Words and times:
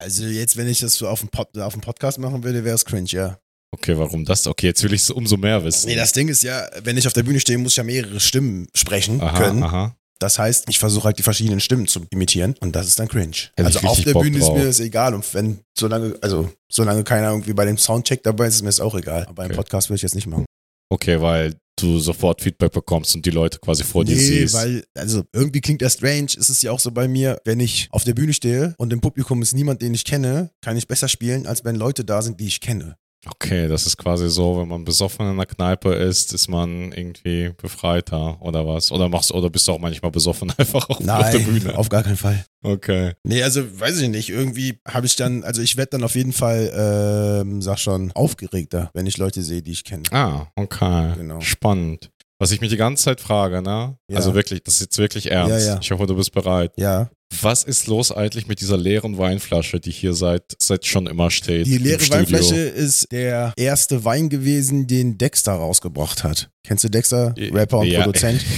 Also 0.00 0.24
jetzt, 0.24 0.56
wenn 0.56 0.68
ich 0.68 0.78
das 0.80 0.94
so 0.94 1.08
auf 1.08 1.20
dem, 1.20 1.28
Pod, 1.28 1.56
auf 1.58 1.72
dem 1.72 1.82
Podcast 1.82 2.18
machen 2.18 2.44
würde, 2.44 2.64
wäre 2.64 2.74
es 2.74 2.84
cringe, 2.84 3.08
ja. 3.10 3.38
Okay, 3.74 3.98
warum 3.98 4.24
das? 4.24 4.46
Okay, 4.46 4.66
jetzt 4.68 4.82
will 4.82 4.92
ich 4.94 5.02
es 5.02 5.10
umso 5.10 5.36
mehr 5.36 5.62
wissen. 5.64 5.88
Nee, 5.88 5.96
das 5.96 6.12
Ding 6.12 6.28
ist 6.28 6.42
ja, 6.42 6.68
wenn 6.84 6.96
ich 6.96 7.06
auf 7.06 7.12
der 7.12 7.22
Bühne 7.22 7.38
stehe, 7.40 7.58
muss 7.58 7.72
ich 7.72 7.76
ja 7.76 7.84
mehrere 7.84 8.18
Stimmen 8.20 8.66
sprechen 8.74 9.20
aha, 9.20 9.36
können. 9.38 9.62
aha. 9.62 9.94
Das 10.20 10.38
heißt, 10.38 10.64
ich 10.68 10.78
versuche 10.80 11.04
halt 11.04 11.18
die 11.18 11.22
verschiedenen 11.22 11.60
Stimmen 11.60 11.86
zu 11.86 12.04
imitieren 12.10 12.54
und 12.60 12.74
das 12.74 12.88
ist 12.88 12.98
dann 12.98 13.06
cringe. 13.08 13.36
Hätte 13.56 13.66
also 13.66 13.80
auf 13.86 14.00
der 14.02 14.14
Bock 14.14 14.22
Bühne 14.24 14.38
drauf. 14.40 14.56
ist 14.56 14.60
mir 14.60 14.66
das 14.66 14.80
egal 14.80 15.14
und 15.14 15.32
wenn 15.34 15.60
solange 15.78 16.16
also 16.22 16.50
solange 16.68 17.04
keiner 17.04 17.30
irgendwie 17.30 17.52
bei 17.52 17.64
dem 17.64 17.78
Soundcheck 17.78 18.22
dabei 18.24 18.48
ist, 18.48 18.56
ist 18.56 18.62
mir 18.62 18.68
das 18.68 18.80
auch 18.80 18.96
egal. 18.96 19.26
Aber 19.28 19.44
im 19.44 19.50
Okay. 19.50 19.56
Podcast 19.56 19.90
würde 19.90 19.96
ich 19.96 20.02
jetzt 20.02 20.14
nicht 20.16 20.26
machen. 20.26 20.44
Okay, 20.90 21.20
weil 21.20 21.54
du 21.76 21.98
sofort 21.98 22.40
Feedback 22.40 22.72
bekommst 22.72 23.14
und 23.14 23.24
die 23.24 23.30
Leute 23.30 23.58
quasi 23.58 23.84
vor 23.84 24.04
dir 24.04 24.16
nee, 24.16 24.22
siehst. 24.22 24.54
weil 24.54 24.84
also 24.94 25.22
irgendwie 25.32 25.60
klingt 25.60 25.82
das 25.82 25.94
strange. 25.94 26.32
Ist 26.36 26.48
es 26.48 26.62
ja 26.62 26.72
auch 26.72 26.80
so 26.80 26.90
bei 26.90 27.08
mir, 27.08 27.40
wenn 27.44 27.60
ich 27.60 27.88
auf 27.90 28.04
der 28.04 28.14
Bühne 28.14 28.32
stehe 28.32 28.74
und 28.78 28.92
im 28.92 29.00
Publikum 29.00 29.42
ist 29.42 29.54
niemand, 29.54 29.82
den 29.82 29.94
ich 29.94 30.04
kenne, 30.04 30.50
kann 30.60 30.76
ich 30.76 30.88
besser 30.88 31.08
spielen, 31.08 31.46
als 31.46 31.64
wenn 31.64 31.76
Leute 31.76 32.04
da 32.04 32.22
sind, 32.22 32.40
die 32.40 32.46
ich 32.46 32.60
kenne. 32.60 32.96
Okay, 33.26 33.66
das 33.66 33.86
ist 33.86 33.96
quasi 33.96 34.30
so, 34.30 34.58
wenn 34.58 34.68
man 34.68 34.84
besoffen 34.84 35.26
in 35.26 35.32
einer 35.32 35.46
Kneipe 35.46 35.92
ist, 35.92 36.32
ist 36.32 36.48
man 36.48 36.92
irgendwie 36.92 37.50
befreiter 37.60 38.40
oder 38.40 38.66
was? 38.66 38.92
Oder 38.92 39.08
machst 39.08 39.32
oder 39.32 39.50
bist 39.50 39.66
du 39.66 39.72
auch 39.72 39.80
manchmal 39.80 40.12
besoffen 40.12 40.52
einfach 40.56 40.88
auf, 40.88 41.00
auf 41.00 41.30
der 41.30 41.38
Bühne? 41.40 41.76
auf 41.76 41.88
gar 41.88 42.04
keinen 42.04 42.16
Fall. 42.16 42.44
Okay. 42.62 43.14
Nee, 43.24 43.42
also 43.42 43.62
weiß 43.80 44.00
ich 44.00 44.08
nicht. 44.08 44.30
Irgendwie 44.30 44.78
habe 44.86 45.06
ich 45.06 45.16
dann, 45.16 45.42
also 45.42 45.62
ich 45.62 45.76
werde 45.76 45.90
dann 45.90 46.04
auf 46.04 46.14
jeden 46.14 46.32
Fall, 46.32 47.42
ähm, 47.42 47.60
sag 47.60 47.78
schon, 47.78 48.12
aufgeregter, 48.12 48.90
wenn 48.94 49.06
ich 49.06 49.18
Leute 49.18 49.42
sehe, 49.42 49.62
die 49.62 49.72
ich 49.72 49.84
kenne. 49.84 50.04
Ah, 50.12 50.46
okay. 50.54 51.14
Genau. 51.16 51.40
Spannend. 51.40 52.10
Was 52.40 52.52
ich 52.52 52.60
mich 52.60 52.70
die 52.70 52.76
ganze 52.76 53.02
Zeit 53.02 53.20
frage, 53.20 53.62
ne? 53.62 53.98
Ja. 54.08 54.16
Also 54.16 54.32
wirklich, 54.32 54.62
das 54.62 54.74
ist 54.74 54.80
jetzt 54.80 54.98
wirklich 54.98 55.30
ernst. 55.32 55.66
Ja, 55.66 55.74
ja. 55.74 55.80
Ich 55.82 55.90
hoffe, 55.90 56.06
du 56.06 56.14
bist 56.14 56.30
bereit. 56.30 56.72
Ja. 56.76 57.10
Was 57.42 57.62
ist 57.62 57.86
los 57.86 58.10
eigentlich 58.10 58.46
mit 58.46 58.60
dieser 58.60 58.76
leeren 58.78 59.18
Weinflasche, 59.18 59.80
die 59.80 59.90
hier 59.90 60.14
seit, 60.14 60.56
seit 60.58 60.86
schon 60.86 61.06
immer 61.06 61.30
steht? 61.30 61.66
Die 61.66 61.76
leere? 61.78 62.00
Weinflasche 62.08 62.56
ist 62.56 63.12
der 63.12 63.52
erste 63.56 64.04
Wein 64.04 64.28
gewesen, 64.30 64.86
den 64.86 65.18
Dexter 65.18 65.52
rausgebracht 65.52 66.24
hat. 66.24 66.50
Kennst 66.64 66.84
du 66.84 66.88
Dexter? 66.90 67.34
Rapper 67.38 67.78
und 67.78 67.86
Ja. 67.86 68.00
Produzent. 68.02 68.44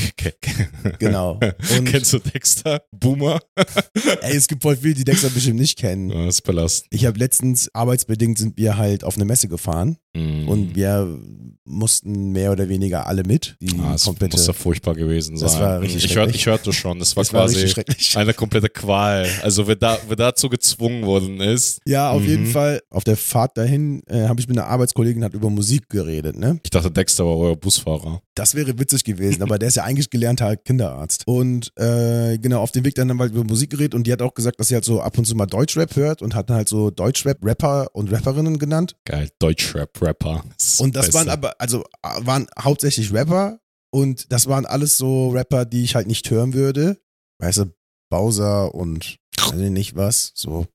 Genau. 0.98 1.38
Und 1.78 1.84
Kennst 1.86 2.12
du 2.12 2.18
Dexter? 2.18 2.82
Boomer? 2.90 3.40
ey, 4.22 4.36
es 4.36 4.48
gibt 4.48 4.62
voll 4.62 4.76
viele, 4.76 4.94
die 4.94 5.04
Dexter 5.04 5.30
bestimmt 5.30 5.60
nicht 5.60 5.78
kennen. 5.78 6.10
Ja, 6.10 6.26
das 6.26 6.36
ist 6.36 6.42
belastend. 6.42 6.88
Ich 6.92 7.06
habe 7.06 7.18
letztens, 7.18 7.68
arbeitsbedingt 7.74 8.38
sind 8.38 8.56
wir 8.56 8.76
halt 8.76 9.04
auf 9.04 9.16
eine 9.16 9.24
Messe 9.24 9.48
gefahren 9.48 9.96
Mhm. 10.12 10.48
und 10.48 10.74
wir 10.74 11.20
mussten 11.64 12.32
mehr 12.32 12.50
oder 12.50 12.68
weniger 12.68 13.06
alle 13.06 13.22
mit. 13.22 13.56
Die 13.60 13.78
Ah, 13.78 13.92
das 13.92 14.02
komplette. 14.04 14.36
muss 14.36 14.46
ja 14.48 14.52
furchtbar 14.52 14.94
gewesen 14.94 15.36
sein. 15.36 15.48
Das 15.48 15.60
war 15.60 15.80
richtig 15.80 16.04
ich, 16.04 16.16
hör, 16.16 16.28
ich 16.28 16.46
hörte 16.46 16.72
schon, 16.72 16.98
das 16.98 17.14
war 17.14 17.22
das 17.22 17.32
war 17.32 17.42
quasi 17.46 17.68
schrecklich. 17.68 18.16
eine 18.16 18.34
komplette 18.34 18.59
Qual. 18.68 19.26
Also 19.42 19.66
wer, 19.66 19.76
da, 19.76 19.98
wer 20.08 20.16
dazu 20.16 20.48
gezwungen 20.48 21.04
worden 21.06 21.40
ist. 21.40 21.80
Ja, 21.86 22.10
auf 22.10 22.22
Mhm. 22.22 22.28
jeden 22.28 22.46
Fall. 22.46 22.80
Auf 22.90 23.04
der 23.04 23.16
Fahrt 23.16 23.56
dahin 23.56 24.02
äh, 24.08 24.28
habe 24.28 24.40
ich 24.40 24.48
mit 24.48 24.58
einer 24.58 24.66
Arbeitskollegin 24.68 25.24
hat 25.24 25.34
über 25.34 25.50
Musik 25.50 25.88
geredet, 25.88 26.36
ne? 26.36 26.60
Ich 26.62 26.70
dachte, 26.70 26.90
Dexter 26.90 27.24
war 27.24 27.36
euer 27.38 27.56
Busfahrer. 27.56 28.20
Das 28.34 28.54
wäre 28.54 28.78
witzig 28.78 29.04
gewesen, 29.04 29.42
aber 29.42 29.58
der 29.58 29.68
ist 29.68 29.76
ja 29.76 29.84
eigentlich 29.84 30.10
gelernter 30.10 30.56
Kinderarzt. 30.56 31.22
Und 31.26 31.72
äh, 31.76 32.38
genau, 32.38 32.60
auf 32.60 32.72
dem 32.72 32.84
Weg 32.84 32.94
dann 32.94 33.08
haben 33.10 33.16
wir 33.18 33.24
halt 33.24 33.32
über 33.34 33.44
Musik 33.44 33.70
geredet 33.70 33.94
und 33.94 34.06
die 34.06 34.12
hat 34.12 34.22
auch 34.22 34.34
gesagt, 34.34 34.58
dass 34.60 34.68
sie 34.68 34.74
halt 34.74 34.84
so 34.84 35.00
ab 35.00 35.16
und 35.18 35.24
zu 35.26 35.34
mal 35.34 35.46
Deutschrap 35.46 35.94
hört 35.96 36.22
und 36.22 36.34
hat 36.34 36.50
dann 36.50 36.56
halt 36.56 36.68
so 36.68 36.90
Deutschrap-Rapper 36.90 37.88
und 37.94 38.10
Rapperinnen 38.12 38.58
genannt. 38.58 38.96
Geil, 39.04 39.28
Deutschrap-Rapper. 39.38 40.44
Und 40.78 40.96
das 40.96 41.06
Beste. 41.06 41.14
waren 41.14 41.28
aber, 41.28 41.54
also 41.58 41.84
waren 42.02 42.46
hauptsächlich 42.58 43.12
Rapper 43.12 43.58
und 43.90 44.32
das 44.32 44.46
waren 44.46 44.66
alles 44.66 44.96
so 44.96 45.30
Rapper, 45.30 45.64
die 45.64 45.84
ich 45.84 45.94
halt 45.94 46.06
nicht 46.06 46.30
hören 46.30 46.54
würde. 46.54 46.98
Weißt 47.38 47.58
du, 47.58 47.64
Bowser 48.10 48.74
und 48.74 49.16
weiß 49.38 49.60
ich 49.60 49.70
nicht 49.70 49.96
was, 49.96 50.32
so 50.34 50.66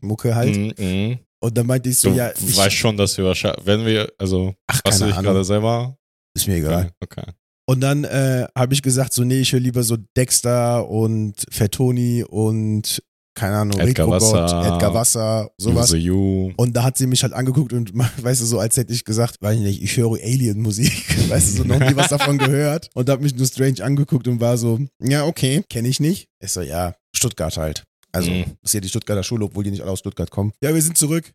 Mucke 0.00 0.34
halt. 0.34 0.56
Mhm, 0.56 0.74
mhm. 0.76 1.18
Und 1.40 1.58
dann 1.58 1.66
meinte 1.66 1.88
ich 1.88 1.98
so, 1.98 2.10
Du 2.10 2.16
ja, 2.16 2.30
ich, 2.30 2.56
weißt 2.56 2.76
schon, 2.76 2.96
dass 2.96 3.16
wir 3.18 3.24
wahrscheinlich, 3.24 3.66
wenn 3.66 3.84
wir, 3.84 4.12
also, 4.18 4.54
ach, 4.66 4.80
hast 4.86 5.00
du 5.00 5.06
dich 5.06 5.14
Ahnung, 5.14 5.32
gerade 5.32 5.44
selber? 5.44 5.96
ist 6.34 6.46
mir 6.46 6.56
egal. 6.56 6.90
Okay. 7.00 7.24
Und 7.66 7.80
dann 7.80 8.04
äh, 8.04 8.46
habe 8.56 8.74
ich 8.74 8.82
gesagt, 8.82 9.12
so, 9.12 9.24
nee, 9.24 9.40
ich 9.40 9.52
höre 9.52 9.60
lieber 9.60 9.82
so 9.82 9.96
Dexter 10.16 10.88
und 10.88 11.44
Fettoni 11.50 12.24
und, 12.24 13.02
keine 13.34 13.56
Ahnung, 13.56 13.78
Edgar 13.80 14.06
Retrobot, 14.06 14.22
Wasser, 14.34 14.74
Edgar 14.74 14.94
Wasser, 14.94 15.50
sowas. 15.58 15.90
You. 15.92 16.52
Und 16.56 16.74
da 16.76 16.82
hat 16.82 16.96
sie 16.98 17.06
mich 17.06 17.22
halt 17.22 17.32
angeguckt 17.32 17.72
und, 17.72 17.92
weißt 18.22 18.40
du, 18.42 18.44
so 18.44 18.58
als 18.58 18.76
hätte 18.76 18.92
ich 18.92 19.04
gesagt, 19.04 19.36
weiß 19.40 19.56
ich 19.56 19.62
nicht, 19.62 19.82
ich 19.82 19.96
höre 19.96 20.12
Alien-Musik. 20.22 20.92
Weißt 21.30 21.52
du, 21.52 21.56
so 21.58 21.64
noch 21.64 21.78
nie 21.78 21.96
was 21.96 22.08
davon 22.08 22.36
gehört. 22.38 22.90
Und 22.94 23.08
hat 23.08 23.20
mich 23.20 23.34
nur 23.34 23.46
strange 23.46 23.82
angeguckt 23.82 24.28
und 24.28 24.40
war 24.40 24.56
so, 24.58 24.78
ja, 25.00 25.24
okay, 25.24 25.62
kenne 25.70 25.88
ich 25.88 25.98
nicht. 26.00 26.28
Ich 26.40 26.52
so, 26.52 26.60
ja, 26.60 26.94
Stuttgart 27.14 27.56
halt. 27.56 27.84
Also, 28.12 28.30
Mhm. 28.30 28.44
das 28.60 28.70
ist 28.70 28.74
ja 28.74 28.80
die 28.80 28.88
Stuttgarter 28.88 29.22
Schule, 29.22 29.46
obwohl 29.46 29.64
die 29.64 29.70
nicht 29.70 29.80
alle 29.82 29.90
aus 29.92 30.00
Stuttgart 30.00 30.30
kommen. 30.30 30.52
Ja, 30.62 30.74
wir 30.74 30.82
sind 30.82 30.98
zurück. 30.98 31.32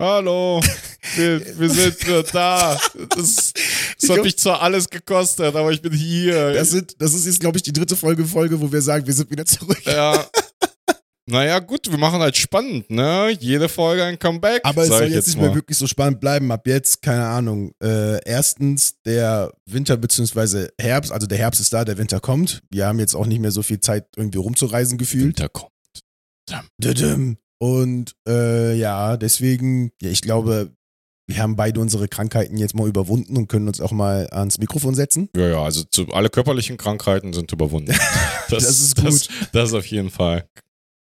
Hallo, 0.00 0.60
wir, 1.16 1.40
wir 1.58 1.70
sind 1.70 1.96
da. 2.32 2.78
Das, 3.16 3.52
das 4.00 4.10
hat 4.10 4.22
mich 4.22 4.38
zwar 4.38 4.62
alles 4.62 4.88
gekostet, 4.90 5.56
aber 5.56 5.72
ich 5.72 5.82
bin 5.82 5.92
hier. 5.92 6.52
Das, 6.52 6.70
sind, 6.70 6.94
das 7.00 7.14
ist 7.14 7.26
jetzt, 7.26 7.40
glaube 7.40 7.56
ich, 7.56 7.62
die 7.64 7.72
dritte 7.72 7.96
Folge, 7.96 8.24
Folge, 8.24 8.60
wo 8.60 8.70
wir 8.70 8.82
sagen, 8.82 9.04
wir 9.06 9.14
sind 9.14 9.28
wieder 9.30 9.44
zurück. 9.44 9.80
Ja. 9.86 10.24
Naja, 11.30 11.58
gut, 11.58 11.90
wir 11.90 11.98
machen 11.98 12.20
halt 12.20 12.36
spannend, 12.38 12.88
ne? 12.90 13.36
Jede 13.38 13.68
Folge 13.68 14.02
ein 14.02 14.18
Comeback. 14.18 14.62
Aber 14.64 14.82
es 14.82 14.88
soll 14.88 15.04
ich 15.04 15.12
jetzt 15.12 15.26
nicht 15.26 15.38
mehr 15.38 15.50
mal. 15.50 15.54
wirklich 15.54 15.76
so 15.76 15.86
spannend 15.86 16.20
bleiben. 16.20 16.50
Ab 16.50 16.66
jetzt, 16.66 17.02
keine 17.02 17.26
Ahnung. 17.26 17.72
Äh, 17.82 18.18
erstens, 18.24 19.00
der 19.02 19.52
Winter 19.66 19.98
bzw. 19.98 20.68
Herbst, 20.80 21.12
also 21.12 21.26
der 21.26 21.36
Herbst 21.36 21.60
ist 21.60 21.72
da, 21.72 21.84
der 21.84 21.98
Winter 21.98 22.20
kommt. 22.20 22.62
Wir 22.70 22.86
haben 22.86 22.98
jetzt 22.98 23.14
auch 23.14 23.26
nicht 23.26 23.40
mehr 23.40 23.50
so 23.50 23.62
viel 23.62 23.78
Zeit, 23.80 24.06
irgendwie 24.16 24.38
rumzureisen 24.38 24.96
gefühlt. 24.96 25.38
Winter 25.38 25.50
kommt. 25.50 25.70
Und 27.58 28.12
äh, 28.26 28.74
ja, 28.74 29.18
deswegen, 29.18 29.90
ja, 30.00 30.08
ich 30.08 30.22
glaube, 30.22 30.72
wir 31.26 31.42
haben 31.42 31.56
beide 31.56 31.78
unsere 31.80 32.08
Krankheiten 32.08 32.56
jetzt 32.56 32.74
mal 32.74 32.88
überwunden 32.88 33.36
und 33.36 33.48
können 33.48 33.68
uns 33.68 33.82
auch 33.82 33.92
mal 33.92 34.28
ans 34.30 34.56
Mikrofon 34.58 34.94
setzen. 34.94 35.28
Ja, 35.36 35.46
ja, 35.48 35.62
also 35.62 35.82
zu, 35.84 36.08
alle 36.12 36.30
körperlichen 36.30 36.78
Krankheiten 36.78 37.34
sind 37.34 37.52
überwunden. 37.52 37.94
Das, 38.50 38.64
Das 38.64 38.80
ist 38.80 39.04
Das, 39.04 39.28
das 39.52 39.74
auf 39.74 39.84
jeden 39.84 40.08
Fall. 40.08 40.48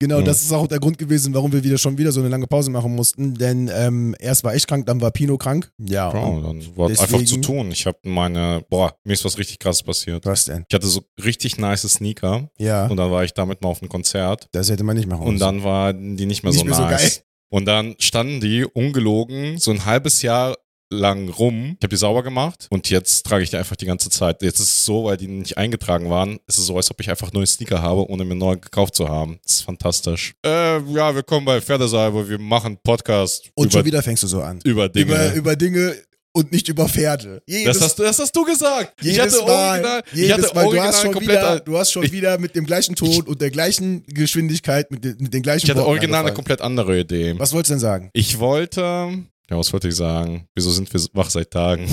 Genau, 0.00 0.21
Mhm. 0.21 0.25
das 0.25 0.43
ist 0.43 0.53
auch 0.53 0.66
der 0.66 0.81
Grund 0.81 0.99
gewesen, 0.99 1.32
warum 1.34 1.53
wir 1.53 1.62
wieder 1.62 1.78
schon 1.78 1.97
wieder 1.97 2.10
so 2.12 2.21
eine 2.21 2.28
lange 2.28 2.47
Pause 2.47 2.71
machen 2.71 2.94
mussten. 2.94 3.34
Denn 3.34 3.71
ähm, 3.72 4.15
erst 4.19 4.43
war 4.44 4.55
ich 4.55 4.66
krank, 4.66 4.87
dann 4.87 5.00
war 5.00 5.10
Pino 5.12 5.38
krank. 5.38 5.71
Ja, 5.78 6.10
Bro, 6.10 6.27
und 6.28 6.43
dann 6.43 6.77
war 6.77 6.88
einfach 6.91 7.06
deswegen- 7.06 7.27
zu 7.27 7.37
tun. 7.41 7.71
Ich 7.71 7.87
habe 7.87 7.99
meine, 8.03 8.65
boah, 8.69 8.94
mir 9.05 9.12
ist 9.12 9.25
was 9.25 9.38
richtig 9.38 9.59
krasses 9.60 9.82
passiert. 9.84 10.27
was 10.27 10.47
denn? 10.47 10.65
Ich 10.69 10.75
hatte 10.75 10.87
so 10.88 11.03
richtig 11.25 11.59
nice 11.59 11.82
Sneaker 11.82 12.50
Ja, 12.59 12.87
und 12.88 12.97
dann 12.97 13.10
war 13.10 13.25
ich 13.25 13.32
damit 13.34 13.62
mal 13.62 13.69
auf 13.69 13.81
einem 13.82 13.88
Konzert 13.88 14.49
das 14.53 14.69
hätte 14.71 14.82
man 14.84 14.97
nicht 14.97 15.09
machen 15.09 15.22
und 15.22 15.34
müssen. 15.34 15.41
dann 15.41 15.62
waren 15.65 16.16
die 16.16 16.26
nicht 16.26 16.43
mehr 16.43 16.50
Nicht 16.53 16.59
so 16.61 16.65
mehr 16.66 16.75
so 16.75 16.82
nice. 16.82 17.00
geil. 17.00 17.11
Und 17.50 17.66
dann 17.66 17.94
standen 18.00 18.41
die 18.41 18.65
ungelogen 18.65 19.59
so 19.59 19.71
ein 19.71 19.84
halbes 19.84 20.22
Jahr 20.22 20.56
lang 20.94 21.28
rum. 21.28 21.77
Ich 21.78 21.84
habe 21.84 21.88
die 21.88 21.97
sauber 21.97 22.22
gemacht 22.22 22.66
und 22.71 22.88
jetzt 22.91 23.25
trage 23.27 23.43
ich 23.44 23.50
die 23.50 23.56
einfach 23.56 23.77
die 23.77 23.87
ganze 23.87 24.10
Zeit. 24.10 24.43
Jetzt 24.43 24.60
ist 24.60 24.69
es 24.69 24.84
so, 24.84 25.05
weil 25.05 25.16
die 25.16 25.28
nicht 25.28 25.59
eingetragen 25.59 26.09
waren, 26.10 26.38
ist 26.47 26.59
es 26.59 26.66
so, 26.66 26.77
als 26.77 26.91
ob 26.91 27.00
ich 27.00 27.10
einfach 27.10 27.32
neue 27.32 27.47
Sneaker 27.47 27.82
habe, 27.82 28.09
ohne 28.10 28.25
mir 28.25 28.34
neu 28.34 28.56
gekauft 28.56 28.94
zu 28.94 29.09
haben. 29.09 29.38
Das 29.44 29.55
ist 29.56 29.62
fantastisch. 29.62 30.34
Äh, 30.44 30.81
ja, 30.93 31.15
wir 31.15 31.22
kommen 31.22 31.44
bei 31.44 31.60
Pferdesalbe, 31.60 32.28
wir 32.28 32.38
machen 32.38 32.78
Podcast 32.82 33.50
Und 33.55 33.66
über, 33.66 33.72
schon 33.78 33.84
wieder 33.84 34.03
fängst 34.03 34.22
du 34.22 34.27
so 34.27 34.41
an. 34.43 34.60
über 34.65 34.88
Dinge. 34.88 35.12
Über, 35.12 35.34
über 35.34 35.56
Dinge 35.56 35.94
und 36.37 36.50
nicht 36.50 36.69
über 36.69 36.88
Pferde. 36.88 37.43
Jedes, 37.47 37.75
das, 37.78 37.84
hast, 37.84 37.99
du- 37.99 38.03
das 38.03 38.19
hast 38.19 38.34
du 38.34 38.43
gesagt. 38.44 38.94
Ich 39.00 39.12
jedes 39.12 39.34
hatte 39.37 39.47
Mal, 39.47 39.71
original, 39.71 40.03
ich 40.12 40.19
jedes 40.21 40.44
hatte 40.47 40.55
Mal. 40.56 40.65
Du 40.71 40.81
hast 40.82 41.00
schon, 41.03 41.21
wieder, 41.21 41.61
du 41.61 41.78
hast 41.78 41.93
schon 41.93 42.03
ich- 42.03 42.11
wieder 42.12 42.38
mit 42.38 42.56
dem 42.56 42.66
gleichen 42.66 42.97
Ton 42.97 43.22
und 43.22 43.41
der 43.41 43.50
gleichen 43.50 44.05
Geschwindigkeit, 44.06 44.91
mit, 44.91 45.05
den- 45.05 45.16
mit 45.21 45.32
den 45.32 45.43
gleichen 45.43 45.65
ich 45.66 45.71
hatte 45.71 45.78
Worten 45.81 45.91
original 45.91 46.21
eine 46.21 46.31
angefangen. 46.31 46.34
komplett 46.34 46.61
andere 46.61 46.99
Idee. 46.99 47.34
Was 47.38 47.53
wolltest 47.53 47.71
du 47.71 47.75
denn 47.75 47.81
sagen? 47.81 48.11
Ich 48.15 48.41
wollte, 48.41 49.22
ja, 49.50 49.59
was 49.59 49.72
wollte 49.72 49.88
ich 49.88 49.97
sagen? 49.97 50.49
Wieso 50.55 50.71
sind 50.71 50.93
wir 50.93 51.00
wach 51.12 51.31
seit 51.31 51.50
Tagen? 51.50 51.87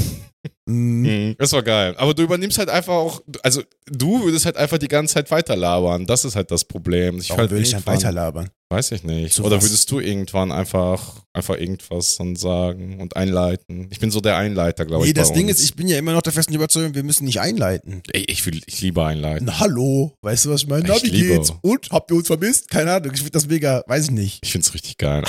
Mm, 0.65 1.01
Mhm. 1.01 1.35
Das 1.37 1.51
war 1.51 1.63
geil. 1.63 1.95
Aber 1.97 2.13
du 2.13 2.23
übernimmst 2.23 2.57
halt 2.57 2.69
einfach 2.69 2.93
auch, 2.93 3.21
also 3.43 3.61
du 3.87 4.23
würdest 4.23 4.45
halt 4.45 4.57
einfach 4.57 4.77
die 4.77 4.87
ganze 4.87 5.15
Zeit 5.15 5.29
weiterlabern. 5.31 6.05
Das 6.05 6.23
ist 6.25 6.35
halt 6.35 6.49
das 6.51 6.63
Problem. 6.65 7.17
Ich 7.19 7.29
warum 7.29 7.41
halt 7.41 7.51
würde 7.51 7.63
ich 7.63 7.71
dann 7.71 7.85
weiterlabern? 7.85 8.49
Weiß 8.69 8.91
ich 8.93 9.03
nicht. 9.03 9.33
Zu 9.33 9.43
Oder 9.43 9.57
was? 9.57 9.65
würdest 9.65 9.91
du 9.91 9.99
irgendwann 9.99 10.49
einfach, 10.51 11.23
einfach 11.33 11.57
irgendwas 11.57 12.15
dann 12.17 12.37
sagen 12.37 13.01
und 13.01 13.17
einleiten? 13.17 13.87
Ich 13.91 13.99
bin 13.99 14.11
so 14.11 14.21
der 14.21 14.37
Einleiter, 14.37 14.85
glaube 14.85 15.03
Nee, 15.03 15.09
ich. 15.09 15.13
bei 15.15 15.21
das 15.21 15.33
Ding 15.33 15.47
uns. 15.49 15.57
ist, 15.59 15.65
ich 15.65 15.75
bin 15.75 15.89
ja 15.89 15.97
immer 15.97 16.13
noch 16.13 16.21
der 16.21 16.31
festen 16.31 16.53
Überzeugung, 16.53 16.95
wir 16.95 17.03
müssen 17.03 17.25
nicht 17.25 17.41
einleiten. 17.41 18.01
Ey, 18.13 18.23
ich, 18.29 18.45
will, 18.45 18.61
ich 18.65 18.79
liebe 18.79 19.03
einleiten. 19.05 19.45
Na, 19.47 19.59
hallo, 19.59 20.13
weißt 20.21 20.45
du, 20.45 20.51
was 20.51 20.61
ich 20.61 20.67
meine? 20.69 20.85
Na, 20.87 20.95
wie 21.03 21.09
geht's? 21.11 21.51
Und, 21.61 21.89
habt 21.91 22.11
ihr 22.11 22.15
uns 22.17 22.27
vermisst? 22.27 22.69
Keine 22.69 22.93
Ahnung, 22.93 23.11
ich 23.13 23.19
finde 23.19 23.31
das 23.31 23.47
mega, 23.47 23.83
weiß 23.87 24.05
ich 24.05 24.11
nicht. 24.11 24.39
Ich 24.41 24.53
find's 24.53 24.73
richtig 24.73 24.97
geil. 24.97 25.23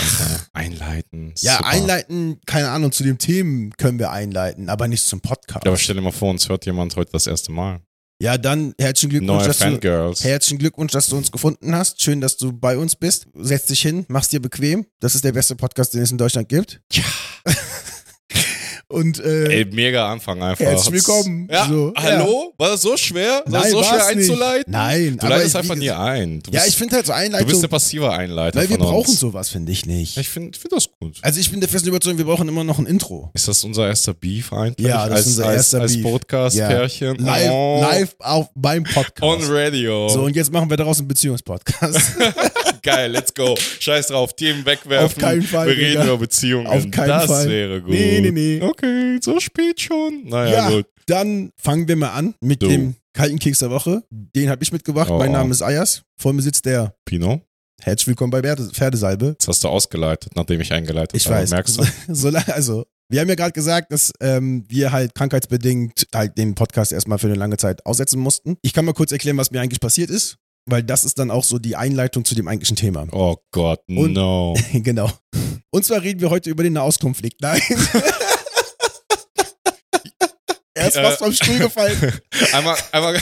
Einleiten. 0.53 1.35
Ja, 1.41 1.57
Super. 1.57 1.69
einleiten, 1.71 2.41
keine 2.47 2.69
Ahnung, 2.71 2.93
zu 2.93 3.03
den 3.03 3.19
Themen 3.19 3.73
können 3.77 3.99
wir 3.99 4.11
einleiten, 4.13 4.69
aber 4.69 4.87
nicht 4.87 5.02
zum 5.07 5.21
Podcast. 5.21 5.65
Ja, 5.65 5.71
aber 5.71 5.79
stell 5.79 5.97
dir 5.97 6.03
mal 6.03 6.13
vor, 6.13 6.31
uns 6.31 6.49
hört 6.49 6.67
jemand 6.67 6.97
heute 6.97 7.13
das 7.13 7.27
erste 7.27 7.53
Mal. 7.53 7.81
Ja, 8.23 8.39
dann 8.39 8.73
herzlichen 8.79 9.11
Glückwunsch, 9.11 9.45
dass 9.45 9.59
du, 9.59 9.81
herzlichen 10.29 10.59
Glückwunsch, 10.59 10.93
dass 10.93 11.09
du 11.09 11.17
uns 11.17 11.33
gefunden 11.33 11.75
hast. 11.75 12.01
Schön, 12.01 12.21
dass 12.21 12.37
du 12.37 12.53
bei 12.53 12.79
uns 12.79 12.95
bist. 12.95 13.27
Setz 13.35 13.67
dich 13.67 13.83
hin, 13.83 14.05
mach's 14.07 14.29
dir 14.29 14.41
bequem. 14.41 14.87
Das 15.01 15.17
ist 15.17 15.25
der 15.25 15.33
beste 15.33 15.57
Podcast, 15.57 15.93
den 15.95 16.03
es 16.03 16.13
in 16.13 16.19
Deutschland 16.19 16.49
gibt. 16.49 16.81
Ja. 16.93 17.03
Und 18.93 19.19
äh, 19.25 19.47
Ey, 19.61 19.65
mega 19.65 20.13
Anfang 20.13 20.43
einfach. 20.43 20.65
Herzlich 20.65 20.93
willkommen. 20.95 21.49
Ja, 21.51 21.67
So, 21.67 21.93
hallo? 21.97 22.53
War 22.59 22.69
das 22.71 22.83
so 22.83 22.97
schwer? 22.97 23.43
War 23.47 23.63
das 23.63 23.63
Nein, 23.63 23.71
so 23.71 23.77
war's 23.79 23.87
schwer 23.89 24.15
nicht. 24.15 24.31
einzuleiten? 24.31 24.73
Nein, 24.73 25.19
Du 25.19 25.27
leitest 25.27 25.55
wie 25.55 25.59
einfach 25.59 25.75
nie 25.77 25.91
ein. 25.91 26.43
Du 26.43 26.51
ja, 26.51 26.61
bist, 26.61 26.69
ich 26.69 26.77
finde 26.77 26.97
halt 26.97 27.07
so 27.07 27.13
du 27.13 27.19
bist 27.19 27.35
Einleitung, 27.35 27.61
der 27.63 27.69
passive 27.69 28.13
Einleiter 28.13 28.59
weil 28.59 28.69
wir 28.69 28.79
brauchen 28.79 29.15
sowas, 29.15 29.49
finde 29.49 29.73
ich 29.73 29.87
nicht. 29.87 30.19
Ich 30.19 30.29
finde 30.29 30.59
find 30.59 30.73
das 30.73 30.89
gut. 31.01 31.17
Also 31.23 31.41
ich 31.41 31.51
bin 31.51 31.61
der 31.61 31.69
festen 31.69 31.89
Überzeugung, 31.89 32.19
wir 32.19 32.27
brauchen 32.27 32.49
immer 32.49 32.65
noch 32.65 32.79
ein 32.79 32.87
Intro. 32.87 33.31
Ist 33.33 33.49
das 33.49 33.65
unser 33.65 33.89
erster 33.89 34.13
Beef 34.13 34.53
eigentlich? 34.53 34.87
Ja, 34.87 35.09
das 35.09 35.19
als, 35.19 35.21
ist 35.21 35.27
unser 35.39 35.47
als, 35.47 35.57
erster 35.57 35.81
als 35.81 35.95
Beef. 35.95 36.03
Podcast-Pärchen. 36.03 37.17
Live, 37.17 37.51
oh, 37.51 37.81
live 37.81 38.15
auf 38.19 38.51
beim 38.55 38.85
On 38.85 38.93
Podcast. 38.93 39.51
Radio. 39.51 40.09
So, 40.11 40.23
und 40.25 40.37
jetzt 40.37 40.53
machen 40.53 40.69
wir 40.69 40.77
daraus 40.77 40.99
einen 40.99 41.09
Beziehungspodcast. 41.09 42.17
Geil, 42.83 43.11
let's 43.13 43.33
go. 43.33 43.55
Scheiß 43.81 44.09
drauf, 44.09 44.35
Themen 44.35 44.65
wegwerfen. 44.67 45.07
Auf 45.07 45.17
keinen 45.17 45.43
Fall, 45.43 45.69
Wir 45.69 45.77
reden 45.77 45.91
Digga. 45.93 46.05
über 46.05 46.19
Beziehungen. 46.19 46.67
Auf 46.67 46.91
keinen 46.91 47.09
das 47.09 47.27
Fall. 47.27 47.49
wäre 47.49 47.81
gut. 47.81 47.91
Nee, 47.91 48.21
nee, 48.21 48.31
nee. 48.31 48.61
Okay, 48.63 49.19
so 49.23 49.39
spät 49.39 49.81
schon. 49.81 50.25
Naja, 50.25 50.53
ja, 50.53 50.71
gut. 50.77 50.87
dann 51.07 51.51
fangen 51.57 51.87
wir 51.87 51.97
mal 51.97 52.11
an 52.11 52.35
mit 52.41 52.61
Du. 52.63 52.69
dem 52.69 52.95
kalten 53.13 53.39
Keks 53.39 53.61
der 53.61 53.71
Woche. 53.71 54.03
Den 54.11 54.49
habe 54.51 54.63
ich 54.65 54.73
mitgebracht. 54.73 55.11
Oh, 55.11 55.19
mein. 55.19 55.31
Name 55.33 55.51
ist 55.53 55.63
Ayas. 55.63 56.03
Vor 56.17 56.33
mir 56.33 56.43
sitzt 56.43 56.65
der. 56.67 56.95
Pino, 57.05 57.41
Herzlich 57.81 58.07
willkommen 58.09 58.31
bei 58.31 58.41
Pferde- 58.41 58.71
Pferdesalbe. 58.73 59.27
jetzt 59.31 59.49
hast 59.49 59.63
du 59.65 59.69
ausgeleitet, 59.69 60.33
nachdem 60.37 60.61
ich 60.61 60.73
eingeleitet 60.73 61.17
Ich 61.17 61.27
habe. 61.27 61.37
weiß. 61.37 61.51
Merkst 61.51 61.79
du? 61.79 61.85
So, 62.15 62.29
also, 62.29 62.85
wir 63.09 63.21
haben 63.21 63.29
ja 63.29 63.35
gerade 63.35 63.53
gesagt, 63.53 63.93
dass 63.93 64.13
ähm, 64.21 64.65
wir 64.69 64.93
halt 64.93 65.15
krankheitsbedingt 65.15 66.07
halt 66.15 66.39
den 66.39 66.55
Podcast 66.55 66.93
erstmal 66.93 67.19
für 67.19 67.27
eine 67.27 67.35
lange 67.37 67.57
Zeit 67.57 67.85
aussetzen 67.85 68.21
mussten. 68.21 68.57
Ich 68.63 68.73
kann 68.73 68.85
mal 68.85 68.93
kurz 68.95 69.11
erklären, 69.13 69.37
was 69.37 69.51
mir 69.51 69.61
eigentlich 69.61 69.81
passiert 69.81 70.11
ist, 70.11 70.37
weil 70.67 70.83
das 70.83 71.05
ist 71.05 71.19
dann 71.19 71.31
auch 71.31 71.45
so 71.45 71.59
die 71.59 71.77
Einleitung 71.77 72.25
zu 72.25 72.35
dem 72.35 72.49
eigentlichen 72.49 72.77
Thema. 72.77 73.07
Oh 73.13 73.37
Gott, 73.51 73.81
Und- 73.89 74.13
no. 74.13 74.55
genau. 74.73 75.11
Und 75.71 75.85
zwar 75.85 76.03
reden 76.03 76.21
wir 76.21 76.31
heute 76.31 76.51
über 76.51 76.63
den 76.63 76.75
Nahostkonflikt. 76.75 77.41
Nein. 77.41 77.61
er 80.75 80.89
ist 80.89 80.97
Äh. 80.97 81.03
fast 81.03 81.19
vom 81.19 81.33
Stuhl 81.33 81.59
gefallen. 81.59 81.97
einmal, 82.53 82.77
einmal 82.93 83.21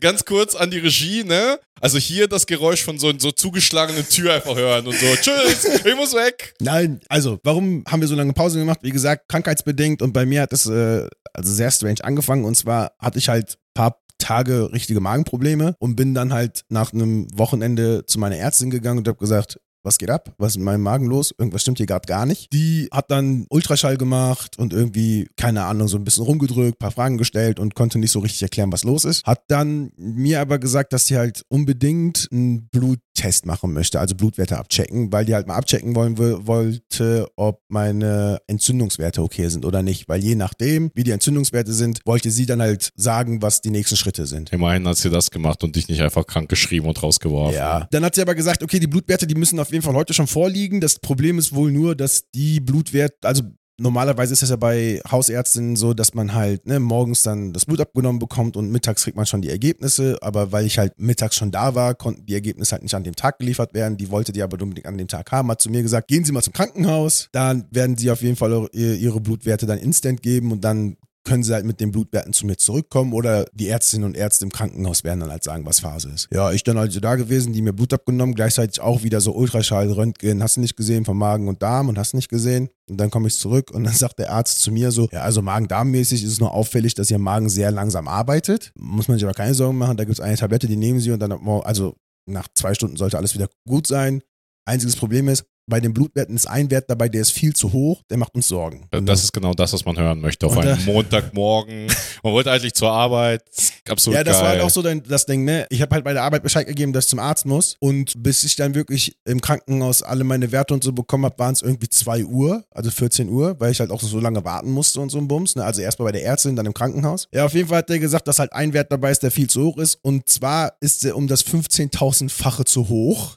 ganz 0.00 0.24
kurz 0.24 0.54
an 0.54 0.70
die 0.70 0.78
Regie, 0.78 1.24
ne? 1.24 1.58
Also 1.80 1.98
hier 1.98 2.28
das 2.28 2.46
Geräusch 2.46 2.82
von 2.82 2.98
so, 2.98 3.12
so 3.18 3.30
zugeschlagenen 3.32 4.08
Tür 4.08 4.34
einfach 4.34 4.54
hören 4.56 4.86
und 4.86 4.94
so, 4.98 5.06
tschüss, 5.16 5.64
ich 5.84 5.94
muss 5.96 6.14
weg. 6.14 6.54
Nein, 6.60 7.00
also, 7.08 7.38
warum 7.42 7.84
haben 7.88 8.00
wir 8.00 8.08
so 8.08 8.14
lange 8.14 8.32
Pause 8.32 8.58
gemacht? 8.58 8.78
Wie 8.82 8.90
gesagt, 8.90 9.28
krankheitsbedingt 9.28 10.00
und 10.00 10.12
bei 10.12 10.24
mir 10.24 10.42
hat 10.42 10.52
es 10.52 10.66
äh, 10.66 11.06
also 11.34 11.52
sehr 11.52 11.70
strange 11.70 12.02
angefangen 12.02 12.44
und 12.44 12.54
zwar 12.56 12.92
hatte 13.00 13.18
ich 13.18 13.28
halt 13.28 13.50
ein 13.50 13.74
paar 13.74 14.00
Tage 14.24 14.72
richtige 14.72 15.00
Magenprobleme 15.00 15.74
und 15.78 15.96
bin 15.96 16.14
dann 16.14 16.32
halt 16.32 16.64
nach 16.70 16.92
einem 16.92 17.26
Wochenende 17.36 18.06
zu 18.06 18.18
meiner 18.18 18.36
Ärztin 18.36 18.70
gegangen 18.70 18.98
und 18.98 19.08
habe 19.08 19.18
gesagt, 19.18 19.60
was 19.84 19.98
geht 19.98 20.10
ab? 20.10 20.34
Was 20.38 20.52
ist 20.52 20.56
mit 20.56 20.64
meinem 20.64 20.82
Magen 20.82 21.06
los? 21.06 21.32
Irgendwas 21.38 21.62
stimmt 21.62 21.78
hier 21.78 21.86
gerade 21.86 22.06
gar 22.06 22.26
nicht. 22.26 22.52
Die 22.52 22.88
hat 22.90 23.10
dann 23.10 23.46
Ultraschall 23.50 23.96
gemacht 23.96 24.58
und 24.58 24.72
irgendwie, 24.72 25.28
keine 25.36 25.64
Ahnung, 25.64 25.88
so 25.88 25.96
ein 25.96 26.04
bisschen 26.04 26.24
rumgedrückt, 26.24 26.78
paar 26.78 26.90
Fragen 26.90 27.18
gestellt 27.18 27.60
und 27.60 27.74
konnte 27.74 27.98
nicht 27.98 28.10
so 28.10 28.18
richtig 28.20 28.42
erklären, 28.42 28.72
was 28.72 28.84
los 28.84 29.04
ist. 29.04 29.24
Hat 29.24 29.42
dann 29.48 29.90
mir 29.96 30.40
aber 30.40 30.58
gesagt, 30.58 30.92
dass 30.92 31.06
sie 31.06 31.16
halt 31.16 31.42
unbedingt 31.48 32.28
einen 32.32 32.68
Bluttest 32.68 33.46
machen 33.46 33.72
möchte, 33.72 34.00
also 34.00 34.14
Blutwerte 34.14 34.58
abchecken, 34.58 35.12
weil 35.12 35.24
die 35.24 35.34
halt 35.34 35.46
mal 35.46 35.56
abchecken 35.56 35.94
wollen 35.94 36.18
wo- 36.18 36.46
wollte, 36.46 37.28
ob 37.36 37.60
meine 37.68 38.38
Entzündungswerte 38.46 39.22
okay 39.22 39.48
sind 39.48 39.64
oder 39.64 39.82
nicht. 39.82 40.08
Weil 40.08 40.22
je 40.22 40.34
nachdem, 40.34 40.90
wie 40.94 41.04
die 41.04 41.10
Entzündungswerte 41.10 41.72
sind, 41.72 42.00
wollte 42.04 42.30
sie 42.30 42.46
dann 42.46 42.60
halt 42.62 42.90
sagen, 42.96 43.42
was 43.42 43.60
die 43.60 43.70
nächsten 43.70 43.96
Schritte 43.96 44.26
sind. 44.26 44.52
Immerhin 44.52 44.86
hat 44.88 44.96
sie 44.96 45.10
das 45.10 45.30
gemacht 45.30 45.62
und 45.64 45.76
dich 45.76 45.88
nicht 45.88 46.00
einfach 46.00 46.26
krank 46.26 46.48
geschrieben 46.48 46.86
und 46.86 47.02
rausgeworfen. 47.02 47.54
Ja. 47.56 47.86
Dann 47.90 48.04
hat 48.04 48.14
sie 48.14 48.22
aber 48.22 48.34
gesagt, 48.34 48.62
okay, 48.62 48.78
die 48.78 48.86
Blutwerte, 48.86 49.26
die 49.26 49.34
müssen 49.34 49.58
auf 49.58 49.72
jeden 49.74 49.84
Fall 49.84 49.94
heute 49.94 50.14
schon 50.14 50.26
vorliegen. 50.26 50.80
Das 50.80 50.98
Problem 50.98 51.38
ist 51.38 51.54
wohl 51.54 51.70
nur, 51.70 51.94
dass 51.94 52.30
die 52.34 52.60
Blutwerte, 52.60 53.28
also 53.28 53.42
normalerweise 53.78 54.32
ist 54.32 54.42
es 54.42 54.50
ja 54.50 54.56
bei 54.56 55.00
Hausärztinnen 55.10 55.76
so, 55.76 55.94
dass 55.94 56.14
man 56.14 56.34
halt 56.34 56.66
ne, 56.66 56.80
morgens 56.80 57.22
dann 57.22 57.52
das 57.52 57.66
Blut 57.66 57.80
abgenommen 57.80 58.18
bekommt 58.18 58.56
und 58.56 58.70
mittags 58.70 59.04
kriegt 59.04 59.16
man 59.16 59.26
schon 59.26 59.42
die 59.42 59.50
Ergebnisse. 59.50 60.18
Aber 60.22 60.52
weil 60.52 60.64
ich 60.66 60.78
halt 60.78 60.98
mittags 60.98 61.36
schon 61.36 61.50
da 61.50 61.74
war, 61.74 61.94
konnten 61.94 62.26
die 62.26 62.34
Ergebnisse 62.34 62.72
halt 62.72 62.82
nicht 62.82 62.94
an 62.94 63.04
dem 63.04 63.16
Tag 63.16 63.38
geliefert 63.38 63.74
werden. 63.74 63.96
Die 63.96 64.10
wollte 64.10 64.32
die 64.32 64.42
aber 64.42 64.60
unbedingt 64.62 64.86
an 64.86 64.98
dem 64.98 65.08
Tag 65.08 65.32
haben. 65.32 65.50
Hat 65.50 65.60
zu 65.60 65.70
mir 65.70 65.82
gesagt, 65.82 66.08
gehen 66.08 66.24
Sie 66.24 66.32
mal 66.32 66.42
zum 66.42 66.52
Krankenhaus. 66.52 67.28
Dann 67.32 67.66
werden 67.70 67.96
sie 67.96 68.10
auf 68.10 68.22
jeden 68.22 68.36
Fall 68.36 68.68
ihre 68.72 69.20
Blutwerte 69.20 69.66
dann 69.66 69.78
instant 69.78 70.22
geben 70.22 70.52
und 70.52 70.62
dann 70.64 70.96
können 71.24 71.42
sie 71.42 71.52
halt 71.52 71.64
mit 71.64 71.80
den 71.80 71.90
Blutwerten 71.90 72.32
zu 72.32 72.46
mir 72.46 72.56
zurückkommen 72.56 73.12
oder 73.12 73.46
die 73.52 73.68
Ärztinnen 73.68 74.06
und 74.06 74.16
Ärzte 74.16 74.44
im 74.44 74.52
Krankenhaus 74.52 75.04
werden 75.04 75.20
dann 75.20 75.30
halt 75.30 75.42
sagen, 75.42 75.64
was 75.66 75.80
Phase 75.80 76.10
ist. 76.10 76.28
Ja, 76.32 76.52
ich 76.52 76.62
dann 76.62 76.76
also 76.78 77.00
da 77.00 77.16
gewesen, 77.16 77.52
die 77.52 77.62
mir 77.62 77.72
Blut 77.72 77.92
abgenommen, 77.92 78.34
gleichzeitig 78.34 78.80
auch 78.80 79.02
wieder 79.02 79.20
so 79.20 79.32
Ultraschall, 79.34 79.90
Röntgen, 79.90 80.42
hast 80.42 80.56
du 80.56 80.60
nicht 80.60 80.76
gesehen 80.76 81.04
vom 81.04 81.18
Magen 81.18 81.48
und 81.48 81.62
Darm 81.62 81.88
und 81.88 81.98
hast 81.98 82.14
nicht 82.14 82.28
gesehen. 82.28 82.68
Und 82.88 82.98
dann 82.98 83.10
komme 83.10 83.28
ich 83.28 83.38
zurück 83.38 83.70
und 83.72 83.84
dann 83.84 83.94
sagt 83.94 84.18
der 84.18 84.30
Arzt 84.30 84.60
zu 84.60 84.70
mir 84.70 84.92
so, 84.92 85.08
ja, 85.12 85.22
also 85.22 85.40
Magen-Darm-mäßig 85.42 86.22
ist 86.22 86.32
es 86.32 86.40
nur 86.40 86.52
auffällig, 86.52 86.94
dass 86.94 87.10
ihr 87.10 87.18
Magen 87.18 87.48
sehr 87.48 87.70
langsam 87.70 88.06
arbeitet. 88.06 88.72
Muss 88.76 89.08
man 89.08 89.18
sich 89.18 89.24
aber 89.24 89.34
keine 89.34 89.54
Sorgen 89.54 89.78
machen, 89.78 89.96
da 89.96 90.04
gibt 90.04 90.18
es 90.18 90.24
eine 90.24 90.36
Tablette, 90.36 90.66
die 90.66 90.76
nehmen 90.76 91.00
sie 91.00 91.10
und 91.10 91.20
dann, 91.20 91.32
also 91.32 91.96
nach 92.26 92.48
zwei 92.54 92.74
Stunden 92.74 92.96
sollte 92.96 93.18
alles 93.18 93.34
wieder 93.34 93.48
gut 93.66 93.86
sein. 93.86 94.22
Einziges 94.66 94.96
Problem 94.96 95.28
ist, 95.28 95.44
bei 95.66 95.80
den 95.80 95.94
Blutwerten 95.94 96.36
ist 96.36 96.46
ein 96.46 96.70
Wert 96.70 96.90
dabei, 96.90 97.08
der 97.08 97.22
ist 97.22 97.32
viel 97.32 97.54
zu 97.54 97.72
hoch, 97.72 98.02
der 98.10 98.18
macht 98.18 98.34
uns 98.34 98.48
Sorgen. 98.48 98.86
Und 98.92 99.06
Das 99.06 99.22
ist 99.24 99.32
genau 99.32 99.54
das, 99.54 99.72
was 99.72 99.84
man 99.84 99.96
hören 99.96 100.20
möchte 100.20 100.46
auf 100.46 100.56
Und 100.56 100.66
einem 100.66 100.84
Montagmorgen. 100.84 101.86
Man 102.22 102.32
wollte 102.32 102.50
eigentlich 102.50 102.74
zur 102.74 102.90
Arbeit. 102.90 103.42
Absolut 103.88 104.16
ja, 104.16 104.24
das 104.24 104.36
geil. 104.36 104.42
war 104.42 104.50
halt 104.50 104.62
auch 104.62 104.70
so 104.70 104.80
dein, 104.82 105.02
das 105.02 105.26
Ding, 105.26 105.44
ne? 105.44 105.66
Ich 105.68 105.82
habe 105.82 105.94
halt 105.94 106.04
bei 106.04 106.12
der 106.14 106.22
Arbeit 106.22 106.42
Bescheid 106.42 106.66
gegeben, 106.66 106.92
dass 106.92 107.04
ich 107.04 107.10
zum 107.10 107.18
Arzt 107.18 107.44
muss. 107.44 107.76
Und 107.80 108.14
bis 108.22 108.44
ich 108.44 108.56
dann 108.56 108.74
wirklich 108.74 109.16
im 109.26 109.40
Krankenhaus 109.40 110.02
alle 110.02 110.24
meine 110.24 110.50
Werte 110.52 110.72
und 110.74 110.82
so 110.82 110.92
bekommen 110.92 111.24
habe, 111.26 111.38
waren 111.38 111.52
es 111.52 111.62
irgendwie 111.62 111.88
2 111.88 112.24
Uhr, 112.24 112.64
also 112.70 112.90
14 112.90 113.28
Uhr, 113.28 113.58
weil 113.60 113.72
ich 113.72 113.80
halt 113.80 113.90
auch 113.90 114.00
so 114.00 114.20
lange 114.20 114.44
warten 114.44 114.70
musste 114.70 115.00
und 115.00 115.10
so 115.10 115.18
ein 115.18 115.28
Bums. 115.28 115.54
Ne? 115.56 115.64
Also 115.64 115.82
erstmal 115.82 116.08
bei 116.08 116.12
der 116.12 116.24
Ärztin, 116.24 116.56
dann 116.56 116.66
im 116.66 116.74
Krankenhaus. 116.74 117.28
Ja, 117.32 117.44
auf 117.44 117.54
jeden 117.54 117.68
Fall 117.68 117.78
hat 117.78 117.88
der 117.88 117.98
gesagt, 117.98 118.26
dass 118.28 118.38
halt 118.38 118.52
ein 118.52 118.72
Wert 118.72 118.90
dabei 118.90 119.10
ist, 119.10 119.22
der 119.22 119.30
viel 119.30 119.48
zu 119.48 119.64
hoch 119.64 119.78
ist. 119.78 119.98
Und 120.02 120.28
zwar 120.28 120.74
ist 120.80 121.04
er 121.04 121.16
um 121.16 121.26
das 121.26 121.44
15.000-fache 121.46 122.64
zu 122.64 122.88
hoch. 122.88 123.36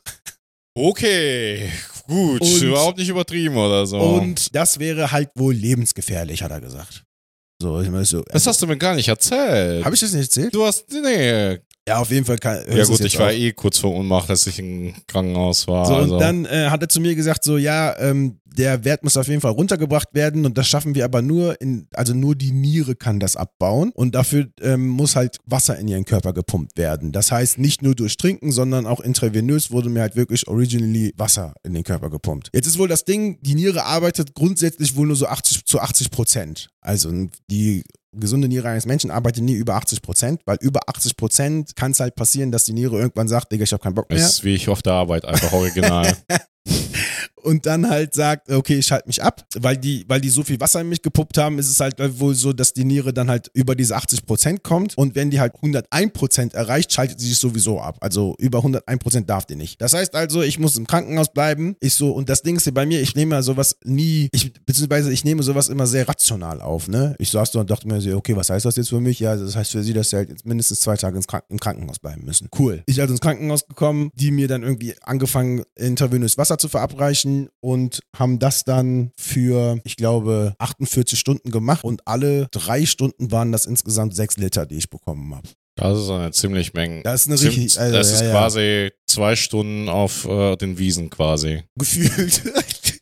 Okay, 0.80 1.71
gut. 2.07 2.42
Und- 2.42 2.62
überhaupt 2.62 2.98
nicht 2.98 3.09
übertrieben 3.09 3.56
oder 3.57 3.86
so. 3.86 4.00
Und 4.00 4.56
das 4.56 4.80
wäre 4.80 5.12
halt 5.12 5.30
wohl 5.36 5.54
lebensgefährlich, 5.54 6.42
hat 6.44 6.51
er 6.51 6.62
gesagt. 6.62 7.04
So, 7.62 7.81
ich 7.81 7.89
meine 7.89 8.06
so. 8.06 8.24
das 8.31 8.45
hast 8.45 8.62
du 8.62 8.68
mir 8.68 8.77
gar 8.77 8.95
nicht 8.95 9.07
erzählt. 9.07 9.83
Habe 9.83 9.95
ich 9.95 10.01
das 10.01 10.13
nicht 10.13 10.24
erzählt? 10.24 10.54
du 10.54 10.63
hast, 10.63 10.86
nee. 10.92 11.57
Ja, 11.87 11.99
auf 11.99 12.11
jeden 12.11 12.25
Fall 12.25 12.37
kann. 12.37 12.59
Ja 12.69 12.83
gut, 12.83 12.99
ich 12.99 13.17
war 13.17 13.31
eh 13.31 13.53
kurz 13.53 13.77
vor 13.77 13.93
Ohnmacht, 13.93 14.29
als 14.29 14.45
ich 14.45 14.59
im 14.59 14.93
Krankenhaus 15.07 15.67
war. 15.69 15.85
So, 15.85 15.95
also. 15.95 16.13
und 16.15 16.19
dann 16.19 16.45
äh, 16.45 16.67
hat 16.69 16.81
er 16.81 16.89
zu 16.89 16.99
mir 16.99 17.15
gesagt, 17.15 17.45
so, 17.45 17.57
ja, 17.57 17.97
ähm, 17.97 18.39
der 18.57 18.83
Wert 18.83 19.03
muss 19.03 19.15
auf 19.15 19.27
jeden 19.27 19.39
Fall 19.39 19.51
runtergebracht 19.51 20.09
werden 20.13 20.45
und 20.45 20.57
das 20.57 20.67
schaffen 20.67 20.95
wir 20.95 21.05
aber 21.05 21.21
nur 21.21 21.61
in, 21.61 21.87
also 21.93 22.13
nur 22.13 22.35
die 22.35 22.51
Niere 22.51 22.95
kann 22.95 23.19
das 23.19 23.35
abbauen 23.35 23.91
und 23.93 24.15
dafür 24.15 24.47
ähm, 24.61 24.87
muss 24.87 25.15
halt 25.15 25.37
Wasser 25.45 25.77
in 25.77 25.87
ihren 25.87 26.05
Körper 26.05 26.33
gepumpt 26.33 26.77
werden. 26.77 27.11
Das 27.11 27.31
heißt, 27.31 27.59
nicht 27.59 27.83
nur 27.83 27.95
durch 27.95 28.17
Trinken, 28.17 28.51
sondern 28.51 28.85
auch 28.85 28.99
intravenös 28.99 29.71
wurde 29.71 29.89
mir 29.89 30.01
halt 30.01 30.15
wirklich 30.15 30.47
originally 30.47 31.13
Wasser 31.17 31.53
in 31.63 31.73
den 31.73 31.83
Körper 31.83 32.09
gepumpt. 32.09 32.49
Jetzt 32.53 32.67
ist 32.67 32.79
wohl 32.79 32.87
das 32.87 33.05
Ding, 33.05 33.37
die 33.41 33.55
Niere 33.55 33.85
arbeitet 33.85 34.33
grundsätzlich 34.33 34.95
wohl 34.95 35.07
nur 35.07 35.15
so 35.15 35.27
80 35.27 35.65
zu 35.65 35.79
80 35.79 36.11
Prozent. 36.11 36.69
Also 36.81 37.11
die 37.49 37.83
gesunde 38.14 38.47
Niere 38.47 38.69
eines 38.69 38.85
Menschen 38.85 39.11
arbeitet 39.11 39.44
nie 39.44 39.54
über 39.54 39.76
80 39.76 40.02
Prozent, 40.02 40.42
weil 40.45 40.57
über 40.61 40.81
80 40.87 41.18
Prozent 41.18 41.76
kann 41.76 41.92
es 41.92 41.99
halt 41.99 42.16
passieren, 42.16 42.52
dass 42.52 42.66
die 42.66 42.73
Niere 42.73 42.97
irgendwann 42.97 43.28
sagt, 43.28 43.52
Digga, 43.52 43.64
ich 43.64 43.71
habe 43.73 43.83
keinen 43.83 43.95
Bock 43.95 44.09
mehr. 44.09 44.19
Das 44.19 44.30
ist 44.30 44.44
wie 44.44 44.56
ich 44.56 44.69
auf 44.69 44.81
der 44.81 44.94
Arbeit, 44.94 45.26
einfach 45.26 45.52
original. 45.54 46.16
und 47.44 47.65
dann 47.65 47.89
halt 47.89 48.13
sagt, 48.13 48.51
okay, 48.51 48.79
ich 48.79 48.87
schalte 48.87 49.07
mich 49.07 49.23
ab, 49.23 49.45
weil 49.59 49.77
die, 49.77 50.06
weil 50.07 50.21
die 50.21 50.29
so 50.29 50.44
viel 50.44 50.59
Wasser 50.59 50.81
in 50.81 50.89
mich 50.89 51.01
gepuppt 51.01 51.37
haben, 51.37 51.59
ist 51.59 51.69
es 51.69 51.79
halt 51.79 51.95
wohl 52.19 52.35
so, 52.35 52.53
dass 52.53 52.73
die 52.73 52.83
Niere 52.83 53.13
dann 53.13 53.29
halt 53.29 53.49
über 53.53 53.75
diese 53.75 53.95
80% 53.95 54.59
kommt 54.63 54.97
und 54.97 55.15
wenn 55.15 55.29
die 55.29 55.39
halt 55.39 55.56
101% 55.56 56.53
erreicht, 56.53 56.91
schaltet 56.91 57.19
sie 57.19 57.29
sich 57.29 57.37
sowieso 57.37 57.79
ab. 57.79 57.97
Also 58.01 58.35
über 58.39 58.59
101% 58.59 59.25
darf 59.25 59.45
die 59.45 59.56
nicht. 59.56 59.81
Das 59.81 59.94
heißt 59.94 60.15
also, 60.15 60.41
ich 60.41 60.59
muss 60.59 60.77
im 60.77 60.87
Krankenhaus 60.87 61.31
bleiben. 61.31 61.75
Ich 61.79 61.94
so, 61.94 62.11
und 62.11 62.29
das 62.29 62.41
Ding 62.41 62.57
ist 62.57 62.63
hier 62.63 62.73
bei 62.73 62.85
mir, 62.85 63.01
ich 63.01 63.15
nehme 63.15 63.35
ja 63.35 63.41
sowas 63.41 63.77
nie, 63.83 64.29
ich, 64.31 64.53
beziehungsweise 64.65 65.11
ich 65.11 65.23
nehme 65.23 65.44
sowas 65.44 65.69
immer 65.69 65.87
sehr 65.87 66.07
rational 66.07 66.61
auf, 66.61 66.87
ne? 66.87 67.15
Ich 67.19 67.31
saß 67.31 67.51
da 67.51 67.59
und 67.59 67.69
dachte 67.69 67.87
mir 67.87 68.01
so, 68.01 68.15
okay, 68.15 68.35
was 68.35 68.49
heißt 68.49 68.65
das 68.65 68.75
jetzt 68.75 68.89
für 68.89 68.99
mich? 68.99 69.19
Ja, 69.19 69.35
das 69.35 69.56
heißt 69.56 69.71
für 69.71 69.83
sie, 69.83 69.94
dass 69.94 70.09
sie 70.09 70.17
halt 70.17 70.29
jetzt 70.29 70.45
mindestens 70.45 70.81
zwei 70.81 70.97
Tage 70.97 71.17
ins 71.17 71.27
Krank 71.27 71.44
im 71.49 71.59
Krankenhaus 71.59 71.99
bleiben 71.99 72.25
müssen. 72.25 72.49
Cool. 72.57 72.83
Ich 72.87 72.99
also 72.99 73.13
ins 73.13 73.21
Krankenhaus 73.21 73.67
gekommen, 73.67 74.09
die 74.15 74.31
mir 74.31 74.47
dann 74.47 74.63
irgendwie 74.63 74.95
angefangen, 75.01 75.63
intravenös 75.75 76.37
Wasser 76.37 76.57
zu 76.57 76.67
verabreichen 76.67 77.26
und 77.61 78.01
haben 78.15 78.39
das 78.39 78.63
dann 78.63 79.11
für, 79.17 79.79
ich 79.83 79.95
glaube, 79.95 80.55
48 80.59 81.17
Stunden 81.19 81.51
gemacht 81.51 81.83
und 81.83 82.07
alle 82.07 82.47
drei 82.51 82.85
Stunden 82.85 83.31
waren 83.31 83.51
das 83.51 83.65
insgesamt 83.65 84.15
sechs 84.15 84.37
Liter, 84.37 84.65
die 84.65 84.77
ich 84.77 84.89
bekommen 84.89 85.35
habe. 85.35 85.47
Das 85.75 85.99
ist 85.99 86.09
eine 86.09 86.31
ziemlich 86.31 86.73
Menge. 86.73 87.03
Das 87.03 87.21
ist 87.21 87.27
eine 87.27 87.37
Zim- 87.37 87.49
richtig, 87.49 87.79
also, 87.79 87.95
das 87.95 88.09
ja, 88.09 88.15
ist 88.15 88.21
ja. 88.23 88.31
quasi 88.31 88.91
zwei 89.07 89.35
Stunden 89.35 89.89
auf 89.89 90.25
äh, 90.25 90.55
den 90.55 90.77
Wiesen 90.79 91.09
quasi. 91.11 91.63
gefühlt. 91.77 92.41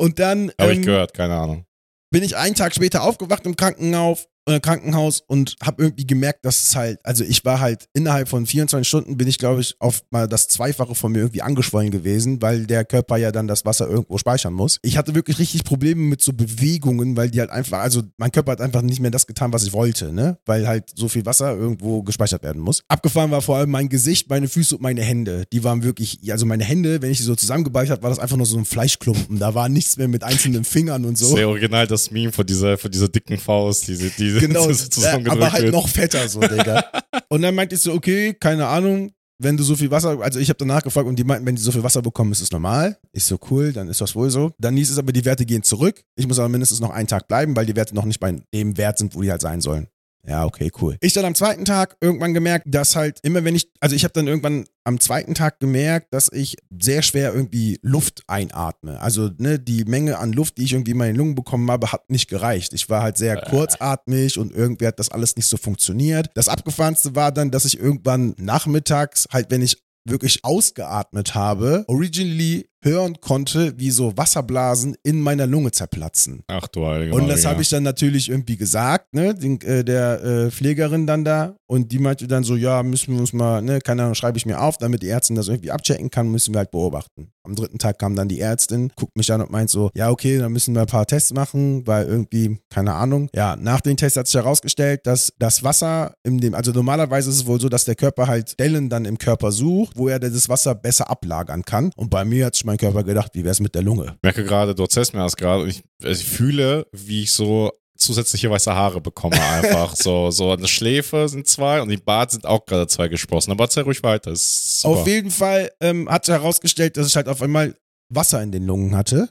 und 0.00 0.18
dann 0.18 0.50
Habe 0.58 0.72
ich 0.72 0.78
ähm, 0.78 0.84
gehört, 0.84 1.12
keine 1.14 1.34
Ahnung. 1.36 1.64
bin 2.10 2.22
ich 2.22 2.36
einen 2.36 2.54
Tag 2.54 2.74
später 2.74 3.02
aufgewacht 3.02 3.44
im 3.46 3.54
Krankenhaus 3.54 4.26
äh, 4.48 4.60
Krankenhaus 4.60 5.22
und 5.26 5.56
habe 5.62 5.82
irgendwie 5.82 6.06
gemerkt, 6.06 6.44
dass 6.44 6.68
es 6.68 6.76
halt, 6.76 6.98
also 7.04 7.24
ich 7.24 7.44
war 7.44 7.60
halt 7.60 7.88
innerhalb 7.92 8.28
von 8.28 8.46
24 8.46 8.86
Stunden 8.86 9.16
bin 9.16 9.28
ich, 9.28 9.38
glaube 9.38 9.60
ich, 9.60 9.76
auf 9.78 10.02
mal 10.10 10.26
das 10.26 10.48
Zweifache 10.48 10.94
von 10.94 11.12
mir 11.12 11.18
irgendwie 11.20 11.42
angeschwollen 11.42 11.90
gewesen, 11.90 12.40
weil 12.42 12.66
der 12.66 12.84
Körper 12.84 13.16
ja 13.16 13.32
dann 13.32 13.46
das 13.46 13.64
Wasser 13.64 13.88
irgendwo 13.88 14.18
speichern 14.18 14.52
muss. 14.52 14.78
Ich 14.82 14.96
hatte 14.96 15.14
wirklich 15.14 15.38
richtig 15.38 15.64
Probleme 15.64 16.00
mit 16.02 16.22
so 16.22 16.32
Bewegungen, 16.32 17.16
weil 17.16 17.30
die 17.30 17.40
halt 17.40 17.50
einfach, 17.50 17.80
also 17.80 18.02
mein 18.16 18.32
Körper 18.32 18.52
hat 18.52 18.60
einfach 18.60 18.82
nicht 18.82 19.00
mehr 19.00 19.10
das 19.10 19.26
getan, 19.26 19.52
was 19.52 19.64
ich 19.64 19.72
wollte, 19.72 20.12
ne? 20.12 20.38
Weil 20.46 20.66
halt 20.66 20.90
so 20.94 21.08
viel 21.08 21.26
Wasser 21.26 21.54
irgendwo 21.56 22.02
gespeichert 22.02 22.42
werden 22.42 22.62
muss. 22.62 22.82
Abgefahren 22.88 23.30
war 23.30 23.42
vor 23.42 23.56
allem 23.56 23.70
mein 23.70 23.88
Gesicht, 23.88 24.30
meine 24.30 24.48
Füße 24.48 24.76
und 24.76 24.82
meine 24.82 25.02
Hände. 25.02 25.44
Die 25.52 25.64
waren 25.64 25.82
wirklich, 25.82 26.20
also 26.30 26.46
meine 26.46 26.64
Hände, 26.64 27.02
wenn 27.02 27.10
ich 27.10 27.18
sie 27.18 27.24
so 27.24 27.34
zusammengeballt 27.34 27.90
habe, 27.90 28.02
war 28.02 28.10
das 28.10 28.18
einfach 28.18 28.36
nur 28.36 28.46
so 28.46 28.56
ein 28.56 28.64
Fleischklumpen. 28.64 29.38
Da 29.38 29.54
war 29.54 29.68
nichts 29.68 29.96
mehr 29.96 30.08
mit 30.08 30.24
einzelnen 30.24 30.64
Fingern 30.64 31.04
und 31.04 31.18
so. 31.18 31.34
Sehr 31.34 31.48
original 31.48 31.86
das 31.86 32.10
Meme 32.10 32.32
von 32.32 32.46
dieser, 32.46 32.78
von 32.78 32.90
dieser 32.90 33.08
dicken 33.08 33.38
Faust, 33.38 33.88
diese, 33.88 34.10
diese 34.10 34.37
Genau, 34.46 34.70
zusammengedrückt 34.72 35.42
aber 35.42 35.52
halt 35.52 35.64
wird. 35.64 35.74
noch 35.74 35.88
fetter 35.88 36.28
so, 36.28 36.40
Digga. 36.40 36.84
und 37.28 37.42
dann 37.42 37.54
meinte 37.54 37.74
ich 37.74 37.82
so, 37.82 37.92
okay, 37.92 38.34
keine 38.34 38.66
Ahnung, 38.66 39.12
wenn 39.40 39.56
du 39.56 39.62
so 39.62 39.76
viel 39.76 39.90
Wasser, 39.90 40.20
also 40.20 40.40
ich 40.40 40.48
habe 40.48 40.58
danach 40.58 40.82
gefragt 40.82 41.06
und 41.06 41.16
die 41.16 41.24
meinten, 41.24 41.46
wenn 41.46 41.54
die 41.54 41.62
so 41.62 41.70
viel 41.70 41.82
Wasser 41.82 42.02
bekommen, 42.02 42.32
ist 42.32 42.40
es 42.40 42.50
normal. 42.50 42.98
Ich 43.12 43.24
so, 43.24 43.38
cool, 43.50 43.72
dann 43.72 43.88
ist 43.88 44.00
das 44.00 44.14
wohl 44.14 44.30
so. 44.30 44.52
Dann 44.58 44.76
hieß 44.76 44.90
es 44.90 44.98
aber, 44.98 45.12
die 45.12 45.24
Werte 45.24 45.46
gehen 45.46 45.62
zurück. 45.62 46.02
Ich 46.16 46.26
muss 46.26 46.38
aber 46.38 46.48
mindestens 46.48 46.80
noch 46.80 46.90
einen 46.90 47.06
Tag 47.06 47.28
bleiben, 47.28 47.54
weil 47.54 47.66
die 47.66 47.76
Werte 47.76 47.94
noch 47.94 48.04
nicht 48.04 48.18
bei 48.18 48.40
dem 48.52 48.76
Wert 48.76 48.98
sind, 48.98 49.14
wo 49.14 49.22
die 49.22 49.30
halt 49.30 49.40
sein 49.40 49.60
sollen. 49.60 49.88
Ja, 50.28 50.44
okay, 50.44 50.70
cool. 50.80 50.96
Ich 51.00 51.14
dann 51.14 51.24
am 51.24 51.34
zweiten 51.34 51.64
Tag 51.64 51.96
irgendwann 52.02 52.34
gemerkt, 52.34 52.66
dass 52.68 52.96
halt 52.96 53.18
immer 53.22 53.44
wenn 53.44 53.54
ich, 53.54 53.70
also 53.80 53.96
ich 53.96 54.04
habe 54.04 54.12
dann 54.12 54.26
irgendwann 54.26 54.66
am 54.84 55.00
zweiten 55.00 55.34
Tag 55.34 55.58
gemerkt, 55.58 56.12
dass 56.12 56.30
ich 56.30 56.56
sehr 56.78 57.02
schwer 57.02 57.34
irgendwie 57.34 57.78
Luft 57.82 58.22
einatme. 58.26 59.00
Also 59.00 59.30
ne, 59.38 59.58
die 59.58 59.84
Menge 59.84 60.18
an 60.18 60.32
Luft, 60.32 60.58
die 60.58 60.64
ich 60.64 60.72
irgendwie 60.74 60.90
in 60.90 60.98
meine 60.98 61.16
Lungen 61.16 61.34
bekommen 61.34 61.70
habe, 61.70 61.92
hat 61.92 62.10
nicht 62.10 62.28
gereicht. 62.28 62.74
Ich 62.74 62.90
war 62.90 63.02
halt 63.02 63.16
sehr 63.16 63.40
kurzatmig 63.40 64.38
und 64.38 64.52
irgendwie 64.52 64.86
hat 64.86 64.98
das 64.98 65.10
alles 65.10 65.36
nicht 65.36 65.46
so 65.46 65.56
funktioniert. 65.56 66.30
Das 66.34 66.48
Abgefahrenste 66.48 67.14
war 67.14 67.32
dann, 67.32 67.50
dass 67.50 67.64
ich 67.64 67.78
irgendwann 67.78 68.34
nachmittags 68.38 69.28
halt, 69.32 69.50
wenn 69.50 69.62
ich 69.62 69.82
wirklich 70.04 70.44
ausgeatmet 70.44 71.34
habe, 71.34 71.84
originally 71.86 72.68
hören 72.88 73.20
konnte, 73.20 73.74
wie 73.78 73.90
so 73.90 74.16
Wasserblasen 74.16 74.96
in 75.02 75.20
meiner 75.20 75.46
Lunge 75.46 75.70
zerplatzen. 75.70 76.42
Ach 76.48 76.66
du 76.68 76.86
Heiliger. 76.86 77.14
Und 77.14 77.28
das 77.28 77.44
habe 77.44 77.62
ich 77.62 77.68
dann 77.68 77.82
natürlich 77.82 78.28
irgendwie 78.28 78.56
gesagt, 78.56 79.14
ne, 79.14 79.34
den, 79.34 79.60
äh, 79.62 79.84
der 79.84 80.22
äh, 80.22 80.50
Pflegerin 80.50 81.06
dann 81.06 81.24
da. 81.24 81.56
Und 81.66 81.92
die 81.92 81.98
meinte 81.98 82.26
dann 82.26 82.44
so, 82.44 82.56
ja, 82.56 82.82
müssen 82.82 83.14
wir 83.14 83.20
uns 83.20 83.32
mal, 83.32 83.60
ne, 83.60 83.80
keine 83.80 84.02
Ahnung, 84.02 84.14
schreibe 84.14 84.38
ich 84.38 84.46
mir 84.46 84.60
auf, 84.60 84.78
damit 84.78 85.02
die 85.02 85.08
Ärztin 85.08 85.36
das 85.36 85.48
irgendwie 85.48 85.70
abchecken 85.70 86.10
kann, 86.10 86.30
müssen 86.30 86.54
wir 86.54 86.58
halt 86.58 86.70
beobachten. 86.70 87.30
Am 87.44 87.54
dritten 87.54 87.78
Tag 87.78 87.98
kam 87.98 88.14
dann 88.14 88.28
die 88.28 88.40
Ärztin, 88.40 88.90
guckt 88.96 89.16
mich 89.16 89.32
an 89.32 89.40
und 89.40 89.50
meint 89.50 89.70
so, 89.70 89.90
ja, 89.94 90.10
okay, 90.10 90.38
dann 90.38 90.52
müssen 90.52 90.74
wir 90.74 90.82
ein 90.82 90.86
paar 90.86 91.06
Tests 91.06 91.32
machen, 91.32 91.86
weil 91.86 92.06
irgendwie, 92.06 92.58
keine 92.70 92.94
Ahnung. 92.94 93.28
Ja, 93.34 93.56
nach 93.56 93.80
den 93.80 93.96
Tests 93.96 94.16
hat 94.16 94.26
sich 94.26 94.34
herausgestellt, 94.34 95.06
dass 95.06 95.32
das 95.38 95.62
Wasser 95.62 96.14
in 96.24 96.38
dem, 96.38 96.54
also 96.54 96.72
normalerweise 96.72 97.30
ist 97.30 97.36
es 97.36 97.46
wohl 97.46 97.60
so, 97.60 97.68
dass 97.68 97.84
der 97.84 97.94
Körper 97.94 98.26
halt 98.26 98.50
Stellen 98.50 98.88
dann 98.88 99.04
im 99.04 99.18
Körper 99.18 99.52
sucht, 99.52 99.96
wo 99.96 100.08
er 100.08 100.18
das 100.18 100.48
Wasser 100.48 100.74
besser 100.74 101.10
ablagern 101.10 101.64
kann. 101.64 101.90
Und 101.96 102.10
bei 102.10 102.24
mir 102.24 102.46
hat 102.46 102.54
sich 102.54 102.64
mein 102.64 102.77
Körper 102.78 103.04
gedacht, 103.04 103.32
wie 103.34 103.44
wäre 103.44 103.52
es 103.52 103.60
mit 103.60 103.74
der 103.74 103.82
Lunge? 103.82 104.14
Ich 104.16 104.22
merke 104.22 104.44
gerade, 104.44 104.74
du 104.74 104.82
erzählst 104.82 105.14
mir 105.14 105.20
das 105.20 105.36
gerade 105.36 105.64
und 105.64 105.68
ich, 105.68 105.82
also 106.02 106.20
ich 106.20 106.28
fühle, 106.28 106.86
wie 106.92 107.24
ich 107.24 107.32
so 107.32 107.72
zusätzliche 107.98 108.50
weiße 108.50 108.74
Haare 108.74 109.00
bekomme 109.00 109.40
einfach. 109.42 109.94
so, 109.96 110.30
so 110.30 110.52
an 110.52 110.60
der 110.60 110.68
Schläfe 110.68 111.28
sind 111.28 111.46
zwei 111.46 111.82
und 111.82 111.90
im 111.90 112.02
Bart 112.02 112.30
sind 112.30 112.46
auch 112.46 112.64
gerade 112.64 112.86
zwei 112.86 113.08
gesprossen. 113.08 113.50
Aber 113.50 113.64
erzähl 113.64 113.82
ruhig 113.82 114.02
weiter. 114.02 114.30
Auf 114.30 115.06
jeden 115.06 115.30
Fall 115.30 115.70
ähm, 115.80 116.08
hat 116.08 116.28
herausgestellt, 116.28 116.96
dass 116.96 117.08
ich 117.08 117.16
halt 117.16 117.28
auf 117.28 117.42
einmal 117.42 117.74
Wasser 118.08 118.42
in 118.42 118.52
den 118.52 118.66
Lungen 118.66 118.96
hatte. 118.96 119.28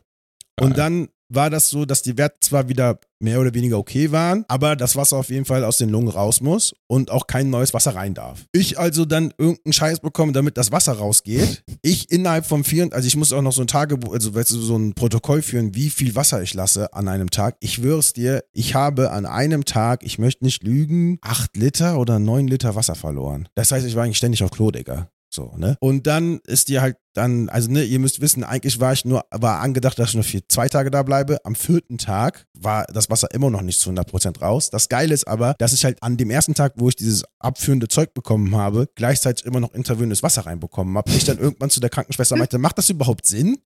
Und 0.59 0.77
dann 0.77 1.07
war 1.29 1.49
das 1.49 1.69
so, 1.69 1.85
dass 1.85 2.01
die 2.01 2.17
Werte 2.17 2.39
zwar 2.41 2.69
wieder 2.69 2.99
mehr 3.19 3.39
oder 3.39 3.53
weniger 3.53 3.77
okay 3.77 4.11
waren, 4.11 4.45
aber 4.47 4.75
das 4.75 4.95
Wasser 4.95 5.17
auf 5.17 5.29
jeden 5.29 5.45
Fall 5.45 5.63
aus 5.63 5.77
den 5.77 5.89
Lungen 5.89 6.07
raus 6.07 6.41
muss 6.41 6.73
und 6.87 7.09
auch 7.09 7.27
kein 7.27 7.49
neues 7.49 7.73
Wasser 7.73 7.95
rein 7.95 8.13
darf. 8.13 8.45
Ich 8.51 8.77
also 8.77 9.05
dann 9.05 9.33
irgendeinen 9.37 9.73
Scheiß 9.73 9.99
bekomme, 9.99 10.33
damit 10.33 10.57
das 10.57 10.71
Wasser 10.71 10.93
rausgeht. 10.93 11.63
Ich 11.81 12.11
innerhalb 12.11 12.45
von 12.45 12.63
vier, 12.63 12.89
also 12.91 13.07
ich 13.07 13.15
muss 13.15 13.33
auch 13.33 13.41
noch 13.41 13.53
so 13.53 13.61
ein 13.61 13.67
Tagebuch, 13.67 14.13
also 14.13 14.35
weißt 14.35 14.51
du, 14.51 14.59
so 14.59 14.77
ein 14.77 14.93
Protokoll 14.93 15.41
führen, 15.41 15.73
wie 15.75 15.89
viel 15.89 16.15
Wasser 16.15 16.41
ich 16.41 16.53
lasse 16.53 16.93
an 16.93 17.07
einem 17.07 17.29
Tag. 17.29 17.57
Ich 17.59 17.73
schwör's 17.73 18.13
dir, 18.13 18.43
ich 18.53 18.75
habe 18.75 19.11
an 19.11 19.25
einem 19.25 19.65
Tag, 19.65 20.03
ich 20.03 20.19
möchte 20.19 20.45
nicht 20.45 20.63
lügen, 20.63 21.17
acht 21.21 21.57
Liter 21.57 21.97
oder 21.99 22.19
neun 22.19 22.47
Liter 22.47 22.75
Wasser 22.75 22.95
verloren. 22.95 23.49
Das 23.55 23.71
heißt, 23.71 23.85
ich 23.85 23.95
war 23.95 24.03
eigentlich 24.03 24.17
ständig 24.17 24.43
auf 24.43 24.51
Klo, 24.51 24.71
Digga. 24.71 25.09
So, 25.37 25.53
ne? 25.55 25.77
Und 25.79 26.07
dann 26.07 26.39
ist 26.47 26.67
dir 26.67 26.81
halt 26.81 26.97
dann, 27.13 27.47
also 27.49 27.69
ne, 27.71 27.83
ihr 27.83 27.99
müsst 27.99 28.21
wissen, 28.21 28.43
eigentlich 28.43 28.79
war 28.79 28.93
ich 28.93 29.05
nur, 29.05 29.23
war 29.29 29.59
angedacht, 29.59 29.99
dass 29.99 30.09
ich 30.09 30.15
nur 30.15 30.23
für 30.23 30.47
zwei 30.47 30.67
Tage 30.67 30.89
da 30.89 31.03
bleibe. 31.03 31.37
Am 31.45 31.53
vierten 31.53 31.99
Tag 31.99 32.47
war 32.55 32.87
das 32.87 33.11
Wasser 33.11 33.27
immer 33.35 33.51
noch 33.51 33.61
nicht 33.61 33.79
zu 33.79 33.91
100% 33.91 34.39
raus. 34.39 34.71
Das 34.71 34.89
Geile 34.89 35.13
ist 35.13 35.27
aber, 35.27 35.53
dass 35.59 35.73
ich 35.73 35.85
halt 35.85 36.01
an 36.01 36.17
dem 36.17 36.31
ersten 36.31 36.55
Tag, 36.55 36.73
wo 36.77 36.89
ich 36.89 36.95
dieses 36.95 37.23
abführende 37.37 37.87
Zeug 37.87 38.15
bekommen 38.15 38.55
habe, 38.55 38.89
gleichzeitig 38.95 39.45
immer 39.45 39.59
noch 39.59 39.75
interviewendes 39.75 40.23
Wasser 40.23 40.47
reinbekommen 40.47 40.97
habe. 40.97 41.11
Ich 41.11 41.23
dann 41.23 41.37
irgendwann 41.37 41.69
zu 41.69 41.81
der 41.81 41.91
Krankenschwester 41.91 42.35
meinte, 42.35 42.57
macht 42.57 42.79
das 42.79 42.89
überhaupt 42.89 43.27
Sinn? 43.27 43.59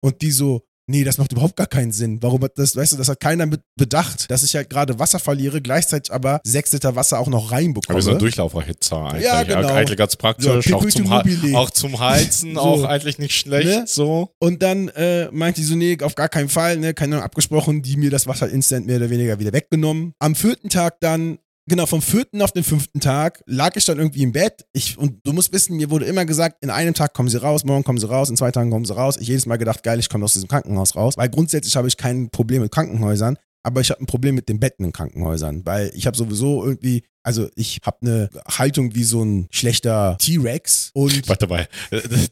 Und 0.00 0.22
die 0.22 0.30
so, 0.30 0.62
nee, 0.90 1.04
das 1.04 1.18
macht 1.18 1.32
überhaupt 1.32 1.56
gar 1.56 1.66
keinen 1.66 1.92
Sinn. 1.92 2.22
Warum 2.22 2.42
hat 2.42 2.52
das, 2.56 2.76
weißt 2.76 2.92
du, 2.92 2.96
das 2.96 3.08
hat 3.08 3.20
keiner 3.20 3.46
mit 3.46 3.62
bedacht, 3.76 4.30
dass 4.30 4.42
ich 4.42 4.54
halt 4.56 4.68
gerade 4.68 4.98
Wasser 4.98 5.18
verliere, 5.18 5.62
gleichzeitig 5.62 6.12
aber 6.12 6.40
sechs 6.44 6.72
Liter 6.72 6.96
Wasser 6.96 7.18
auch 7.18 7.28
noch 7.28 7.52
reinbekomme. 7.52 7.94
Aber 7.94 8.02
so 8.02 8.10
ein 8.10 8.18
Durchlauferhitzer 8.18 8.96
eigentlich. 8.96 9.24
Ja, 9.24 9.42
genau. 9.42 9.68
Eigentlich 9.68 9.96
ganz 9.96 10.16
praktisch. 10.16 10.66
Ja, 10.66 10.76
auch, 10.76 10.86
zum 10.86 11.12
auch 11.54 11.70
zum 11.70 11.98
Heizen, 12.00 12.54
So. 12.54 12.60
auch 12.60 12.84
eigentlich 12.84 13.18
nicht 13.18 13.34
schlecht. 13.34 13.66
Ne? 13.66 13.84
So. 13.86 14.34
Und 14.38 14.62
dann 14.62 14.88
äh, 14.88 15.28
meinte 15.30 15.60
die 15.60 15.66
so, 15.66 15.74
nee, 15.74 15.96
auf 16.02 16.14
gar 16.14 16.28
keinen 16.28 16.48
Fall, 16.48 16.76
ne, 16.76 16.94
keine 16.94 17.16
Ahnung, 17.16 17.24
abgesprochen, 17.24 17.82
die 17.82 17.96
mir 17.96 18.10
das 18.10 18.26
Wasser 18.26 18.48
instant 18.48 18.86
mehr 18.86 18.96
oder 18.96 19.10
weniger 19.10 19.38
wieder 19.38 19.52
weggenommen. 19.52 20.14
Am 20.18 20.34
vierten 20.34 20.68
Tag 20.68 21.00
dann, 21.00 21.38
genau, 21.70 21.86
vom 21.86 22.02
vierten 22.02 22.42
auf 22.42 22.52
den 22.52 22.64
fünften 22.64 23.00
Tag 23.00 23.42
lag 23.46 23.74
ich 23.76 23.86
dann 23.86 23.98
irgendwie 23.98 24.22
im 24.22 24.32
Bett. 24.32 24.66
Ich, 24.74 24.98
und 24.98 25.20
du 25.24 25.32
musst 25.32 25.52
wissen, 25.54 25.76
mir 25.76 25.88
wurde 25.88 26.04
immer 26.04 26.26
gesagt, 26.26 26.62
in 26.62 26.68
einem 26.68 26.92
Tag 26.92 27.14
kommen 27.14 27.30
sie 27.30 27.40
raus, 27.40 27.64
morgen 27.64 27.84
kommen 27.84 27.98
sie 27.98 28.08
raus, 28.08 28.28
in 28.28 28.36
zwei 28.36 28.50
Tagen 28.50 28.70
kommen 28.70 28.84
sie 28.84 28.94
raus. 28.94 29.16
Ich 29.18 29.28
jedes 29.28 29.46
Mal 29.46 29.56
gedacht, 29.56 29.82
geil, 29.82 29.98
ich 29.98 30.10
komme 30.10 30.24
aus 30.26 30.34
diesem 30.34 30.48
Krankenhaus 30.48 30.94
raus. 30.96 31.16
Weil 31.16 31.30
grundsätzlich 31.30 31.76
habe 31.76 31.88
ich 31.88 31.96
kein 31.96 32.28
Problem 32.28 32.60
mit 32.60 32.72
Krankenhäusern. 32.72 33.38
Aber 33.62 33.82
ich 33.82 33.90
habe 33.90 34.02
ein 34.02 34.06
Problem 34.06 34.34
mit 34.34 34.48
den 34.48 34.58
Betten 34.58 34.86
in 34.86 34.92
Krankenhäusern, 34.92 35.66
weil 35.66 35.92
ich 35.94 36.06
habe 36.06 36.16
sowieso 36.16 36.64
irgendwie, 36.64 37.02
also 37.22 37.50
ich 37.56 37.80
habe 37.84 37.98
eine 38.00 38.30
Haltung 38.48 38.94
wie 38.94 39.04
so 39.04 39.22
ein 39.22 39.48
schlechter 39.50 40.16
T-Rex 40.18 40.90
und 40.94 41.28
Warte 41.28 41.46
mal, 41.46 41.68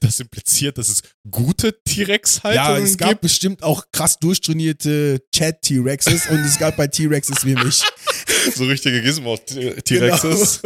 das 0.01 0.21
impliziert, 0.21 0.79
dass 0.79 0.89
es 0.89 1.03
gute 1.31 1.83
T-Rex-Haltungen 1.85 2.79
Ja, 2.79 2.83
es 2.83 2.97
gab 2.97 3.11
gibt. 3.11 3.21
bestimmt 3.21 3.63
auch 3.63 3.85
krass 3.93 4.19
durchtrainierte 4.19 5.21
Chat-T-Rexes 5.35 6.29
und 6.31 6.39
es 6.39 6.59
gab 6.59 6.79
bei 6.79 6.87
T-Rexes 6.87 7.45
wie 7.45 7.57
mich. 7.57 7.83
So 8.55 8.65
richtige 8.65 9.03
Gizmo-T-Rexes. 9.03 10.63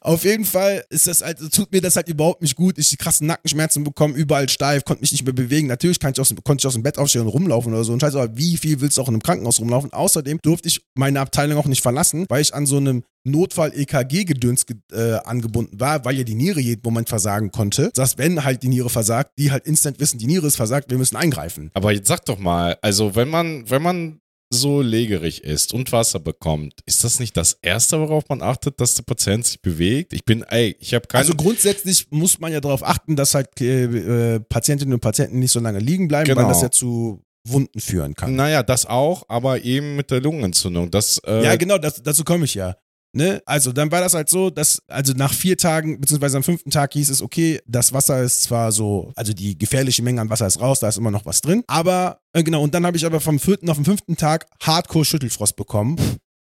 Auf 0.00 0.24
jeden 0.24 0.44
Fall 0.44 0.84
ist 0.88 1.06
das 1.06 1.22
halt, 1.22 1.38
tut 1.52 1.72
mir 1.72 1.80
das 1.80 1.96
halt 1.96 2.08
überhaupt 2.08 2.40
nicht 2.40 2.54
gut. 2.54 2.78
Ich 2.78 2.90
die 2.90 2.96
krassen 2.96 3.26
Nackenschmerzen 3.26 3.82
bekommen, 3.84 4.14
überall 4.14 4.48
steif, 4.48 4.84
konnte 4.84 5.00
mich 5.02 5.12
nicht 5.12 5.24
mehr 5.24 5.34
bewegen. 5.34 5.66
Natürlich 5.66 5.98
kann 5.98 6.12
ich 6.12 6.20
aus, 6.20 6.34
konnte 6.44 6.62
ich 6.62 6.66
aus 6.66 6.74
dem 6.74 6.82
Bett 6.82 6.96
aufstehen 6.98 7.22
und 7.22 7.28
rumlaufen 7.28 7.72
oder 7.72 7.84
so. 7.84 7.92
Und 7.92 8.00
scheiße, 8.00 8.20
aber 8.20 8.36
wie 8.36 8.56
viel 8.56 8.80
willst 8.80 8.96
du 8.96 9.02
auch 9.02 9.08
in 9.08 9.14
einem 9.14 9.22
Krankenhaus 9.22 9.60
rumlaufen? 9.60 9.92
Außerdem 9.92 10.38
durfte 10.42 10.68
ich 10.68 10.82
meine 10.94 11.20
Abteilung 11.20 11.58
auch 11.58 11.66
nicht 11.66 11.82
verlassen, 11.82 12.26
weil 12.28 12.40
ich 12.40 12.54
an 12.54 12.66
so 12.66 12.76
einem 12.76 13.02
Notfall-EKG-Gedöns 13.24 14.66
ge 14.66 14.76
äh, 14.92 15.14
angebunden 15.24 15.80
war, 15.80 16.04
weil 16.04 16.16
ja 16.16 16.24
die 16.24 16.34
Niere 16.34 16.60
jeden 16.60 16.82
Moment 16.84 17.08
versagen 17.08 17.50
konnte. 17.50 17.90
Dass 17.94 18.16
wenn 18.18 18.44
halt 18.44 18.62
die 18.62 18.68
Niere 18.68 18.88
versagt, 18.88 19.32
die 19.38 19.50
halt 19.50 19.66
instant 19.66 19.98
wissen, 19.98 20.18
die 20.18 20.26
Niere 20.26 20.46
ist 20.46 20.56
versagt, 20.56 20.90
wir 20.90 20.98
müssen 20.98 21.16
eingreifen. 21.16 21.70
Aber 21.74 21.92
jetzt 21.92 22.06
sag 22.06 22.24
doch 22.24 22.38
mal, 22.38 22.78
also 22.80 23.16
wenn 23.16 23.28
man, 23.28 23.68
wenn 23.68 23.82
man 23.82 24.20
so 24.50 24.80
legerig 24.80 25.42
ist 25.44 25.72
und 25.74 25.90
Wasser 25.92 26.20
bekommt, 26.20 26.74
ist 26.86 27.02
das 27.04 27.18
nicht 27.20 27.36
das 27.36 27.58
Erste, 27.62 27.98
worauf 28.00 28.28
man 28.28 28.42
achtet, 28.42 28.80
dass 28.80 28.94
der 28.94 29.02
Patient 29.02 29.44
sich 29.44 29.60
bewegt? 29.60 30.12
Ich 30.12 30.24
bin, 30.24 30.42
ey, 30.44 30.76
ich 30.78 30.94
habe 30.94 31.06
keine. 31.06 31.20
Also 31.22 31.34
grundsätzlich 31.34 32.06
muss 32.10 32.38
man 32.38 32.52
ja 32.52 32.60
darauf 32.60 32.82
achten, 32.84 33.16
dass 33.16 33.34
halt 33.34 33.60
äh, 33.60 34.34
äh, 34.36 34.40
Patientinnen 34.40 34.94
und 34.94 35.00
Patienten 35.00 35.38
nicht 35.40 35.52
so 35.52 35.60
lange 35.60 35.78
liegen 35.80 36.08
bleiben, 36.08 36.26
Genau. 36.26 36.42
weil 36.42 36.48
das 36.48 36.62
ja 36.62 36.70
zu 36.70 37.22
Wunden 37.48 37.78
führen 37.80 38.14
kann. 38.14 38.34
naja, 38.34 38.62
das 38.62 38.86
auch, 38.86 39.24
aber 39.28 39.62
eben 39.64 39.94
mit 39.96 40.10
der 40.10 40.20
Lungenentzündung. 40.20 40.90
Das, 40.90 41.18
äh, 41.26 41.44
ja, 41.44 41.56
genau, 41.56 41.78
das, 41.78 42.02
dazu 42.02 42.24
komme 42.24 42.44
ich 42.44 42.54
ja. 42.54 42.76
Ne? 43.12 43.40
Also 43.46 43.72
dann 43.72 43.90
war 43.90 44.00
das 44.00 44.14
halt 44.14 44.28
so, 44.28 44.50
dass 44.50 44.82
also 44.88 45.14
nach 45.14 45.32
vier 45.32 45.56
Tagen, 45.56 46.00
beziehungsweise 46.00 46.36
am 46.36 46.42
fünften 46.42 46.70
Tag 46.70 46.92
hieß 46.92 47.08
es, 47.08 47.22
okay, 47.22 47.60
das 47.66 47.92
Wasser 47.92 48.22
ist 48.22 48.42
zwar 48.42 48.72
so, 48.72 49.12
also 49.16 49.32
die 49.32 49.56
gefährliche 49.56 50.02
Menge 50.02 50.20
an 50.20 50.28
Wasser 50.28 50.46
ist 50.46 50.60
raus, 50.60 50.80
da 50.80 50.88
ist 50.88 50.98
immer 50.98 51.10
noch 51.10 51.24
was 51.24 51.40
drin, 51.40 51.64
aber 51.66 52.20
äh, 52.34 52.42
genau, 52.42 52.62
und 52.62 52.74
dann 52.74 52.84
habe 52.84 52.96
ich 52.96 53.06
aber 53.06 53.20
vom 53.20 53.38
vierten 53.38 53.70
auf 53.70 53.76
den 53.76 53.86
fünften 53.86 54.16
Tag 54.16 54.46
Hardcore 54.60 55.04
Schüttelfrost 55.04 55.56
bekommen. 55.56 55.96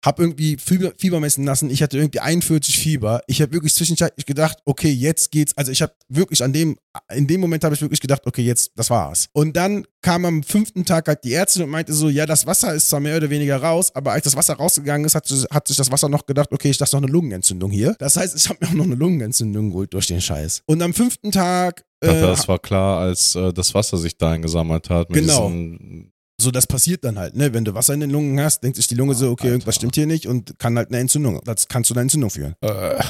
Hab 0.05 0.19
irgendwie 0.19 0.57
Fieber, 0.57 0.93
Fieber 0.97 1.19
messen 1.19 1.45
lassen. 1.45 1.69
Ich 1.71 1.81
hatte 1.81 1.97
irgendwie 1.97 2.19
41 2.19 2.77
Fieber. 2.77 3.21
Ich 3.27 3.41
habe 3.41 3.53
wirklich 3.53 3.73
zwischenzeitlich 3.73 4.25
gedacht, 4.25 4.59
okay, 4.65 4.91
jetzt 4.91 5.31
geht's. 5.31 5.57
Also 5.57 5.71
ich 5.71 5.81
habe 5.81 5.93
wirklich 6.09 6.43
an 6.43 6.53
dem, 6.53 6.77
in 7.11 7.25
dem 7.25 7.41
Moment 7.41 7.63
habe 7.63 7.73
ich 7.73 7.81
wirklich 7.81 8.01
gedacht, 8.01 8.21
okay, 8.25 8.43
jetzt, 8.43 8.71
das 8.75 8.89
war's. 8.91 9.27
Und 9.33 9.57
dann 9.57 9.85
kam 10.01 10.25
am 10.25 10.43
fünften 10.43 10.85
Tag 10.85 11.07
halt 11.07 11.23
die 11.23 11.33
Ärztin 11.33 11.63
und 11.63 11.69
meinte 11.69 11.93
so, 11.93 12.09
ja, 12.09 12.27
das 12.27 12.45
Wasser 12.45 12.75
ist 12.75 12.89
zwar 12.89 12.99
mehr 12.99 13.17
oder 13.17 13.29
weniger 13.31 13.57
raus, 13.57 13.91
aber 13.95 14.11
als 14.11 14.25
das 14.25 14.35
Wasser 14.35 14.53
rausgegangen 14.53 15.05
ist, 15.05 15.15
hat, 15.15 15.27
hat 15.51 15.67
sich 15.67 15.77
das 15.77 15.91
Wasser 15.91 16.07
noch 16.07 16.25
gedacht, 16.27 16.49
okay, 16.51 16.69
ich 16.69 16.77
dachte 16.77 16.95
noch 16.95 17.03
eine 17.03 17.11
Lungenentzündung 17.11 17.71
hier. 17.71 17.95
Das 17.97 18.15
heißt, 18.15 18.35
ich 18.35 18.47
habe 18.47 18.59
mir 18.61 18.69
auch 18.69 18.75
noch 18.75 18.85
eine 18.85 18.95
Lungenentzündung 18.95 19.71
geholt 19.71 19.93
durch 19.93 20.05
den 20.07 20.21
Scheiß. 20.21 20.61
Und 20.67 20.81
am 20.83 20.93
fünften 20.93 21.31
Tag 21.31 21.83
äh, 22.01 22.21
das 22.21 22.47
war 22.47 22.59
klar, 22.59 22.99
als 22.99 23.35
äh, 23.35 23.51
das 23.53 23.73
Wasser 23.73 23.97
sich 23.97 24.17
da 24.17 24.31
eingesammelt 24.31 24.89
hat. 24.89 25.09
Mit 25.09 25.21
Genau. 25.21 25.47
diesen 25.47 26.11
So, 26.45 26.51
das 26.51 26.67
passiert 26.67 27.03
dann 27.03 27.17
halt, 27.17 27.35
ne? 27.35 27.53
Wenn 27.55 27.65
du 27.65 27.73
Wasser 27.73 27.95
in 27.95 28.01
den 28.01 28.11
Lungen 28.11 28.39
hast, 28.39 28.61
denkt 28.61 28.75
sich 28.75 28.85
die 28.85 28.93
Lunge 28.93 29.15
so, 29.15 29.31
okay, 29.31 29.47
irgendwas 29.47 29.77
stimmt 29.77 29.95
hier 29.95 30.05
nicht 30.05 30.27
und 30.27 30.59
kann 30.59 30.77
halt 30.77 30.89
eine 30.89 30.99
Entzündung, 30.99 31.41
das 31.43 31.67
kann 31.67 31.83
zu 31.83 31.95
einer 31.95 32.01
Entzündung 32.03 32.29
führen. 32.29 32.53
Äh, 32.61 33.03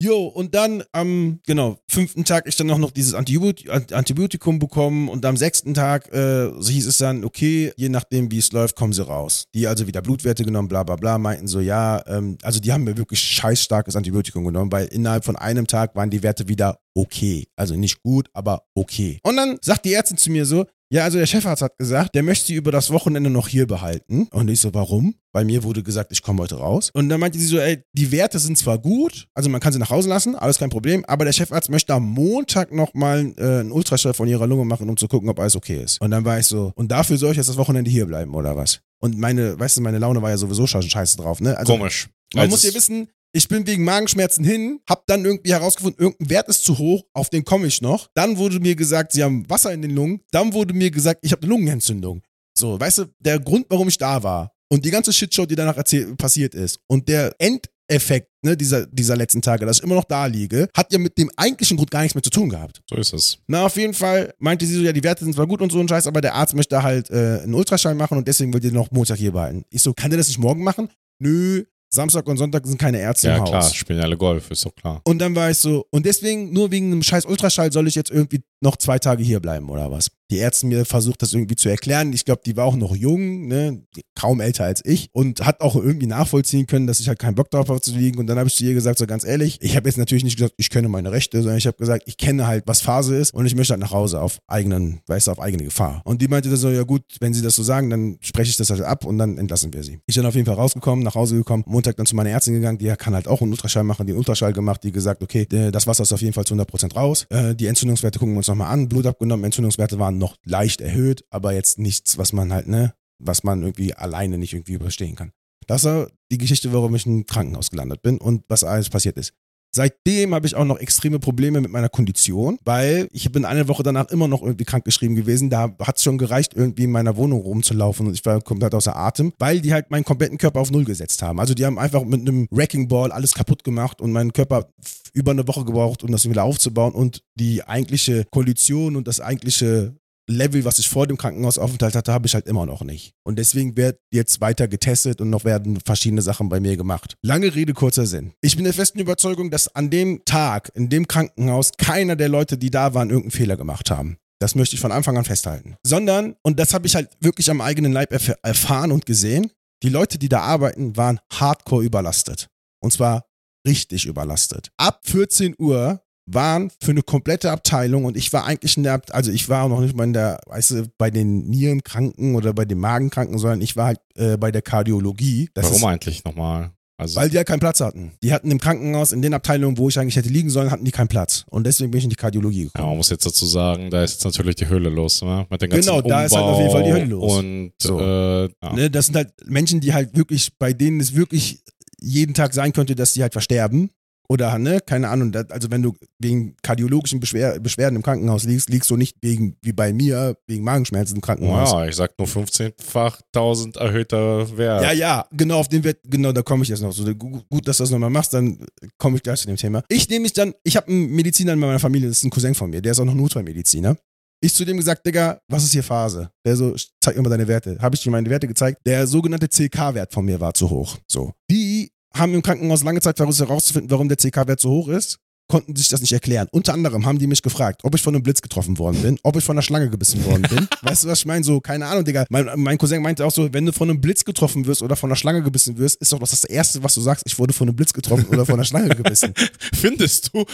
Jo, 0.00 0.26
und 0.26 0.54
dann 0.54 0.84
am, 0.92 1.40
genau, 1.44 1.80
fünften 1.90 2.24
Tag 2.24 2.46
ich 2.46 2.54
dann 2.54 2.70
auch 2.70 2.78
noch 2.78 2.92
dieses 2.92 3.14
Antibiotik 3.14 3.68
Antibiotikum 3.92 4.60
bekommen 4.60 5.08
und 5.08 5.26
am 5.26 5.36
sechsten 5.36 5.74
Tag 5.74 6.14
äh, 6.14 6.52
so 6.56 6.70
hieß 6.70 6.86
es 6.86 6.98
dann, 6.98 7.24
okay, 7.24 7.72
je 7.76 7.88
nachdem 7.88 8.30
wie 8.30 8.38
es 8.38 8.52
läuft, 8.52 8.76
kommen 8.76 8.92
sie 8.92 9.04
raus. 9.04 9.46
Die 9.54 9.66
also 9.66 9.88
wieder 9.88 10.00
Blutwerte 10.00 10.44
genommen, 10.44 10.68
bla 10.68 10.84
bla 10.84 10.94
bla, 10.94 11.18
meinten 11.18 11.48
so, 11.48 11.58
ja, 11.58 12.00
ähm, 12.06 12.38
also 12.42 12.60
die 12.60 12.72
haben 12.72 12.84
mir 12.84 12.96
wirklich 12.96 13.20
scheißstarkes 13.20 13.96
Antibiotikum 13.96 14.44
genommen, 14.44 14.70
weil 14.70 14.86
innerhalb 14.86 15.24
von 15.24 15.34
einem 15.34 15.66
Tag 15.66 15.96
waren 15.96 16.10
die 16.10 16.22
Werte 16.22 16.46
wieder 16.46 16.78
okay. 16.94 17.48
Also 17.56 17.74
nicht 17.74 18.00
gut, 18.00 18.28
aber 18.32 18.62
okay. 18.76 19.18
Und 19.24 19.36
dann 19.36 19.58
sagt 19.62 19.84
die 19.84 19.94
Ärztin 19.94 20.16
zu 20.16 20.30
mir 20.30 20.46
so, 20.46 20.64
ja, 20.90 21.04
also 21.04 21.18
der 21.18 21.26
Chefarzt 21.26 21.62
hat 21.62 21.76
gesagt, 21.76 22.14
der 22.14 22.22
möchte 22.22 22.46
sie 22.46 22.54
über 22.54 22.72
das 22.72 22.90
Wochenende 22.90 23.28
noch 23.30 23.48
hier 23.48 23.66
behalten. 23.66 24.26
Und 24.30 24.48
ich 24.48 24.60
so, 24.60 24.72
warum? 24.72 25.14
Bei 25.32 25.44
mir 25.44 25.62
wurde 25.62 25.82
gesagt, 25.82 26.12
ich 26.12 26.22
komme 26.22 26.42
heute 26.42 26.56
raus. 26.56 26.90
Und 26.94 27.10
dann 27.10 27.20
meinte 27.20 27.38
sie 27.38 27.46
so, 27.46 27.58
ey, 27.58 27.82
die 27.92 28.10
Werte 28.10 28.38
sind 28.38 28.56
zwar 28.56 28.78
gut, 28.78 29.28
also 29.34 29.50
man 29.50 29.60
kann 29.60 29.72
sie 29.72 29.78
nach 29.78 29.90
Hause 29.90 30.08
lassen, 30.08 30.34
alles 30.34 30.58
kein 30.58 30.70
Problem, 30.70 31.04
aber 31.04 31.26
der 31.26 31.32
Chefarzt 31.32 31.68
möchte 31.68 31.92
am 31.92 32.04
Montag 32.04 32.72
nochmal 32.72 33.34
äh, 33.36 33.60
einen 33.60 33.72
Ultraschall 33.72 34.14
von 34.14 34.26
ihrer 34.28 34.46
Lunge 34.46 34.64
machen, 34.64 34.88
um 34.88 34.96
zu 34.96 35.08
gucken, 35.08 35.28
ob 35.28 35.38
alles 35.38 35.56
okay 35.56 35.82
ist. 35.82 36.00
Und 36.00 36.10
dann 36.10 36.24
war 36.24 36.38
ich 36.38 36.46
so, 36.46 36.72
und 36.74 36.90
dafür 36.90 37.18
soll 37.18 37.32
ich 37.32 37.36
jetzt 37.36 37.48
das 37.50 37.58
Wochenende 37.58 37.90
hier 37.90 38.06
bleiben, 38.06 38.34
oder 38.34 38.56
was? 38.56 38.80
Und 39.00 39.18
meine, 39.18 39.58
weißt 39.60 39.76
du, 39.76 39.80
meine 39.82 39.98
Laune 39.98 40.22
war 40.22 40.30
ja 40.30 40.38
sowieso 40.38 40.66
schon 40.66 40.82
scheiße 40.82 41.18
drauf, 41.18 41.40
ne? 41.40 41.56
Also, 41.56 41.74
komisch. 41.74 42.08
man 42.34 42.42
Also 42.42 42.50
muss 42.50 42.64
ja 42.64 42.74
wissen, 42.74 43.08
ich 43.38 43.46
bin 43.46 43.68
wegen 43.68 43.84
Magenschmerzen 43.84 44.44
hin, 44.44 44.80
hab 44.88 45.06
dann 45.06 45.24
irgendwie 45.24 45.52
herausgefunden, 45.52 46.02
irgendein 46.02 46.28
Wert 46.28 46.48
ist 46.48 46.64
zu 46.64 46.76
hoch, 46.76 47.04
auf 47.12 47.30
den 47.30 47.44
komme 47.44 47.68
ich 47.68 47.80
noch. 47.80 48.08
Dann 48.14 48.36
wurde 48.36 48.58
mir 48.58 48.74
gesagt, 48.74 49.12
sie 49.12 49.22
haben 49.22 49.48
Wasser 49.48 49.72
in 49.72 49.80
den 49.80 49.92
Lungen. 49.92 50.22
Dann 50.32 50.52
wurde 50.52 50.74
mir 50.74 50.90
gesagt, 50.90 51.20
ich 51.22 51.30
habe 51.30 51.42
eine 51.42 51.50
Lungenentzündung. 51.50 52.20
So, 52.58 52.80
weißt 52.80 52.98
du, 52.98 53.04
der 53.20 53.38
Grund, 53.38 53.66
warum 53.68 53.86
ich 53.86 53.96
da 53.96 54.24
war 54.24 54.50
und 54.68 54.84
die 54.84 54.90
ganze 54.90 55.12
Shitshow, 55.12 55.46
die 55.46 55.54
danach 55.54 55.76
passiert 56.16 56.56
ist 56.56 56.80
und 56.88 57.08
der 57.08 57.32
Endeffekt 57.38 58.28
ne, 58.42 58.56
dieser, 58.56 58.86
dieser 58.86 59.14
letzten 59.14 59.40
Tage, 59.40 59.64
dass 59.64 59.78
ich 59.78 59.84
immer 59.84 59.94
noch 59.94 60.04
da 60.04 60.26
liege, 60.26 60.68
hat 60.76 60.92
ja 60.92 60.98
mit 60.98 61.16
dem 61.16 61.30
eigentlichen 61.36 61.76
Grund 61.76 61.92
gar 61.92 62.02
nichts 62.02 62.16
mehr 62.16 62.24
zu 62.24 62.30
tun 62.30 62.48
gehabt. 62.48 62.82
So 62.90 62.96
ist 62.96 63.12
es. 63.12 63.38
Na, 63.46 63.66
auf 63.66 63.76
jeden 63.76 63.94
Fall 63.94 64.34
meinte 64.40 64.66
sie 64.66 64.74
so, 64.74 64.82
ja, 64.82 64.92
die 64.92 65.04
Werte 65.04 65.22
sind 65.22 65.34
zwar 65.34 65.46
gut 65.46 65.62
und 65.62 65.70
so 65.70 65.78
ein 65.78 65.86
Scheiß, 65.86 66.08
aber 66.08 66.20
der 66.20 66.34
Arzt 66.34 66.56
möchte 66.56 66.82
halt 66.82 67.08
äh, 67.10 67.42
einen 67.44 67.54
Ultraschall 67.54 67.94
machen 67.94 68.18
und 68.18 68.26
deswegen 68.26 68.52
will 68.52 68.60
die 68.60 68.72
noch 68.72 68.90
Montag 68.90 69.18
hier 69.18 69.30
behalten. 69.30 69.64
Ich 69.70 69.82
so, 69.82 69.94
kann 69.94 70.10
der 70.10 70.18
das 70.18 70.26
nicht 70.26 70.40
morgen 70.40 70.64
machen? 70.64 70.88
Nö, 71.20 71.64
Samstag 71.90 72.26
und 72.26 72.36
Sonntag 72.36 72.66
sind 72.66 72.78
keine 72.78 73.00
Ärzte 73.00 73.28
Ja, 73.28 73.36
im 73.36 73.40
Haus. 73.42 73.48
klar, 73.50 73.62
spielen 73.74 73.98
ja 73.98 74.04
alle 74.04 74.16
Golf, 74.16 74.50
ist 74.50 74.64
doch 74.64 74.74
klar. 74.74 75.00
Und 75.04 75.18
dann 75.18 75.34
war 75.34 75.50
ich 75.50 75.58
so, 75.58 75.86
und 75.90 76.04
deswegen, 76.04 76.52
nur 76.52 76.70
wegen 76.70 76.92
einem 76.92 77.02
scheiß 77.02 77.24
Ultraschall 77.24 77.72
soll 77.72 77.88
ich 77.88 77.94
jetzt 77.94 78.10
irgendwie 78.10 78.42
noch 78.60 78.76
zwei 78.76 78.98
Tage 78.98 79.22
hier 79.22 79.40
bleiben 79.40 79.68
oder 79.70 79.90
was? 79.90 80.10
Die 80.30 80.38
Ärztin 80.40 80.68
mir 80.68 80.84
versucht, 80.84 81.22
das 81.22 81.32
irgendwie 81.32 81.56
zu 81.56 81.70
erklären. 81.70 82.12
Ich 82.12 82.26
glaube, 82.26 82.42
die 82.44 82.54
war 82.56 82.66
auch 82.66 82.76
noch 82.76 82.94
jung, 82.94 83.48
ne? 83.48 83.82
kaum 84.14 84.40
älter 84.40 84.64
als 84.64 84.82
ich 84.84 85.08
und 85.12 85.46
hat 85.46 85.62
auch 85.62 85.74
irgendwie 85.74 86.06
nachvollziehen 86.06 86.66
können, 86.66 86.86
dass 86.86 87.00
ich 87.00 87.08
halt 87.08 87.18
keinen 87.18 87.34
Bock 87.34 87.50
darauf 87.50 87.68
habe 87.68 87.80
zu 87.80 87.92
liegen. 87.92 88.18
Und 88.18 88.26
dann 88.26 88.38
habe 88.38 88.48
ich 88.48 88.54
zu 88.56 88.64
ihr 88.64 88.74
gesagt, 88.74 88.98
so 88.98 89.06
ganz 89.06 89.24
ehrlich, 89.24 89.58
ich 89.62 89.74
habe 89.76 89.88
jetzt 89.88 89.96
natürlich 89.96 90.24
nicht 90.24 90.36
gesagt, 90.36 90.54
ich 90.58 90.68
kenne 90.68 90.88
meine 90.88 91.12
Rechte, 91.12 91.38
sondern 91.40 91.56
ich 91.56 91.66
habe 91.66 91.78
gesagt, 91.78 92.02
ich 92.06 92.18
kenne 92.18 92.46
halt, 92.46 92.64
was 92.66 92.82
Phase 92.82 93.16
ist 93.16 93.32
und 93.32 93.46
ich 93.46 93.54
möchte 93.54 93.72
halt 93.72 93.80
nach 93.80 93.92
Hause 93.92 94.20
auf 94.20 94.38
eigenen, 94.48 95.00
weißt 95.06 95.28
du, 95.28 95.30
auf 95.30 95.40
eigene 95.40 95.64
Gefahr. 95.64 96.02
Und 96.04 96.20
die 96.20 96.28
meinte 96.28 96.50
dann 96.50 96.58
so, 96.58 96.68
ja 96.68 96.82
gut, 96.82 97.02
wenn 97.20 97.32
sie 97.32 97.40
das 97.40 97.54
so 97.54 97.62
sagen, 97.62 97.88
dann 97.88 98.18
spreche 98.20 98.50
ich 98.50 98.56
das 98.56 98.68
halt 98.68 98.82
ab 98.82 99.06
und 99.06 99.16
dann 99.16 99.38
entlassen 99.38 99.72
wir 99.72 99.82
sie. 99.82 100.00
Ich 100.06 100.16
bin 100.16 100.26
auf 100.26 100.34
jeden 100.34 100.46
Fall 100.46 100.56
rausgekommen, 100.56 101.04
nach 101.04 101.14
Hause 101.14 101.36
gekommen, 101.36 101.64
Montag 101.66 101.96
dann 101.96 102.06
zu 102.06 102.16
meiner 102.16 102.30
Ärztin 102.30 102.54
gegangen, 102.54 102.76
die 102.76 102.88
kann 102.98 103.14
halt 103.14 103.28
auch 103.28 103.40
einen 103.40 103.52
Ultraschall 103.52 103.84
machen, 103.84 104.06
die 104.06 104.12
einen 104.12 104.18
Ultraschall 104.18 104.52
gemacht, 104.52 104.82
die 104.84 104.92
gesagt, 104.92 105.22
okay, 105.22 105.46
das 105.46 105.86
Wasser 105.86 106.02
ist 106.02 106.12
auf 106.12 106.20
jeden 106.20 106.34
Fall 106.34 106.44
zu 106.44 106.54
100% 106.54 106.94
raus. 106.94 107.26
Äh, 107.30 107.54
Die 107.54 107.66
Entzündungswerte 107.66 108.18
gucken 108.18 108.34
wir 108.34 108.38
uns 108.38 108.47
nochmal 108.48 108.72
an, 108.72 108.88
Blut 108.88 109.06
abgenommen, 109.06 109.44
Entzündungswerte 109.44 109.98
waren 109.98 110.18
noch 110.18 110.36
leicht 110.44 110.80
erhöht, 110.80 111.24
aber 111.30 111.52
jetzt 111.52 111.78
nichts, 111.78 112.18
was 112.18 112.32
man 112.32 112.52
halt, 112.52 112.68
ne, 112.68 112.94
was 113.18 113.44
man 113.44 113.62
irgendwie 113.62 113.94
alleine 113.94 114.38
nicht 114.38 114.54
irgendwie 114.54 114.74
überstehen 114.74 115.16
kann. 115.16 115.32
Das 115.66 115.84
war 115.84 116.10
die 116.30 116.38
Geschichte, 116.38 116.72
warum 116.72 116.94
ich 116.94 117.06
im 117.06 117.26
Krankenhaus 117.26 117.70
gelandet 117.70 118.02
bin 118.02 118.18
und 118.18 118.44
was 118.48 118.64
alles 118.64 118.88
passiert 118.88 119.18
ist. 119.18 119.34
Seitdem 119.70 120.34
habe 120.34 120.46
ich 120.46 120.54
auch 120.54 120.64
noch 120.64 120.78
extreme 120.78 121.18
Probleme 121.18 121.60
mit 121.60 121.70
meiner 121.70 121.88
Kondition, 121.88 122.58
weil 122.64 123.08
ich 123.12 123.30
bin 123.30 123.44
eine 123.44 123.68
Woche 123.68 123.82
danach 123.82 124.08
immer 124.10 124.28
noch 124.28 124.42
irgendwie 124.42 124.64
krankgeschrieben 124.64 125.16
gewesen. 125.16 125.50
Da 125.50 125.74
hat 125.80 125.98
es 125.98 126.02
schon 126.02 126.18
gereicht, 126.18 126.54
irgendwie 126.54 126.84
in 126.84 126.90
meiner 126.90 127.16
Wohnung 127.16 127.42
rumzulaufen 127.42 128.06
und 128.06 128.14
ich 128.14 128.24
war 128.24 128.40
komplett 128.40 128.74
außer 128.74 128.96
Atem, 128.96 129.32
weil 129.38 129.60
die 129.60 129.72
halt 129.72 129.90
meinen 129.90 130.04
kompletten 130.04 130.38
Körper 130.38 130.60
auf 130.60 130.70
Null 130.70 130.84
gesetzt 130.84 131.22
haben. 131.22 131.38
Also 131.38 131.54
die 131.54 131.66
haben 131.66 131.78
einfach 131.78 132.04
mit 132.04 132.20
einem 132.20 132.46
Wrecking 132.50 132.88
Ball 132.88 133.12
alles 133.12 133.34
kaputt 133.34 133.64
gemacht 133.64 134.00
und 134.00 134.12
meinen 134.12 134.32
Körper 134.32 134.68
über 135.12 135.32
eine 135.32 135.46
Woche 135.46 135.64
gebraucht, 135.64 136.02
um 136.02 136.10
das 136.10 136.28
wieder 136.28 136.44
aufzubauen 136.44 136.94
und 136.94 137.22
die 137.34 137.62
eigentliche 137.64 138.24
Kondition 138.30 138.96
und 138.96 139.06
das 139.06 139.20
eigentliche 139.20 139.94
Level, 140.28 140.64
was 140.64 140.78
ich 140.78 140.88
vor 140.88 141.06
dem 141.06 141.16
Krankenhausaufenthalt 141.16 141.94
hatte, 141.94 142.12
habe 142.12 142.26
ich 142.26 142.34
halt 142.34 142.46
immer 142.46 142.66
noch 142.66 142.82
nicht. 142.82 143.14
Und 143.24 143.38
deswegen 143.38 143.76
wird 143.76 143.98
jetzt 144.12 144.40
weiter 144.40 144.68
getestet 144.68 145.20
und 145.20 145.30
noch 145.30 145.44
werden 145.44 145.78
verschiedene 145.84 146.22
Sachen 146.22 146.48
bei 146.48 146.60
mir 146.60 146.76
gemacht. 146.76 147.16
Lange 147.22 147.54
Rede, 147.54 147.72
kurzer 147.72 148.06
Sinn. 148.06 148.32
Ich 148.40 148.56
bin 148.56 148.64
der 148.64 148.74
festen 148.74 148.98
Überzeugung, 148.98 149.50
dass 149.50 149.74
an 149.74 149.90
dem 149.90 150.22
Tag, 150.24 150.70
in 150.74 150.88
dem 150.88 151.08
Krankenhaus, 151.08 151.72
keiner 151.78 152.14
der 152.14 152.28
Leute, 152.28 152.58
die 152.58 152.70
da 152.70 152.94
waren, 152.94 153.10
irgendeinen 153.10 153.30
Fehler 153.32 153.56
gemacht 153.56 153.90
haben. 153.90 154.18
Das 154.40 154.54
möchte 154.54 154.76
ich 154.76 154.80
von 154.80 154.92
Anfang 154.92 155.16
an 155.16 155.24
festhalten. 155.24 155.76
Sondern, 155.82 156.36
und 156.42 156.60
das 156.60 156.74
habe 156.74 156.86
ich 156.86 156.94
halt 156.94 157.10
wirklich 157.20 157.50
am 157.50 157.60
eigenen 157.60 157.92
Leib 157.92 158.12
erf 158.12 158.32
erfahren 158.42 158.92
und 158.92 159.06
gesehen, 159.06 159.50
die 159.82 159.88
Leute, 159.88 160.18
die 160.18 160.28
da 160.28 160.40
arbeiten, 160.40 160.96
waren 160.96 161.20
hardcore 161.32 161.84
überlastet. 161.84 162.48
Und 162.80 162.92
zwar 162.92 163.24
richtig 163.66 164.06
überlastet. 164.06 164.70
Ab 164.76 165.00
14 165.04 165.54
Uhr 165.58 166.02
waren 166.34 166.70
für 166.82 166.90
eine 166.90 167.02
komplette 167.02 167.50
Abteilung 167.50 168.04
und 168.04 168.16
ich 168.16 168.32
war 168.32 168.44
eigentlich 168.44 168.76
in 168.76 168.82
der, 168.82 169.00
also 169.10 169.30
ich 169.30 169.48
war 169.48 169.64
auch 169.64 169.68
noch 169.68 169.80
nicht 169.80 169.96
mal 169.96 170.04
in 170.04 170.12
der, 170.12 170.40
weißt 170.46 170.70
du, 170.72 170.86
bei 170.98 171.10
den 171.10 171.48
Nierenkranken 171.48 172.34
oder 172.34 172.52
bei 172.52 172.64
den 172.64 172.78
Magenkranken, 172.78 173.38
sondern 173.38 173.60
ich 173.60 173.76
war 173.76 173.86
halt 173.86 174.00
äh, 174.16 174.36
bei 174.36 174.50
der 174.50 174.62
Kardiologie. 174.62 175.48
Das 175.54 175.64
Warum 175.66 175.76
ist, 175.78 175.84
eigentlich 175.84 176.24
nochmal? 176.24 176.72
Also, 177.00 177.20
Weil 177.20 177.30
die 177.30 177.36
ja 177.36 177.44
keinen 177.44 177.60
Platz 177.60 177.80
hatten. 177.80 178.10
Die 178.24 178.32
hatten 178.32 178.50
im 178.50 178.58
Krankenhaus, 178.58 179.12
in 179.12 179.22
den 179.22 179.32
Abteilungen, 179.32 179.78
wo 179.78 179.88
ich 179.88 179.98
eigentlich 180.00 180.16
hätte 180.16 180.30
liegen 180.30 180.50
sollen, 180.50 180.72
hatten 180.72 180.84
die 180.84 180.90
keinen 180.90 181.06
Platz. 181.06 181.44
Und 181.48 181.64
deswegen 181.64 181.92
bin 181.92 181.98
ich 181.98 182.04
in 182.04 182.10
die 182.10 182.16
Kardiologie 182.16 182.62
ja, 182.62 182.64
gekommen. 182.64 182.88
man 182.88 182.96
muss 182.96 183.10
jetzt 183.10 183.24
dazu 183.24 183.46
sagen, 183.46 183.88
da 183.88 184.02
ist 184.02 184.14
jetzt 184.14 184.24
natürlich 184.24 184.56
die 184.56 184.68
Hölle 184.68 184.88
los, 184.88 185.22
ne? 185.22 185.46
Mit 185.48 185.62
den 185.62 185.70
ganzen 185.70 185.88
Genau, 185.88 186.02
da 186.02 186.24
ist 186.24 186.34
halt 186.34 186.44
auf 186.44 186.58
jeden 186.58 186.72
Fall 186.72 186.82
die 186.82 186.92
Hölle 186.92 187.04
los. 187.04 187.36
Und 187.36 187.72
So. 187.80 188.00
äh, 188.00 188.42
ja. 188.62 188.72
Ne, 188.74 188.90
das 188.90 189.06
sind 189.06 189.14
halt 189.14 189.32
Menschen, 189.46 189.80
die 189.80 189.94
halt 189.94 190.16
wirklich, 190.16 190.50
bei 190.58 190.72
denen 190.72 190.98
es 190.98 191.14
wirklich 191.14 191.62
jeden 192.00 192.34
Tag 192.34 192.52
sein 192.52 192.72
könnte, 192.72 192.96
dass 192.96 193.12
die 193.12 193.22
halt 193.22 193.32
versterben. 193.32 193.90
Oder, 194.30 194.58
ne, 194.58 194.80
keine 194.84 195.08
Ahnung, 195.08 195.34
also 195.48 195.70
wenn 195.70 195.82
du 195.82 195.94
wegen 196.18 196.54
kardiologischen 196.62 197.18
Beschwer 197.18 197.58
Beschwerden 197.60 197.96
im 197.96 198.02
Krankenhaus 198.02 198.44
liegst, 198.44 198.68
liegst 198.68 198.90
du 198.90 198.96
nicht 198.98 199.16
wegen, 199.22 199.56
wie 199.62 199.72
bei 199.72 199.92
mir, 199.94 200.36
wegen 200.46 200.64
Magenschmerzen 200.64 201.14
im 201.16 201.20
Krankenhaus. 201.22 201.72
ja, 201.72 201.86
ich 201.86 201.96
sag 201.96 202.12
nur 202.18 202.28
15-fach 202.28 203.20
1000 203.34 203.76
erhöhter 203.78 204.56
Wert. 204.58 204.82
Ja, 204.82 204.92
ja, 204.92 205.26
genau, 205.32 205.58
auf 205.60 205.68
den 205.68 205.82
Wert, 205.82 205.98
genau, 206.04 206.32
da 206.32 206.42
komme 206.42 206.62
ich 206.62 206.68
jetzt 206.68 206.82
noch. 206.82 206.92
So, 206.92 207.04
gu- 207.14 207.40
gut, 207.48 207.66
dass 207.66 207.78
du 207.78 207.84
das 207.84 207.90
nochmal 207.90 208.10
machst, 208.10 208.34
dann 208.34 208.58
komme 208.98 209.16
ich 209.16 209.22
gleich 209.22 209.40
zu 209.40 209.46
dem 209.46 209.56
Thema. 209.56 209.82
Ich 209.88 210.08
nehme 210.10 210.24
mich 210.24 210.34
dann, 210.34 210.52
ich 210.62 210.76
habe 210.76 210.88
einen 210.88 211.10
Mediziner 211.10 211.54
in 211.54 211.58
meiner 211.58 211.78
Familie, 211.78 212.08
das 212.08 212.18
ist 212.18 212.24
ein 212.24 212.30
Cousin 212.30 212.54
von 212.54 212.68
mir, 212.68 212.82
der 212.82 212.92
ist 212.92 213.00
auch 213.00 213.04
noch 213.06 213.14
Notfallmediziner. 213.14 213.96
Ich 214.40 214.54
zu 214.54 214.64
dem 214.64 214.76
gesagt, 214.76 215.04
Digga, 215.04 215.40
was 215.48 215.64
ist 215.64 215.72
hier 215.72 215.82
Phase? 215.82 216.30
Der 216.46 216.54
so, 216.54 216.76
zeig 217.02 217.16
mir 217.16 217.22
mal 217.22 217.30
deine 217.30 217.48
Werte. 217.48 217.76
Habe 217.80 217.96
ich 217.96 218.06
ihm 218.06 218.12
meine 218.12 218.30
Werte 218.30 218.46
gezeigt. 218.46 218.78
Der 218.86 219.04
sogenannte 219.06 219.48
CK-Wert 219.48 220.12
von 220.12 220.24
mir 220.24 220.38
war 220.38 220.54
zu 220.54 220.70
hoch. 220.70 220.96
So. 221.10 221.32
Die 221.50 221.90
haben 222.14 222.34
im 222.34 222.42
Krankenhaus 222.42 222.82
lange 222.82 223.00
Zeit 223.00 223.16
versucht 223.16 223.48
herauszufinden, 223.48 223.90
warum 223.90 224.08
der 224.08 224.16
CK-Wert 224.16 224.60
so 224.60 224.70
hoch 224.70 224.88
ist. 224.88 225.18
Konnten 225.50 225.74
sich 225.74 225.88
das 225.88 226.02
nicht 226.02 226.12
erklären. 226.12 226.46
Unter 226.52 226.74
anderem 226.74 227.06
haben 227.06 227.18
die 227.18 227.26
mich 227.26 227.40
gefragt, 227.40 227.80
ob 227.82 227.94
ich 227.94 228.02
von 228.02 228.14
einem 228.14 228.22
Blitz 228.22 228.42
getroffen 228.42 228.78
worden 228.78 229.00
bin, 229.00 229.18
ob 229.22 229.34
ich 229.34 229.42
von 229.42 229.54
einer 229.54 229.62
Schlange 229.62 229.88
gebissen 229.88 230.22
worden 230.26 230.42
bin. 230.42 230.68
weißt 230.82 231.04
du, 231.04 231.08
was 231.08 231.20
ich 231.20 231.24
meine? 231.24 231.42
So, 231.42 231.58
keine 231.58 231.86
Ahnung, 231.86 232.04
Digga. 232.04 232.26
Mein, 232.28 232.50
mein 232.56 232.76
Cousin 232.76 233.00
meinte 233.00 233.24
auch 233.24 233.30
so, 233.30 233.50
wenn 233.50 233.64
du 233.64 233.72
von 233.72 233.88
einem 233.88 233.98
Blitz 233.98 234.26
getroffen 234.26 234.66
wirst 234.66 234.82
oder 234.82 234.94
von 234.94 235.08
einer 235.08 235.16
Schlange 235.16 235.42
gebissen 235.42 235.78
wirst, 235.78 236.02
ist 236.02 236.12
doch 236.12 236.18
das, 236.18 236.32
das 236.32 236.44
Erste, 236.44 236.82
was 236.82 236.94
du 236.94 237.00
sagst, 237.00 237.24
ich 237.26 237.38
wurde 237.38 237.54
von 237.54 237.66
einem 237.66 237.76
Blitz 237.76 237.94
getroffen 237.94 238.26
oder 238.26 238.44
von 238.44 238.56
einer 238.56 238.64
Schlange 238.66 238.90
gebissen. 238.94 239.32
Findest 239.72 240.34
du? 240.34 240.44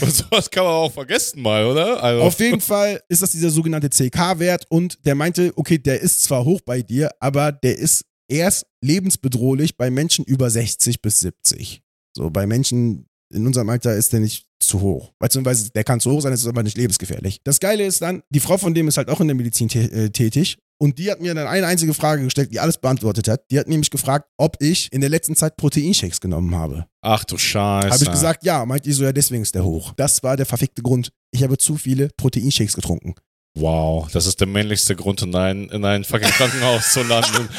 Sowas 0.00 0.50
kann 0.50 0.64
man 0.64 0.72
auch 0.72 0.92
vergessen 0.92 1.40
mal, 1.40 1.64
oder? 1.64 2.02
Also, 2.02 2.22
Auf 2.22 2.40
jeden 2.40 2.60
Fall 2.60 3.00
ist 3.08 3.22
das 3.22 3.30
dieser 3.30 3.50
sogenannte 3.50 3.90
CK-Wert 3.90 4.66
und 4.70 4.98
der 5.06 5.14
meinte, 5.14 5.52
okay, 5.54 5.78
der 5.78 6.00
ist 6.00 6.24
zwar 6.24 6.44
hoch 6.44 6.60
bei 6.62 6.82
dir, 6.82 7.10
aber 7.20 7.52
der 7.52 7.78
ist 7.78 8.06
erst 8.32 8.66
lebensbedrohlich 8.82 9.76
bei 9.76 9.90
Menschen 9.90 10.24
über 10.24 10.50
60 10.50 11.02
bis 11.02 11.20
70. 11.20 11.82
So, 12.16 12.30
bei 12.30 12.46
Menschen 12.46 13.06
in 13.32 13.46
unserem 13.46 13.68
Alter 13.70 13.94
ist 13.94 14.12
der 14.12 14.20
nicht 14.20 14.46
zu 14.60 14.80
hoch. 14.80 15.12
Beziehungsweise 15.18 15.70
der 15.70 15.84
kann 15.84 16.00
zu 16.00 16.10
hoch 16.10 16.20
sein, 16.20 16.32
ist 16.32 16.46
aber 16.46 16.62
nicht 16.62 16.76
lebensgefährlich. 16.76 17.40
Das 17.44 17.60
Geile 17.60 17.84
ist 17.84 18.02
dann, 18.02 18.22
die 18.30 18.40
Frau 18.40 18.58
von 18.58 18.74
dem 18.74 18.88
ist 18.88 18.96
halt 18.96 19.08
auch 19.08 19.20
in 19.20 19.28
der 19.28 19.36
Medizin 19.36 19.68
äh, 19.70 20.10
tätig 20.10 20.58
und 20.78 20.98
die 20.98 21.10
hat 21.10 21.20
mir 21.20 21.34
dann 21.34 21.46
eine 21.46 21.66
einzige 21.66 21.94
Frage 21.94 22.24
gestellt, 22.24 22.52
die 22.52 22.60
alles 22.60 22.78
beantwortet 22.78 23.28
hat. 23.28 23.50
Die 23.50 23.58
hat 23.58 23.68
nämlich 23.68 23.90
gefragt, 23.90 24.28
ob 24.36 24.56
ich 24.60 24.92
in 24.92 25.00
der 25.00 25.10
letzten 25.10 25.36
Zeit 25.36 25.56
Proteinshakes 25.56 26.20
genommen 26.20 26.54
habe. 26.54 26.86
Ach 27.02 27.24
du 27.24 27.38
Scheiße. 27.38 27.90
Habe 27.90 28.02
ich 28.02 28.10
gesagt, 28.10 28.44
ja. 28.44 28.64
Meint 28.66 28.84
die 28.84 28.92
so, 28.92 29.04
ja, 29.04 29.12
deswegen 29.12 29.42
ist 29.42 29.54
der 29.54 29.64
hoch. 29.64 29.92
Das 29.96 30.22
war 30.22 30.36
der 30.36 30.46
verfickte 30.46 30.82
Grund. 30.82 31.12
Ich 31.30 31.42
habe 31.42 31.56
zu 31.56 31.76
viele 31.76 32.08
Proteinshakes 32.16 32.74
getrunken. 32.74 33.14
Wow, 33.54 34.10
das 34.10 34.24
ist 34.26 34.40
der 34.40 34.46
männlichste 34.46 34.96
Grund, 34.96 35.20
in 35.22 35.34
ein, 35.34 35.68
in 35.68 35.84
ein 35.84 36.04
fucking 36.04 36.30
Krankenhaus 36.30 36.92
zu 36.92 37.02
landen. 37.02 37.50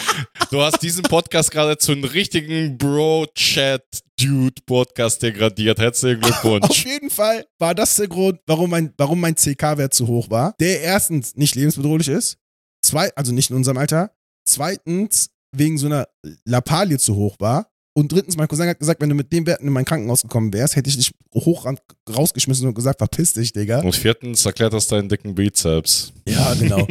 Du 0.49 0.61
hast 0.61 0.81
diesen 0.81 1.03
Podcast 1.03 1.51
gerade 1.51 1.77
zu 1.77 1.91
einem 1.91 2.05
richtigen 2.05 2.77
Bro-Chat-Dude-Podcast 2.77 5.21
degradiert. 5.21 5.79
Herzlichen 5.79 6.21
Glückwunsch. 6.21 6.69
Auf 6.69 6.85
jeden 6.85 7.09
Fall 7.09 7.45
war 7.59 7.75
das 7.75 7.95
der 7.95 8.07
Grund, 8.07 8.39
warum 8.47 8.69
mein, 8.71 8.93
warum 8.97 9.19
mein 9.19 9.35
CK-Wert 9.35 9.93
zu 9.93 10.07
hoch 10.07 10.29
war. 10.29 10.55
Der 10.59 10.79
erstens 10.81 11.35
nicht 11.35 11.55
lebensbedrohlich 11.55 12.07
ist 12.07 12.37
Zwei, 12.83 13.15
also 13.15 13.31
nicht 13.31 13.49
in 13.49 13.55
unserem 13.55 13.77
Alter. 13.77 14.11
Zweitens, 14.45 15.29
wegen 15.55 15.77
so 15.77 15.87
einer 15.87 16.07
Lappalie 16.45 16.99
zu 16.99 17.15
hoch 17.15 17.37
war. 17.39 17.71
Und 17.95 18.11
drittens, 18.11 18.35
mein 18.37 18.47
Cousin 18.47 18.67
hat 18.67 18.79
gesagt, 18.79 19.01
wenn 19.01 19.09
du 19.09 19.15
mit 19.15 19.31
den 19.31 19.45
Werten 19.45 19.67
in 19.67 19.73
mein 19.73 19.85
Krankenhaus 19.85 20.23
gekommen 20.23 20.51
wärst, 20.51 20.75
hätte 20.75 20.89
ich 20.89 20.97
dich 20.97 21.11
hoch 21.35 21.71
rausgeschmissen 22.09 22.67
und 22.67 22.73
gesagt, 22.73 22.97
verpiss 22.97 23.33
dich, 23.33 23.53
Digga. 23.53 23.81
Und 23.81 23.95
viertens 23.95 24.45
erklärt 24.45 24.73
das 24.73 24.87
deinen 24.87 25.09
dicken 25.09 25.35
Bizeps. 25.35 26.11
Ja, 26.27 26.53
genau. 26.55 26.87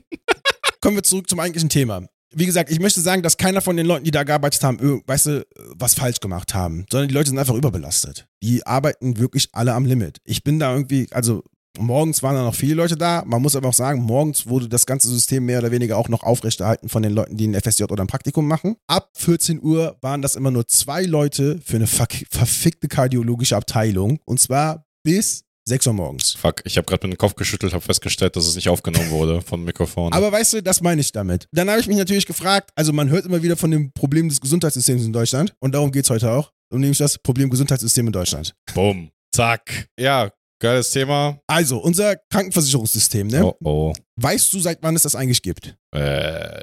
Kommen 0.80 0.96
wir 0.96 1.02
zurück 1.04 1.28
zum 1.28 1.38
eigentlichen 1.38 1.68
Thema. 1.68 2.08
Wie 2.34 2.44
gesagt, 2.44 2.70
ich 2.70 2.80
möchte 2.80 3.00
sagen, 3.00 3.22
dass 3.22 3.36
keiner 3.36 3.60
von 3.60 3.76
den 3.76 3.86
Leuten, 3.86 4.04
die 4.04 4.10
da 4.10 4.24
gearbeitet 4.24 4.62
haben, 4.64 5.02
weißt 5.06 5.26
du, 5.26 5.46
was 5.76 5.94
falsch 5.94 6.18
gemacht 6.20 6.54
haben, 6.54 6.84
sondern 6.90 7.08
die 7.08 7.14
Leute 7.14 7.30
sind 7.30 7.38
einfach 7.38 7.54
überbelastet. 7.54 8.26
Die 8.42 8.66
arbeiten 8.66 9.18
wirklich 9.18 9.48
alle 9.52 9.74
am 9.74 9.86
Limit. 9.86 10.18
Ich 10.24 10.42
bin 10.42 10.58
da 10.58 10.72
irgendwie, 10.72 11.06
also 11.12 11.44
morgens 11.78 12.22
waren 12.22 12.34
da 12.34 12.42
noch 12.42 12.54
viele 12.54 12.74
Leute 12.74 12.96
da. 12.96 13.22
Man 13.26 13.42
muss 13.42 13.56
aber 13.56 13.68
auch 13.68 13.74
sagen, 13.74 14.02
morgens 14.02 14.46
wurde 14.46 14.68
das 14.68 14.86
ganze 14.86 15.08
System 15.08 15.44
mehr 15.44 15.58
oder 15.60 15.70
weniger 15.70 15.96
auch 15.96 16.08
noch 16.08 16.22
aufrechterhalten 16.22 16.88
von 16.88 17.02
den 17.02 17.12
Leuten, 17.12 17.36
die 17.36 17.46
ein 17.46 17.60
FSJ 17.60 17.84
oder 17.84 18.02
ein 18.02 18.08
Praktikum 18.08 18.46
machen. 18.46 18.76
Ab 18.86 19.10
14 19.14 19.62
Uhr 19.62 19.96
waren 20.00 20.22
das 20.22 20.36
immer 20.36 20.50
nur 20.50 20.66
zwei 20.66 21.02
Leute 21.02 21.60
für 21.64 21.76
eine 21.76 21.86
verfickte 21.86 22.88
kardiologische 22.88 23.56
Abteilung. 23.56 24.18
Und 24.24 24.40
zwar 24.40 24.84
bis 25.04 25.44
6 25.68 25.88
Uhr 25.88 25.92
morgens. 25.94 26.32
Fuck, 26.32 26.62
ich 26.64 26.76
habe 26.76 26.86
gerade 26.86 27.06
mit 27.06 27.16
dem 27.16 27.18
Kopf 27.18 27.34
geschüttelt, 27.34 27.72
habe 27.72 27.84
festgestellt, 27.84 28.36
dass 28.36 28.46
es 28.46 28.54
nicht 28.54 28.68
aufgenommen 28.68 29.10
wurde 29.10 29.42
vom 29.42 29.64
Mikrofon. 29.64 30.12
Aber 30.12 30.30
weißt 30.30 30.54
du, 30.54 30.62
das 30.62 30.80
meine 30.80 31.00
ich 31.00 31.10
damit. 31.10 31.48
Dann 31.50 31.68
habe 31.68 31.80
ich 31.80 31.88
mich 31.88 31.96
natürlich 31.96 32.26
gefragt, 32.26 32.70
also 32.76 32.92
man 32.92 33.10
hört 33.10 33.26
immer 33.26 33.42
wieder 33.42 33.56
von 33.56 33.72
dem 33.72 33.92
Problem 33.92 34.28
des 34.28 34.40
Gesundheitssystems 34.40 35.04
in 35.04 35.12
Deutschland 35.12 35.54
und 35.58 35.74
darum 35.74 35.90
geht 35.90 36.04
es 36.04 36.10
heute 36.10 36.30
auch. 36.30 36.52
Und 36.72 36.80
nämlich 36.80 36.98
das 36.98 37.18
Problem 37.18 37.50
Gesundheitssystem 37.50 38.06
in 38.06 38.12
Deutschland. 38.12 38.54
Bumm. 38.74 39.10
Zack. 39.32 39.88
Ja, 39.98 40.30
geiles 40.58 40.90
Thema. 40.90 41.38
Also, 41.46 41.78
unser 41.78 42.16
Krankenversicherungssystem, 42.30 43.28
ne? 43.28 43.44
Oh 43.44 43.54
oh. 43.64 43.92
Weißt 44.16 44.52
du, 44.52 44.60
seit 44.60 44.82
wann 44.82 44.96
es 44.96 45.02
das 45.02 45.14
eigentlich 45.14 45.42
gibt? 45.42 45.76
Äh, 45.94 46.60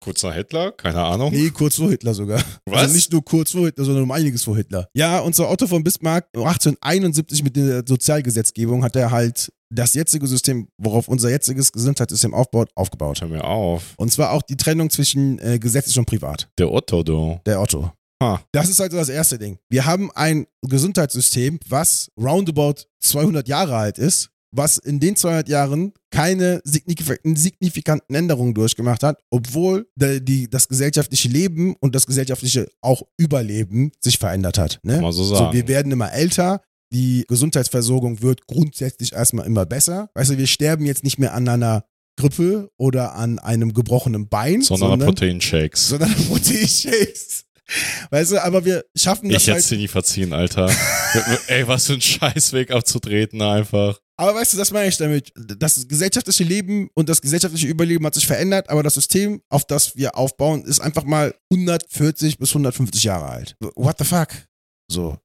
kurz 0.00 0.22
nach 0.22 0.34
Hitler? 0.34 0.72
Keine 0.72 1.02
Ahnung. 1.02 1.32
Nee, 1.32 1.50
kurz 1.50 1.76
vor 1.76 1.90
Hitler 1.90 2.14
sogar. 2.14 2.42
Was? 2.66 2.82
Also 2.82 2.94
nicht 2.94 3.12
nur 3.12 3.24
kurz 3.24 3.52
vor 3.52 3.66
Hitler, 3.66 3.84
sondern 3.84 4.04
um 4.04 4.10
einiges 4.10 4.44
vor 4.44 4.56
Hitler. 4.56 4.88
Ja, 4.94 5.20
unser 5.20 5.50
Otto 5.50 5.66
von 5.66 5.82
Bismarck 5.82 6.26
1871 6.34 7.42
mit 7.44 7.56
der 7.56 7.82
Sozialgesetzgebung 7.86 8.82
hat 8.84 8.96
er 8.96 9.10
halt 9.10 9.52
das 9.70 9.94
jetzige 9.94 10.26
System, 10.26 10.68
worauf 10.78 11.08
unser 11.08 11.30
jetziges 11.30 11.72
Gesundheitssystem 11.72 12.32
aufbaut, 12.32 12.70
aufgebaut. 12.74 13.20
Hör 13.20 13.28
mir 13.28 13.44
auf. 13.44 13.94
Und 13.98 14.10
zwar 14.10 14.32
auch 14.32 14.42
die 14.42 14.56
Trennung 14.56 14.88
zwischen 14.90 15.38
äh, 15.40 15.58
gesetzlich 15.58 15.98
und 15.98 16.06
privat. 16.06 16.48
Der 16.58 16.72
Otto, 16.72 17.02
du. 17.02 17.38
Der 17.44 17.60
Otto. 17.60 17.92
Ha. 18.22 18.42
Das 18.52 18.68
ist 18.68 18.80
also 18.80 18.96
das 18.96 19.08
erste 19.08 19.38
Ding. 19.38 19.58
Wir 19.68 19.86
haben 19.86 20.10
ein 20.12 20.46
Gesundheitssystem, 20.62 21.60
was 21.68 22.10
roundabout 22.20 22.82
200 23.00 23.46
Jahre 23.48 23.76
alt 23.76 23.98
ist, 23.98 24.30
was 24.50 24.78
in 24.78 24.98
den 24.98 25.14
200 25.14 25.48
Jahren 25.48 25.92
keine 26.10 26.60
signif- 26.64 27.20
signifikanten 27.38 28.14
Änderungen 28.14 28.54
durchgemacht 28.54 29.02
hat, 29.02 29.20
obwohl 29.30 29.86
die, 29.96 30.48
das 30.48 30.68
gesellschaftliche 30.68 31.28
Leben 31.28 31.76
und 31.80 31.94
das 31.94 32.06
gesellschaftliche 32.06 32.66
auch 32.80 33.02
Überleben 33.18 33.92
sich 34.00 34.18
verändert 34.18 34.58
hat. 34.58 34.80
Ne? 34.82 35.00
Man 35.00 35.12
so 35.12 35.22
So, 35.24 35.34
sagen. 35.36 35.52
wir 35.56 35.68
werden 35.68 35.92
immer 35.92 36.12
älter. 36.12 36.62
Die 36.92 37.24
Gesundheitsversorgung 37.28 38.22
wird 38.22 38.46
grundsätzlich 38.46 39.12
erstmal 39.12 39.46
immer 39.46 39.66
besser. 39.66 40.08
Weißt 40.14 40.30
du, 40.30 40.38
wir 40.38 40.46
sterben 40.46 40.86
jetzt 40.86 41.04
nicht 41.04 41.18
mehr 41.18 41.34
an 41.34 41.46
einer 41.46 41.84
Grippe 42.18 42.70
oder 42.78 43.14
an 43.14 43.38
einem 43.38 43.74
gebrochenen 43.74 44.28
Bein, 44.28 44.62
sondern, 44.62 44.90
sondern, 44.90 45.08
Proteinshakes. 45.08 45.88
sondern 45.88 46.10
an 46.14 46.24
Proteinshakes. 46.26 47.44
Weißt 48.10 48.32
du, 48.32 48.42
aber 48.42 48.64
wir 48.64 48.84
schaffen 48.96 49.28
das 49.28 49.42
Ich 49.42 49.46
hätte 49.48 49.54
halt. 49.54 49.64
es 49.64 49.68
dir 49.68 49.78
nie 49.78 49.88
verziehen, 49.88 50.32
Alter. 50.32 50.70
Ey, 51.48 51.66
was 51.68 51.86
für 51.86 51.94
ein 51.94 52.00
Scheißweg 52.00 52.70
abzutreten 52.70 53.42
einfach. 53.42 53.98
Aber 54.16 54.34
weißt 54.34 54.54
du, 54.54 54.56
das 54.56 54.72
meine 54.72 54.88
ich 54.88 54.96
damit. 54.96 55.32
Das 55.36 55.86
gesellschaftliche 55.86 56.44
Leben 56.44 56.90
und 56.94 57.08
das 57.08 57.20
gesellschaftliche 57.20 57.68
Überleben 57.68 58.04
hat 58.04 58.14
sich 58.14 58.26
verändert, 58.26 58.68
aber 58.68 58.82
das 58.82 58.94
System, 58.94 59.42
auf 59.48 59.64
das 59.64 59.96
wir 59.96 60.16
aufbauen, 60.16 60.64
ist 60.64 60.80
einfach 60.80 61.04
mal 61.04 61.34
140 61.52 62.38
bis 62.38 62.50
150 62.50 63.04
Jahre 63.04 63.26
alt. 63.26 63.56
What 63.76 63.96
the 63.98 64.04
fuck? 64.04 64.28
So. 64.90 65.18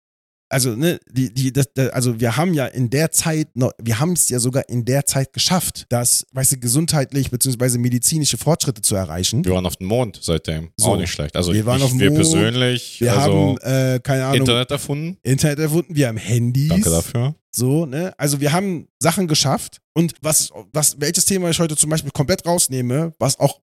Also, 0.53 0.75
ne, 0.75 0.99
die, 1.11 1.33
die, 1.33 1.51
das, 1.51 1.67
also 1.91 2.19
wir 2.19 2.37
haben 2.37 2.53
ja 2.53 2.67
in 2.67 2.89
der 2.89 3.11
Zeit 3.11 3.55
noch, 3.55 3.71
wir 3.81 3.99
haben 3.99 4.13
es 4.13 4.29
ja 4.29 4.39
sogar 4.39 4.69
in 4.69 4.85
der 4.85 5.05
Zeit 5.05 5.33
geschafft, 5.33 5.85
das, 5.89 6.25
weißt 6.33 6.53
du, 6.53 6.57
gesundheitlich 6.59 7.31
bzw. 7.31 7.77
medizinische 7.79 8.37
Fortschritte 8.37 8.81
zu 8.81 8.95
erreichen. 8.95 9.43
Wir 9.43 9.53
waren 9.53 9.65
auf 9.65 9.77
dem 9.77 9.87
Mond 9.87 10.19
seitdem. 10.21 10.69
So. 10.77 10.91
Auch 10.91 10.97
nicht 10.97 11.11
schlecht. 11.11 11.35
Also 11.35 11.53
Wir 11.53 11.65
waren 11.65 11.79
ich, 11.79 11.83
auf 11.83 11.89
dem 11.89 11.99
wir 11.99 12.11
Mond. 12.11 12.21
persönlich, 12.21 13.01
Wir 13.01 13.13
also 13.17 13.57
haben, 13.63 13.95
äh, 13.95 13.99
keine 13.99 14.25
Ahnung, 14.25 14.41
Internet, 14.41 14.71
Internet 14.71 14.71
erfunden. 14.71 15.17
erfunden, 15.23 15.95
wir 15.95 16.07
haben 16.07 16.17
Handys. 16.17 16.69
Danke 16.69 16.89
dafür. 16.89 17.35
So, 17.55 17.85
ne? 17.85 18.13
Also 18.17 18.39
wir 18.39 18.51
haben 18.51 18.87
Sachen 18.99 19.27
geschafft. 19.27 19.79
Und 19.93 20.13
was, 20.21 20.49
was, 20.71 20.99
welches 20.99 21.25
Thema 21.25 21.49
ich 21.49 21.59
heute 21.59 21.75
zum 21.75 21.89
Beispiel 21.89 22.11
komplett 22.11 22.45
rausnehme, 22.45 23.13
was 23.19 23.39
auch 23.39 23.59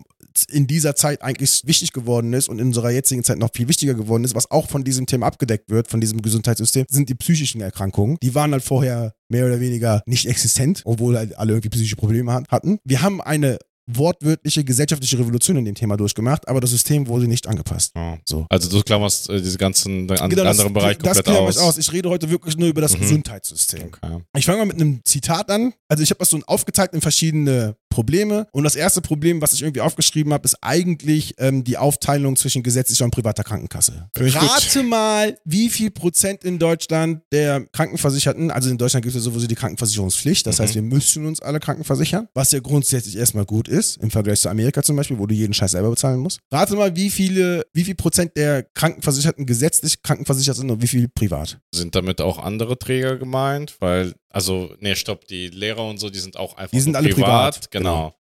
in 0.50 0.66
dieser 0.66 0.96
Zeit 0.96 1.22
eigentlich 1.22 1.62
wichtig 1.64 1.92
geworden 1.92 2.32
ist 2.32 2.48
und 2.48 2.58
in 2.58 2.66
unserer 2.68 2.90
jetzigen 2.90 3.22
Zeit 3.24 3.38
noch 3.38 3.50
viel 3.54 3.68
wichtiger 3.68 3.94
geworden 3.94 4.24
ist, 4.24 4.34
was 4.34 4.50
auch 4.50 4.68
von 4.68 4.84
diesem 4.84 5.06
Thema 5.06 5.26
abgedeckt 5.26 5.70
wird, 5.70 5.88
von 5.88 6.00
diesem 6.00 6.22
Gesundheitssystem, 6.22 6.86
sind 6.88 7.08
die 7.08 7.14
psychischen 7.14 7.60
Erkrankungen. 7.60 8.16
Die 8.22 8.34
waren 8.34 8.52
halt 8.52 8.62
vorher 8.64 9.14
mehr 9.28 9.46
oder 9.46 9.60
weniger 9.60 10.02
nicht 10.06 10.26
existent, 10.26 10.82
obwohl 10.84 11.16
halt 11.16 11.38
alle 11.38 11.52
irgendwie 11.52 11.68
psychische 11.70 11.96
Probleme 11.96 12.32
hat- 12.32 12.48
hatten. 12.50 12.78
Wir 12.84 13.02
haben 13.02 13.20
eine 13.20 13.58
wortwörtliche 13.86 14.64
gesellschaftliche 14.64 15.18
Revolution 15.18 15.56
in 15.58 15.66
dem 15.66 15.74
Thema 15.74 15.96
durchgemacht, 15.98 16.48
aber 16.48 16.60
das 16.60 16.70
System 16.70 17.06
wurde 17.06 17.28
nicht 17.28 17.46
angepasst. 17.46 17.92
Ja. 17.94 18.16
So. 18.26 18.46
Also 18.48 18.70
du 18.70 18.82
klammerst 18.82 19.28
äh, 19.28 19.40
diese 19.42 19.58
ganzen 19.58 20.10
an, 20.10 20.30
Genau, 20.30 20.44
das- 20.44 20.52
anderen 20.58 20.72
Bereich 20.72 20.96
das 20.98 21.18
komplett 21.18 21.24
klammer 21.26 21.40
aus. 21.48 21.56
ich 21.56 21.62
aus. 21.62 21.78
Ich 21.78 21.92
rede 21.92 22.08
heute 22.08 22.30
wirklich 22.30 22.56
nur 22.56 22.68
über 22.68 22.80
das 22.80 22.94
Mhm. 22.96 23.00
Gesundheitssystem. 23.02 23.82
Okay. 23.88 24.18
Ich 24.38 24.46
fange 24.46 24.58
mal 24.58 24.64
mit 24.66 24.76
einem 24.76 25.00
Zitat 25.04 25.50
an. 25.50 25.74
Also 25.88 26.02
ich 26.02 26.08
habe 26.10 26.18
das 26.18 26.30
so 26.30 26.40
aufgeteilt 26.46 26.94
in 26.94 27.02
verschiedene 27.02 27.76
Probleme. 27.94 28.46
Und 28.52 28.64
das 28.64 28.74
erste 28.74 29.00
Problem, 29.00 29.40
was 29.40 29.52
ich 29.52 29.62
irgendwie 29.62 29.80
aufgeschrieben 29.80 30.32
habe, 30.32 30.44
ist 30.44 30.56
eigentlich 30.60 31.34
ähm, 31.38 31.62
die 31.62 31.76
Aufteilung 31.78 32.34
zwischen 32.36 32.62
gesetzlicher 32.64 33.04
und 33.04 33.12
privater 33.12 33.44
Krankenkasse. 33.44 34.08
Gut. 34.16 34.34
Rate 34.34 34.82
mal, 34.82 35.38
wie 35.44 35.70
viel 35.70 35.90
Prozent 35.92 36.42
in 36.44 36.58
Deutschland 36.58 37.22
der 37.32 37.64
Krankenversicherten, 37.72 38.50
also 38.50 38.68
in 38.68 38.78
Deutschland 38.78 39.04
gibt 39.04 39.14
es 39.14 39.22
ja 39.24 39.30
sowieso 39.30 39.46
die 39.46 39.54
Krankenversicherungspflicht, 39.54 40.46
das 40.46 40.58
Mhm. 40.58 40.62
heißt, 40.64 40.74
wir 40.74 40.82
müssen 40.82 41.24
uns 41.26 41.40
alle 41.40 41.60
krankenversichern, 41.60 42.26
was 42.34 42.50
ja 42.50 42.58
grundsätzlich 42.58 43.16
erstmal 43.16 43.44
gut 43.44 43.68
ist, 43.68 43.98
im 43.98 44.10
Vergleich 44.10 44.40
zu 44.40 44.48
Amerika 44.48 44.82
zum 44.82 44.96
Beispiel, 44.96 45.18
wo 45.18 45.26
du 45.26 45.34
jeden 45.34 45.54
Scheiß 45.54 45.70
selber 45.70 45.90
bezahlen 45.90 46.18
musst. 46.18 46.40
Rate 46.50 46.74
mal, 46.74 46.96
wie 46.96 47.10
viele, 47.10 47.64
wie 47.72 47.84
viel 47.84 47.94
Prozent 47.94 48.32
der 48.36 48.64
Krankenversicherten 48.74 49.46
gesetzlich 49.46 50.02
krankenversichert 50.02 50.56
sind 50.56 50.70
und 50.70 50.82
wie 50.82 50.88
viel 50.88 51.08
privat. 51.08 51.58
Sind 51.72 51.94
damit 51.94 52.20
auch 52.20 52.38
andere 52.38 52.76
Träger 52.78 53.16
gemeint? 53.18 53.76
Weil, 53.78 54.14
also, 54.34 54.74
nee, 54.80 54.96
stopp, 54.96 55.26
die 55.26 55.48
Lehrer 55.48 55.86
und 55.86 55.98
so, 55.98 56.10
die 56.10 56.18
sind 56.18 56.36
auch 56.36 56.56
einfach 56.56 56.72
Die 56.72 56.80
sind 56.80 56.96
alle 56.96 57.08
privat, 57.10 57.70
Genau. 57.70 58.14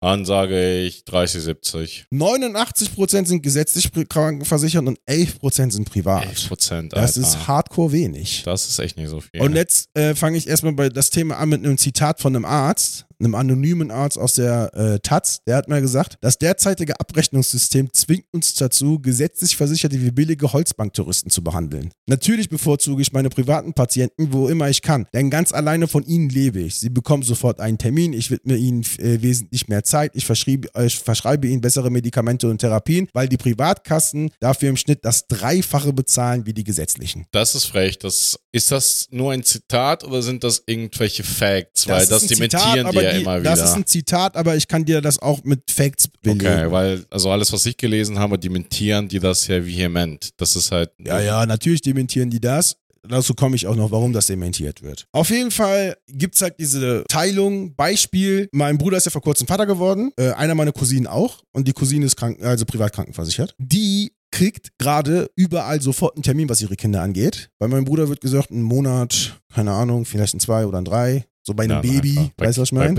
Dann 0.00 0.24
sage 0.24 0.78
ich 0.82 1.04
30, 1.04 1.42
70. 1.42 2.06
89% 2.12 3.26
sind 3.26 3.42
gesetzlich 3.42 3.90
krankenversichert 4.08 4.86
und 4.86 5.00
11% 5.08 5.72
sind 5.72 5.90
privat. 5.90 6.24
11 6.24 6.48
Prozent, 6.48 6.92
Das 6.92 7.16
ist 7.16 7.48
hardcore 7.48 7.90
wenig. 7.90 8.44
Das 8.44 8.68
ist 8.68 8.78
echt 8.78 8.96
nicht 8.96 9.08
so 9.08 9.20
viel. 9.20 9.40
Und 9.40 9.56
jetzt 9.56 9.90
äh, 9.96 10.14
fange 10.14 10.38
ich 10.38 10.46
erstmal 10.46 10.72
bei 10.72 10.88
das 10.88 11.10
Thema 11.10 11.38
an 11.38 11.48
mit 11.48 11.64
einem 11.64 11.76
Zitat 11.76 12.20
von 12.20 12.34
einem 12.36 12.44
Arzt, 12.44 13.06
einem 13.20 13.34
anonymen 13.34 13.90
Arzt 13.90 14.18
aus 14.18 14.34
der 14.34 14.74
äh, 14.74 14.98
Taz. 15.00 15.40
Der 15.46 15.56
hat 15.56 15.68
mal 15.68 15.80
gesagt, 15.80 16.16
das 16.20 16.38
derzeitige 16.38 16.98
Abrechnungssystem 17.00 17.92
zwingt 17.92 18.26
uns 18.32 18.54
dazu, 18.54 19.00
gesetzlich 19.00 19.56
Versicherte 19.56 20.00
wie 20.00 20.10
billige 20.10 20.52
Holzbanktouristen 20.52 21.30
zu 21.30 21.42
behandeln. 21.42 21.90
Natürlich 22.06 22.48
bevorzuge 22.48 23.02
ich 23.02 23.12
meine 23.12 23.28
privaten 23.28 23.74
Patienten, 23.74 24.32
wo 24.32 24.48
immer 24.48 24.68
ich 24.68 24.82
kann, 24.82 25.06
denn 25.12 25.30
ganz 25.30 25.52
alleine 25.52 25.88
von 25.88 26.04
ihnen 26.04 26.28
lebe 26.28 26.60
ich. 26.60 26.78
Sie 26.78 26.90
bekommen 26.90 27.22
sofort 27.22 27.60
einen 27.60 27.78
Termin, 27.78 28.12
ich 28.12 28.30
widme 28.30 28.56
ihnen 28.56 28.82
äh, 28.98 29.20
wesentlich 29.22 29.68
mehr 29.68 29.84
Zeit, 29.84 30.12
ich 30.14 30.24
verschreibe, 30.24 30.68
äh, 30.74 30.86
ich 30.86 30.98
verschreibe 30.98 31.48
ihnen 31.48 31.60
bessere 31.60 31.90
Medikamente 31.90 32.48
und 32.48 32.58
Therapien, 32.58 33.08
weil 33.12 33.28
die 33.28 33.36
Privatkassen 33.36 34.30
dafür 34.40 34.70
im 34.70 34.76
Schnitt 34.76 35.04
das 35.04 35.26
Dreifache 35.26 35.92
bezahlen 35.92 36.46
wie 36.46 36.54
die 36.54 36.64
gesetzlichen. 36.64 37.26
das 37.32 37.54
ist 37.54 37.66
frech. 37.66 37.98
Das, 37.98 38.38
ist 38.52 38.70
das 38.72 39.08
nur 39.10 39.32
ein 39.32 39.42
Zitat 39.42 40.04
oder 40.04 40.22
sind 40.22 40.42
das 40.42 40.62
irgendwelche 40.66 41.22
Facts? 41.22 41.86
Weil 41.86 42.02
ist 42.02 42.10
das 42.10 42.26
dementieren 42.26 42.50
Zitat, 42.50 42.92
die 42.92 42.98
aber 42.98 43.07
ja 43.12 43.18
immer 43.20 43.40
wieder. 43.40 43.50
Das 43.50 43.60
ist 43.60 43.76
ein 43.76 43.86
Zitat, 43.86 44.36
aber 44.36 44.56
ich 44.56 44.68
kann 44.68 44.84
dir 44.84 45.00
das 45.00 45.18
auch 45.18 45.44
mit 45.44 45.70
Facts 45.70 46.08
belegen. 46.22 46.46
okay, 46.46 46.70
weil, 46.70 47.04
also 47.10 47.30
alles, 47.30 47.52
was 47.52 47.66
ich 47.66 47.76
gelesen 47.76 48.18
habe, 48.18 48.38
dementieren 48.38 49.08
die 49.08 49.18
das 49.18 49.46
ja 49.46 49.64
vehement. 49.64 50.30
Das 50.36 50.56
ist 50.56 50.72
halt. 50.72 50.90
Ja, 51.04 51.20
ja, 51.20 51.46
natürlich 51.46 51.82
dementieren 51.82 52.30
die 52.30 52.40
das. 52.40 52.76
Dazu 53.08 53.34
komme 53.34 53.56
ich 53.56 53.66
auch 53.66 53.76
noch, 53.76 53.90
warum 53.90 54.12
das 54.12 54.26
dementiert 54.26 54.82
wird. 54.82 55.06
Auf 55.12 55.30
jeden 55.30 55.50
Fall 55.50 55.96
gibt's 56.08 56.42
halt 56.42 56.56
diese 56.58 57.04
Teilung. 57.08 57.74
Beispiel, 57.74 58.48
mein 58.52 58.76
Bruder 58.76 58.98
ist 58.98 59.04
ja 59.06 59.10
vor 59.10 59.22
kurzem 59.22 59.46
Vater 59.46 59.66
geworden, 59.66 60.10
äh, 60.16 60.32
einer 60.32 60.54
meiner 60.54 60.72
Cousinen 60.72 61.06
auch. 61.06 61.42
Und 61.52 61.68
die 61.68 61.72
Cousine 61.72 62.04
ist 62.04 62.16
krank, 62.16 62.42
also 62.42 62.64
privat 62.64 62.92
krankenversichert. 62.92 63.54
Die 63.58 64.12
kriegt 64.30 64.78
gerade 64.78 65.30
überall 65.36 65.80
sofort 65.80 66.16
einen 66.16 66.22
Termin, 66.22 66.48
was 66.48 66.60
ihre 66.60 66.76
Kinder 66.76 67.02
angeht. 67.02 67.50
Bei 67.58 67.66
meinem 67.68 67.84
Bruder 67.84 68.08
wird 68.08 68.20
gesagt, 68.20 68.50
ein 68.50 68.62
Monat, 68.62 69.40
keine 69.54 69.72
Ahnung, 69.72 70.04
vielleicht 70.04 70.34
ein 70.34 70.40
zwei 70.40 70.66
oder 70.66 70.78
ein 70.78 70.84
drei. 70.84 71.24
So 71.48 71.54
bei 71.54 71.64
einem 71.64 71.76
Ja, 71.76 71.80
Baby, 71.80 72.10
einfach. 72.18 72.30
Bei, 72.36 72.46
weißt 72.46 72.58
du, 72.58 72.60
was 72.60 72.68
ich 72.68 72.74
Bei 72.74 72.84
meine? 72.84 72.94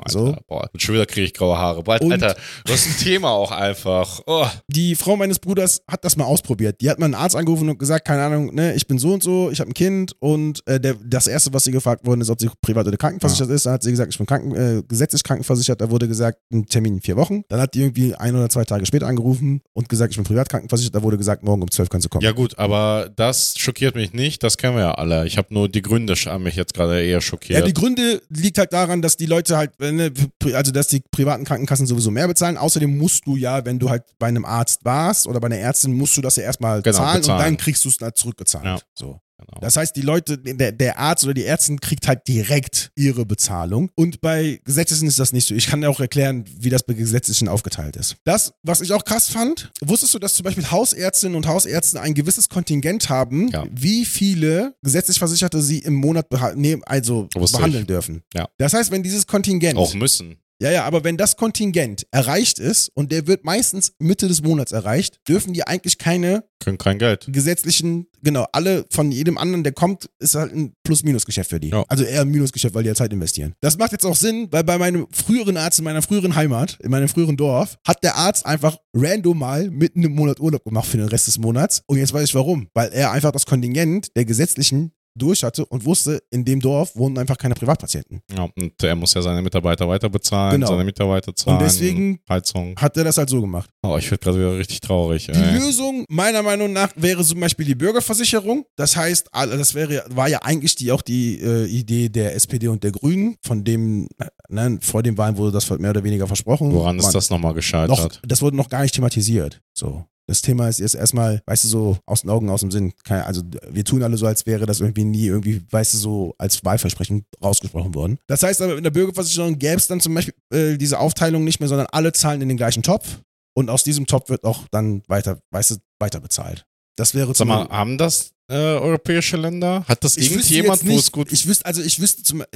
Alter. 0.00 0.10
So. 0.10 0.36
Boah, 0.48 0.68
und 0.72 0.82
schon 0.82 0.96
wieder 0.96 1.06
kriege 1.06 1.26
ich 1.26 1.32
graue 1.34 1.56
Haare. 1.56 1.84
Bald, 1.84 2.02
Und- 2.02 2.12
Alter, 2.12 2.34
du 2.64 2.72
hast 2.72 2.86
ein 2.88 2.96
Thema 2.98 3.30
auch 3.30 3.52
einfach. 3.52 4.20
Oh. 4.26 4.46
Die 4.66 4.96
Frau 4.96 5.16
meines 5.16 5.38
Bruders 5.38 5.80
hat 5.88 6.04
das 6.04 6.16
mal 6.16 6.24
ausprobiert. 6.24 6.80
Die 6.80 6.90
hat 6.90 6.98
mal 6.98 7.04
einen 7.04 7.14
Arzt 7.14 7.36
angerufen 7.36 7.68
und 7.68 7.78
gesagt, 7.78 8.04
keine 8.04 8.22
Ahnung, 8.24 8.52
ne, 8.52 8.74
ich 8.74 8.88
bin 8.88 8.98
so 8.98 9.12
und 9.14 9.22
so, 9.22 9.50
ich 9.52 9.60
habe 9.60 9.70
ein 9.70 9.74
Kind 9.74 10.12
und 10.18 10.60
äh, 10.66 10.80
der, 10.80 10.94
das 11.04 11.28
erste, 11.28 11.52
was 11.52 11.62
sie 11.62 11.70
gefragt 11.70 12.04
worden 12.04 12.20
ist, 12.20 12.30
ob 12.30 12.40
sie 12.40 12.50
privat 12.62 12.88
oder 12.88 12.96
krankenversichert 12.96 13.48
ist, 13.50 13.64
da 13.66 13.72
hat 13.72 13.84
sie 13.84 13.90
gesagt, 13.92 14.12
ich 14.12 14.18
bin 14.18 14.26
kranken, 14.26 14.56
äh, 14.56 14.82
gesetzlich 14.88 15.22
krankenversichert. 15.22 15.80
Da 15.80 15.88
wurde 15.88 16.08
gesagt, 16.08 16.38
ein 16.52 16.66
Termin 16.66 16.94
in 16.94 17.00
vier 17.00 17.16
Wochen. 17.16 17.42
Dann 17.48 17.60
hat 17.60 17.74
die 17.74 17.80
irgendwie 17.82 18.16
ein 18.16 18.34
oder 18.34 18.48
zwei 18.48 18.64
Tage 18.64 18.84
später 18.86 19.06
angerufen 19.06 19.60
und 19.72 19.88
gesagt, 19.88 20.10
ich 20.12 20.16
bin 20.16 20.24
privat 20.24 20.48
krankenversichert. 20.48 20.96
Da 20.96 21.02
wurde 21.04 21.16
gesagt, 21.16 21.44
morgen 21.44 21.62
um 21.62 21.70
zwölf 21.70 21.88
kannst 21.88 22.06
du 22.06 22.08
kommen. 22.08 22.24
Ja 22.24 22.32
gut, 22.32 22.58
aber 22.58 23.08
das 23.14 23.54
schockiert 23.56 23.94
mich 23.94 24.12
nicht, 24.12 24.42
das 24.42 24.56
kennen 24.58 24.74
wir 24.74 24.82
ja 24.82 24.94
alle. 24.94 25.26
Ich 25.28 25.38
habe 25.38 25.54
nur 25.54 25.68
die 25.68 25.82
Gründe 25.82 26.14
haben 26.14 26.42
mich 26.42 26.56
jetzt 26.56 26.74
gerade 26.74 27.00
eher 27.04 27.18
Ja, 27.18 27.20
schockiert. 27.20 27.67
Die 27.68 27.74
Gründe 27.74 28.22
liegt 28.30 28.58
halt 28.58 28.72
daran, 28.72 29.02
dass 29.02 29.16
die 29.16 29.26
Leute 29.26 29.56
halt, 29.56 29.72
äh, 29.80 29.92
ne, 29.92 30.12
also 30.54 30.72
dass 30.72 30.88
die 30.88 31.00
privaten 31.10 31.44
Krankenkassen 31.44 31.86
sowieso 31.86 32.10
mehr 32.10 32.26
bezahlen. 32.26 32.56
Außerdem 32.56 32.96
musst 32.96 33.26
du 33.26 33.36
ja, 33.36 33.64
wenn 33.64 33.78
du 33.78 33.90
halt 33.90 34.04
bei 34.18 34.26
einem 34.26 34.44
Arzt 34.44 34.84
warst 34.84 35.26
oder 35.26 35.38
bei 35.38 35.46
einer 35.46 35.58
Ärztin, 35.58 35.92
musst 35.92 36.16
du 36.16 36.20
das 36.22 36.36
ja 36.36 36.44
erstmal 36.44 36.80
Genau, 36.82 36.96
zahlen, 36.96 37.16
und 37.16 37.20
bezahlen. 37.22 37.44
dann 37.44 37.56
kriegst 37.58 37.84
du 37.84 37.90
es 37.90 37.98
dann 37.98 38.14
zurückgezahlt. 38.14 38.64
Ja. 38.64 38.78
So. 38.94 39.20
Genau. 39.48 39.60
Das 39.62 39.76
heißt, 39.76 39.96
die 39.96 40.02
Leute, 40.02 40.36
der, 40.38 40.72
der 40.72 40.98
Arzt 40.98 41.24
oder 41.24 41.34
die 41.34 41.44
Ärztin 41.44 41.80
kriegt 41.80 42.06
halt 42.06 42.26
direkt 42.28 42.90
ihre 42.96 43.24
Bezahlung. 43.24 43.90
Und 43.94 44.20
bei 44.20 44.60
Gesetzlichen 44.64 45.06
ist 45.08 45.18
das 45.18 45.32
nicht 45.32 45.46
so. 45.48 45.54
Ich 45.54 45.66
kann 45.66 45.80
dir 45.80 45.88
auch 45.88 46.00
erklären, 46.00 46.44
wie 46.58 46.68
das 46.70 46.82
bei 46.82 46.92
Gesetzlichen 46.94 47.48
aufgeteilt 47.48 47.96
ist. 47.96 48.16
Das, 48.24 48.52
was 48.62 48.80
ich 48.82 48.92
auch 48.92 49.04
krass 49.04 49.28
fand, 49.30 49.70
wusstest 49.80 50.12
du, 50.14 50.18
dass 50.18 50.34
zum 50.34 50.44
Beispiel 50.44 50.70
Hausärztinnen 50.70 51.34
und 51.36 51.46
Hausärzte 51.46 52.00
ein 52.00 52.14
gewisses 52.14 52.48
Kontingent 52.48 53.08
haben, 53.08 53.48
Ja. 53.48 53.64
wie 53.72 54.04
viele 54.04 54.74
gesetzlich 54.82 55.18
Versicherte 55.18 55.62
sie 55.62 55.78
im 55.78 55.94
Monat 55.94 56.28
beha 56.28 56.52
nee, 56.54 56.78
also 56.84 57.28
Wusste 57.34 57.56
behandeln 57.58 57.82
ich. 57.82 57.88
dürfen. 57.88 58.22
Ja. 58.34 58.48
Das 58.58 58.74
heißt, 58.74 58.90
wenn 58.90 59.02
dieses 59.02 59.26
Kontingent 59.26 59.78
auch 59.78 59.94
müssen. 59.94 60.36
Ja, 60.60 60.70
ja, 60.72 60.84
aber 60.84 61.04
wenn 61.04 61.16
das 61.16 61.36
Kontingent 61.36 62.06
erreicht 62.10 62.58
ist 62.58 62.90
und 62.94 63.12
der 63.12 63.26
wird 63.26 63.44
meistens 63.44 63.92
Mitte 64.00 64.26
des 64.26 64.42
Monats 64.42 64.72
erreicht, 64.72 65.20
dürfen 65.28 65.52
die 65.52 65.64
eigentlich 65.64 65.98
keine 65.98 66.44
Können 66.58 66.78
kein 66.78 66.98
Geld. 66.98 67.26
gesetzlichen, 67.28 68.08
genau, 68.22 68.46
alle 68.52 68.84
von 68.90 69.12
jedem 69.12 69.38
anderen, 69.38 69.62
der 69.62 69.72
kommt, 69.72 70.10
ist 70.18 70.34
halt 70.34 70.52
ein 70.52 70.74
Plus-Minus-Geschäft 70.82 71.50
für 71.50 71.60
die. 71.60 71.68
Ja. 71.68 71.84
Also 71.88 72.02
eher 72.02 72.22
ein 72.22 72.28
Minusgeschäft, 72.28 72.74
weil 72.74 72.82
die 72.82 72.88
ja 72.88 72.96
Zeit 72.96 73.12
investieren. 73.12 73.54
Das 73.60 73.78
macht 73.78 73.92
jetzt 73.92 74.04
auch 74.04 74.16
Sinn, 74.16 74.48
weil 74.50 74.64
bei 74.64 74.78
meinem 74.78 75.06
früheren 75.12 75.56
Arzt 75.56 75.78
in 75.78 75.84
meiner 75.84 76.02
früheren 76.02 76.34
Heimat, 76.34 76.76
in 76.82 76.90
meinem 76.90 77.08
früheren 77.08 77.36
Dorf, 77.36 77.78
hat 77.86 78.02
der 78.02 78.16
Arzt 78.16 78.44
einfach 78.44 78.76
random 78.92 79.38
mal 79.38 79.70
mitten 79.70 80.02
im 80.02 80.12
Monat 80.16 80.40
Urlaub 80.40 80.64
gemacht 80.64 80.88
für 80.88 80.96
den 80.96 81.06
Rest 81.06 81.28
des 81.28 81.38
Monats. 81.38 81.82
Und 81.86 81.98
jetzt 81.98 82.12
weiß 82.12 82.24
ich 82.24 82.34
warum. 82.34 82.68
Weil 82.74 82.88
er 82.88 83.12
einfach 83.12 83.30
das 83.30 83.46
Kontingent 83.46 84.08
der 84.16 84.24
gesetzlichen 84.24 84.92
durch 85.14 85.42
hatte 85.42 85.64
und 85.66 85.84
wusste, 85.84 86.22
in 86.30 86.44
dem 86.44 86.60
Dorf 86.60 86.94
wohnen 86.96 87.18
einfach 87.18 87.36
keine 87.36 87.54
Privatpatienten. 87.54 88.20
Ja, 88.36 88.48
und 88.56 88.82
er 88.82 88.94
muss 88.94 89.14
ja 89.14 89.22
seine 89.22 89.42
Mitarbeiter 89.42 89.88
weiter 89.88 90.08
bezahlen, 90.08 90.52
Genau. 90.60 90.68
seine 90.68 90.84
Mitarbeiter 90.84 91.34
zahlen. 91.34 91.58
deswegen- 91.60 92.20
Heizung. 92.28 92.74
Hat 92.76 92.96
er 92.96 93.04
das 93.04 93.16
halt 93.18 93.28
so 93.28 93.40
gemacht. 93.40 93.68
Oh, 93.82 93.96
ich 93.98 94.10
werde 94.10 94.22
gerade 94.22 94.38
wieder 94.38 94.56
richtig 94.58 94.80
traurig. 94.80 95.26
Die 95.26 95.32
Ey. 95.32 95.58
Lösung 95.58 96.04
meiner 96.08 96.42
Meinung 96.42 96.72
nach 96.72 96.90
wäre 96.96 97.24
zum 97.24 97.40
Beispiel 97.40 97.66
die 97.66 97.74
Bürgerversicherung. 97.74 98.64
Das 98.76 98.96
heißt, 98.96 99.28
das 99.32 99.74
wäre, 99.74 100.04
war 100.08 100.28
ja 100.28 100.40
eigentlich 100.42 100.74
die, 100.76 100.92
auch 100.92 101.02
die 101.02 101.40
äh, 101.40 101.64
Idee 101.66 102.08
der 102.08 102.34
SPD 102.34 102.68
und 102.68 102.84
der 102.84 102.92
Grünen. 102.92 103.36
Von 103.44 103.64
dem, 103.64 104.08
ne, 104.48 104.78
vor 104.82 105.02
den 105.02 105.16
Wahlen 105.18 105.36
wurde 105.36 105.52
das 105.52 105.68
mehr 105.78 105.90
oder 105.90 106.04
weniger 106.04 106.26
versprochen. 106.26 106.72
Woran 106.72 106.98
ist 106.98 107.12
das 107.12 107.30
nochmal 107.30 107.50
noch, 107.52 107.56
gescheitert? 107.56 108.20
Das 108.26 108.42
wurde 108.42 108.56
noch 108.56 108.68
gar 108.68 108.82
nicht 108.82 108.94
thematisiert. 108.94 109.60
So. 109.72 110.04
Das 110.28 110.42
Thema 110.42 110.68
ist 110.68 110.78
jetzt 110.78 110.94
erstmal, 110.94 111.42
weißt 111.46 111.64
du, 111.64 111.68
so 111.68 111.98
aus 112.04 112.20
den 112.20 112.28
Augen, 112.30 112.50
aus 112.50 112.60
dem 112.60 112.70
Sinn. 112.70 112.92
Keine- 113.02 113.24
Also 113.24 113.42
wir 113.70 113.82
tun 113.84 114.02
alle 114.02 114.16
so, 114.18 114.26
als 114.26 114.44
wäre 114.44 114.66
das 114.66 114.80
irgendwie 114.80 115.04
nie 115.04 115.24
irgendwie, 115.26 115.62
weißt 115.70 115.94
du, 115.94 115.98
so 115.98 116.34
als 116.36 116.62
Wahlversprechen 116.64 117.24
rausgesprochen 117.42 117.94
worden. 117.94 118.18
Das 118.26 118.42
heißt 118.42 118.60
aber, 118.60 118.76
in 118.76 118.84
der 118.84 118.90
Bürgerversicherung 118.90 119.58
gäbe 119.58 119.76
es 119.76 119.86
dann 119.86 120.00
zum 120.00 120.14
Beispiel 120.14 120.34
äh, 120.52 120.76
diese 120.76 120.98
Aufteilung 121.00 121.44
nicht 121.44 121.60
mehr, 121.60 121.68
sondern 121.68 121.86
alle 121.92 122.12
zahlen 122.12 122.42
in 122.42 122.48
den 122.48 122.58
gleichen 122.58 122.82
Topf 122.82 123.20
und 123.56 123.70
aus 123.70 123.84
diesem 123.84 124.06
Topf 124.06 124.28
wird 124.28 124.44
auch 124.44 124.68
dann 124.70 125.02
weiter, 125.08 125.38
weißt 125.50 125.70
du, 125.72 125.76
weiter 125.98 126.20
bezahlt. 126.20 126.64
Das 126.96 127.14
wäre 127.14 127.28
Sag 127.28 127.36
zum 127.36 127.48
mal, 127.48 127.68
haben 127.70 127.96
das 127.96 128.32
äh, 128.50 128.54
europäische 128.54 129.36
Länder? 129.36 129.84
Hat 129.86 130.02
das 130.02 130.16
ich 130.16 130.30
irgendjemand, 130.30 130.86
wo 130.86 130.96
es 130.96 131.12
gut 131.12 131.30
Ich 131.30 131.46
wüsste, 131.46 131.66
also 131.66 131.82
ich 131.82 132.00
wüsste 132.00 132.22
zum, 132.22 132.40
äh, 132.40 132.46